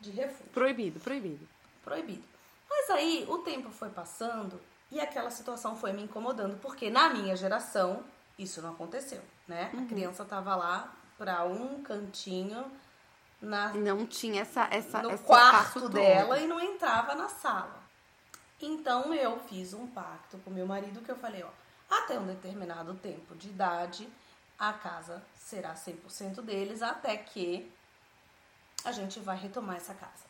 de 0.00 0.10
refúgio. 0.10 0.52
Proibido, 0.52 1.00
proibido. 1.00 1.46
Proibido. 1.82 2.24
Mas 2.68 2.90
aí 2.90 3.24
o 3.28 3.38
tempo 3.38 3.70
foi 3.70 3.88
passando 3.90 4.60
e 4.90 5.00
aquela 5.00 5.30
situação 5.30 5.76
foi 5.76 5.92
me 5.92 6.02
incomodando, 6.02 6.58
porque 6.60 6.90
na 6.90 7.08
minha 7.10 7.36
geração 7.36 8.04
isso 8.38 8.60
não 8.62 8.70
aconteceu, 8.70 9.22
né? 9.48 9.70
Uhum. 9.72 9.84
A 9.84 9.86
criança 9.86 10.24
tava 10.24 10.54
lá 10.54 10.94
pra 11.18 11.44
um 11.44 11.82
cantinho 11.82 12.70
na 13.40 13.72
Não 13.74 14.06
tinha 14.06 14.42
essa, 14.42 14.68
essa, 14.70 15.02
no 15.02 15.18
quarto 15.18 15.80
todo. 15.80 15.92
dela 15.92 16.38
e 16.38 16.46
não 16.46 16.60
entrava 16.60 17.14
na 17.14 17.28
sala. 17.28 17.82
Então 18.60 19.12
eu 19.12 19.38
fiz 19.40 19.74
um 19.74 19.86
pacto 19.86 20.38
com 20.38 20.50
meu 20.50 20.66
marido 20.66 21.00
que 21.00 21.10
eu 21.10 21.16
falei, 21.16 21.42
ó, 21.42 21.50
até 21.90 22.18
um 22.18 22.26
determinado 22.26 22.94
tempo 22.94 23.34
de 23.34 23.48
idade, 23.48 24.08
a 24.58 24.72
casa 24.72 25.22
será 25.34 25.74
100% 25.74 26.42
deles 26.42 26.82
até 26.82 27.16
que 27.16 27.70
a 28.84 28.92
gente 28.92 29.20
vai 29.20 29.36
retomar 29.36 29.76
essa 29.76 29.94
casa. 29.94 30.25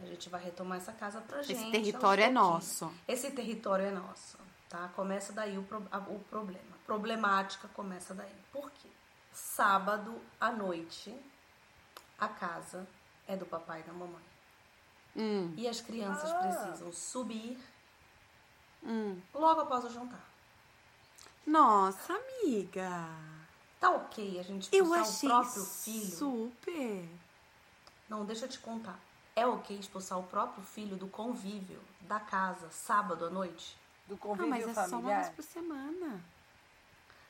A 0.00 0.06
gente 0.06 0.28
vai 0.28 0.42
retomar 0.42 0.78
essa 0.78 0.92
casa 0.92 1.20
pra 1.20 1.42
gente. 1.42 1.60
Esse 1.60 1.70
território 1.70 2.22
é 2.24 2.30
nosso. 2.30 2.92
Esse 3.06 3.30
território 3.32 3.86
é 3.86 3.90
nosso, 3.90 4.38
tá? 4.68 4.88
Começa 4.94 5.32
daí 5.32 5.58
o, 5.58 5.62
pro- 5.64 5.86
a- 5.90 5.98
o 5.98 6.20
problema. 6.30 6.76
Problemática 6.86 7.68
começa 7.74 8.14
daí. 8.14 8.32
Por 8.52 8.70
quê? 8.70 8.88
Sábado 9.32 10.20
à 10.40 10.50
noite, 10.52 11.14
a 12.18 12.28
casa 12.28 12.86
é 13.26 13.36
do 13.36 13.44
papai 13.44 13.80
e 13.80 13.82
da 13.84 13.92
mamãe. 13.92 14.22
Hum, 15.16 15.52
E 15.56 15.66
as 15.66 15.80
crianças 15.80 16.30
Ah. 16.30 16.38
precisam 16.38 16.92
subir 16.92 17.58
hum. 18.84 19.20
logo 19.34 19.60
após 19.62 19.84
o 19.84 19.90
jantar. 19.90 20.24
Nossa, 21.46 22.12
amiga. 22.14 23.08
Tá 23.80 23.90
ok 23.90 24.38
a 24.38 24.42
gente 24.42 24.68
Eu 24.74 24.84
expulsar 24.84 25.02
achei 25.02 25.28
o 25.28 25.32
próprio 25.32 25.64
filho? 25.64 26.16
super. 26.16 27.08
Não, 28.08 28.24
deixa 28.24 28.44
eu 28.44 28.48
te 28.48 28.58
contar. 28.58 28.98
É 29.38 29.46
ok 29.46 29.76
expulsar 29.78 30.18
o 30.18 30.22
próprio 30.24 30.62
filho 30.64 30.96
do 30.96 31.06
convívio 31.06 31.80
da 32.02 32.18
casa 32.18 32.68
sábado 32.70 33.24
à 33.26 33.30
noite? 33.30 33.76
Do 34.06 34.14
Ah, 34.14 34.18
convívio 34.18 34.48
mas 34.50 34.68
é 34.68 34.74
só 34.74 34.98
uma 34.98 35.14
vez 35.14 35.28
por 35.30 35.42
semana. 35.42 36.20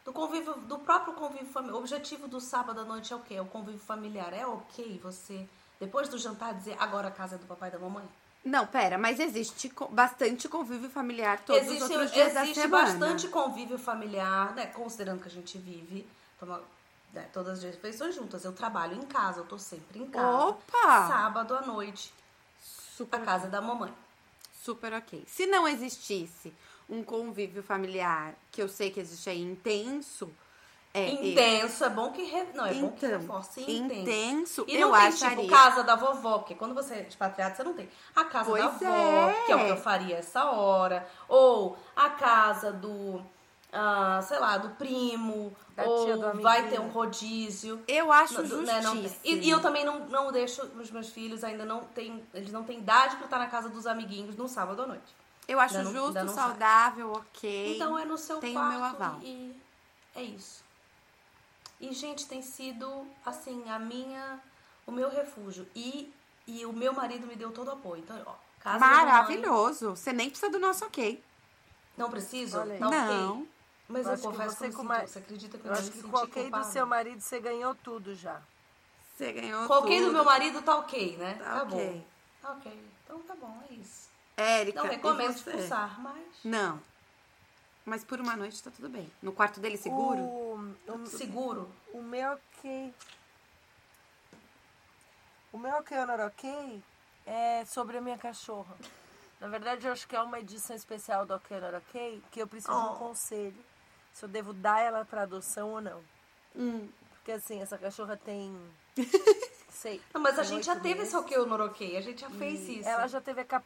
Do 0.05 0.12
convívio, 0.12 0.55
do 0.55 0.78
próprio 0.78 1.12
convívio 1.14 1.47
familiar. 1.52 1.76
O 1.76 1.78
objetivo 1.80 2.26
do 2.28 2.40
sábado 2.40 2.80
à 2.80 2.85
noite 2.85 3.12
é 3.12 3.16
o 3.16 3.20
quê? 3.20 3.35
É 3.35 3.43
o 3.43 3.47
convívio 3.47 3.80
familiar. 3.80 4.32
É 4.32 4.47
ok 4.47 4.98
você, 5.02 5.47
depois 5.78 6.09
do 6.09 6.16
jantar, 6.16 6.55
dizer 6.55 6.76
agora 6.78 7.09
a 7.09 7.10
casa 7.10 7.35
é 7.35 7.39
do 7.39 7.47
papai 7.47 7.68
e 7.68 7.72
da 7.72 7.78
mamãe? 7.78 8.09
Não, 8.44 8.66
pera, 8.66 8.97
mas 8.97 9.20
existe 9.20 9.70
bastante 9.90 10.48
convívio 10.48 10.89
familiar 10.89 11.40
todos 11.44 11.68
os 11.68 11.82
outros 11.82 12.12
dias 12.12 12.32
da 12.32 12.43
existe 12.43 12.62
semana. 12.62 12.86
bastante 12.86 13.28
convívio 13.28 13.78
familiar, 13.78 14.55
né? 14.55 14.66
Considerando 14.66 15.20
que 15.20 15.28
a 15.28 15.30
gente 15.30 15.59
vive 15.59 16.09
toma, 16.39 16.62
né, 17.12 17.28
todas 17.32 17.59
as 17.59 17.64
refeições 17.64 18.14
juntas. 18.14 18.44
Eu 18.44 18.52
trabalho 18.52 18.97
em 18.97 19.02
casa, 19.02 19.40
eu 19.40 19.44
tô 19.44 19.59
sempre 19.59 19.98
em 20.01 20.06
casa. 20.06 20.47
Opa! 20.47 21.09
Sábado 21.09 21.55
à 21.55 21.62
noite, 21.62 22.12
Super 22.60 23.20
a 23.20 23.24
casa 23.24 23.48
da 23.48 23.60
mamãe. 23.60 23.93
Super 24.62 24.93
ok. 24.94 25.24
Se 25.26 25.47
não 25.47 25.66
existisse 25.68 26.52
um 26.89 27.02
convívio 27.02 27.62
familiar, 27.62 28.35
que 28.51 28.60
eu 28.62 28.68
sei 28.68 28.90
que 28.90 28.98
existe 29.01 29.28
aí 29.30 29.40
intenso, 29.40 30.30
é, 30.94 31.06
Intenso, 31.10 31.85
é 31.85 31.90
bom 31.90 32.10
que 32.12 32.22
re... 32.24 32.47
não 32.55 32.64
é 32.64 32.72
bom 32.74 32.90
que 32.93 33.05
Então, 33.06 33.20
reforce 33.20 33.60
intenso, 33.60 34.01
intenso. 34.01 34.64
E 34.66 34.74
eu 34.76 34.89
não 34.89 34.98
tem 34.98 35.06
acharia- 35.09 35.36
tipo 35.36 35.48
casa 35.51 35.85
da 35.85 35.94
vovó, 35.94 36.39
porque 36.39 36.55
quando 36.55 36.74
você 36.74 36.94
é 36.94 37.02
expatriado, 37.06 37.56
você 37.56 37.62
não 37.62 37.74
tem 37.74 37.89
a 38.16 38.24
casa 38.24 38.48
Pois 38.51 38.62
da 38.64 38.68
avó, 38.70 39.28
é. 39.30 39.43
que 39.44 39.52
é 39.52 39.56
o 39.56 39.64
que 39.66 39.70
eu 39.70 39.76
faria 39.76 40.16
essa 40.16 40.47
hora, 40.51 41.06
ou 41.28 41.78
a 41.94 42.09
casa 42.10 42.72
do, 42.72 43.22
ah, 43.73 44.20
sei 44.23 44.39
lá, 44.39 44.57
do 44.59 44.70
primo, 44.77 45.55
Da 45.77 45.85
ou 45.85 46.07
do 46.35 46.43
vai 46.43 46.69
ter 46.69 46.81
um 46.81 46.89
rodízio. 46.89 47.82
eu 47.86 48.11
acho 48.12 48.43
Não, 48.43 48.62
né, 48.62 48.81
não 48.81 49.01
tem. 49.03 49.16
e, 49.24 49.35
e 49.47 49.51
eu 49.51 49.61
também 49.61 49.85
não, 49.85 50.01
não 50.09 50.32
deixo, 50.32 50.62
os 50.81 50.90
meus 50.90 51.11
filhos 51.11 51.45
ainda 51.45 51.65
não 51.65 51.85
têm, 51.85 52.24
eles 52.35 52.51
não 52.53 52.65
têm 52.65 52.78
idade 52.78 53.16
pra 53.16 53.27
estar 53.27 53.39
na 53.39 53.47
casa 53.47 53.69
dos 53.69 53.86
amiguinhos 53.86 54.36
no 54.36 54.49
sábado 54.49 54.82
à 54.82 54.86
noite. 54.86 55.15
Eu 55.47 55.59
acho 55.61 55.77
Ainda 55.78 55.90
não- 55.90 56.07
justo, 56.07 56.24
não 56.24 56.35
sai. 56.35 56.45
saudável, 56.49 57.12
ok. 57.12 57.74
Então 57.77 57.99
é 57.99 58.05
no 58.05 58.19
seu 58.19 58.39
Tem 58.39 58.51
o 58.51 58.55
quarto 58.55 58.70
meu 58.74 58.85
aval. 58.85 59.19
e 59.23 59.55
é 60.15 60.23
isso. 60.23 60.62
E 61.81 61.93
gente, 61.95 62.27
tem 62.27 62.43
sido 62.43 63.07
assim 63.24 63.69
a 63.70 63.78
minha, 63.78 64.40
o 64.86 64.90
meu 64.93 65.09
refúgio 65.11 65.66
e 65.74 66.12
e 66.47 66.65
o 66.65 66.73
meu 66.73 66.95
marido 66.95 67.27
me 67.27 67.36
deu 67.36 67.53
todo 67.53 67.69
o 67.69 67.73
apoio. 67.73 68.01
Então, 68.03 68.19
ó, 68.27 68.32
casa 68.59 68.78
Maravilhoso. 68.78 69.90
Você 69.90 70.12
nem 70.15 70.31
precisa 70.31 70.51
do 70.51 70.59
nosso 70.59 70.82
ok. 70.86 71.23
Não 71.97 72.11
preciso? 72.11 72.59
Olha 72.59 72.73
aí. 72.74 72.81
Tá 72.81 73.32
Não. 73.89 74.02
Mas 74.02 74.06
Eu 74.06 74.31
confesso 74.31 74.56
que 74.56 74.65
você 74.70 74.73
com 74.73 74.82
ma- 74.82 75.06
você 75.06 75.19
acredita 75.19 75.56
que 75.59 75.65
eu, 75.66 75.73
Eu 75.73 75.78
acho 75.78 75.90
que 75.90 76.02
com 76.02 76.16
o 76.16 76.20
ok 76.23 76.51
do 76.51 76.65
seu 76.65 76.86
marido 76.86 77.20
você 77.20 77.40
ganhou 77.40 77.74
tudo 77.74 78.15
já. 78.15 78.40
Você 79.16 79.32
ganhou 79.32 79.66
Com 79.66 79.81
tudo. 79.82 80.06
do 80.06 80.12
meu 80.12 80.24
marido 80.24 80.62
tá 80.62 80.77
ok, 80.77 81.16
né? 81.16 81.35
Tá 81.35 81.56
Acabou. 81.56 81.78
ok. 81.81 82.06
Tá 82.43 82.52
ok. 82.52 82.90
Então 83.05 83.19
tá 83.23 83.35
bom, 83.35 83.62
é 83.69 83.73
isso. 83.74 84.09
Érica, 84.36 84.82
Não 84.82 84.89
recomendo 84.90 85.32
você? 85.32 85.51
expulsar, 85.51 86.01
mas 86.01 86.24
Não. 86.44 86.81
Mas 87.85 88.05
por 88.05 88.20
uma 88.20 88.36
noite 88.36 88.62
tá 88.62 88.70
tudo 88.70 88.89
bem. 88.90 89.10
No 89.23 89.32
quarto 89.32 89.59
dele 89.59 89.78
seguro? 89.78 90.20
O, 90.20 90.74
o, 90.89 91.06
seguro. 91.06 91.73
o 91.94 92.02
meu 92.02 92.32
ok. 92.32 92.94
O 95.51 95.59
meu 95.59 95.74
ok 95.77 95.98
ou 95.98 96.06
not 96.06 96.20
ok 96.23 96.82
é 97.27 97.65
sobre 97.65 97.97
a 97.97 98.01
minha 98.02 98.19
cachorra. 98.19 98.77
Na 99.40 99.48
verdade, 99.48 99.86
eu 99.86 99.93
acho 99.93 100.06
que 100.06 100.15
é 100.15 100.20
uma 100.20 100.39
edição 100.39 100.77
especial 100.77 101.24
do 101.24 101.32
Ok 101.35 101.56
ou 101.56 101.62
not 101.62 101.77
ok 101.77 102.23
que 102.31 102.40
eu 102.43 102.47
preciso 102.47 102.73
de 102.73 102.78
Oh. 102.86 102.93
um 102.93 102.97
conselho. 102.97 103.65
Se 104.19 104.24
eu 104.24 104.28
devo 104.28 104.53
dar 104.53 104.81
ela 104.81 105.05
para 105.05 105.23
adoção 105.23 105.70
ou 105.70 105.81
não. 105.81 106.03
Hum. 106.57 106.89
Porque 107.11 107.31
assim, 107.31 107.62
essa 107.62 107.78
cachorra 107.78 108.16
tem. 108.16 108.53
Sei. 109.70 110.03
Não, 110.12 110.20
mas 110.20 110.36
a 110.40 110.43
gente 110.43 110.66
já 110.66 110.74
teve 110.74 110.97
meses. 110.97 111.09
esse 111.09 111.16
ok 111.16 111.39
ok. 111.39 111.97
A 111.97 112.01
gente 112.01 112.23
já 112.23 112.31
fez 112.31 112.69
isso. 112.69 112.89
Ela 112.89 113.07
já 113.07 113.20
teve 113.20 113.43
a 113.43 113.45
cap... 113.45 113.65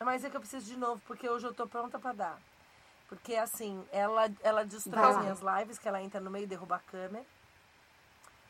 Mas 0.00 0.24
é 0.24 0.28
que 0.28 0.36
eu 0.36 0.40
preciso 0.40 0.66
de 0.66 0.76
novo, 0.76 1.00
porque 1.06 1.26
hoje 1.26 1.46
eu 1.46 1.54
tô 1.54 1.66
pronta 1.66 1.98
pra 1.98 2.12
dar. 2.12 2.38
Porque 3.08 3.34
assim, 3.34 3.82
ela, 3.90 4.30
ela 4.42 4.62
destrói 4.62 5.00
Vai 5.00 5.10
as 5.10 5.16
lá. 5.16 5.22
minhas 5.22 5.40
lives, 5.40 5.78
que 5.78 5.88
ela 5.88 6.02
entra 6.02 6.20
no 6.20 6.30
meio 6.30 6.44
e 6.44 6.46
derruba 6.46 6.76
a 6.76 6.80
câmera. 6.80 7.24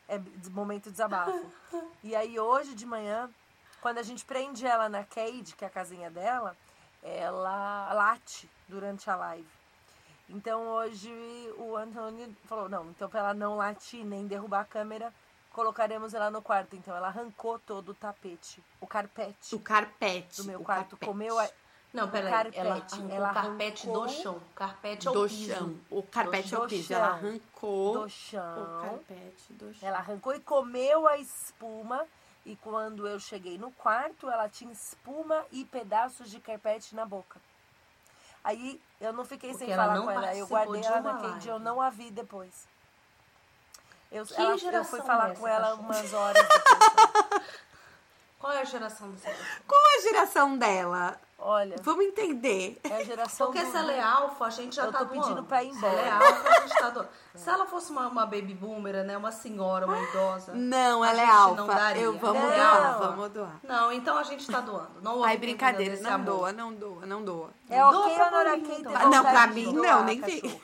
É 0.09 0.19
momento 0.49 0.85
de 0.85 0.91
desabafo. 0.91 1.53
e 2.03 2.13
aí 2.13 2.37
hoje 2.37 2.75
de 2.75 2.85
manhã, 2.85 3.29
quando 3.79 3.99
a 3.99 4.03
gente 4.03 4.25
prende 4.25 4.65
ela 4.65 4.89
na 4.89 5.05
cage, 5.05 5.55
que 5.55 5.63
é 5.63 5.67
a 5.69 5.71
casinha 5.71 6.11
dela, 6.11 6.53
ela 7.01 7.93
late 7.93 8.49
durante 8.67 9.09
a 9.09 9.15
live. 9.15 9.58
Então 10.29 10.67
hoje 10.67 11.11
o 11.57 11.75
Antônio 11.75 12.35
falou, 12.45 12.69
não, 12.69 12.85
então 12.91 13.09
pra 13.09 13.19
ela 13.19 13.33
não 13.33 13.57
latir 13.57 14.05
nem 14.05 14.27
derrubar 14.27 14.61
a 14.61 14.65
câmera, 14.65 15.13
colocaremos 15.51 16.13
ela 16.13 16.29
no 16.29 16.41
quarto. 16.41 16.75
Então 16.75 16.95
ela 16.95 17.07
arrancou 17.07 17.57
todo 17.59 17.89
o 17.89 17.93
tapete, 17.95 18.63
o 18.79 18.85
carpete 18.87 19.55
O 19.55 19.59
carpete. 19.59 20.37
do 20.37 20.43
meu 20.45 20.61
o 20.61 20.63
quarto, 20.63 20.89
carpete. 20.91 21.05
comeu 21.07 21.39
a, 21.39 21.49
Não, 21.91 22.07
peraí. 22.09 22.29
carpete. 22.31 22.59
Ela 22.59 22.75
arrancou 22.75 23.09
Ela 23.15 23.31
o 23.31 23.33
carpete 23.33 23.83
arrancou 23.89 24.05
do 24.07 24.09
chão. 24.13 24.41
Carpete 24.55 25.07
ao 25.07 25.13
do 25.15 25.27
piso. 25.27 25.45
chão. 25.55 25.75
O 25.89 26.03
carpete 26.03 26.49
Do 26.49 26.55
é 26.55 26.59
o 26.59 26.67
piso. 26.67 26.83
chão. 26.87 26.97
Ela 26.97 27.07
arrancou 27.07 27.93
do 27.93 28.01
o 28.03 28.09
chão. 28.09 28.79
carpete 28.81 29.53
do 29.53 29.73
chão. 29.73 29.89
Ela 29.89 29.97
arrancou 29.97 30.35
e 30.35 30.39
comeu 30.39 31.07
a 31.07 31.17
espuma. 31.17 32.05
E 32.45 32.55
quando 32.55 33.05
eu 33.07 33.19
cheguei 33.19 33.57
no 33.57 33.71
quarto, 33.71 34.29
ela 34.29 34.47
tinha 34.47 34.71
espuma 34.71 35.43
e 35.51 35.65
pedaços 35.65 36.29
de 36.31 36.39
carpete 36.39 36.95
na 36.95 37.05
boca. 37.05 37.39
Aí 38.43 38.81
eu 39.01 39.13
não 39.13 39.25
fiquei 39.25 39.51
Porque 39.51 39.65
sem 39.65 39.75
falar 39.75 39.99
com 40.01 40.09
ela. 40.11 40.35
Eu 40.35 40.47
guardei 40.47 40.81
de 40.81 40.87
ela 40.87 40.99
uma 40.99 41.13
na 41.13 41.19
cage, 41.21 41.47
eu 41.47 41.53
live. 41.55 41.65
não 41.65 41.81
a 41.81 41.89
vi 41.89 42.09
depois. 42.11 42.67
Eu, 44.11 44.25
Que 44.25 44.33
ela- 44.41 44.51
eu 44.51 44.83
fui 44.85 44.99
é 44.99 45.03
falar 45.03 45.29
essa, 45.31 45.39
com 45.39 45.47
ela 45.47 45.73
umas 45.75 46.13
horas 46.13 46.41
depois. 46.47 47.41
Qual 48.39 48.53
é 48.53 48.61
a 48.61 48.63
geração 48.63 49.11
dessa 49.11 49.29
pessoa? 49.29 49.47
Qual 49.67 49.81
a 49.97 50.01
geração 50.01 50.57
dela? 50.57 51.19
Olha, 51.41 51.77
Vamos 51.81 52.03
entender. 52.05 52.77
é 52.83 52.95
a 52.97 53.03
geração 53.03 53.47
Porque 53.47 53.63
do... 53.63 53.71
se 53.71 53.77
ela 53.77 53.93
é 53.93 54.01
alfa, 54.01 54.45
a 54.45 54.49
gente 54.49 54.75
já 54.75 54.83
Eu 54.85 54.91
tá 54.91 54.99
tô 54.99 55.05
pedindo 55.05 55.41
pra 55.43 55.63
ir 55.63 55.73
Se 55.73 55.85
ela 55.85 56.01
é 56.01 56.07
embora. 56.09 56.27
alfa, 56.35 56.49
a 56.49 56.59
gente 56.67 56.77
tá 56.77 56.89
doando. 56.89 57.09
Se 57.33 57.49
ela 57.49 57.65
fosse 57.65 57.91
uma, 57.91 58.07
uma 58.07 58.25
baby 58.25 58.53
boomer, 58.53 59.05
né? 59.05 59.15
Uma 59.15 59.31
senhora, 59.31 59.85
uma 59.85 59.97
idosa. 60.01 60.53
Não, 60.53 61.01
a 61.01 61.09
ela 61.11 61.21
é 61.21 61.25
alfa. 61.25 61.55
não 61.55 61.67
daria. 61.67 62.01
Eu 62.03 62.17
vamos 62.17 62.41
Não. 62.43 62.49
doar, 62.49 62.97
vamos 62.99 63.29
doar. 63.31 63.59
Não, 63.63 63.91
então 63.93 64.17
a 64.17 64.23
gente 64.23 64.45
tá 64.51 64.59
doando. 64.59 65.01
Não 65.01 65.23
Ai, 65.23 65.37
brincadeira, 65.37 66.01
não 66.01 66.11
amor. 66.13 66.25
doa, 66.25 66.51
não 66.51 66.73
doa, 66.73 67.05
não 67.05 67.23
doa. 67.23 67.49
É 67.69 67.79
Doa 67.79 67.99
ok 67.99 68.15
pra 68.15 68.25
ou 68.25 68.31
não 68.31 68.39
ok 68.53 68.61
ter 68.61 68.79
então. 68.81 68.91
Ah, 68.95 68.99
não, 69.05 69.11
vontade 69.23 69.31
pra 69.31 69.45
de 69.47 69.53
mim, 69.53 69.73
doar 69.73 69.87
não, 69.97 70.03
nem 70.03 70.21
vi. 70.21 70.61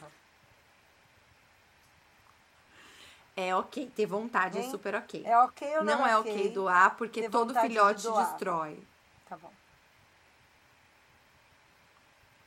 É 3.38 3.56
ok, 3.56 3.92
ter 3.96 4.06
vontade 4.06 4.58
é 4.60 4.64
super 4.64 4.96
ok. 4.96 5.24
É 5.26 5.38
ok 5.40 5.78
ou 5.78 5.84
não, 5.86 6.00
Não 6.00 6.08
é 6.08 6.18
ok 6.18 6.50
doar, 6.52 6.96
porque 6.98 7.22
ter 7.24 7.30
todo 7.30 7.48
vontade 7.48 7.68
de 7.70 7.74
filhote 7.74 8.04
doar. 8.04 8.26
destrói. 8.28 8.84
Tá 9.30 9.36
bom. 9.38 9.52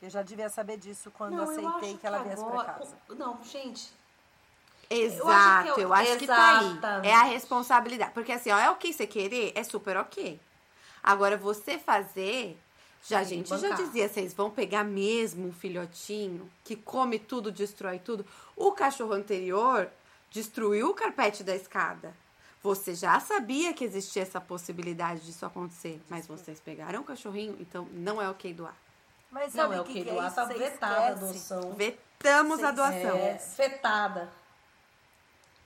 Eu 0.00 0.10
já 0.10 0.22
devia 0.22 0.48
saber 0.48 0.76
disso 0.76 1.10
quando 1.10 1.32
Não, 1.32 1.44
eu 1.44 1.50
aceitei 1.50 1.90
acho 1.90 1.98
que 1.98 2.06
ela 2.06 2.18
viesse 2.22 2.42
agora- 2.42 2.64
pra 2.64 2.74
casa. 2.74 2.96
Não, 3.10 3.42
gente. 3.44 3.90
Exato, 4.90 5.74
que 5.74 5.80
eu 5.80 5.88
eu- 5.88 5.92
acho 5.94 6.16
que 6.16 6.26
tá 6.26 6.60
aí. 6.60 7.06
É 7.06 7.14
a 7.14 7.24
responsabilidade. 7.24 8.12
Porque 8.12 8.32
assim, 8.32 8.50
ó, 8.50 8.58
é 8.58 8.70
ok 8.70 8.92
você 8.92 9.06
querer, 9.06 9.52
é 9.54 9.62
super 9.62 9.96
ok. 9.96 10.40
Agora, 11.02 11.36
você 11.36 11.78
fazer. 11.78 12.58
Já 13.06 13.22
Sim, 13.22 13.36
gente 13.36 13.48
já 13.50 13.56
bancar. 13.58 13.76
dizia, 13.76 14.08
vocês 14.08 14.34
vão 14.34 14.50
pegar 14.50 14.82
mesmo 14.84 15.46
um 15.48 15.52
filhotinho 15.52 16.50
que 16.64 16.74
come 16.74 17.18
tudo, 17.18 17.52
destrói 17.52 17.98
tudo. 17.98 18.26
O 18.56 18.72
cachorro 18.72 19.12
anterior 19.12 19.88
destruiu 20.30 20.90
o 20.90 20.94
carpete 20.94 21.44
da 21.44 21.54
escada. 21.54 22.12
Você 22.62 22.94
já 22.94 23.18
sabia 23.20 23.72
que 23.72 23.84
existia 23.84 24.22
essa 24.22 24.40
possibilidade 24.40 25.20
disso 25.20 25.46
acontecer, 25.46 26.02
mas 26.10 26.26
vocês 26.26 26.58
pegaram 26.60 27.00
o 27.00 27.04
cachorrinho, 27.04 27.56
então 27.60 27.86
não 27.92 28.20
é 28.20 28.28
ok 28.28 28.52
doar. 28.52 28.76
Mas 29.30 29.54
Não 29.54 29.62
sabe 29.62 29.74
é 29.76 29.80
o 29.80 29.84
que, 29.84 29.92
que 29.92 30.04
que 30.04 30.10
é 30.10 30.14
tá 30.30 30.30
Você 30.46 30.54
vetada 30.54 30.96
a 30.96 31.12
esquece. 31.12 31.24
adoção. 31.52 31.72
Vetamos 31.74 32.62
a 32.64 32.72
Vocês- 32.72 32.76
doação. 32.76 33.16
É, 33.18 33.38
fetada. 33.38 34.28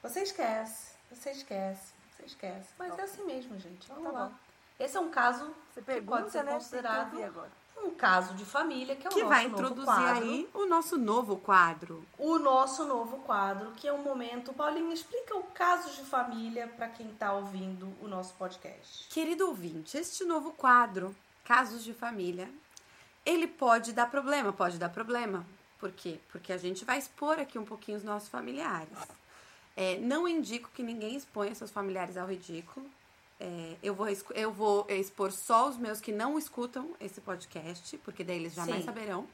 Você 0.03 0.23
esquece, 0.23 0.93
você 1.11 1.31
esquece, 1.31 1.93
você 2.17 2.25
esquece. 2.27 2.69
Mas 2.79 2.99
é 2.99 3.03
assim 3.03 3.25
mesmo, 3.25 3.59
gente. 3.59 3.87
Vamos 3.89 4.05
Tá 4.05 4.11
lá. 4.19 4.27
bom. 4.27 4.33
Esse 4.81 4.97
é 4.97 5.01
um 5.01 5.11
caso 5.11 5.45
Você 5.73 5.81
que 5.81 5.87
pergunta, 5.87 6.19
pode 6.23 6.33
ser 6.33 6.43
né? 6.43 6.53
Que 6.53 6.59
considerado 6.59 7.13
ouvir 7.13 7.25
agora. 7.25 7.51
um 7.85 7.91
caso 7.91 8.35
de 8.35 8.45
família, 8.45 8.97
que 8.97 9.07
é 9.07 9.11
o 9.11 9.13
Que 9.13 9.21
nosso 9.21 9.29
vai 9.29 9.45
introduzir 9.45 9.85
quadro. 9.85 10.25
aí 10.25 10.51
o 10.55 10.67
nosso 10.67 10.99
novo 10.99 11.37
quadro. 11.37 12.05
O 12.19 12.39
nosso 12.39 12.85
novo 12.85 13.19
quadro, 13.19 13.71
que 13.73 13.87
é 13.87 13.93
um 13.93 14.03
momento. 14.03 14.53
Paulinho, 14.53 14.93
explica 14.93 15.37
o 15.37 15.45
caso 15.45 15.91
de 15.91 16.03
família 16.05 16.67
para 16.67 16.89
quem 16.89 17.11
está 17.11 17.33
ouvindo 17.33 17.93
o 18.01 18.09
nosso 18.09 18.35
podcast. 18.35 19.09
Querido 19.09 19.47
ouvinte, 19.47 19.97
este 19.97 20.25
novo 20.25 20.53
quadro, 20.53 21.15
Casos 21.45 21.85
de 21.85 21.93
Família, 21.95 22.49
ele 23.25 23.47
pode 23.47 23.93
dar 23.93 24.11
problema, 24.11 24.53
pode 24.53 24.79
dar 24.79 24.89
problema. 24.89 25.47
Por 25.79 25.91
quê? 25.93 26.19
Porque 26.31 26.53
a 26.53 26.57
gente 26.59 26.85
vai 26.85 26.99
expor 26.99 27.39
aqui 27.41 27.59
um 27.59 27.65
pouquinho 27.65 27.99
os 27.99 28.05
nossos 28.05 28.29
familiares. 28.29 28.97
É, 29.77 29.99
não 29.99 30.29
indico 30.29 30.71
que 30.75 30.83
ninguém 30.83 31.17
exponha 31.17 31.55
seus 31.55 31.71
familiares 31.71 32.17
ao 32.17 32.27
ridículo. 32.29 32.87
É, 33.41 33.77
eu, 33.83 33.95
vou, 33.95 34.07
eu 34.35 34.53
vou 34.53 34.87
expor 34.89 35.33
só 35.33 35.69
os 35.69 35.77
meus 35.77 36.01
que 36.01 36.13
não 36.13 36.39
escutam 36.39 36.91
esse 37.01 37.21
podcast, 37.21 37.99
porque 37.99 38.23
daí 38.23 38.37
eles 38.37 38.55
jamais 38.55 38.81
Sim. 38.81 38.85
saberão. 38.85 39.27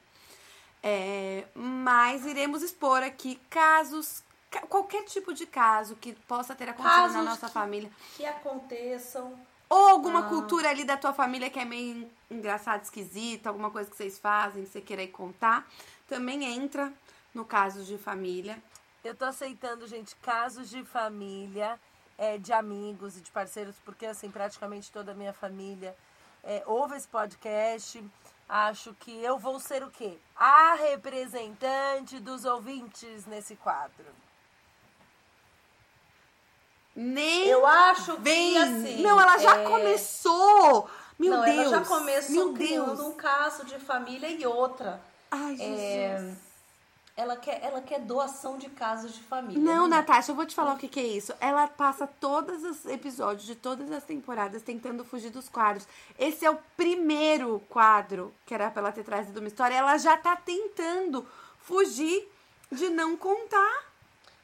É, 0.81 1.45
mas 1.53 2.25
iremos 2.25 2.63
expor 2.63 3.03
aqui 3.03 3.35
casos 3.49 4.23
ca- 4.49 4.61
qualquer 4.61 5.03
tipo 5.03 5.33
de 5.33 5.45
caso 5.45 5.95
que 5.97 6.13
possa 6.27 6.55
ter 6.55 6.69
acontecido 6.69 6.95
na 6.99 7.01
Casos 7.09 7.25
nossa 7.25 7.47
que- 7.47 7.53
família. 7.53 7.91
Que 8.15 8.25
aconteçam. 8.25 9.37
Ou 9.69 9.87
alguma 9.87 10.21
Ah. 10.21 10.29
cultura 10.29 10.69
ali 10.69 10.83
da 10.83 10.97
tua 10.97 11.13
família 11.13 11.49
que 11.49 11.59
é 11.59 11.65
meio 11.65 12.09
engraçada, 12.29 12.81
esquisita, 12.83 13.49
alguma 13.49 13.69
coisa 13.69 13.89
que 13.89 13.95
vocês 13.95 14.17
fazem, 14.17 14.63
que 14.63 14.69
você 14.69 14.81
queira 14.81 15.05
contar, 15.07 15.67
também 16.07 16.43
entra 16.43 16.91
no 17.33 17.45
caso 17.45 17.83
de 17.83 17.97
família. 17.97 18.61
Eu 19.03 19.15
tô 19.15 19.25
aceitando, 19.25 19.87
gente, 19.87 20.15
casos 20.17 20.69
de 20.69 20.83
família, 20.83 21.79
é, 22.17 22.37
de 22.37 22.51
amigos 22.51 23.15
e 23.17 23.21
de 23.21 23.31
parceiros, 23.31 23.75
porque 23.85 24.05
assim, 24.05 24.29
praticamente 24.29 24.91
toda 24.91 25.11
a 25.11 25.15
minha 25.15 25.33
família 25.33 25.95
é, 26.43 26.63
ouve 26.65 26.95
esse 26.97 27.07
podcast. 27.07 28.03
Acho 28.47 28.95
que 28.95 29.11
eu 29.23 29.37
vou 29.37 29.59
ser 29.59 29.83
o 29.83 29.91
quê? 29.91 30.17
A 30.35 30.73
representante 30.73 32.19
dos 32.19 32.43
ouvintes 32.45 33.27
nesse 33.27 33.55
quadro. 33.55 34.05
Nem 37.01 37.47
Eu 37.47 37.65
acho 37.65 38.17
vem. 38.17 38.51
que 38.51 38.57
assim. 38.57 39.01
não, 39.01 39.21
ela 39.21 39.37
já 39.37 39.57
é, 39.57 39.63
começou. 39.63 40.89
Meu 41.17 41.31
não, 41.31 41.45
Deus. 41.45 41.57
ela 41.57 41.69
já 41.69 41.85
começou 41.85 42.35
Meu 42.35 42.53
criando 42.53 42.95
Deus. 42.95 42.99
um 42.99 43.13
caso 43.13 43.65
de 43.65 43.79
família 43.79 44.27
e 44.29 44.45
outra. 44.45 45.01
Ai, 45.31 45.55
Jesus. 45.55 45.79
É, 45.79 46.33
ela, 47.15 47.37
quer, 47.37 47.63
ela 47.63 47.81
quer 47.81 48.01
doação 48.01 48.57
de 48.57 48.69
casos 48.69 49.13
de 49.13 49.21
família. 49.21 49.61
Não, 49.61 49.87
né? 49.87 49.95
Natasha, 49.95 50.31
eu 50.31 50.35
vou 50.35 50.45
te 50.45 50.53
falar 50.53 50.73
o 50.73 50.77
que, 50.77 50.89
que 50.89 50.99
é 50.99 51.07
isso. 51.07 51.33
Ela 51.39 51.69
passa 51.69 52.05
todos 52.05 52.65
os 52.65 52.85
episódios 52.85 53.45
de 53.45 53.55
todas 53.55 53.89
as 53.93 54.03
temporadas 54.03 54.61
tentando 54.61 55.05
fugir 55.05 55.29
dos 55.29 55.47
quadros. 55.47 55.87
Esse 56.17 56.45
é 56.45 56.51
o 56.51 56.57
primeiro 56.75 57.61
quadro 57.69 58.33
que 58.45 58.53
era 58.53 58.69
pra 58.69 58.81
ela 58.81 58.91
ter 58.91 59.05
trazido 59.05 59.39
uma 59.39 59.47
história. 59.47 59.75
Ela 59.75 59.97
já 59.97 60.17
tá 60.17 60.35
tentando 60.35 61.25
fugir 61.61 62.29
de 62.69 62.89
não 62.89 63.15
contar. 63.15 63.88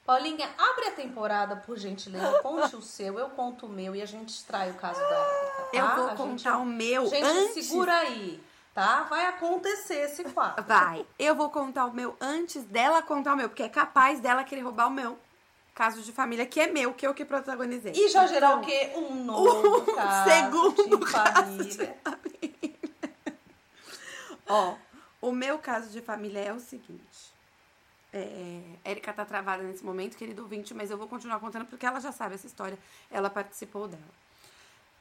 Paulinha, 0.06 0.48
abre 0.58 0.88
a 0.88 0.92
temporada, 0.92 1.56
por 1.56 1.78
gentileza. 1.78 2.40
Conte 2.42 2.76
o 2.76 2.82
seu, 2.82 3.18
eu 3.18 3.30
conto 3.32 3.66
o 3.66 3.70
meu 3.70 3.96
e 3.96 4.02
a 4.02 4.06
gente 4.06 4.30
extrai 4.30 4.70
o 4.70 4.76
caso 4.76 5.00
da 5.00 5.06
Érica. 5.06 5.62
Tá? 5.64 5.70
Eu 5.74 5.96
vou 5.96 6.08
A 6.10 6.16
contar 6.16 6.52
gente- 6.52 6.62
o 6.62 6.66
meu 6.66 7.08
Gente, 7.08 7.24
antes. 7.24 7.66
segura 7.66 7.94
aí, 7.98 8.40
tá? 8.74 9.04
Vai 9.10 9.26
acontecer 9.26 9.96
esse 10.02 10.24
quadro. 10.26 10.64
Vai. 10.64 11.06
Eu 11.18 11.34
vou 11.34 11.50
contar 11.50 11.86
o 11.86 11.92
meu 11.94 12.16
antes 12.22 12.64
dela 12.66 13.02
contar 13.02 13.34
o 13.34 13.38
meu, 13.38 13.50
porque 13.50 13.64
é 13.64 13.70
capaz 13.70 14.20
dela 14.20 14.44
querer 14.44 14.62
roubar 14.62 14.88
o 14.88 14.92
meu 14.92 15.18
caso 15.74 16.02
de 16.04 16.12
família, 16.12 16.46
que 16.46 16.60
é 16.62 16.68
meu, 16.68 16.94
que 16.94 17.06
eu 17.06 17.14
que 17.14 17.26
protagonizei. 17.26 17.92
E 17.96 18.08
já 18.08 18.28
gerar 18.28 18.50
Então, 18.52 18.62
o 18.62 18.66
quê? 18.66 18.92
Um 18.96 19.24
novo 19.24 19.80
um 19.92 19.96
caso 19.96 20.30
segundo 20.30 20.98
de 21.00 21.12
caso 21.12 21.34
família. 21.34 21.98
Ó, 24.48 24.76
o 25.20 25.32
meu 25.32 25.58
caso 25.58 25.90
de 25.90 26.00
família 26.02 26.40
é 26.42 26.54
o 26.54 26.60
seguinte. 26.60 27.34
É, 28.18 28.62
Érica 28.86 29.12
tá 29.12 29.26
travada 29.26 29.62
nesse 29.62 29.84
momento, 29.84 30.16
querido 30.16 30.42
ouvinte, 30.42 30.74
mas 30.74 30.90
eu 30.90 30.98
vou 30.98 31.06
continuar 31.06 31.38
contando 31.38 31.66
porque 31.66 31.86
ela 31.86 32.00
já 32.00 32.14
sabe 32.14 32.36
essa 32.36 32.48
história. 32.48 32.80
Ela 33.12 33.30
participou 33.30 33.90
dela. 33.90 34.04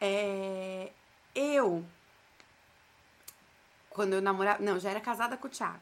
É, 0.00 0.90
eu, 1.32 1.84
quando 3.88 4.14
eu 4.14 4.20
namorava. 4.20 4.60
Não, 4.60 4.80
já 4.80 4.90
era 4.90 5.00
casada 5.00 5.36
com 5.36 5.46
o 5.46 5.50
Thiago. 5.50 5.78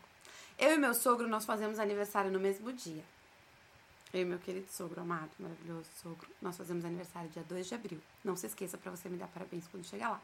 Eu 0.59 0.75
e 0.75 0.77
meu 0.77 0.93
sogro, 0.93 1.27
nós 1.27 1.47
fazemos 1.47 1.79
aniversário 1.79 2.31
no 2.31 2.39
mesmo 2.39 2.71
dia. 2.71 3.03
Eu 4.13 4.21
e 4.21 4.25
meu 4.27 4.39
querido 4.39 4.71
sogro, 4.71 5.01
amado, 5.01 5.31
maravilhoso 5.39 5.89
sogro, 6.03 6.29
nós 6.43 6.55
fazemos 6.55 6.85
aniversário 6.85 7.31
dia 7.31 7.43
2 7.49 7.67
de 7.67 7.75
abril. 7.75 8.01
Não 8.23 8.37
se 8.37 8.47
esqueça 8.47 8.77
pra 8.77 8.91
você 8.91 9.09
me 9.09 9.17
dar 9.17 9.29
parabéns 9.29 9.67
quando 9.69 9.87
chegar 9.87 10.11
lá. 10.11 10.21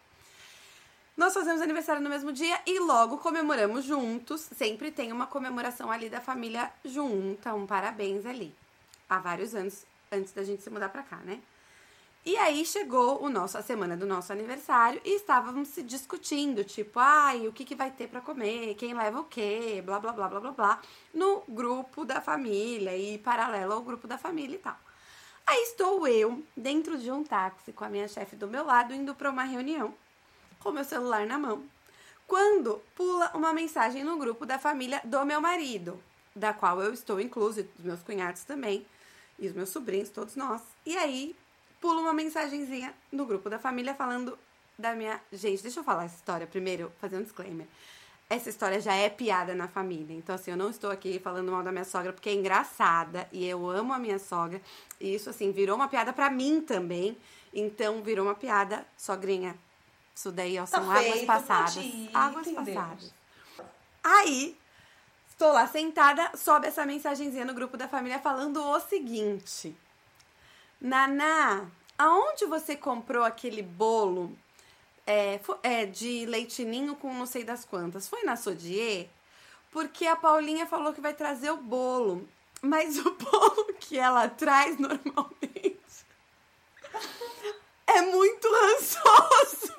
Nós 1.19 1.35
fazemos 1.35 1.61
aniversário 1.61 2.01
no 2.01 2.09
mesmo 2.09 2.33
dia 2.33 2.61
e 2.65 2.79
logo 2.79 3.19
comemoramos 3.19 3.85
juntos. 3.85 4.49
Sempre 4.57 4.93
tem 4.93 5.11
uma 5.11 5.27
comemoração 5.27 5.91
ali 5.91 6.09
da 6.09 6.21
família 6.21 6.71
junta, 6.85 7.53
um 7.57 7.67
parabéns 7.67 8.25
ali. 8.25 8.55
Há 9.11 9.19
vários 9.19 9.53
anos 9.53 9.85
antes 10.13 10.33
da 10.33 10.45
gente 10.45 10.63
se 10.63 10.71
mudar 10.71 10.91
pra 10.91 11.03
cá, 11.03 11.17
né? 11.17 11.41
E 12.25 12.37
aí 12.37 12.65
chegou 12.65 13.21
o 13.21 13.29
nosso, 13.29 13.59
a 13.59 13.63
semana 13.63 13.97
do 13.97 14.07
nosso 14.07 14.33
aniversário 14.33 15.01
e 15.05 15.17
estávamos 15.17 15.67
se 15.71 15.83
discutindo, 15.83 16.63
tipo, 16.63 17.01
ai, 17.01 17.49
o 17.49 17.53
que, 17.53 17.65
que 17.65 17.75
vai 17.75 17.91
ter 17.91 18.07
pra 18.07 18.21
comer, 18.21 18.77
quem 18.77 18.95
leva 18.95 19.19
o 19.19 19.25
quê, 19.25 19.83
blá, 19.85 19.99
blá, 19.99 20.13
blá, 20.13 20.29
blá, 20.29 20.39
blá, 20.39 20.53
blá, 20.53 20.81
no 21.13 21.43
grupo 21.49 22.05
da 22.05 22.21
família 22.21 22.97
e 22.97 23.19
paralelo 23.19 23.73
ao 23.73 23.83
grupo 23.83 24.07
da 24.07 24.19
família 24.19 24.55
e 24.55 24.61
tal. 24.61 24.79
Aí 25.45 25.63
estou 25.65 26.07
eu 26.07 26.45
dentro 26.57 26.97
de 26.97 27.11
um 27.11 27.25
táxi 27.25 27.73
com 27.73 27.85
a 27.85 27.89
minha 27.89 28.07
chefe 28.07 28.37
do 28.37 28.47
meu 28.47 28.65
lado 28.65 28.95
indo 28.95 29.17
pra 29.17 29.31
uma 29.31 29.43
reunião 29.43 29.93
com 30.61 30.71
meu 30.71 30.85
celular 30.85 31.27
na 31.27 31.39
mão. 31.39 31.65
Quando 32.27 32.83
pula 32.95 33.31
uma 33.35 33.53
mensagem 33.53 34.05
no 34.05 34.19
grupo 34.19 34.45
da 34.45 34.59
família 34.59 35.01
do 35.05 35.25
meu 35.25 35.41
marido, 35.41 35.99
da 36.37 36.53
qual 36.53 36.83
eu 36.83 36.93
estou 36.93 37.21
incluso, 37.21 37.61
e 37.61 37.63
dos 37.63 37.85
meus 37.85 38.03
cunhados 38.03 38.45
também, 38.45 38.87
e 39.39 39.47
os 39.47 39.55
meus 39.55 39.71
sobrinhos, 39.71 40.11
todos 40.11 40.37
nós. 40.37 40.61
E 40.85 40.97
aí 40.97 41.35
pula 41.81 42.01
uma 42.01 42.13
mensagenzinha 42.13 42.93
no 43.11 43.25
grupo 43.25 43.49
da 43.49 43.59
família 43.59 43.95
falando 43.95 44.39
da 44.79 44.95
minha. 44.95 45.21
Gente, 45.33 45.63
deixa 45.63 45.81
eu 45.81 45.85
falar 45.85 46.05
essa 46.05 46.17
história 46.17 46.47
primeiro, 46.47 46.93
fazer 47.01 47.17
um 47.17 47.23
disclaimer. 47.23 47.67
Essa 48.31 48.51
história 48.51 48.79
já 48.79 48.95
é 48.95 49.09
piada 49.09 49.55
na 49.55 49.67
família. 49.67 50.15
Então, 50.15 50.35
assim, 50.35 50.51
eu 50.51 50.57
não 50.57 50.69
estou 50.69 50.91
aqui 50.91 51.19
falando 51.19 51.51
mal 51.51 51.63
da 51.63 51.73
minha 51.73 51.85
sogra 51.85 52.13
porque 52.13 52.29
é 52.29 52.35
engraçada 52.35 53.27
e 53.33 53.47
eu 53.47 53.69
amo 53.71 53.95
a 53.95 53.99
minha 53.99 54.19
sogra. 54.19 54.61
E 55.01 55.15
isso, 55.15 55.31
assim, 55.31 55.51
virou 55.51 55.77
uma 55.77 55.89
piada 55.89 56.13
pra 56.13 56.29
mim 56.29 56.61
também. 56.61 57.17
Então, 57.55 58.03
virou 58.03 58.27
uma 58.27 58.35
piada, 58.35 58.87
sogrinha. 58.99 59.57
Isso 60.19 60.33
daí, 60.33 60.59
ó, 60.59 60.67
são 60.67 60.85
Tá 60.85 60.91
águas 60.95 61.13
feito 61.13 61.27
pra 61.27 61.35
passadas. 61.37 61.75
ti, 61.75 62.11
águas 62.13 62.47
entendemos. 62.49 62.75
passadas. 62.75 63.15
Aí, 64.03 64.59
estou 65.31 65.53
lá 65.53 65.65
sentada, 65.69 66.37
sobe 66.37 66.67
essa 66.67 66.85
mensagenzinha 66.85 67.45
no 67.45 67.55
grupo 67.55 67.77
da 67.77 67.87
família 67.87 68.19
falando 68.19 68.61
o 68.61 68.81
seguinte: 68.81 69.77
Naná, 70.81 71.67
aonde 71.97 72.47
você 72.47 72.75
comprou 72.75 73.23
aquele 73.23 73.63
bolo 73.63 74.37
é, 75.07 75.39
é, 75.63 75.87
de 75.87 76.27
leitinho 76.27 76.97
com 76.97 77.15
não 77.15 77.25
sei 77.25 77.45
das 77.45 77.65
quantas? 77.65 78.09
Foi 78.09 78.25
na 78.25 78.35
Sodier? 78.35 79.09
Porque 79.71 80.05
a 80.05 80.17
Paulinha 80.17 80.67
falou 80.67 80.93
que 80.93 81.01
vai 81.01 81.15
trazer 81.15 81.53
o 81.53 81.59
bolo. 81.59 82.29
Mas 82.61 82.99
o 82.99 83.09
bolo 83.15 83.73
que 83.79 83.97
ela 83.97 84.29
traz 84.29 84.81
normalmente 84.81 85.79
é 87.89 88.03
muito 88.03 88.49
rançoso. 88.51 89.73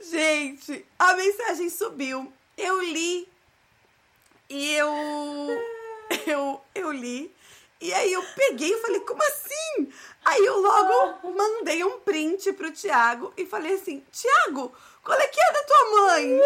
Gente, 0.00 0.86
a 0.98 1.14
mensagem 1.14 1.68
subiu. 1.70 2.32
Eu 2.56 2.80
li. 2.82 3.28
E 4.48 4.74
eu. 4.74 4.92
Eu, 6.26 6.60
eu 6.74 6.90
li. 6.90 7.34
E 7.80 7.92
aí 7.92 8.12
eu 8.12 8.22
peguei 8.34 8.72
e 8.72 8.80
falei, 8.80 9.00
como 9.00 9.22
assim? 9.22 9.92
Aí 10.24 10.44
eu 10.44 10.58
logo 10.58 11.32
mandei 11.32 11.84
um 11.84 12.00
print 12.00 12.52
pro 12.54 12.72
Tiago 12.72 13.32
e 13.36 13.46
falei 13.46 13.74
assim, 13.74 14.04
Tiago, 14.10 14.74
qual 15.04 15.18
é 15.18 15.28
que 15.28 15.40
é 15.40 15.52
da 15.52 15.62
tua 15.62 15.90
mãe? 15.90 16.40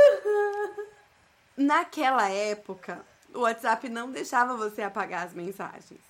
Naquela 1.56 2.28
época, 2.28 3.04
o 3.34 3.40
WhatsApp 3.40 3.88
não 3.88 4.10
deixava 4.10 4.56
você 4.56 4.82
apagar 4.82 5.26
as 5.26 5.34
mensagens. 5.34 6.00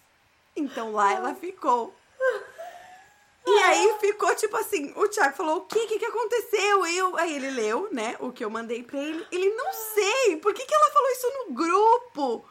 Então 0.54 0.92
lá 0.92 1.12
ela 1.12 1.34
ficou. 1.34 1.94
E 3.44 3.58
aí 3.58 3.96
ficou 3.98 4.34
tipo 4.36 4.56
assim, 4.56 4.92
o 4.96 5.08
Thiago 5.08 5.36
falou, 5.36 5.58
o 5.58 5.60
que, 5.62 5.86
que 5.86 5.98
que 5.98 6.04
aconteceu? 6.04 6.86
Eu, 6.86 7.16
aí 7.16 7.34
ele 7.34 7.50
leu, 7.50 7.88
né, 7.90 8.16
o 8.20 8.30
que 8.30 8.44
eu 8.44 8.50
mandei 8.50 8.82
pra 8.82 9.00
ele. 9.00 9.26
Ele, 9.32 9.50
não 9.50 9.72
sei, 9.72 10.36
por 10.36 10.54
que 10.54 10.64
que 10.64 10.74
ela 10.74 10.90
falou 10.92 11.10
isso 11.10 11.32
no 11.38 11.54
grupo? 11.54 12.44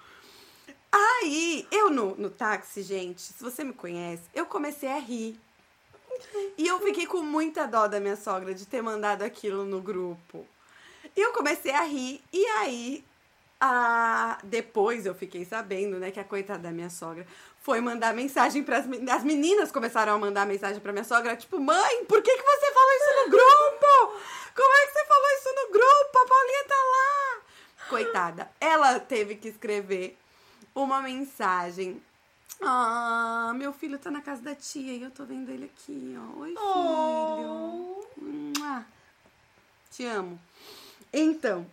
Aí, 0.91 1.65
eu 1.72 1.89
no, 1.89 2.15
no 2.15 2.30
táxi, 2.30 2.84
gente, 2.84 3.22
se 3.22 3.41
você 3.41 3.63
me 3.63 3.72
conhece, 3.72 4.23
eu 4.34 4.45
comecei 4.45 4.89
a 4.89 4.99
rir. 4.99 5.39
E 6.57 6.68
eu 6.68 6.80
fiquei 6.81 7.07
com 7.07 7.22
muita 7.22 7.65
dó 7.65 7.88
da 7.88 7.99
minha 7.99 8.18
sogra 8.18 8.53
de 8.53 8.65
ter 8.65 8.81
mandado 8.81 9.23
aquilo 9.23 9.63
no 9.63 9.81
grupo. 9.81 10.45
E 11.15 11.21
eu 11.21 11.33
comecei 11.33 11.71
a 11.71 11.83
rir, 11.83 12.21
e 12.31 12.45
aí, 12.45 13.03
depois 14.43 15.05
eu 15.05 15.13
fiquei 15.13 15.45
sabendo, 15.45 15.99
né, 15.99 16.09
que 16.11 16.19
a 16.19 16.23
coitada 16.23 16.63
da 16.63 16.71
minha 16.71 16.89
sogra 16.89 17.27
foi 17.61 17.79
mandar 17.79 18.13
mensagem 18.13 18.63
para 18.63 18.77
as 18.79 19.23
meninas 19.23 19.71
começaram 19.71 20.13
a 20.13 20.17
mandar 20.17 20.47
mensagem 20.47 20.79
para 20.79 20.91
minha 20.91 21.03
sogra, 21.03 21.35
tipo, 21.35 21.59
mãe, 21.59 22.05
por 22.05 22.21
que, 22.23 22.35
que 22.35 22.43
você 22.43 22.73
falou 22.73 22.91
isso 22.91 23.23
no 23.23 23.29
grupo? 23.29 24.19
Como 24.55 24.75
é 24.75 24.88
que 24.88 24.93
você 24.93 25.05
falou 25.05 25.27
isso 25.38 25.49
no 25.55 25.71
grupo? 25.71 26.17
A 26.17 26.25
Paulinha 26.27 26.63
tá 26.67 26.75
lá. 26.75 27.41
Coitada, 27.89 28.51
ela 28.59 28.99
teve 28.99 29.35
que 29.35 29.49
escrever 29.49 30.17
uma 30.73 31.01
mensagem. 31.01 32.01
Ah, 32.61 33.53
meu 33.55 33.73
filho 33.73 33.99
tá 33.99 34.09
na 34.09 34.21
casa 34.21 34.41
da 34.41 34.55
tia 34.55 34.93
e 34.93 35.03
eu 35.03 35.11
tô 35.11 35.25
vendo 35.25 35.49
ele 35.51 35.65
aqui, 35.65 36.17
ó. 36.17 36.39
Oi, 36.39 36.49
filho. 36.49 38.07
Mua. 38.17 38.85
Te 39.91 40.05
amo. 40.05 40.39
Então, 41.13 41.65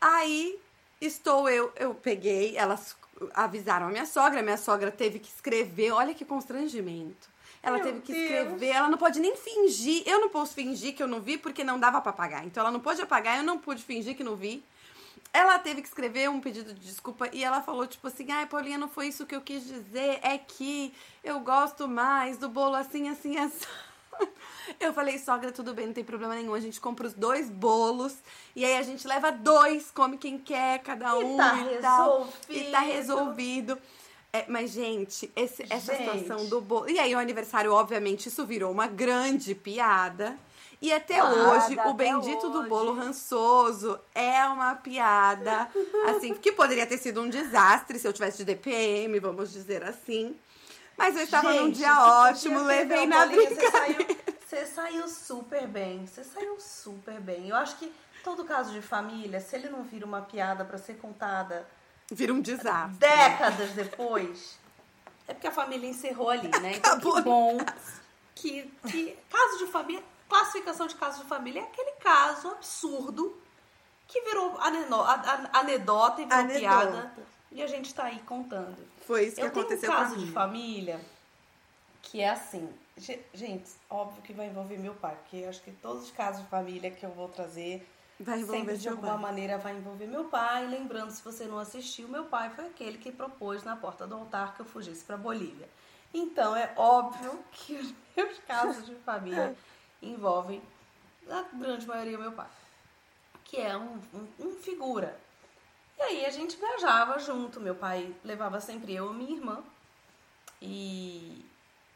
aí 0.00 0.58
estou 1.00 1.48
eu, 1.48 1.72
eu 1.76 1.94
peguei, 1.94 2.56
elas 2.56 2.96
avisaram 3.34 3.86
a 3.86 3.90
minha 3.90 4.06
sogra, 4.06 4.40
a 4.40 4.42
minha 4.42 4.56
sogra 4.56 4.90
teve 4.90 5.18
que 5.18 5.28
escrever, 5.28 5.92
olha 5.92 6.14
que 6.14 6.24
constrangimento. 6.24 7.28
Ela 7.62 7.78
Meu 7.78 7.86
teve 7.86 8.00
que 8.00 8.12
Deus. 8.12 8.24
escrever, 8.24 8.68
ela 8.68 8.88
não 8.88 8.98
pode 8.98 9.18
nem 9.18 9.36
fingir. 9.36 10.02
Eu 10.06 10.20
não 10.20 10.28
posso 10.28 10.54
fingir 10.54 10.94
que 10.94 11.02
eu 11.02 11.08
não 11.08 11.20
vi 11.20 11.36
porque 11.36 11.64
não 11.64 11.78
dava 11.78 12.00
pra 12.00 12.10
apagar. 12.10 12.46
Então 12.46 12.62
ela 12.62 12.70
não 12.70 12.80
pôde 12.80 13.02
apagar, 13.02 13.36
eu 13.36 13.42
não 13.42 13.58
pude 13.58 13.82
fingir 13.82 14.16
que 14.16 14.22
não 14.22 14.36
vi. 14.36 14.62
Ela 15.32 15.58
teve 15.58 15.82
que 15.82 15.88
escrever 15.88 16.30
um 16.30 16.40
pedido 16.40 16.72
de 16.72 16.80
desculpa 16.80 17.28
e 17.32 17.44
ela 17.44 17.60
falou, 17.60 17.86
tipo 17.86 18.06
assim, 18.06 18.30
ai, 18.30 18.46
Paulinha, 18.46 18.78
não 18.78 18.88
foi 18.88 19.08
isso 19.08 19.26
que 19.26 19.34
eu 19.34 19.40
quis 19.40 19.64
dizer, 19.66 20.20
é 20.22 20.38
que 20.38 20.94
eu 21.22 21.40
gosto 21.40 21.86
mais 21.86 22.38
do 22.38 22.48
bolo 22.48 22.76
assim, 22.76 23.08
assim, 23.08 23.36
assim. 23.36 23.66
Eu 24.78 24.92
falei, 24.92 25.18
sogra, 25.18 25.50
tudo 25.50 25.72
bem, 25.74 25.86
não 25.86 25.92
tem 25.94 26.04
problema 26.04 26.34
nenhum. 26.34 26.54
A 26.54 26.60
gente 26.60 26.80
compra 26.80 27.06
os 27.06 27.14
dois 27.14 27.48
bolos 27.48 28.14
e 28.54 28.64
aí 28.64 28.76
a 28.76 28.82
gente 28.82 29.06
leva 29.08 29.30
dois, 29.32 29.90
come 29.90 30.16
quem 30.18 30.38
quer, 30.38 30.80
cada 30.80 31.18
E 31.18 31.24
um 31.24 31.36
tá 31.36 31.56
e 31.56 31.78
tal. 31.78 32.18
resolvido. 32.24 32.68
E 32.68 32.70
tá 32.70 32.80
resolvido. 32.80 33.78
É, 34.32 34.44
mas, 34.46 34.70
gente, 34.70 35.30
esse- 35.34 35.64
essa 35.70 35.94
Gente. 35.94 36.20
situação 36.20 36.46
do 36.46 36.60
bolo. 36.60 36.88
E 36.90 36.98
aí, 36.98 37.14
o 37.14 37.18
aniversário, 37.18 37.72
obviamente, 37.72 38.28
isso 38.28 38.44
virou 38.44 38.70
uma 38.70 38.86
grande 38.86 39.54
piada. 39.54 40.36
E 40.82 40.92
até 40.92 41.14
Piada, 41.14 41.34
hoje, 41.34 41.74
o 41.74 41.80
até 41.80 41.92
bendito 41.94 42.50
do 42.50 42.58
hoje. 42.60 42.68
bolo 42.68 42.92
rançoso 42.92 43.98
é 44.14 44.44
uma 44.46 44.74
piada. 44.76 45.66
Assim, 46.10 46.34
que 46.34 46.52
poderia 46.52 46.86
ter 46.86 46.98
sido 46.98 47.20
um 47.22 47.28
desastre 47.28 47.98
se 47.98 48.06
eu 48.06 48.12
tivesse 48.12 48.36
de 48.38 48.44
DPM, 48.44 49.18
vamos 49.18 49.50
dizer 49.50 49.82
assim. 49.82 50.36
Mas 50.98 51.16
eu 51.16 51.22
estava 51.22 51.52
num 51.52 51.70
dia 51.70 51.96
ótimo, 52.28 52.62
levei 52.64 53.06
na 53.06 53.24
brincadeira. 53.24 53.64
Você 53.64 53.70
saiu, 53.70 54.16
você 54.46 54.66
saiu 54.66 55.08
super 55.08 55.66
bem. 55.68 56.06
Você 56.06 56.24
saiu 56.24 56.58
super 56.60 57.20
bem. 57.20 57.48
Eu 57.48 57.56
acho 57.56 57.76
que 57.76 57.90
todo 58.24 58.44
caso 58.44 58.72
de 58.72 58.82
família, 58.82 59.40
se 59.40 59.54
ele 59.54 59.68
não 59.68 59.84
vira 59.84 60.04
uma 60.04 60.22
piada 60.22 60.64
pra 60.64 60.76
ser 60.76 60.94
contada 60.98 61.66
Vira 62.10 62.34
um 62.34 62.40
desastre. 62.40 62.98
décadas 62.98 63.70
depois, 63.72 64.58
é 65.28 65.32
porque 65.34 65.46
a 65.46 65.52
família 65.52 65.88
encerrou 65.88 66.30
ali, 66.30 66.48
né? 66.60 66.72
Então, 66.76 66.98
que 66.98 67.22
bom 67.22 67.58
que, 68.38 68.62
que 68.88 69.18
caso 69.28 69.58
de 69.58 69.66
família, 69.66 70.02
classificação 70.28 70.86
de 70.86 70.94
caso 70.94 71.22
de 71.22 71.28
família 71.28 71.60
é 71.60 71.64
aquele 71.64 71.92
caso 71.92 72.48
absurdo 72.48 73.36
que 74.06 74.20
virou 74.22 74.56
anedota 75.52 76.22
e 76.22 76.24
virou 76.24 76.38
Anedota. 76.38 76.58
piada 76.58 77.12
e 77.52 77.62
a 77.62 77.66
gente 77.66 77.94
tá 77.94 78.04
aí 78.04 78.18
contando. 78.20 78.76
Foi 79.06 79.24
isso 79.26 79.36
que 79.36 79.42
Eu 79.42 79.50
tenho 79.50 79.64
um 79.64 79.68
aconteceu 79.68 79.90
caso 79.90 80.16
de 80.16 80.30
família 80.32 81.00
que 82.02 82.20
é 82.20 82.30
assim. 82.30 82.68
Ge- 82.96 83.20
Gente, 83.34 83.70
óbvio 83.90 84.22
que 84.22 84.32
vai 84.32 84.46
envolver 84.46 84.78
meu 84.78 84.94
pai, 84.94 85.14
porque 85.16 85.36
eu 85.38 85.48
acho 85.48 85.62
que 85.62 85.70
todos 85.72 86.04
os 86.04 86.10
casos 86.10 86.42
de 86.42 86.48
família 86.48 86.90
que 86.90 87.04
eu 87.04 87.10
vou 87.10 87.28
trazer 87.28 87.86
Vai 88.20 88.40
envolver 88.40 88.58
sempre 88.58 88.76
de 88.78 88.88
alguma 88.88 89.12
pai. 89.12 89.22
maneira 89.22 89.58
vai 89.58 89.76
envolver 89.76 90.06
meu 90.06 90.24
pai. 90.24 90.66
Lembrando, 90.66 91.10
se 91.10 91.22
você 91.22 91.44
não 91.44 91.58
assistiu, 91.58 92.08
meu 92.08 92.24
pai 92.24 92.50
foi 92.50 92.66
aquele 92.66 92.98
que 92.98 93.12
propôs 93.12 93.62
na 93.62 93.76
porta 93.76 94.06
do 94.06 94.14
altar 94.16 94.54
que 94.54 94.60
eu 94.60 94.66
fugisse 94.66 95.04
para 95.04 95.16
Bolívia. 95.16 95.68
Então 96.12 96.56
é 96.56 96.72
óbvio 96.76 97.38
que 97.52 97.74
os 97.74 97.94
meus 98.16 98.38
casos 98.40 98.86
de 98.86 98.94
família 98.96 99.54
envolvem, 100.02 100.60
na 101.26 101.42
grande 101.52 101.86
maioria, 101.86 102.16
meu 102.18 102.32
pai, 102.32 102.48
que 103.44 103.58
é 103.58 103.76
um, 103.76 104.00
um, 104.14 104.26
um 104.46 104.52
figura. 104.56 105.18
E 105.98 106.02
aí 106.02 106.26
a 106.26 106.30
gente 106.30 106.56
viajava 106.56 107.18
junto, 107.18 107.60
meu 107.60 107.74
pai 107.74 108.14
levava 108.24 108.60
sempre 108.60 108.94
eu 108.94 109.12
e 109.12 109.16
minha 109.16 109.36
irmã. 109.36 109.62
E, 110.62 111.44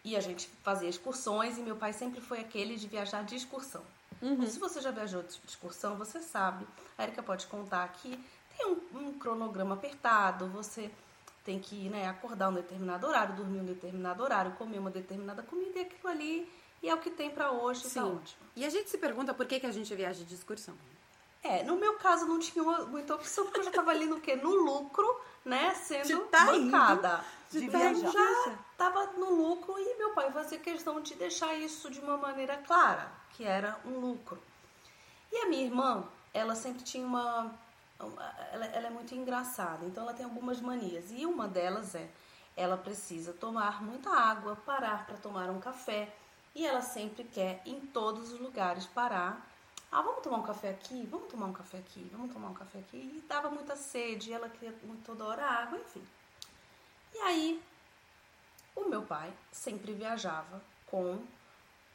e 0.05 0.17
a 0.17 0.21
gente 0.21 0.49
fazia 0.63 0.89
excursões 0.89 1.57
e 1.57 1.63
meu 1.63 1.77
pai 1.77 1.93
sempre 1.93 2.21
foi 2.21 2.41
aquele 2.41 2.77
de 2.77 2.89
viajar 2.89 3.25
de 3.25 3.37
excursão. 3.37 3.83
Então, 4.21 4.47
se 4.47 4.59
você 4.59 4.81
já 4.81 4.91
viajou 4.91 5.23
de 5.23 5.41
excursão, 5.49 5.97
você 5.97 6.21
sabe. 6.21 6.67
A 6.97 7.03
Erika 7.05 7.23
pode 7.23 7.47
contar 7.47 7.89
que 7.89 8.19
tem 8.57 8.67
um, 8.67 8.99
um 8.99 9.19
cronograma 9.19 9.75
apertado, 9.75 10.47
você 10.49 10.91
tem 11.45 11.59
que 11.59 11.89
né, 11.89 12.09
acordar 12.09 12.49
um 12.49 12.55
determinado 12.55 13.07
horário, 13.07 13.35
dormir 13.35 13.61
um 13.61 13.65
determinado 13.65 14.23
horário, 14.23 14.53
comer 14.53 14.79
uma 14.79 14.91
determinada 14.91 15.43
comida 15.43 15.79
e 15.79 15.83
aquilo 15.83 16.09
ali. 16.09 16.53
E 16.83 16.89
é 16.89 16.95
o 16.95 16.99
que 16.99 17.11
tem 17.11 17.31
pra 17.31 17.51
hoje, 17.51 17.83
tá 17.83 17.89
Sim. 17.89 18.01
ótimo. 18.01 18.43
E 18.57 18.65
a 18.65 18.71
gente 18.71 18.91
se 18.91 18.99
pergunta 18.99 19.33
por 19.33 19.47
que, 19.47 19.61
que 19.61 19.67
a 19.67 19.73
gente 19.73 19.95
viaja 19.95 20.25
de 20.25 20.35
excursão. 20.35 20.75
É, 21.43 21.63
no 21.65 21.77
meu 21.77 21.95
caso 21.95 22.27
não 22.27 22.39
tinha 22.39 22.63
muita 22.87 23.15
opção, 23.17 23.45
porque 23.45 23.61
eu 23.61 23.65
já 23.65 23.71
tava 23.73 23.91
ali 23.91 24.07
no 24.07 24.21
quê? 24.21 24.37
No 24.37 24.51
lucro, 24.55 25.21
né? 25.45 25.75
Sendo 25.75 26.21
tá 26.27 26.47
bancada. 26.47 27.25
De 27.51 27.65
Então, 27.65 27.81
viajar. 27.81 28.13
já 28.13 28.59
tava 28.79 29.07
no 29.19 29.35
lucro 29.35 29.75
e 29.79 29.99
meu 29.99 30.11
pai 30.11 30.31
fazia 30.31 30.59
questão 30.59 31.01
de 31.01 31.15
deixar 31.17 31.55
isso 31.55 31.91
de 31.91 32.01
uma 32.01 32.17
maneira 32.17 32.57
clara, 32.59 33.11
que 33.31 33.45
era 33.45 33.77
um 33.85 33.99
lucro. 33.99 34.39
E 35.33 35.37
a 35.39 35.47
minha 35.47 35.65
irmã, 35.65 36.05
ela 36.33 36.55
sempre 36.55 36.83
tinha 36.83 37.05
uma. 37.07 37.51
uma- 37.99 38.35
Ela, 38.53 38.67
ela 38.67 38.87
é 38.87 38.91
muito 38.91 39.15
engraçada, 39.15 39.85
então 39.85 40.05
ela 40.05 40.15
tem 40.15 40.25
algumas 40.25 40.61
manias. 40.61 41.07
E 41.11 41.27
uma 41.27 41.49
delas 41.49 41.95
é: 41.95 42.09
ela 42.57 42.77
precisa 42.77 43.33
tomar 43.33 43.83
muita 43.83 44.11
água, 44.11 44.57
parar 44.65 45.05
para 45.07 45.17
tomar 45.17 45.51
um 45.51 45.59
café. 45.61 46.15
E 46.55 46.65
ela 46.67 46.83
sempre 46.83 47.25
quer, 47.25 47.63
em 47.67 47.81
todos 47.81 48.31
os 48.33 48.39
lugares, 48.39 48.87
parar. 48.87 49.51
Ah, 49.93 50.01
vamos 50.01 50.23
tomar 50.23 50.39
um 50.39 50.43
café 50.43 50.71
aqui? 50.71 51.07
Vamos 51.11 51.29
tomar 51.29 51.47
um 51.47 51.53
café 51.53 51.77
aqui? 51.77 52.09
Vamos 52.11 52.33
tomar 52.33 52.49
um 52.49 52.55
café 52.55 52.79
aqui? 52.79 52.97
E 52.97 53.25
dava 53.29 53.51
muita 53.51 53.77
sede, 53.77 54.33
ela 54.33 54.49
queria 54.49 54.75
muito 54.85 55.05
toda 55.05 55.23
hora 55.25 55.45
água, 55.45 55.79
enfim. 55.79 56.03
E 57.15 57.19
aí, 57.19 57.63
o 58.75 58.87
meu 58.87 59.03
pai 59.03 59.31
sempre 59.53 59.93
viajava 59.93 60.63
com 60.87 61.21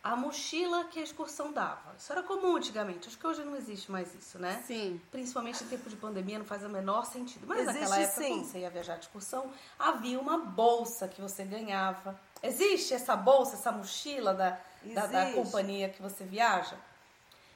a 0.03 0.15
mochila 0.15 0.85
que 0.85 0.99
a 0.99 1.03
excursão 1.03 1.51
dava. 1.51 1.95
Isso 1.97 2.11
era 2.11 2.21
comum 2.21 2.55
antigamente, 2.55 3.07
acho 3.07 3.17
que 3.17 3.25
hoje 3.25 3.43
não 3.43 3.55
existe 3.55 3.91
mais 3.91 4.13
isso, 4.13 4.37
né? 4.37 4.63
Sim. 4.65 5.01
Principalmente 5.11 5.63
em 5.63 5.67
tempo 5.67 5.89
de 5.89 5.95
pandemia 5.95 6.37
não 6.37 6.45
faz 6.45 6.63
o 6.63 6.69
menor 6.69 7.03
sentido. 7.05 7.47
Mas 7.47 7.61
Existe 7.61 7.79
naquela 7.79 7.99
época, 7.99 8.21
sim. 8.21 8.29
quando 8.29 8.45
você 8.45 8.59
ia 8.59 8.69
viajar 8.69 8.95
de 8.97 9.05
excursão, 9.05 9.51
havia 9.77 10.19
uma 10.19 10.37
bolsa 10.37 11.07
que 11.07 11.19
você 11.19 11.43
ganhava. 11.43 12.17
Existe 12.43 12.93
essa 12.93 13.15
bolsa, 13.15 13.55
essa 13.55 13.71
mochila 13.71 14.35
da, 14.35 14.59
da, 14.93 15.07
da 15.07 15.31
companhia 15.33 15.89
que 15.89 16.01
você 16.01 16.23
viaja? 16.23 16.77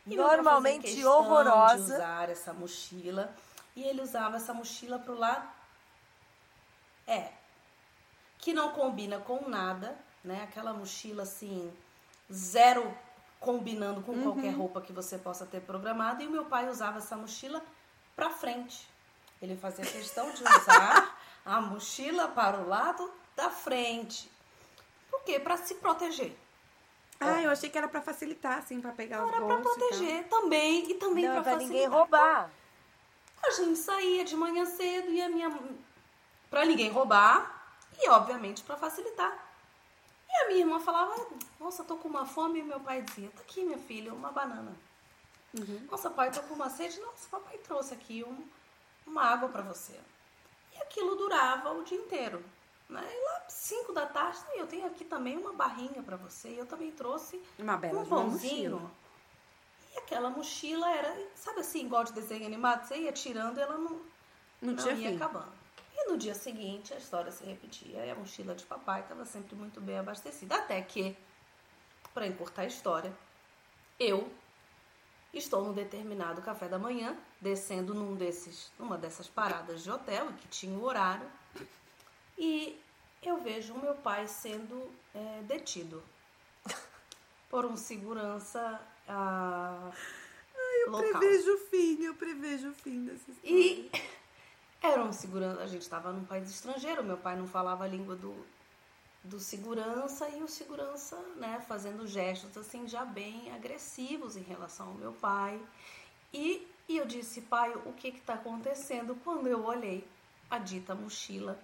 E 0.06 0.15
Normalmente 0.15 1.06
horrorosa. 1.06 1.86
De 1.86 1.94
usar 1.94 2.30
essa 2.30 2.53
mochila. 2.53 3.34
E 3.76 3.84
ele 3.84 4.02
usava 4.02 4.38
essa 4.38 4.53
mochila 4.53 4.99
pro 4.99 5.18
lado. 5.18 5.48
É. 7.07 7.32
Que 8.40 8.53
não 8.53 8.72
combina 8.72 9.19
com 9.19 9.48
nada, 9.48 9.95
né? 10.23 10.44
Aquela 10.44 10.73
mochila 10.73 11.23
assim, 11.23 11.72
zero 12.32 12.95
combinando 13.40 14.02
com 14.02 14.22
qualquer 14.22 14.52
roupa 14.52 14.82
que 14.82 14.94
você 14.94 15.18
possa 15.18 15.45
ter 15.45 15.61
programado. 15.61 16.22
E 16.22 16.28
o 16.28 16.32
meu 16.32 16.45
pai 16.45 16.69
usava 16.69 16.98
essa 16.99 17.15
mochila 17.15 17.61
pra 18.15 18.30
frente. 18.30 18.88
Ele 19.41 19.57
fazia 19.57 19.86
questão 19.86 20.32
de 20.32 20.44
usar 20.44 21.19
a 21.45 21.61
mochila 21.61 22.28
para 22.28 22.57
o 22.57 22.68
lado 22.68 23.11
da 23.36 23.49
frente. 23.49 24.30
Por 25.10 25.23
quê? 25.23 25.40
Pra 25.40 25.57
se 25.57 25.76
proteger. 25.76 26.38
Ah, 27.22 27.41
eu 27.41 27.49
achei 27.52 27.69
que 27.69 27.77
era 27.77 27.88
pra 27.88 28.02
facilitar, 28.02 28.57
assim, 28.57 28.81
pra 28.81 28.91
pegar 28.91 29.23
os 29.23 29.30
Era 29.31 29.38
pra 29.45 29.56
bolsos 29.57 29.60
e 29.76 29.80
tal. 29.80 29.88
proteger 29.89 30.27
também 30.27 30.89
e 30.91 30.93
também 30.95 31.26
Não 31.26 31.34
pra 31.34 31.43
pra 31.43 31.52
facilitar. 31.53 31.73
ninguém 31.73 31.88
roubar. 31.88 32.49
A 33.45 33.49
gente 33.52 33.77
saía 33.77 34.23
de 34.23 34.35
manhã 34.35 34.65
cedo 34.65 35.10
e 35.11 35.22
a 35.22 35.30
minha 35.30 35.52
para 36.49 36.65
ninguém 36.65 36.89
roubar 36.91 37.64
e 37.99 38.10
obviamente 38.10 38.64
pra 38.64 38.76
facilitar. 38.77 39.31
E 40.30 40.35
a 40.43 40.48
minha 40.48 40.60
irmã 40.61 40.80
falava: 40.80 41.14
"Nossa, 41.60 41.84
tô 41.84 41.95
com 41.98 42.07
uma 42.07 42.26
fome", 42.26 42.60
e 42.60 42.64
meu 42.64 42.80
pai 42.80 43.02
dizia: 43.02 43.30
"Tá 43.35 43.41
aqui, 43.41 43.64
minha 43.64 43.77
filha, 43.80 44.14
uma 44.14 44.31
banana". 44.31 44.73
Nossa, 45.89 46.10
pai, 46.10 46.31
tô 46.31 46.41
com 46.43 46.53
uma 46.53 46.69
sede. 46.69 46.99
Nossa, 47.02 47.27
papai 47.30 47.57
trouxe 47.57 47.93
aqui 47.93 48.23
um- 48.23 48.48
uma 49.06 49.23
água 49.26 49.49
pra 49.49 49.61
você. 49.61 49.99
E 50.73 50.77
aquilo 50.81 51.15
durava 51.15 51.72
o 51.73 51.84
dia 51.84 51.98
inteiro. 51.98 52.41
Né? 52.91 53.01
E 53.09 53.23
lá, 53.26 53.45
5 53.47 53.93
da 53.93 54.05
tarde, 54.05 54.38
eu 54.55 54.68
tenho 54.68 54.85
aqui 54.85 55.05
também 55.05 55.38
uma 55.38 55.53
barrinha 55.53 56.03
pra 56.03 56.18
você. 56.18 56.49
E 56.49 56.57
eu 56.57 56.65
também 56.65 56.91
trouxe 56.91 57.41
Uma 57.57 57.77
bela 57.77 58.01
um 58.01 58.05
pãozinho. 58.05 58.91
E 59.93 59.97
aquela 59.97 60.30
mochila 60.30 60.89
era, 60.89 61.27
sabe 61.35 61.61
assim, 61.61 61.85
igual 61.85 62.03
de 62.03 62.11
desenho 62.11 62.45
animado, 62.45 62.85
você 62.85 62.97
ia 62.97 63.11
tirando 63.13 63.57
e 63.57 63.61
ela 63.61 63.77
não, 63.77 63.91
Não 64.61 64.73
não 64.73 64.76
tinha 64.76 64.93
ia 64.93 65.09
fim. 65.09 65.15
acabando. 65.15 65.51
E 65.95 66.09
no 66.09 66.18
dia 66.18 66.35
seguinte 66.35 66.93
a 66.93 66.97
história 66.97 67.31
se 67.31 67.43
repetia 67.45 68.05
e 68.05 68.11
a 68.11 68.15
mochila 68.15 68.55
de 68.55 68.65
papai 68.65 69.01
estava 69.01 69.23
sempre 69.26 69.55
muito 69.55 69.80
bem 69.80 69.97
abastecida. 69.99 70.55
Até 70.55 70.81
que, 70.81 71.15
para 72.13 72.27
encurtar 72.27 72.63
a 72.63 72.65
história, 72.68 73.13
eu 73.99 74.30
estou 75.34 75.63
num 75.63 75.73
determinado 75.73 76.41
café 76.41 76.68
da 76.68 76.80
manhã, 76.80 77.18
descendo 77.39 77.93
num 77.93 78.15
desses, 78.15 78.72
numa 78.77 78.97
dessas 78.97 79.27
paradas 79.30 79.84
de 79.84 79.91
hotel, 79.91 80.27
que 80.34 80.47
tinha 80.49 80.77
o 80.77 80.84
horário, 80.84 81.30
e 82.38 82.80
eu 83.22 83.38
vejo 83.38 83.74
o 83.74 83.80
meu 83.80 83.95
pai 83.95 84.28
sendo 84.28 84.91
é, 85.14 85.41
detido 85.44 86.03
por 87.49 87.66
um 87.66 87.78
segurança 87.78 88.82
ah, 89.08 89.91
Eu 90.86 90.91
local. 90.91 91.20
prevejo 91.20 91.53
o 91.53 91.58
fim, 91.58 92.03
eu 92.03 92.16
prevejo 92.16 92.70
o 92.70 92.74
fim 92.74 93.06
dessa 93.06 93.30
história. 93.30 93.52
E 93.52 93.91
era 94.82 95.03
um 95.03 95.12
segurança, 95.12 95.62
a 95.62 95.68
gente 95.68 95.84
estava 95.84 96.12
num 96.12 96.26
país 96.26 96.49
estrangeiro, 96.49 97.03
meu 97.03 97.18
pai 97.18 97.36
não 97.36 97.48
falava 97.48 97.84
a 97.84 97.88
língua 97.88 98.16
do, 98.16 98.34
do 99.24 99.40
segurança 99.40 100.28
e 100.30 100.41
o 100.41 100.48
segurança, 100.48 101.18
né, 101.36 101.64
fazendo 101.68 102.08
gestos 102.08 102.58
assim 102.58 102.88
já 102.88 103.06
bem 103.06 103.52
agressivos 103.53 104.36
em 104.36 104.44
relação 104.44 104.88
ao 104.88 104.94
meu 104.94 105.12
pai. 105.14 105.62
E, 106.34 106.68
e 106.88 106.98
eu 106.98 107.06
disse, 107.06 107.41
pai, 107.41 107.72
o 107.86 107.94
que 107.94 108.08
está 108.08 108.36
acontecendo? 108.36 109.16
Quando 109.24 109.48
eu 109.48 109.64
olhei, 109.66 110.08
a 110.49 110.58
dita 110.58 110.95
mochila 110.95 111.60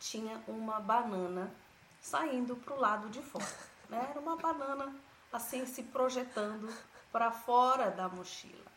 tinha 0.00 0.42
uma 0.48 0.80
banana 0.80 1.52
saindo 2.00 2.56
para 2.56 2.74
o 2.74 2.80
lado 2.80 3.08
de 3.10 3.22
fora. 3.22 3.46
né? 3.88 4.08
Era 4.10 4.18
uma 4.18 4.36
banana 4.36 4.92
assim 5.32 5.64
se 5.66 5.82
projetando 5.84 6.72
para 7.12 7.30
fora 7.30 7.90
da 7.90 8.08
mochila. 8.08 8.70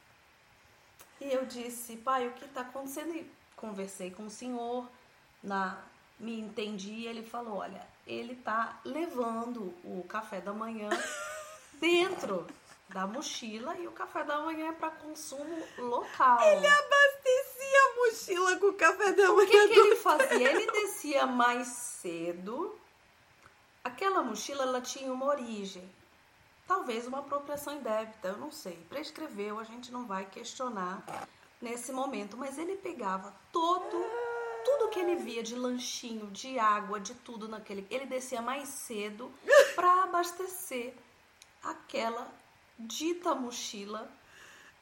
E 1.22 1.32
eu 1.32 1.45
disse, 1.45 1.98
pai, 1.98 2.28
o 2.28 2.34
que 2.34 2.45
está 2.45 2.62
acontecendo? 2.62 3.16
E 3.16 3.32
conversei 3.56 4.12
com 4.12 4.26
o 4.26 4.30
senhor, 4.30 4.90
na, 5.41 5.78
me 6.20 6.40
entendi, 6.40 7.06
ele 7.06 7.24
falou, 7.24 7.58
olha, 7.58 7.82
ele 8.06 8.34
está 8.34 8.80
levando 8.84 9.74
o 9.84 10.04
café 10.08 10.41
da 10.41 10.52
manhã 10.52 10.90
dentro 11.80 12.45
da 12.90 13.08
mochila 13.08 13.76
e 13.78 13.88
o 13.88 13.91
café 13.91 14.24
da 14.24 14.40
manhã 14.40 14.70
é 14.70 14.72
para 14.74 14.91
consumo 14.91 15.64
local. 15.78 16.41
Ele 16.41 16.68
abastecia 16.68 17.41
a 17.41 17.43
mochila 18.04 18.58
com 18.58 18.68
o 18.68 18.74
café 18.74 19.12
da 19.14 19.32
manhã. 19.32 19.44
O 19.44 19.48
que, 19.48 19.68
que 19.68 19.80
ele 19.80 19.96
fazia? 19.96 20.52
Ele 20.52 20.72
descia 20.72 21.26
mais 21.26 21.68
cedo. 21.68 22.78
Aquela 23.84 24.22
mochila 24.22 24.64
ela 24.64 24.82
tinha 24.82 25.12
uma 25.12 25.26
origem. 25.26 25.90
Talvez 26.68 27.06
uma 27.06 27.20
apropriação 27.20 27.76
indébita, 27.76 28.30
eu 28.30 28.38
não 28.38 28.52
sei. 28.52 28.78
Prescreveu, 28.90 29.60
a 29.60 29.64
gente 29.64 29.92
não 29.92 30.06
vai 30.06 30.26
questionar 30.26 31.04
nesse 31.62 31.92
momento. 31.92 32.38
Mas 32.38 32.58
ele 32.58 32.78
pegava 32.78 33.34
todo, 33.52 34.06
tudo 34.64 34.90
que 34.90 35.00
ele 35.00 35.16
via 35.16 35.44
de 35.44 35.56
lanchinho, 35.56 36.28
de 36.32 36.58
água, 36.58 37.00
de 37.00 37.14
tudo 37.16 37.48
naquele. 37.48 37.86
Ele 37.90 38.06
descia 38.06 38.42
mais 38.42 38.70
cedo 38.70 39.32
para 39.76 40.04
abastecer 40.04 40.94
aquela 41.62 42.28
dita 42.80 43.36
mochila 43.36 44.10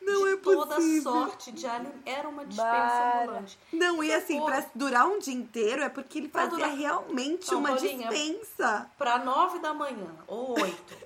Não 0.01 0.23
de 0.25 0.33
é 0.33 0.37
toda 0.37 0.75
possível. 0.75 1.11
sorte 1.11 1.51
de 1.51 1.65
alimento. 1.67 2.01
Era 2.05 2.27
uma 2.27 2.45
dispensa 2.45 2.71
Bara. 2.71 3.21
ambulante. 3.23 3.59
Não, 3.71 4.03
e 4.03 4.11
assim, 4.13 4.35
Depois- 4.39 4.63
pra 4.65 4.71
durar 4.75 5.07
um 5.07 5.19
dia 5.19 5.33
inteiro 5.33 5.83
é 5.83 5.89
porque 5.89 6.17
ele 6.17 6.27
Pra 6.27 6.43
fazia 6.49 6.57
durar- 6.65 6.75
realmente 6.77 7.51
Não, 7.51 7.59
uma 7.59 7.73
dispensa. 7.73 8.89
Para 8.97 9.19
nove 9.19 9.59
da 9.59 9.73
manhã 9.73 10.15
ou 10.27 10.59
oito, 10.59 10.97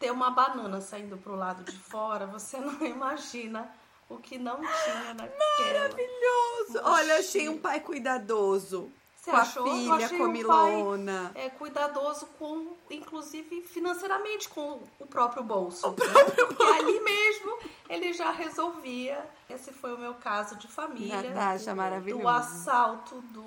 ter 0.00 0.10
uma 0.10 0.30
banana 0.30 0.80
saindo 0.80 1.16
pro 1.18 1.34
lado 1.36 1.62
de 1.64 1.78
fora, 1.78 2.26
você 2.26 2.58
não 2.58 2.72
imagina 2.86 3.70
o 4.08 4.16
que 4.16 4.38
não 4.38 4.56
tinha 4.56 5.14
naquela. 5.14 5.38
Maravilhoso. 5.66 6.80
Olha, 6.84 7.18
achei 7.18 7.48
um 7.48 7.58
pai 7.58 7.80
cuidadoso. 7.80 8.90
Você 9.28 9.30
com 9.30 9.36
a 9.36 9.40
achou? 9.40 9.66
Eu 9.66 9.72
filha 9.74 10.06
achei 10.06 10.16
um 10.16 10.26
comilona. 10.26 11.32
É 11.34 11.50
cuidadoso 11.50 12.26
com, 12.38 12.74
inclusive 12.90 13.62
financeiramente, 13.62 14.48
com 14.48 14.80
o 14.98 15.06
próprio 15.06 15.42
bolso. 15.42 15.86
O 15.88 15.92
próprio 15.92 16.46
bolso. 16.54 16.72
E 16.72 16.78
ali 16.78 17.00
mesmo 17.00 17.58
ele 17.88 18.12
já 18.12 18.30
resolvia. 18.30 19.24
Esse 19.50 19.72
foi 19.72 19.94
o 19.94 19.98
meu 19.98 20.14
caso 20.14 20.56
de 20.56 20.66
família. 20.68 21.22
Natasha, 21.22 21.74
maravilhoso. 21.74 22.22
Do 22.22 22.28
assalto 22.28 23.20
do, 23.32 23.44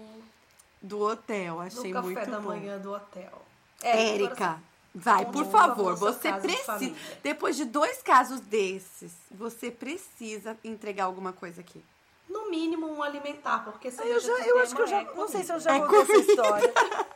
Do 0.81 0.99
hotel, 1.01 1.55
do 1.55 1.61
achei 1.61 1.91
café 1.91 2.05
muito 2.07 2.29
da 2.31 2.39
bom. 2.39 2.49
manhã 2.49 2.77
do 2.77 2.91
hotel. 2.93 3.41
É, 3.83 4.13
Érica, 4.15 4.59
vai, 4.93 5.25
por 5.25 5.45
favor, 5.45 5.95
você 5.95 6.31
de 6.31 6.39
precisa. 6.41 6.63
família. 6.63 6.95
Depois 7.23 7.55
de 7.55 7.65
dois 7.65 8.01
casos 8.03 8.39
desses, 8.41 9.11
você 9.31 9.71
precisa 9.71 10.55
entregar 10.63 11.05
alguma 11.05 11.33
coisa 11.33 11.61
aqui. 11.61 11.83
No 12.31 12.49
mínimo 12.49 12.87
um 12.87 13.03
alimentar, 13.03 13.63
porque 13.65 13.91
se 13.91 14.01
Eu, 14.07 14.19
já, 14.19 14.31
eu 14.47 14.59
acho 14.59 14.75
que 14.75 14.81
eu 14.81 14.87
já. 14.87 15.03
Não 15.03 15.27
sei 15.27 15.43
se 15.43 15.51
eu 15.51 15.59
já 15.59 15.75
É 15.75 15.79
contei 15.79 16.01
essa 16.01 16.17
história. 16.17 16.73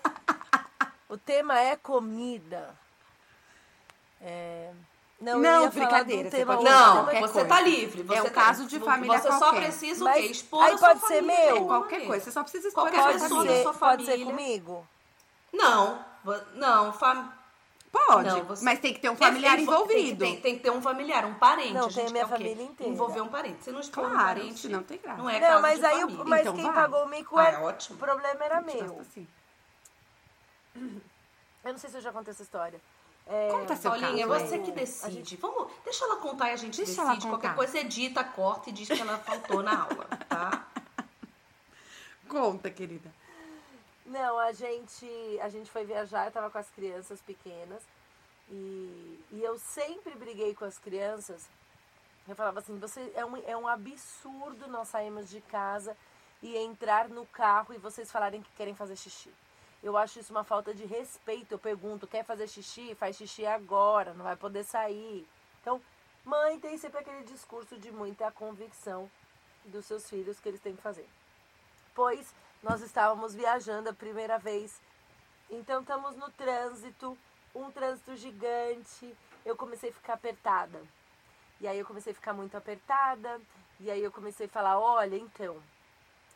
O 1.07 1.17
tema 1.17 1.57
é 1.59 1.75
comida. 1.77 2.75
É, 4.21 4.71
Não, 5.21 5.33
eu 5.33 5.39
Não, 5.39 5.69
brincadeira, 5.69 6.29
de 6.29 6.35
você 6.37 6.45
pode 6.45 6.63
Não, 6.63 7.05
você 7.05 7.19
coisa. 7.27 7.45
tá 7.45 7.61
livre. 7.61 8.03
Você 8.03 8.17
É 8.17 8.21
um 8.21 8.25
tá- 8.25 8.31
caso 8.31 8.65
de 8.65 8.79
família 8.79 9.17
Você 9.19 9.31
só 9.31 9.39
qualquer. 9.39 9.61
precisa 9.63 10.03
o 10.03 10.13
quê? 10.13 10.19
Expor 10.19 10.63
aí 10.63 10.73
a 10.73 10.77
sua 10.77 10.87
pode 10.89 10.99
ser 11.01 11.07
família 11.23 11.45
meu. 11.45 11.55
alguma 11.57 11.79
Qualquer 11.79 12.05
coisa, 12.07 12.25
você 12.25 12.31
só 12.31 12.41
precisa 12.43 12.67
expor 12.67 12.83
Qualquer 12.83 12.99
a 12.99 13.13
pessoa 13.13 13.29
da 13.29 13.35
família. 13.35 13.55
ser, 13.57 13.63
sua 13.63 13.73
pode 13.73 14.05
ser 14.05 14.11
família. 14.11 14.25
comigo? 14.33 14.87
Não, 15.53 16.05
não, 16.55 16.91
fam... 16.93 17.31
Pode, 18.07 18.29
Não, 18.29 18.43
você- 18.43 18.63
mas 18.65 18.79
tem 18.79 18.93
que 18.93 18.99
ter 18.99 19.09
um 19.09 19.15
familiar 19.15 19.55
Tem 19.55 19.63
envolvido. 19.63 20.19
Tem, 20.25 20.35
que- 20.35 20.41
tem 20.41 20.55
que 20.57 20.63
ter 20.63 20.69
um 20.69 20.81
familiar, 20.81 21.23
um 21.25 21.33
parente. 21.35 21.73
Não, 21.73 21.85
a 21.85 21.89
gente 21.89 21.95
tem 21.95 22.07
a 22.07 22.11
minha 22.11 22.27
família 22.27 22.63
inteira. 22.63 22.91
Envolver 22.93 23.21
um 23.21 23.27
parente. 23.29 23.63
Se 23.63 23.71
não 23.71 23.79
um 23.79 23.83
Claro, 23.89 24.15
parente, 24.17 24.59
senão 24.59 24.83
tem 24.83 24.97
graça. 24.99 25.17
não 25.17 25.29
é 25.29 25.39
Não, 25.39 25.61
mas 25.61 25.79
de 25.79 25.85
aí 25.85 25.99
família. 26.01 26.23
mas 26.25 26.41
Então 26.41 26.55
quem 26.55 26.65
vai. 26.65 26.73
pagou 26.73 27.05
o 27.05 27.07
mico 27.09 27.37
Ah, 27.37 27.49
é. 27.49 27.53
é 27.53 27.57
ótimo. 27.59 27.95
O 27.95 27.99
problema 27.99 28.43
era 28.43 28.61
meu. 28.61 28.99
assim. 28.99 29.27
Eu 30.75 31.71
não 31.71 31.77
sei 31.77 31.89
se 31.89 31.97
eu 31.97 32.01
já 32.01 32.11
contei 32.11 32.31
essa 32.31 32.43
história. 32.43 32.79
É, 33.27 33.49
Conta 33.49 33.75
seu 33.75 33.89
Paulinha, 33.89 34.27
caso, 34.27 34.45
você 34.47 34.55
aí. 34.55 34.61
que 34.61 34.71
decide. 34.71 35.37
Vamos, 35.37 35.71
deixa 35.83 36.05
ela 36.05 36.17
contar 36.17 36.49
e 36.49 36.53
a 36.53 36.55
gente 36.57 36.77
Deixa 36.83 37.03
decide. 37.05 37.27
Qualquer 37.27 37.55
coisa 37.55 37.79
edita, 37.79 38.23
corta 38.23 38.69
e 38.69 38.73
diz 38.73 38.87
que 38.87 39.01
ela 39.01 39.17
faltou 39.17 39.63
na 39.63 39.81
aula, 39.83 40.05
tá? 40.29 40.67
Conta, 42.29 42.69
querida. 42.69 43.11
Não, 44.05 44.37
a 44.37 44.51
gente, 44.51 45.07
a 45.41 45.49
gente 45.49 45.71
foi 45.71 45.83
viajar, 45.83 46.25
eu 46.25 46.31
tava 46.31 46.49
com 46.49 46.57
as 46.57 46.69
crianças 46.69 47.19
pequenas. 47.21 47.81
E, 48.49 49.19
e 49.31 49.43
eu 49.43 49.57
sempre 49.57 50.13
briguei 50.15 50.53
com 50.53 50.65
as 50.65 50.77
crianças. 50.77 51.49
Eu 52.27 52.35
falava 52.35 52.59
assim, 52.59 52.77
você 52.77 53.11
é 53.15 53.25
um, 53.25 53.37
é 53.37 53.57
um 53.57 53.67
absurdo 53.67 54.67
nós 54.67 54.89
sairmos 54.89 55.29
de 55.29 55.41
casa 55.41 55.97
e 56.41 56.55
entrar 56.55 57.09
no 57.09 57.25
carro 57.27 57.73
e 57.73 57.77
vocês 57.77 58.11
falarem 58.11 58.41
que 58.41 58.51
querem 58.51 58.75
fazer 58.75 58.95
xixi. 58.95 59.31
Eu 59.81 59.97
acho 59.97 60.19
isso 60.19 60.31
uma 60.31 60.43
falta 60.43 60.73
de 60.73 60.85
respeito. 60.85 61.53
Eu 61.53 61.59
pergunto, 61.59 62.07
quer 62.07 62.23
fazer 62.23 62.47
xixi? 62.47 62.95
Faz 62.95 63.15
xixi 63.15 63.45
agora, 63.45 64.13
não 64.13 64.23
vai 64.23 64.35
poder 64.35 64.63
sair. 64.63 65.27
Então, 65.61 65.81
mãe 66.23 66.59
tem 66.59 66.77
sempre 66.77 66.99
aquele 66.99 67.23
discurso 67.23 67.77
de 67.77 67.91
muita 67.91 68.31
convicção 68.31 69.09
dos 69.65 69.85
seus 69.85 70.07
filhos 70.07 70.39
que 70.39 70.49
eles 70.49 70.61
têm 70.61 70.75
que 70.75 70.81
fazer. 70.81 71.07
Pois 71.93 72.33
nós 72.65 72.81
estávamos 72.81 73.35
viajando 73.35 73.89
a 73.89 73.93
primeira 73.93 74.39
vez. 74.39 74.81
Então 75.51 75.81
estamos 75.81 76.15
no 76.15 76.31
trânsito, 76.31 77.15
um 77.53 77.69
trânsito 77.69 78.15
gigante. 78.15 79.15
Eu 79.45 79.55
comecei 79.55 79.91
a 79.91 79.93
ficar 79.93 80.13
apertada. 80.13 80.81
E 81.61 81.67
aí 81.67 81.77
eu 81.77 81.85
comecei 81.85 82.11
a 82.11 82.15
ficar 82.15 82.33
muito 82.33 82.57
apertada. 82.57 83.39
E 83.79 83.91
aí 83.91 84.01
eu 84.03 84.11
comecei 84.11 84.47
a 84.47 84.49
falar, 84.49 84.79
olha, 84.79 85.15
então, 85.15 85.61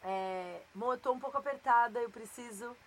é, 0.04 0.62
eu 0.80 0.98
tô 1.00 1.14
um 1.14 1.20
pouco 1.20 1.36
apertada, 1.36 2.00
eu 2.00 2.12
preciso. 2.12 2.78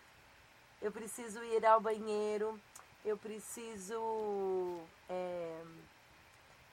Eu 0.80 0.92
preciso 0.92 1.42
ir 1.42 1.66
ao 1.66 1.80
banheiro. 1.80 2.60
Eu 3.04 3.18
preciso. 3.18 4.78
é, 5.10 5.62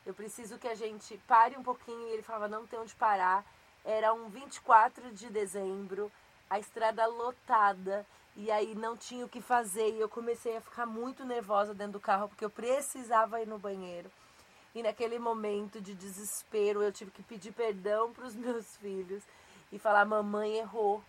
eu 0.05 0.13
preciso 0.13 0.59
que 0.59 0.67
a 0.67 0.75
gente 0.75 1.17
pare 1.27 1.57
um 1.57 1.63
pouquinho. 1.63 2.09
E 2.09 2.11
ele 2.11 2.21
falava, 2.21 2.47
não 2.47 2.67
tem 2.67 2.77
onde 2.77 2.93
parar. 2.93 3.43
Era 3.83 4.13
um 4.13 4.29
24 4.29 5.11
de 5.13 5.31
dezembro, 5.31 6.11
a 6.49 6.59
estrada 6.59 7.05
lotada. 7.05 8.05
E 8.35 8.49
aí 8.49 8.73
não 8.73 8.95
tinha 8.95 9.25
o 9.25 9.29
que 9.29 9.41
fazer. 9.41 9.89
E 9.93 9.99
eu 9.99 10.09
comecei 10.09 10.57
a 10.57 10.61
ficar 10.61 10.85
muito 10.85 11.25
nervosa 11.25 11.73
dentro 11.73 11.93
do 11.93 11.99
carro, 11.99 12.29
porque 12.29 12.45
eu 12.45 12.49
precisava 12.49 13.41
ir 13.41 13.47
no 13.47 13.59
banheiro. 13.59 14.09
E 14.73 14.83
naquele 14.83 15.19
momento 15.19 15.81
de 15.81 15.93
desespero, 15.93 16.81
eu 16.81 16.91
tive 16.91 17.11
que 17.11 17.23
pedir 17.23 17.51
perdão 17.51 18.11
para 18.13 18.25
os 18.25 18.35
meus 18.35 18.77
filhos 18.77 19.23
e 19.71 19.79
falar: 19.79 20.05
mamãe 20.05 20.57
errou. 20.57 21.03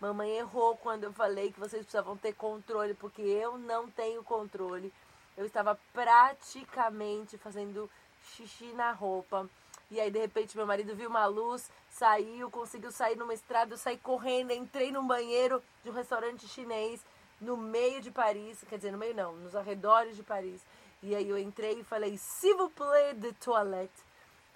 Mamãe 0.00 0.30
errou 0.38 0.76
quando 0.76 1.04
eu 1.04 1.12
falei 1.12 1.52
que 1.52 1.60
vocês 1.60 1.82
precisavam 1.82 2.16
ter 2.16 2.32
controle, 2.32 2.92
porque 2.94 3.22
eu 3.22 3.56
não 3.56 3.88
tenho 3.88 4.24
controle. 4.24 4.92
Eu 5.36 5.46
estava 5.46 5.78
praticamente 5.92 7.38
fazendo 7.38 7.88
xixi 8.34 8.72
na 8.72 8.90
roupa. 8.90 9.48
E 9.92 10.00
aí, 10.00 10.10
de 10.10 10.18
repente, 10.18 10.56
meu 10.56 10.66
marido 10.66 10.96
viu 10.96 11.10
uma 11.10 11.26
luz, 11.26 11.70
saiu, 11.90 12.50
conseguiu 12.50 12.90
sair 12.90 13.14
numa 13.14 13.34
estrada, 13.34 13.74
eu 13.74 13.76
saí 13.76 13.98
correndo, 13.98 14.50
entrei 14.50 14.90
num 14.90 15.06
banheiro 15.06 15.62
de 15.84 15.90
um 15.90 15.92
restaurante 15.92 16.48
chinês 16.48 17.04
no 17.38 17.58
meio 17.58 18.00
de 18.00 18.10
Paris, 18.10 18.64
quer 18.70 18.76
dizer, 18.76 18.90
no 18.90 18.96
meio 18.96 19.14
não, 19.14 19.36
nos 19.36 19.54
arredores 19.54 20.16
de 20.16 20.22
Paris. 20.22 20.62
E 21.02 21.14
aí 21.14 21.28
eu 21.28 21.36
entrei 21.36 21.80
e 21.80 21.84
falei, 21.84 22.16
s'il 22.16 22.56
vous 22.56 22.70
plaît, 22.70 23.12
de 23.20 23.34
toilette. 23.34 23.92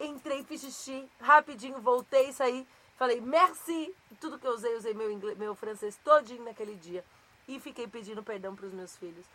Entrei, 0.00 0.42
fiz 0.42 0.62
xixi, 0.62 1.06
rapidinho, 1.20 1.82
voltei, 1.82 2.32
saí, 2.32 2.66
falei, 2.96 3.20
merci. 3.20 3.94
Tudo 4.18 4.38
que 4.38 4.46
eu 4.46 4.52
usei, 4.52 4.74
usei 4.74 4.94
meu, 4.94 5.12
inglês, 5.12 5.36
meu 5.36 5.54
francês 5.54 5.98
todinho 6.02 6.44
naquele 6.44 6.76
dia. 6.76 7.04
E 7.46 7.60
fiquei 7.60 7.86
pedindo 7.86 8.22
perdão 8.22 8.56
para 8.56 8.64
os 8.64 8.72
meus 8.72 8.96
filhos. 8.96 9.26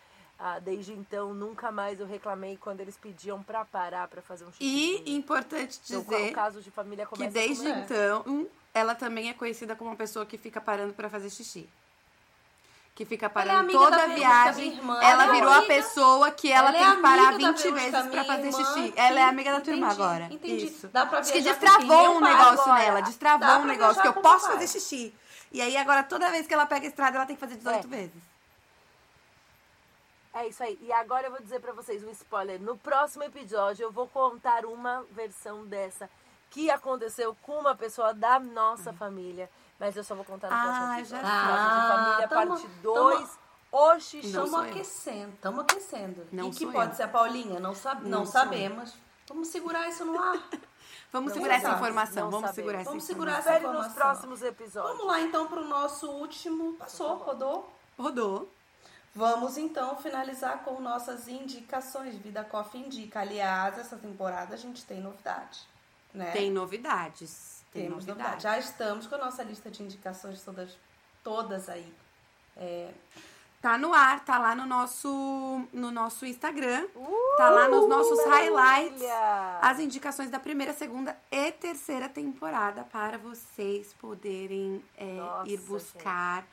Ah, 0.44 0.58
desde 0.58 0.92
então, 0.94 1.36
nunca 1.36 1.72
mais 1.72 2.00
eu 2.00 2.08
reclamei 2.08 2.58
quando 2.58 2.80
eles 2.80 2.98
pediam 2.98 3.44
para 3.44 3.64
parar 3.64 4.08
para 4.08 4.24
fazer 4.24 4.44
um 4.44 4.52
xixi. 4.52 4.64
E 5.06 5.14
importante 5.16 5.80
Então, 5.86 6.02
dizer 6.02 6.32
o 6.32 6.34
caso 6.34 6.62
de 6.62 6.72
família 6.72 7.06
que 7.06 7.28
desde 7.28 7.64
como- 7.68 7.80
então 7.80 8.48
ela 8.74 8.96
também 8.96 9.30
é 9.30 9.34
conhecida 9.34 9.76
como 9.76 9.92
uma 9.92 9.96
pessoa 9.96 10.26
que 10.26 10.40
fica 10.40 10.60
parando 10.60 10.94
pra 10.94 11.10
fazer 11.12 11.30
xixi. 11.30 11.70
Que 12.96 13.06
fica 13.06 13.30
parando 13.30 13.60
amiga 13.60 13.78
toda 13.78 13.98
da 13.98 14.04
a 14.04 14.08
viagem. 14.08 14.80
Ela 14.80 15.04
Ela 15.12 15.26
é 15.28 15.32
virou 15.32 15.50
a 15.52 15.58
amiga- 15.58 15.74
pessoa 15.76 16.32
que 16.32 16.52
ela, 16.52 16.70
ela 16.70 16.78
é 16.78 16.82
tem 16.88 16.96
que 16.96 17.02
parar 17.04 17.28
amiga 17.30 17.32
da 17.32 17.52
20 17.52 17.62
Verusca, 17.62 17.72
vezes 17.80 17.92
pra 17.92 18.04
minha 18.04 18.24
fazer 18.26 18.48
irmã, 18.48 18.58
xixi. 18.82 18.94
Ela 18.98 19.20
é 19.20 19.24
amiga 19.24 19.52
da 19.54 19.62
tua 19.62 19.74
irmã 19.74 19.88
Entendi, 19.88 20.02
agora. 20.02 20.24
entendi. 20.32 20.66
Isso. 20.66 20.88
Dá 20.88 21.06
pra 21.06 21.20
Acho 21.20 21.32
que 21.34 21.42
destravou 21.42 22.18
um 22.18 22.20
negócio 22.20 22.62
agora. 22.64 22.80
nela. 22.80 23.00
Dá 23.02 23.06
Destravou 23.08 23.48
pra 23.48 23.60
um 23.60 23.66
negócio 23.66 24.02
que 24.02 24.08
eu 24.08 24.14
posso 24.14 24.48
fazer 24.48 24.68
xixi. 24.68 25.14
E 25.52 25.62
aí 25.62 25.78
agora 25.78 26.02
toda 26.04 26.30
vez 26.32 26.48
que 26.48 26.54
ela 26.54 26.66
pega 26.66 26.86
a 26.86 26.90
estrada, 26.90 27.16
ela 27.18 27.26
tem 27.28 27.36
que 27.36 27.40
fazer 27.40 27.56
18 27.58 27.86
É. 27.86 27.90
vezes. 27.90 28.31
É 30.34 30.48
isso 30.48 30.64
aí. 30.64 30.78
E 30.82 30.92
agora 30.94 31.28
eu 31.28 31.32
vou 31.32 31.42
dizer 31.42 31.60
pra 31.60 31.74
vocês 31.74 32.04
um 32.04 32.10
spoiler. 32.12 32.60
No 32.62 32.78
próximo 32.78 33.24
episódio 33.24 33.84
eu 33.84 33.92
vou 33.92 34.08
contar 34.08 34.66
uma 34.66 35.04
versão 35.12 35.66
dessa 35.66 36.10
que 36.50 36.70
aconteceu 36.70 37.36
com 37.44 37.60
uma 37.60 37.76
pessoa 37.76 38.14
da 38.14 38.40
nossa 38.40 38.94
família. 38.94 39.50
Mas 39.80 39.96
eu 39.96 40.04
só 40.04 40.16
vou 40.16 40.24
contar 40.26 40.50
no 40.50 40.56
Ah, 40.56 40.62
próximo 40.62 40.86
já 40.88 41.00
episódio. 41.00 41.26
sei. 41.28 41.36
Caso 41.36 41.82
de 41.82 41.88
família, 42.06 42.28
tamo- 42.28 42.48
parte 42.52 42.68
2. 42.82 43.40
Hoje 43.74 44.18
Não 44.18 44.46
Estamos 44.46 44.54
aquecendo, 44.56 45.34
estamos 45.34 45.60
aquecendo. 45.64 46.28
Não 46.32 46.50
e 46.50 46.52
que 46.52 46.66
pode 46.70 46.92
eu. 46.92 46.96
ser 46.98 47.04
a 47.04 47.08
Paulinha? 47.08 47.58
Não, 47.60 47.74
sab 47.74 48.02
Não 48.04 48.20
não, 48.20 48.26
sabemos. 48.26 48.94
Vamos 49.30 49.48
segurar 49.48 49.88
isso 49.88 50.04
no 50.04 50.20
ar. 50.20 50.38
Vamos 51.12 51.30
Não 51.30 51.36
segurar 51.36 51.56
essa 51.56 51.70
informação. 51.72 52.24
não 52.24 52.32
Vamos 52.32 52.50
sabemos. 52.50 52.56
segurar 52.56 52.80
essa 52.82 52.90
Vamos 52.90 53.04
informação. 53.04 53.16
segurar 53.16 53.32
essa 53.40 53.50
Espere 53.54 53.66
nos 53.78 53.86
informação. 53.88 54.02
próximos 54.30 54.42
episódios. 54.44 54.92
Vamos 54.98 55.08
lá 55.08 55.22
então 55.22 55.48
para 55.48 55.60
o 55.62 55.66
nosso 55.68 56.10
último. 56.10 56.74
Passou, 56.74 57.16
rodou? 57.18 57.70
Rodou. 57.98 58.50
Vamos 59.14 59.58
então 59.58 59.98
finalizar 59.98 60.64
com 60.64 60.80
nossas 60.80 61.28
indicações. 61.28 62.16
Vida 62.16 62.44
Coffee 62.44 62.82
indica. 62.86 63.20
Aliás, 63.20 63.78
essa 63.78 63.98
temporada 63.98 64.54
a 64.56 64.58
gente 64.58 64.86
tem 64.86 65.02
novidade. 65.02 65.60
Né? 66.14 66.32
Tem 66.32 66.50
novidades. 66.50 67.64
Tem 67.72 67.84
Temos 67.84 68.06
novidades. 68.06 68.34
novidade. 68.36 68.44
Já 68.44 68.60
estamos 68.60 69.08
com 69.08 69.16
a 69.16 69.18
nossa 69.18 69.44
lista 69.44 69.70
de 69.70 69.84
indicações 69.84 70.42
todas, 70.44 70.78
todas 71.24 71.70
aí. 71.70 71.94
É, 72.56 72.92
Tá 73.62 73.78
no 73.78 73.94
ar, 73.94 74.26
tá 74.26 74.40
lá 74.40 74.56
no 74.56 74.66
nosso, 74.66 75.08
no 75.72 75.92
nosso 75.92 76.26
Instagram. 76.26 76.88
tá 77.38 77.48
lá 77.52 77.70
nos 77.70 77.88
nossos 77.88 78.20
highlights. 78.26 79.00
maravilha! 79.04 79.60
As 79.62 79.80
indicações 79.80 80.32
da 80.32 80.40
primeira, 80.40 80.74
segunda 80.74 81.16
e 81.30 81.52
terceira 81.52 82.10
temporada 82.10 82.84
para 82.84 83.20
vocês 83.20 83.94
poderem 83.94 84.84
é, 84.98 85.14
Nossa, 85.14 85.48
ir 85.48 85.60
buscar, 85.60 86.44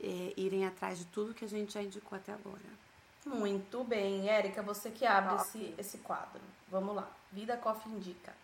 é, 0.00 0.34
irem 0.36 0.66
atrás 0.66 0.98
de 0.98 1.04
tudo 1.06 1.34
que 1.34 1.44
a 1.44 1.48
gente 1.48 1.72
já 1.72 1.82
indicou 1.82 2.16
até 2.16 2.32
agora. 2.32 2.60
muito 3.24 3.84
bem. 3.84 4.28
Érica, 4.28 4.62
você 4.62 4.90
que 4.90 5.06
abre 5.06 5.36
esse, 5.36 5.74
esse 5.78 5.98
quadro. 5.98 6.40
Vamos 6.68 6.94
lá. 6.94 7.08
Vida 7.32 7.56
Coffee 7.56 7.92
indica. 7.92 8.34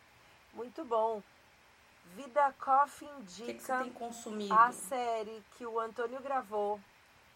Muito 0.55 0.85
bom. 0.85 1.23
Vida 2.17 2.53
Coffee 2.59 3.09
O 3.09 3.25
que, 3.25 3.35
que 3.35 3.43
indica 3.43 3.77
você 3.79 3.85
tem 3.85 3.93
consumido? 3.93 4.55
a 4.55 4.73
série 4.73 5.43
que 5.57 5.65
o 5.65 5.79
Antônio 5.79 6.21
gravou 6.21 6.81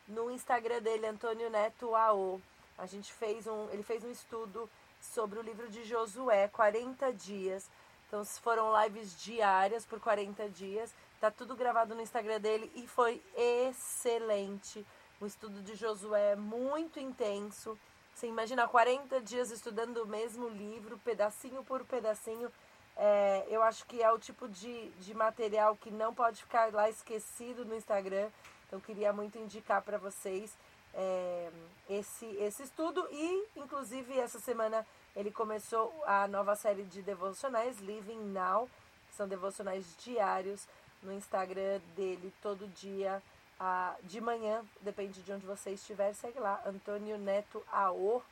no 0.09 0.31
Instagram 0.31 0.81
dele, 0.83 1.07
Antônio 1.07 1.49
Neto 1.51 1.95
AO. 1.95 2.41
A 2.77 2.87
gente 2.87 3.13
fez 3.13 3.47
um, 3.47 3.69
ele 3.71 3.83
fez 3.83 4.03
um 4.05 4.11
estudo 4.11 4.69
sobre 5.01 5.39
o 5.39 5.43
livro 5.43 5.69
de 5.69 5.85
Josué, 5.85 6.49
40 6.49 7.13
dias. 7.13 7.69
Então 8.09 8.25
foram 8.25 8.73
lives 8.83 9.21
diárias 9.23 9.85
por 9.85 10.01
40 10.01 10.49
dias. 10.49 10.93
Tá 11.25 11.31
tudo 11.31 11.57
gravado 11.57 11.95
no 11.95 12.03
Instagram 12.03 12.39
dele 12.39 12.71
e 12.75 12.87
foi 12.87 13.19
excelente. 13.35 14.87
O 15.19 15.25
estudo 15.25 15.63
de 15.63 15.75
Josué 15.75 16.33
é 16.33 16.37
muito 16.37 17.01
intenso. 17.01 17.79
Você 18.15 18.27
imagina 18.27 18.69
40 18.69 19.23
dias 19.23 19.51
estudando 19.51 20.03
o 20.03 20.07
mesmo 20.07 20.51
livro, 20.51 20.99
pedacinho 20.99 21.65
por 21.65 21.83
pedacinho. 21.87 22.53
É, 22.95 23.47
eu 23.49 23.63
acho 23.63 23.87
que 23.87 24.03
é 24.03 24.13
o 24.13 24.19
tipo 24.19 24.47
de, 24.47 24.91
de 25.01 25.15
material 25.15 25.75
que 25.77 25.91
não 25.91 26.13
pode 26.13 26.43
ficar 26.43 26.71
lá 26.75 26.91
esquecido 26.91 27.65
no 27.65 27.75
Instagram. 27.75 28.29
Então, 28.67 28.79
queria 28.79 29.11
muito 29.11 29.39
indicar 29.39 29.81
para 29.81 29.97
vocês 29.97 30.55
é, 30.93 31.51
esse, 31.89 32.27
esse 32.37 32.65
estudo. 32.65 33.03
E, 33.11 33.49
inclusive, 33.57 34.19
essa 34.19 34.39
semana 34.39 34.87
ele 35.17 35.31
começou 35.31 35.91
a 36.05 36.29
nova 36.29 36.55
série 36.55 36.83
de 36.83 37.01
devocionais, 37.01 37.79
Living 37.79 38.21
Now, 38.25 38.69
que 39.09 39.15
são 39.15 39.27
devocionais 39.27 39.97
diários 40.05 40.69
no 41.05 41.13
Instagram 41.13 41.81
dele, 41.97 42.33
todo 42.43 42.67
dia, 42.69 43.23
ah, 43.61 43.95
de 44.03 44.21
manhã, 44.21 44.65
depende 44.81 45.23
de 45.23 45.33
onde 45.33 45.47
você 45.47 45.71
estiver, 45.71 46.13
segue 46.15 46.39
lá, 46.41 46.61
Antônio 46.67 47.17
Neto 47.19 47.63
AO. 47.71 48.23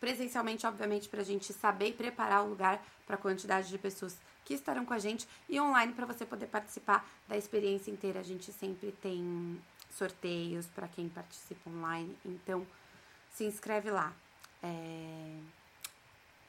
Presencialmente, 0.00 0.66
obviamente, 0.66 1.08
para 1.08 1.20
a 1.20 1.24
gente 1.24 1.52
saber 1.52 1.90
e 1.90 1.92
preparar 1.92 2.42
o 2.44 2.48
lugar 2.48 2.84
para 3.06 3.14
a 3.14 3.18
quantidade 3.18 3.68
de 3.68 3.78
pessoas 3.78 4.16
que 4.44 4.54
estarão 4.54 4.84
com 4.84 4.92
a 4.92 4.98
gente 4.98 5.28
e 5.48 5.60
online 5.60 5.92
para 5.92 6.06
você 6.06 6.26
poder 6.26 6.46
participar 6.46 7.08
da 7.28 7.36
experiência 7.36 7.88
inteira. 7.92 8.18
A 8.18 8.24
gente 8.24 8.52
sempre 8.52 8.90
tem 9.00 9.60
sorteios 9.96 10.66
para 10.66 10.88
quem 10.88 11.08
participa 11.08 11.70
online, 11.70 12.16
então 12.24 12.66
se 13.32 13.44
inscreve 13.44 13.92
lá. 13.92 14.12
É, 14.60 15.36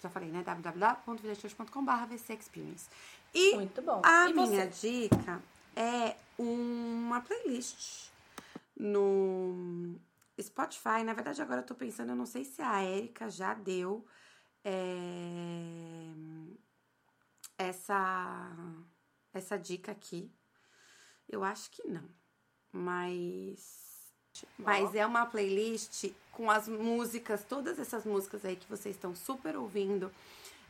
Já 0.02 0.10
falei, 0.10 0.30
né? 0.30 0.42
www.vidachurch.com.br 0.44 2.06
vcexperience. 2.10 2.88
E 3.36 3.54
Muito 3.54 3.82
bom. 3.84 4.02
a 4.04 4.30
E 4.30 4.34
minha 4.34 4.68
você? 4.72 5.08
dica 5.08 5.40
é 5.76 6.16
uma 6.40 7.22
playlist 7.22 8.10
no 8.76 9.96
Spotify. 10.42 11.04
Na 11.04 11.14
verdade, 11.14 11.42
agora 11.42 11.62
eu 11.62 11.66
tô 11.66 11.76
pensando, 11.76 12.10
eu 12.10 12.16
não 12.16 12.26
sei 12.26 12.44
se 12.44 12.62
a 12.62 12.84
Erika 12.84 13.30
já 13.30 13.54
deu 13.54 14.06
é, 14.64 16.12
essa, 17.58 18.52
essa 19.34 19.58
dica 19.58 19.92
aqui. 19.92 20.32
Eu 21.28 21.44
acho 21.44 21.72
que 21.72 21.88
não. 21.88 22.08
Mas. 22.72 23.90
Mas 24.58 24.96
é 24.96 25.06
uma 25.06 25.26
playlist 25.26 26.12
com 26.32 26.50
as 26.50 26.68
músicas, 26.68 27.44
todas 27.44 27.78
essas 27.78 28.06
músicas 28.06 28.46
aí 28.46 28.56
que 28.56 28.68
vocês 28.70 28.96
estão 28.96 29.14
super 29.14 29.58
ouvindo, 29.58 30.10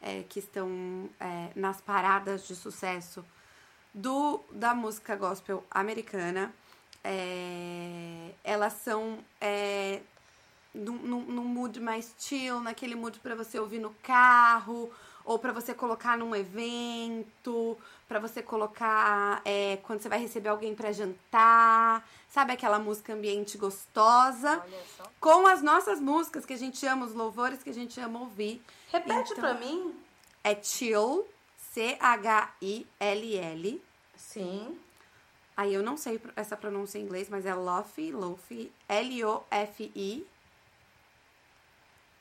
é, 0.02 0.24
que 0.24 0.40
estão 0.40 1.08
é, 1.20 1.52
nas 1.56 1.80
paradas 1.80 2.48
de 2.48 2.56
sucesso 2.56 3.24
do 3.94 4.44
da 4.52 4.74
música 4.74 5.16
gospel 5.16 5.64
americana. 5.70 6.54
É, 7.04 8.32
elas 8.44 8.74
são 8.74 9.20
é, 9.40 10.02
num, 10.74 11.22
mood 11.44 11.80
mais 11.80 12.14
chill, 12.18 12.60
naquele 12.60 12.96
mood 12.96 13.20
para 13.20 13.36
você 13.36 13.60
ouvir 13.60 13.80
no 13.80 13.90
carro, 14.04 14.90
ou 15.26 15.38
para 15.40 15.52
você 15.52 15.74
colocar 15.74 16.18
num 16.18 16.36
evento, 16.36 17.78
para 18.08 18.20
você 18.20 18.42
colocar 18.42 19.42
é, 19.46 19.78
quando 19.84 20.02
você 20.02 20.10
vai 20.10 20.20
receber 20.20 20.50
alguém 20.50 20.74
para 20.76 20.92
jantar, 20.92 22.08
sabe 22.30 22.54
aquela 22.54 22.80
música 22.80 23.14
ambiente 23.14 23.58
gostosa, 23.58 24.64
com 25.20 25.48
as 25.48 25.62
nossas 25.62 26.00
músicas 26.00 26.46
que 26.46 26.54
a 26.54 26.58
gente 26.58 26.86
ama, 26.86 27.06
os 27.06 27.14
louvores 27.14 27.62
que 27.64 27.70
a 27.70 27.74
gente 27.74 28.00
ama 28.00 28.20
ouvir. 28.20 28.62
Repete 28.92 29.32
Então- 29.34 29.36
pra 29.44 29.54
mim. 29.54 29.96
É 30.44 30.56
chill, 30.62 31.28
C-H-I-L-L. 32.60 33.82
Sim. 34.16 34.78
Aí 35.56 35.74
eu 35.74 35.84
não 35.84 35.98
sei 35.98 36.20
essa 36.36 36.56
pronúncia 36.58 36.98
em 36.98 37.04
inglês, 37.04 37.30
mas 37.30 37.46
é 37.46 37.54
Lofi, 37.54 38.12
Lofi, 38.12 38.72
L-O-F-I, 38.88 40.26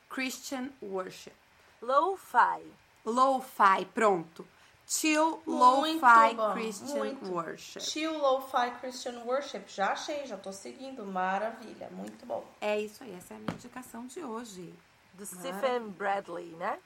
Christian 0.09 0.69
Worship. 0.81 1.33
Lo-fi. 1.81 2.63
Lo-fi, 3.05 3.85
pronto. 3.93 4.45
Chill, 4.85 5.41
Lo-fi, 5.47 6.35
Christian 6.53 6.97
muito. 6.97 7.31
Worship. 7.31 7.79
Chill 7.79 8.17
Lo-Fi 8.17 8.71
Christian 8.81 9.23
Worship. 9.23 9.63
Já 9.67 9.93
achei, 9.93 10.25
já 10.25 10.35
tô 10.35 10.51
seguindo. 10.51 11.05
Maravilha. 11.05 11.89
Muito 11.91 12.25
bom. 12.25 12.45
É 12.59 12.77
isso 12.77 13.01
aí, 13.01 13.15
essa 13.15 13.33
é 13.33 13.37
a 13.37 13.39
minha 13.39 13.53
indicação 13.53 14.05
de 14.05 14.21
hoje. 14.21 14.73
Do 15.13 15.25
Stephen 15.25 15.87
Bradley, 15.89 16.51
né? 16.57 16.77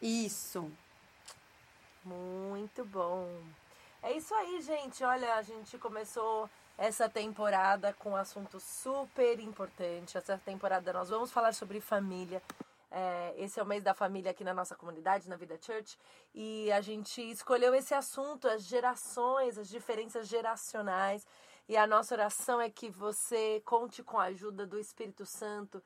Isso. 0.00 0.70
Muito 2.04 2.84
bom. 2.84 3.28
É 4.02 4.12
isso 4.12 4.34
aí, 4.34 4.62
gente. 4.62 5.04
Olha, 5.04 5.34
a 5.34 5.42
gente 5.42 5.76
começou 5.76 6.48
essa 6.78 7.06
temporada 7.06 7.92
com 7.92 8.12
um 8.12 8.16
assunto 8.16 8.58
super 8.58 9.38
importante. 9.38 10.16
Essa 10.16 10.38
temporada 10.38 10.90
nós 10.90 11.10
vamos 11.10 11.30
falar 11.30 11.52
sobre 11.52 11.82
família. 11.82 12.42
É, 12.90 13.34
esse 13.36 13.60
é 13.60 13.62
o 13.62 13.66
mês 13.66 13.84
da 13.84 13.92
família 13.92 14.30
aqui 14.30 14.42
na 14.42 14.54
nossa 14.54 14.74
comunidade, 14.74 15.28
na 15.28 15.36
Vida 15.36 15.56
Church, 15.60 15.98
e 16.34 16.72
a 16.72 16.80
gente 16.80 17.20
escolheu 17.30 17.72
esse 17.74 17.94
assunto, 17.94 18.48
as 18.48 18.62
gerações, 18.62 19.58
as 19.58 19.68
diferenças 19.68 20.26
geracionais. 20.26 21.26
E 21.68 21.76
a 21.76 21.86
nossa 21.86 22.14
oração 22.14 22.58
é 22.58 22.70
que 22.70 22.88
você 22.88 23.62
conte 23.66 24.02
com 24.02 24.18
a 24.18 24.24
ajuda 24.24 24.66
do 24.66 24.78
Espírito 24.78 25.26
Santo 25.26 25.82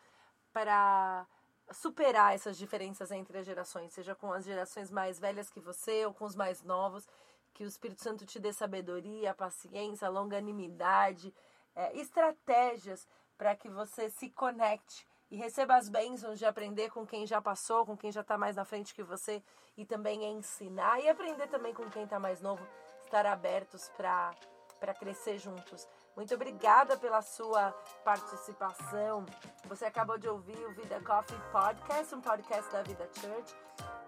para 0.53 1.27
superar 1.73 2.33
essas 2.35 2.57
diferenças 2.57 3.11
entre 3.11 3.39
as 3.39 3.45
gerações, 3.45 3.93
seja 3.93 4.15
com 4.15 4.33
as 4.33 4.45
gerações 4.45 4.91
mais 4.91 5.19
velhas 5.19 5.51
que 5.51 5.61
você 5.61 6.07
ou 6.07 6.15
com 6.15 6.25
os 6.25 6.37
mais 6.37 6.63
novos. 6.63 7.09
Que 7.55 7.65
o 7.65 7.69
Espírito 7.69 8.03
Santo 8.03 8.27
te 8.27 8.39
dê 8.39 8.53
sabedoria, 8.53 9.33
paciência, 9.33 10.09
longanimidade, 10.09 11.33
é, 11.75 11.97
estratégias 11.97 13.09
para 13.39 13.57
que 13.57 13.69
você 13.69 14.11
se 14.11 14.29
conecte 14.31 15.07
e 15.31 15.37
receba 15.37 15.77
as 15.77 15.89
bênçãos 15.89 16.39
de 16.39 16.47
aprender 16.47 16.91
com 16.91 17.07
quem 17.07 17.27
já 17.27 17.41
passou, 17.41 17.87
com 17.87 17.97
quem 17.97 18.13
já 18.13 18.21
está 18.21 18.37
mais 18.37 18.57
na 18.57 18.65
frente 18.65 18.95
que 18.95 19.03
você 19.03 19.43
e 19.77 19.85
também 19.85 20.25
ensinar 20.25 21.01
e 21.01 21.09
aprender 21.09 21.49
também 21.49 21.75
com 21.75 21.89
quem 21.91 22.05
está 22.05 22.19
mais 22.19 22.41
novo, 22.41 22.65
estar 23.05 23.27
abertos 23.27 23.91
para 23.97 24.95
crescer 24.95 25.39
juntos. 25.39 25.89
Muito 26.17 26.33
obrigada 26.35 26.97
pela 26.97 27.21
sua 27.23 27.73
participação. 28.05 29.27
Você 29.67 29.85
acabou 29.85 30.17
de 30.17 30.29
ouvir 30.29 30.57
o 30.67 30.73
Vida 30.73 31.01
Coffee 31.01 31.37
Podcast, 31.51 32.15
um 32.15 32.21
podcast 32.21 32.71
da 32.73 32.83
Vida 32.83 33.09
Church. 33.21 33.55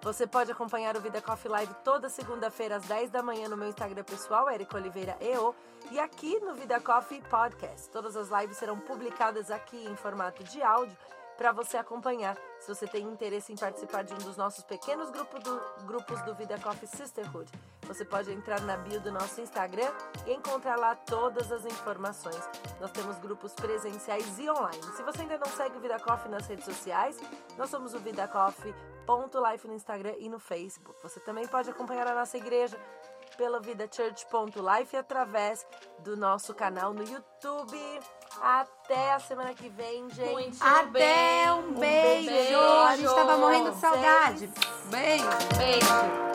Você 0.03 0.25
pode 0.25 0.53
acompanhar 0.53 0.97
o 0.97 1.01
Vida 1.01 1.21
Coffee 1.21 1.51
Live 1.51 1.75
toda 1.83 2.09
segunda-feira 2.09 2.77
às 2.77 2.85
10 2.85 3.11
da 3.11 3.25
manhã 3.25 3.49
no 3.49 3.57
meu 3.57 3.69
Instagram 3.69 4.05
pessoal, 4.05 4.49
Eric 4.49 4.75
Oliveira 4.77 5.17
EO, 5.21 5.53
e 5.91 5.99
aqui 5.99 6.39
no 6.39 6.55
Vida 6.55 6.81
Coffee 6.81 7.21
Podcast. 7.23 7.91
Todas 7.91 8.17
as 8.17 8.29
lives 8.29 8.57
serão 8.57 8.79
publicadas 8.79 9.51
aqui 9.51 9.85
em 9.85 9.97
formato 9.97 10.45
de 10.45 10.63
áudio 10.63 10.97
para 11.37 11.53
você 11.53 11.77
acompanhar. 11.77 12.37
Se 12.59 12.75
você 12.75 12.87
tem 12.87 13.05
interesse 13.07 13.53
em 13.53 13.57
participar 13.57 14.03
de 14.03 14.15
um 14.15 14.19
dos 14.19 14.37
nossos 14.37 14.65
pequenos 14.65 15.11
grupo 15.11 15.39
do, 15.39 15.61
grupos 15.85 16.21
do 16.23 16.35
Vida 16.35 16.59
Coffee 16.59 16.89
Sisterhood, 16.89 17.51
você 17.83 18.05
pode 18.05 18.33
entrar 18.33 18.61
na 18.63 18.77
bio 18.77 19.01
do 19.01 19.13
nosso 19.13 19.41
Instagram 19.41 19.93
e 20.27 20.33
encontrar 20.33 20.77
lá 20.77 20.95
todas 20.95 21.53
as 21.53 21.65
informações. 21.65 22.41
Nós 22.81 22.91
temos 22.91 23.19
grupos 23.19 23.53
presenciais 23.53 24.39
e 24.39 24.51
online. 24.51 24.83
Se 24.97 25.03
você 25.03 25.23
ainda 25.23 25.39
não 25.39 25.47
segue 25.47 25.77
o 25.77 25.81
Vida 25.81 25.99
Coffee 26.01 26.31
nas 26.31 26.47
redes 26.47 26.65
sociais, 26.65 27.19
nós 27.57 27.71
somos 27.71 27.95
o 27.95 27.99
Vida 27.99 28.27
Coffee 28.27 28.75
Life 29.51 29.69
no 29.69 29.75
Instagram 29.75 30.15
e 30.19 30.29
no 30.29 30.41
Facebook. 30.41 31.01
Você 31.03 31.21
também 31.21 31.47
pode 31.47 31.71
acompanhar 31.71 32.09
a 32.09 32.15
nossa 32.15 32.37
igreja 32.37 32.77
pela 33.37 33.61
vidachurch.life 33.61 34.97
através 34.97 35.67
do 36.01 36.17
nosso 36.17 36.55
canal 36.55 36.93
no 36.93 37.05
YouTube. 37.05 37.79
Até 38.43 39.13
a 39.13 39.19
semana 39.19 39.55
que 39.55 39.69
vem, 39.69 40.09
gente. 40.11 40.33
Muito 40.33 40.57
Até 40.63 40.87
bem. 40.91 41.51
um 41.51 41.73
beijo. 41.75 42.59
A 42.59 42.97
gente 42.97 43.15
tava 43.15 43.39
morrendo 43.39 43.71
de 43.73 43.79
saudade. 43.79 44.51
Beijo. 44.91 45.25
Beijo. 45.57 46.26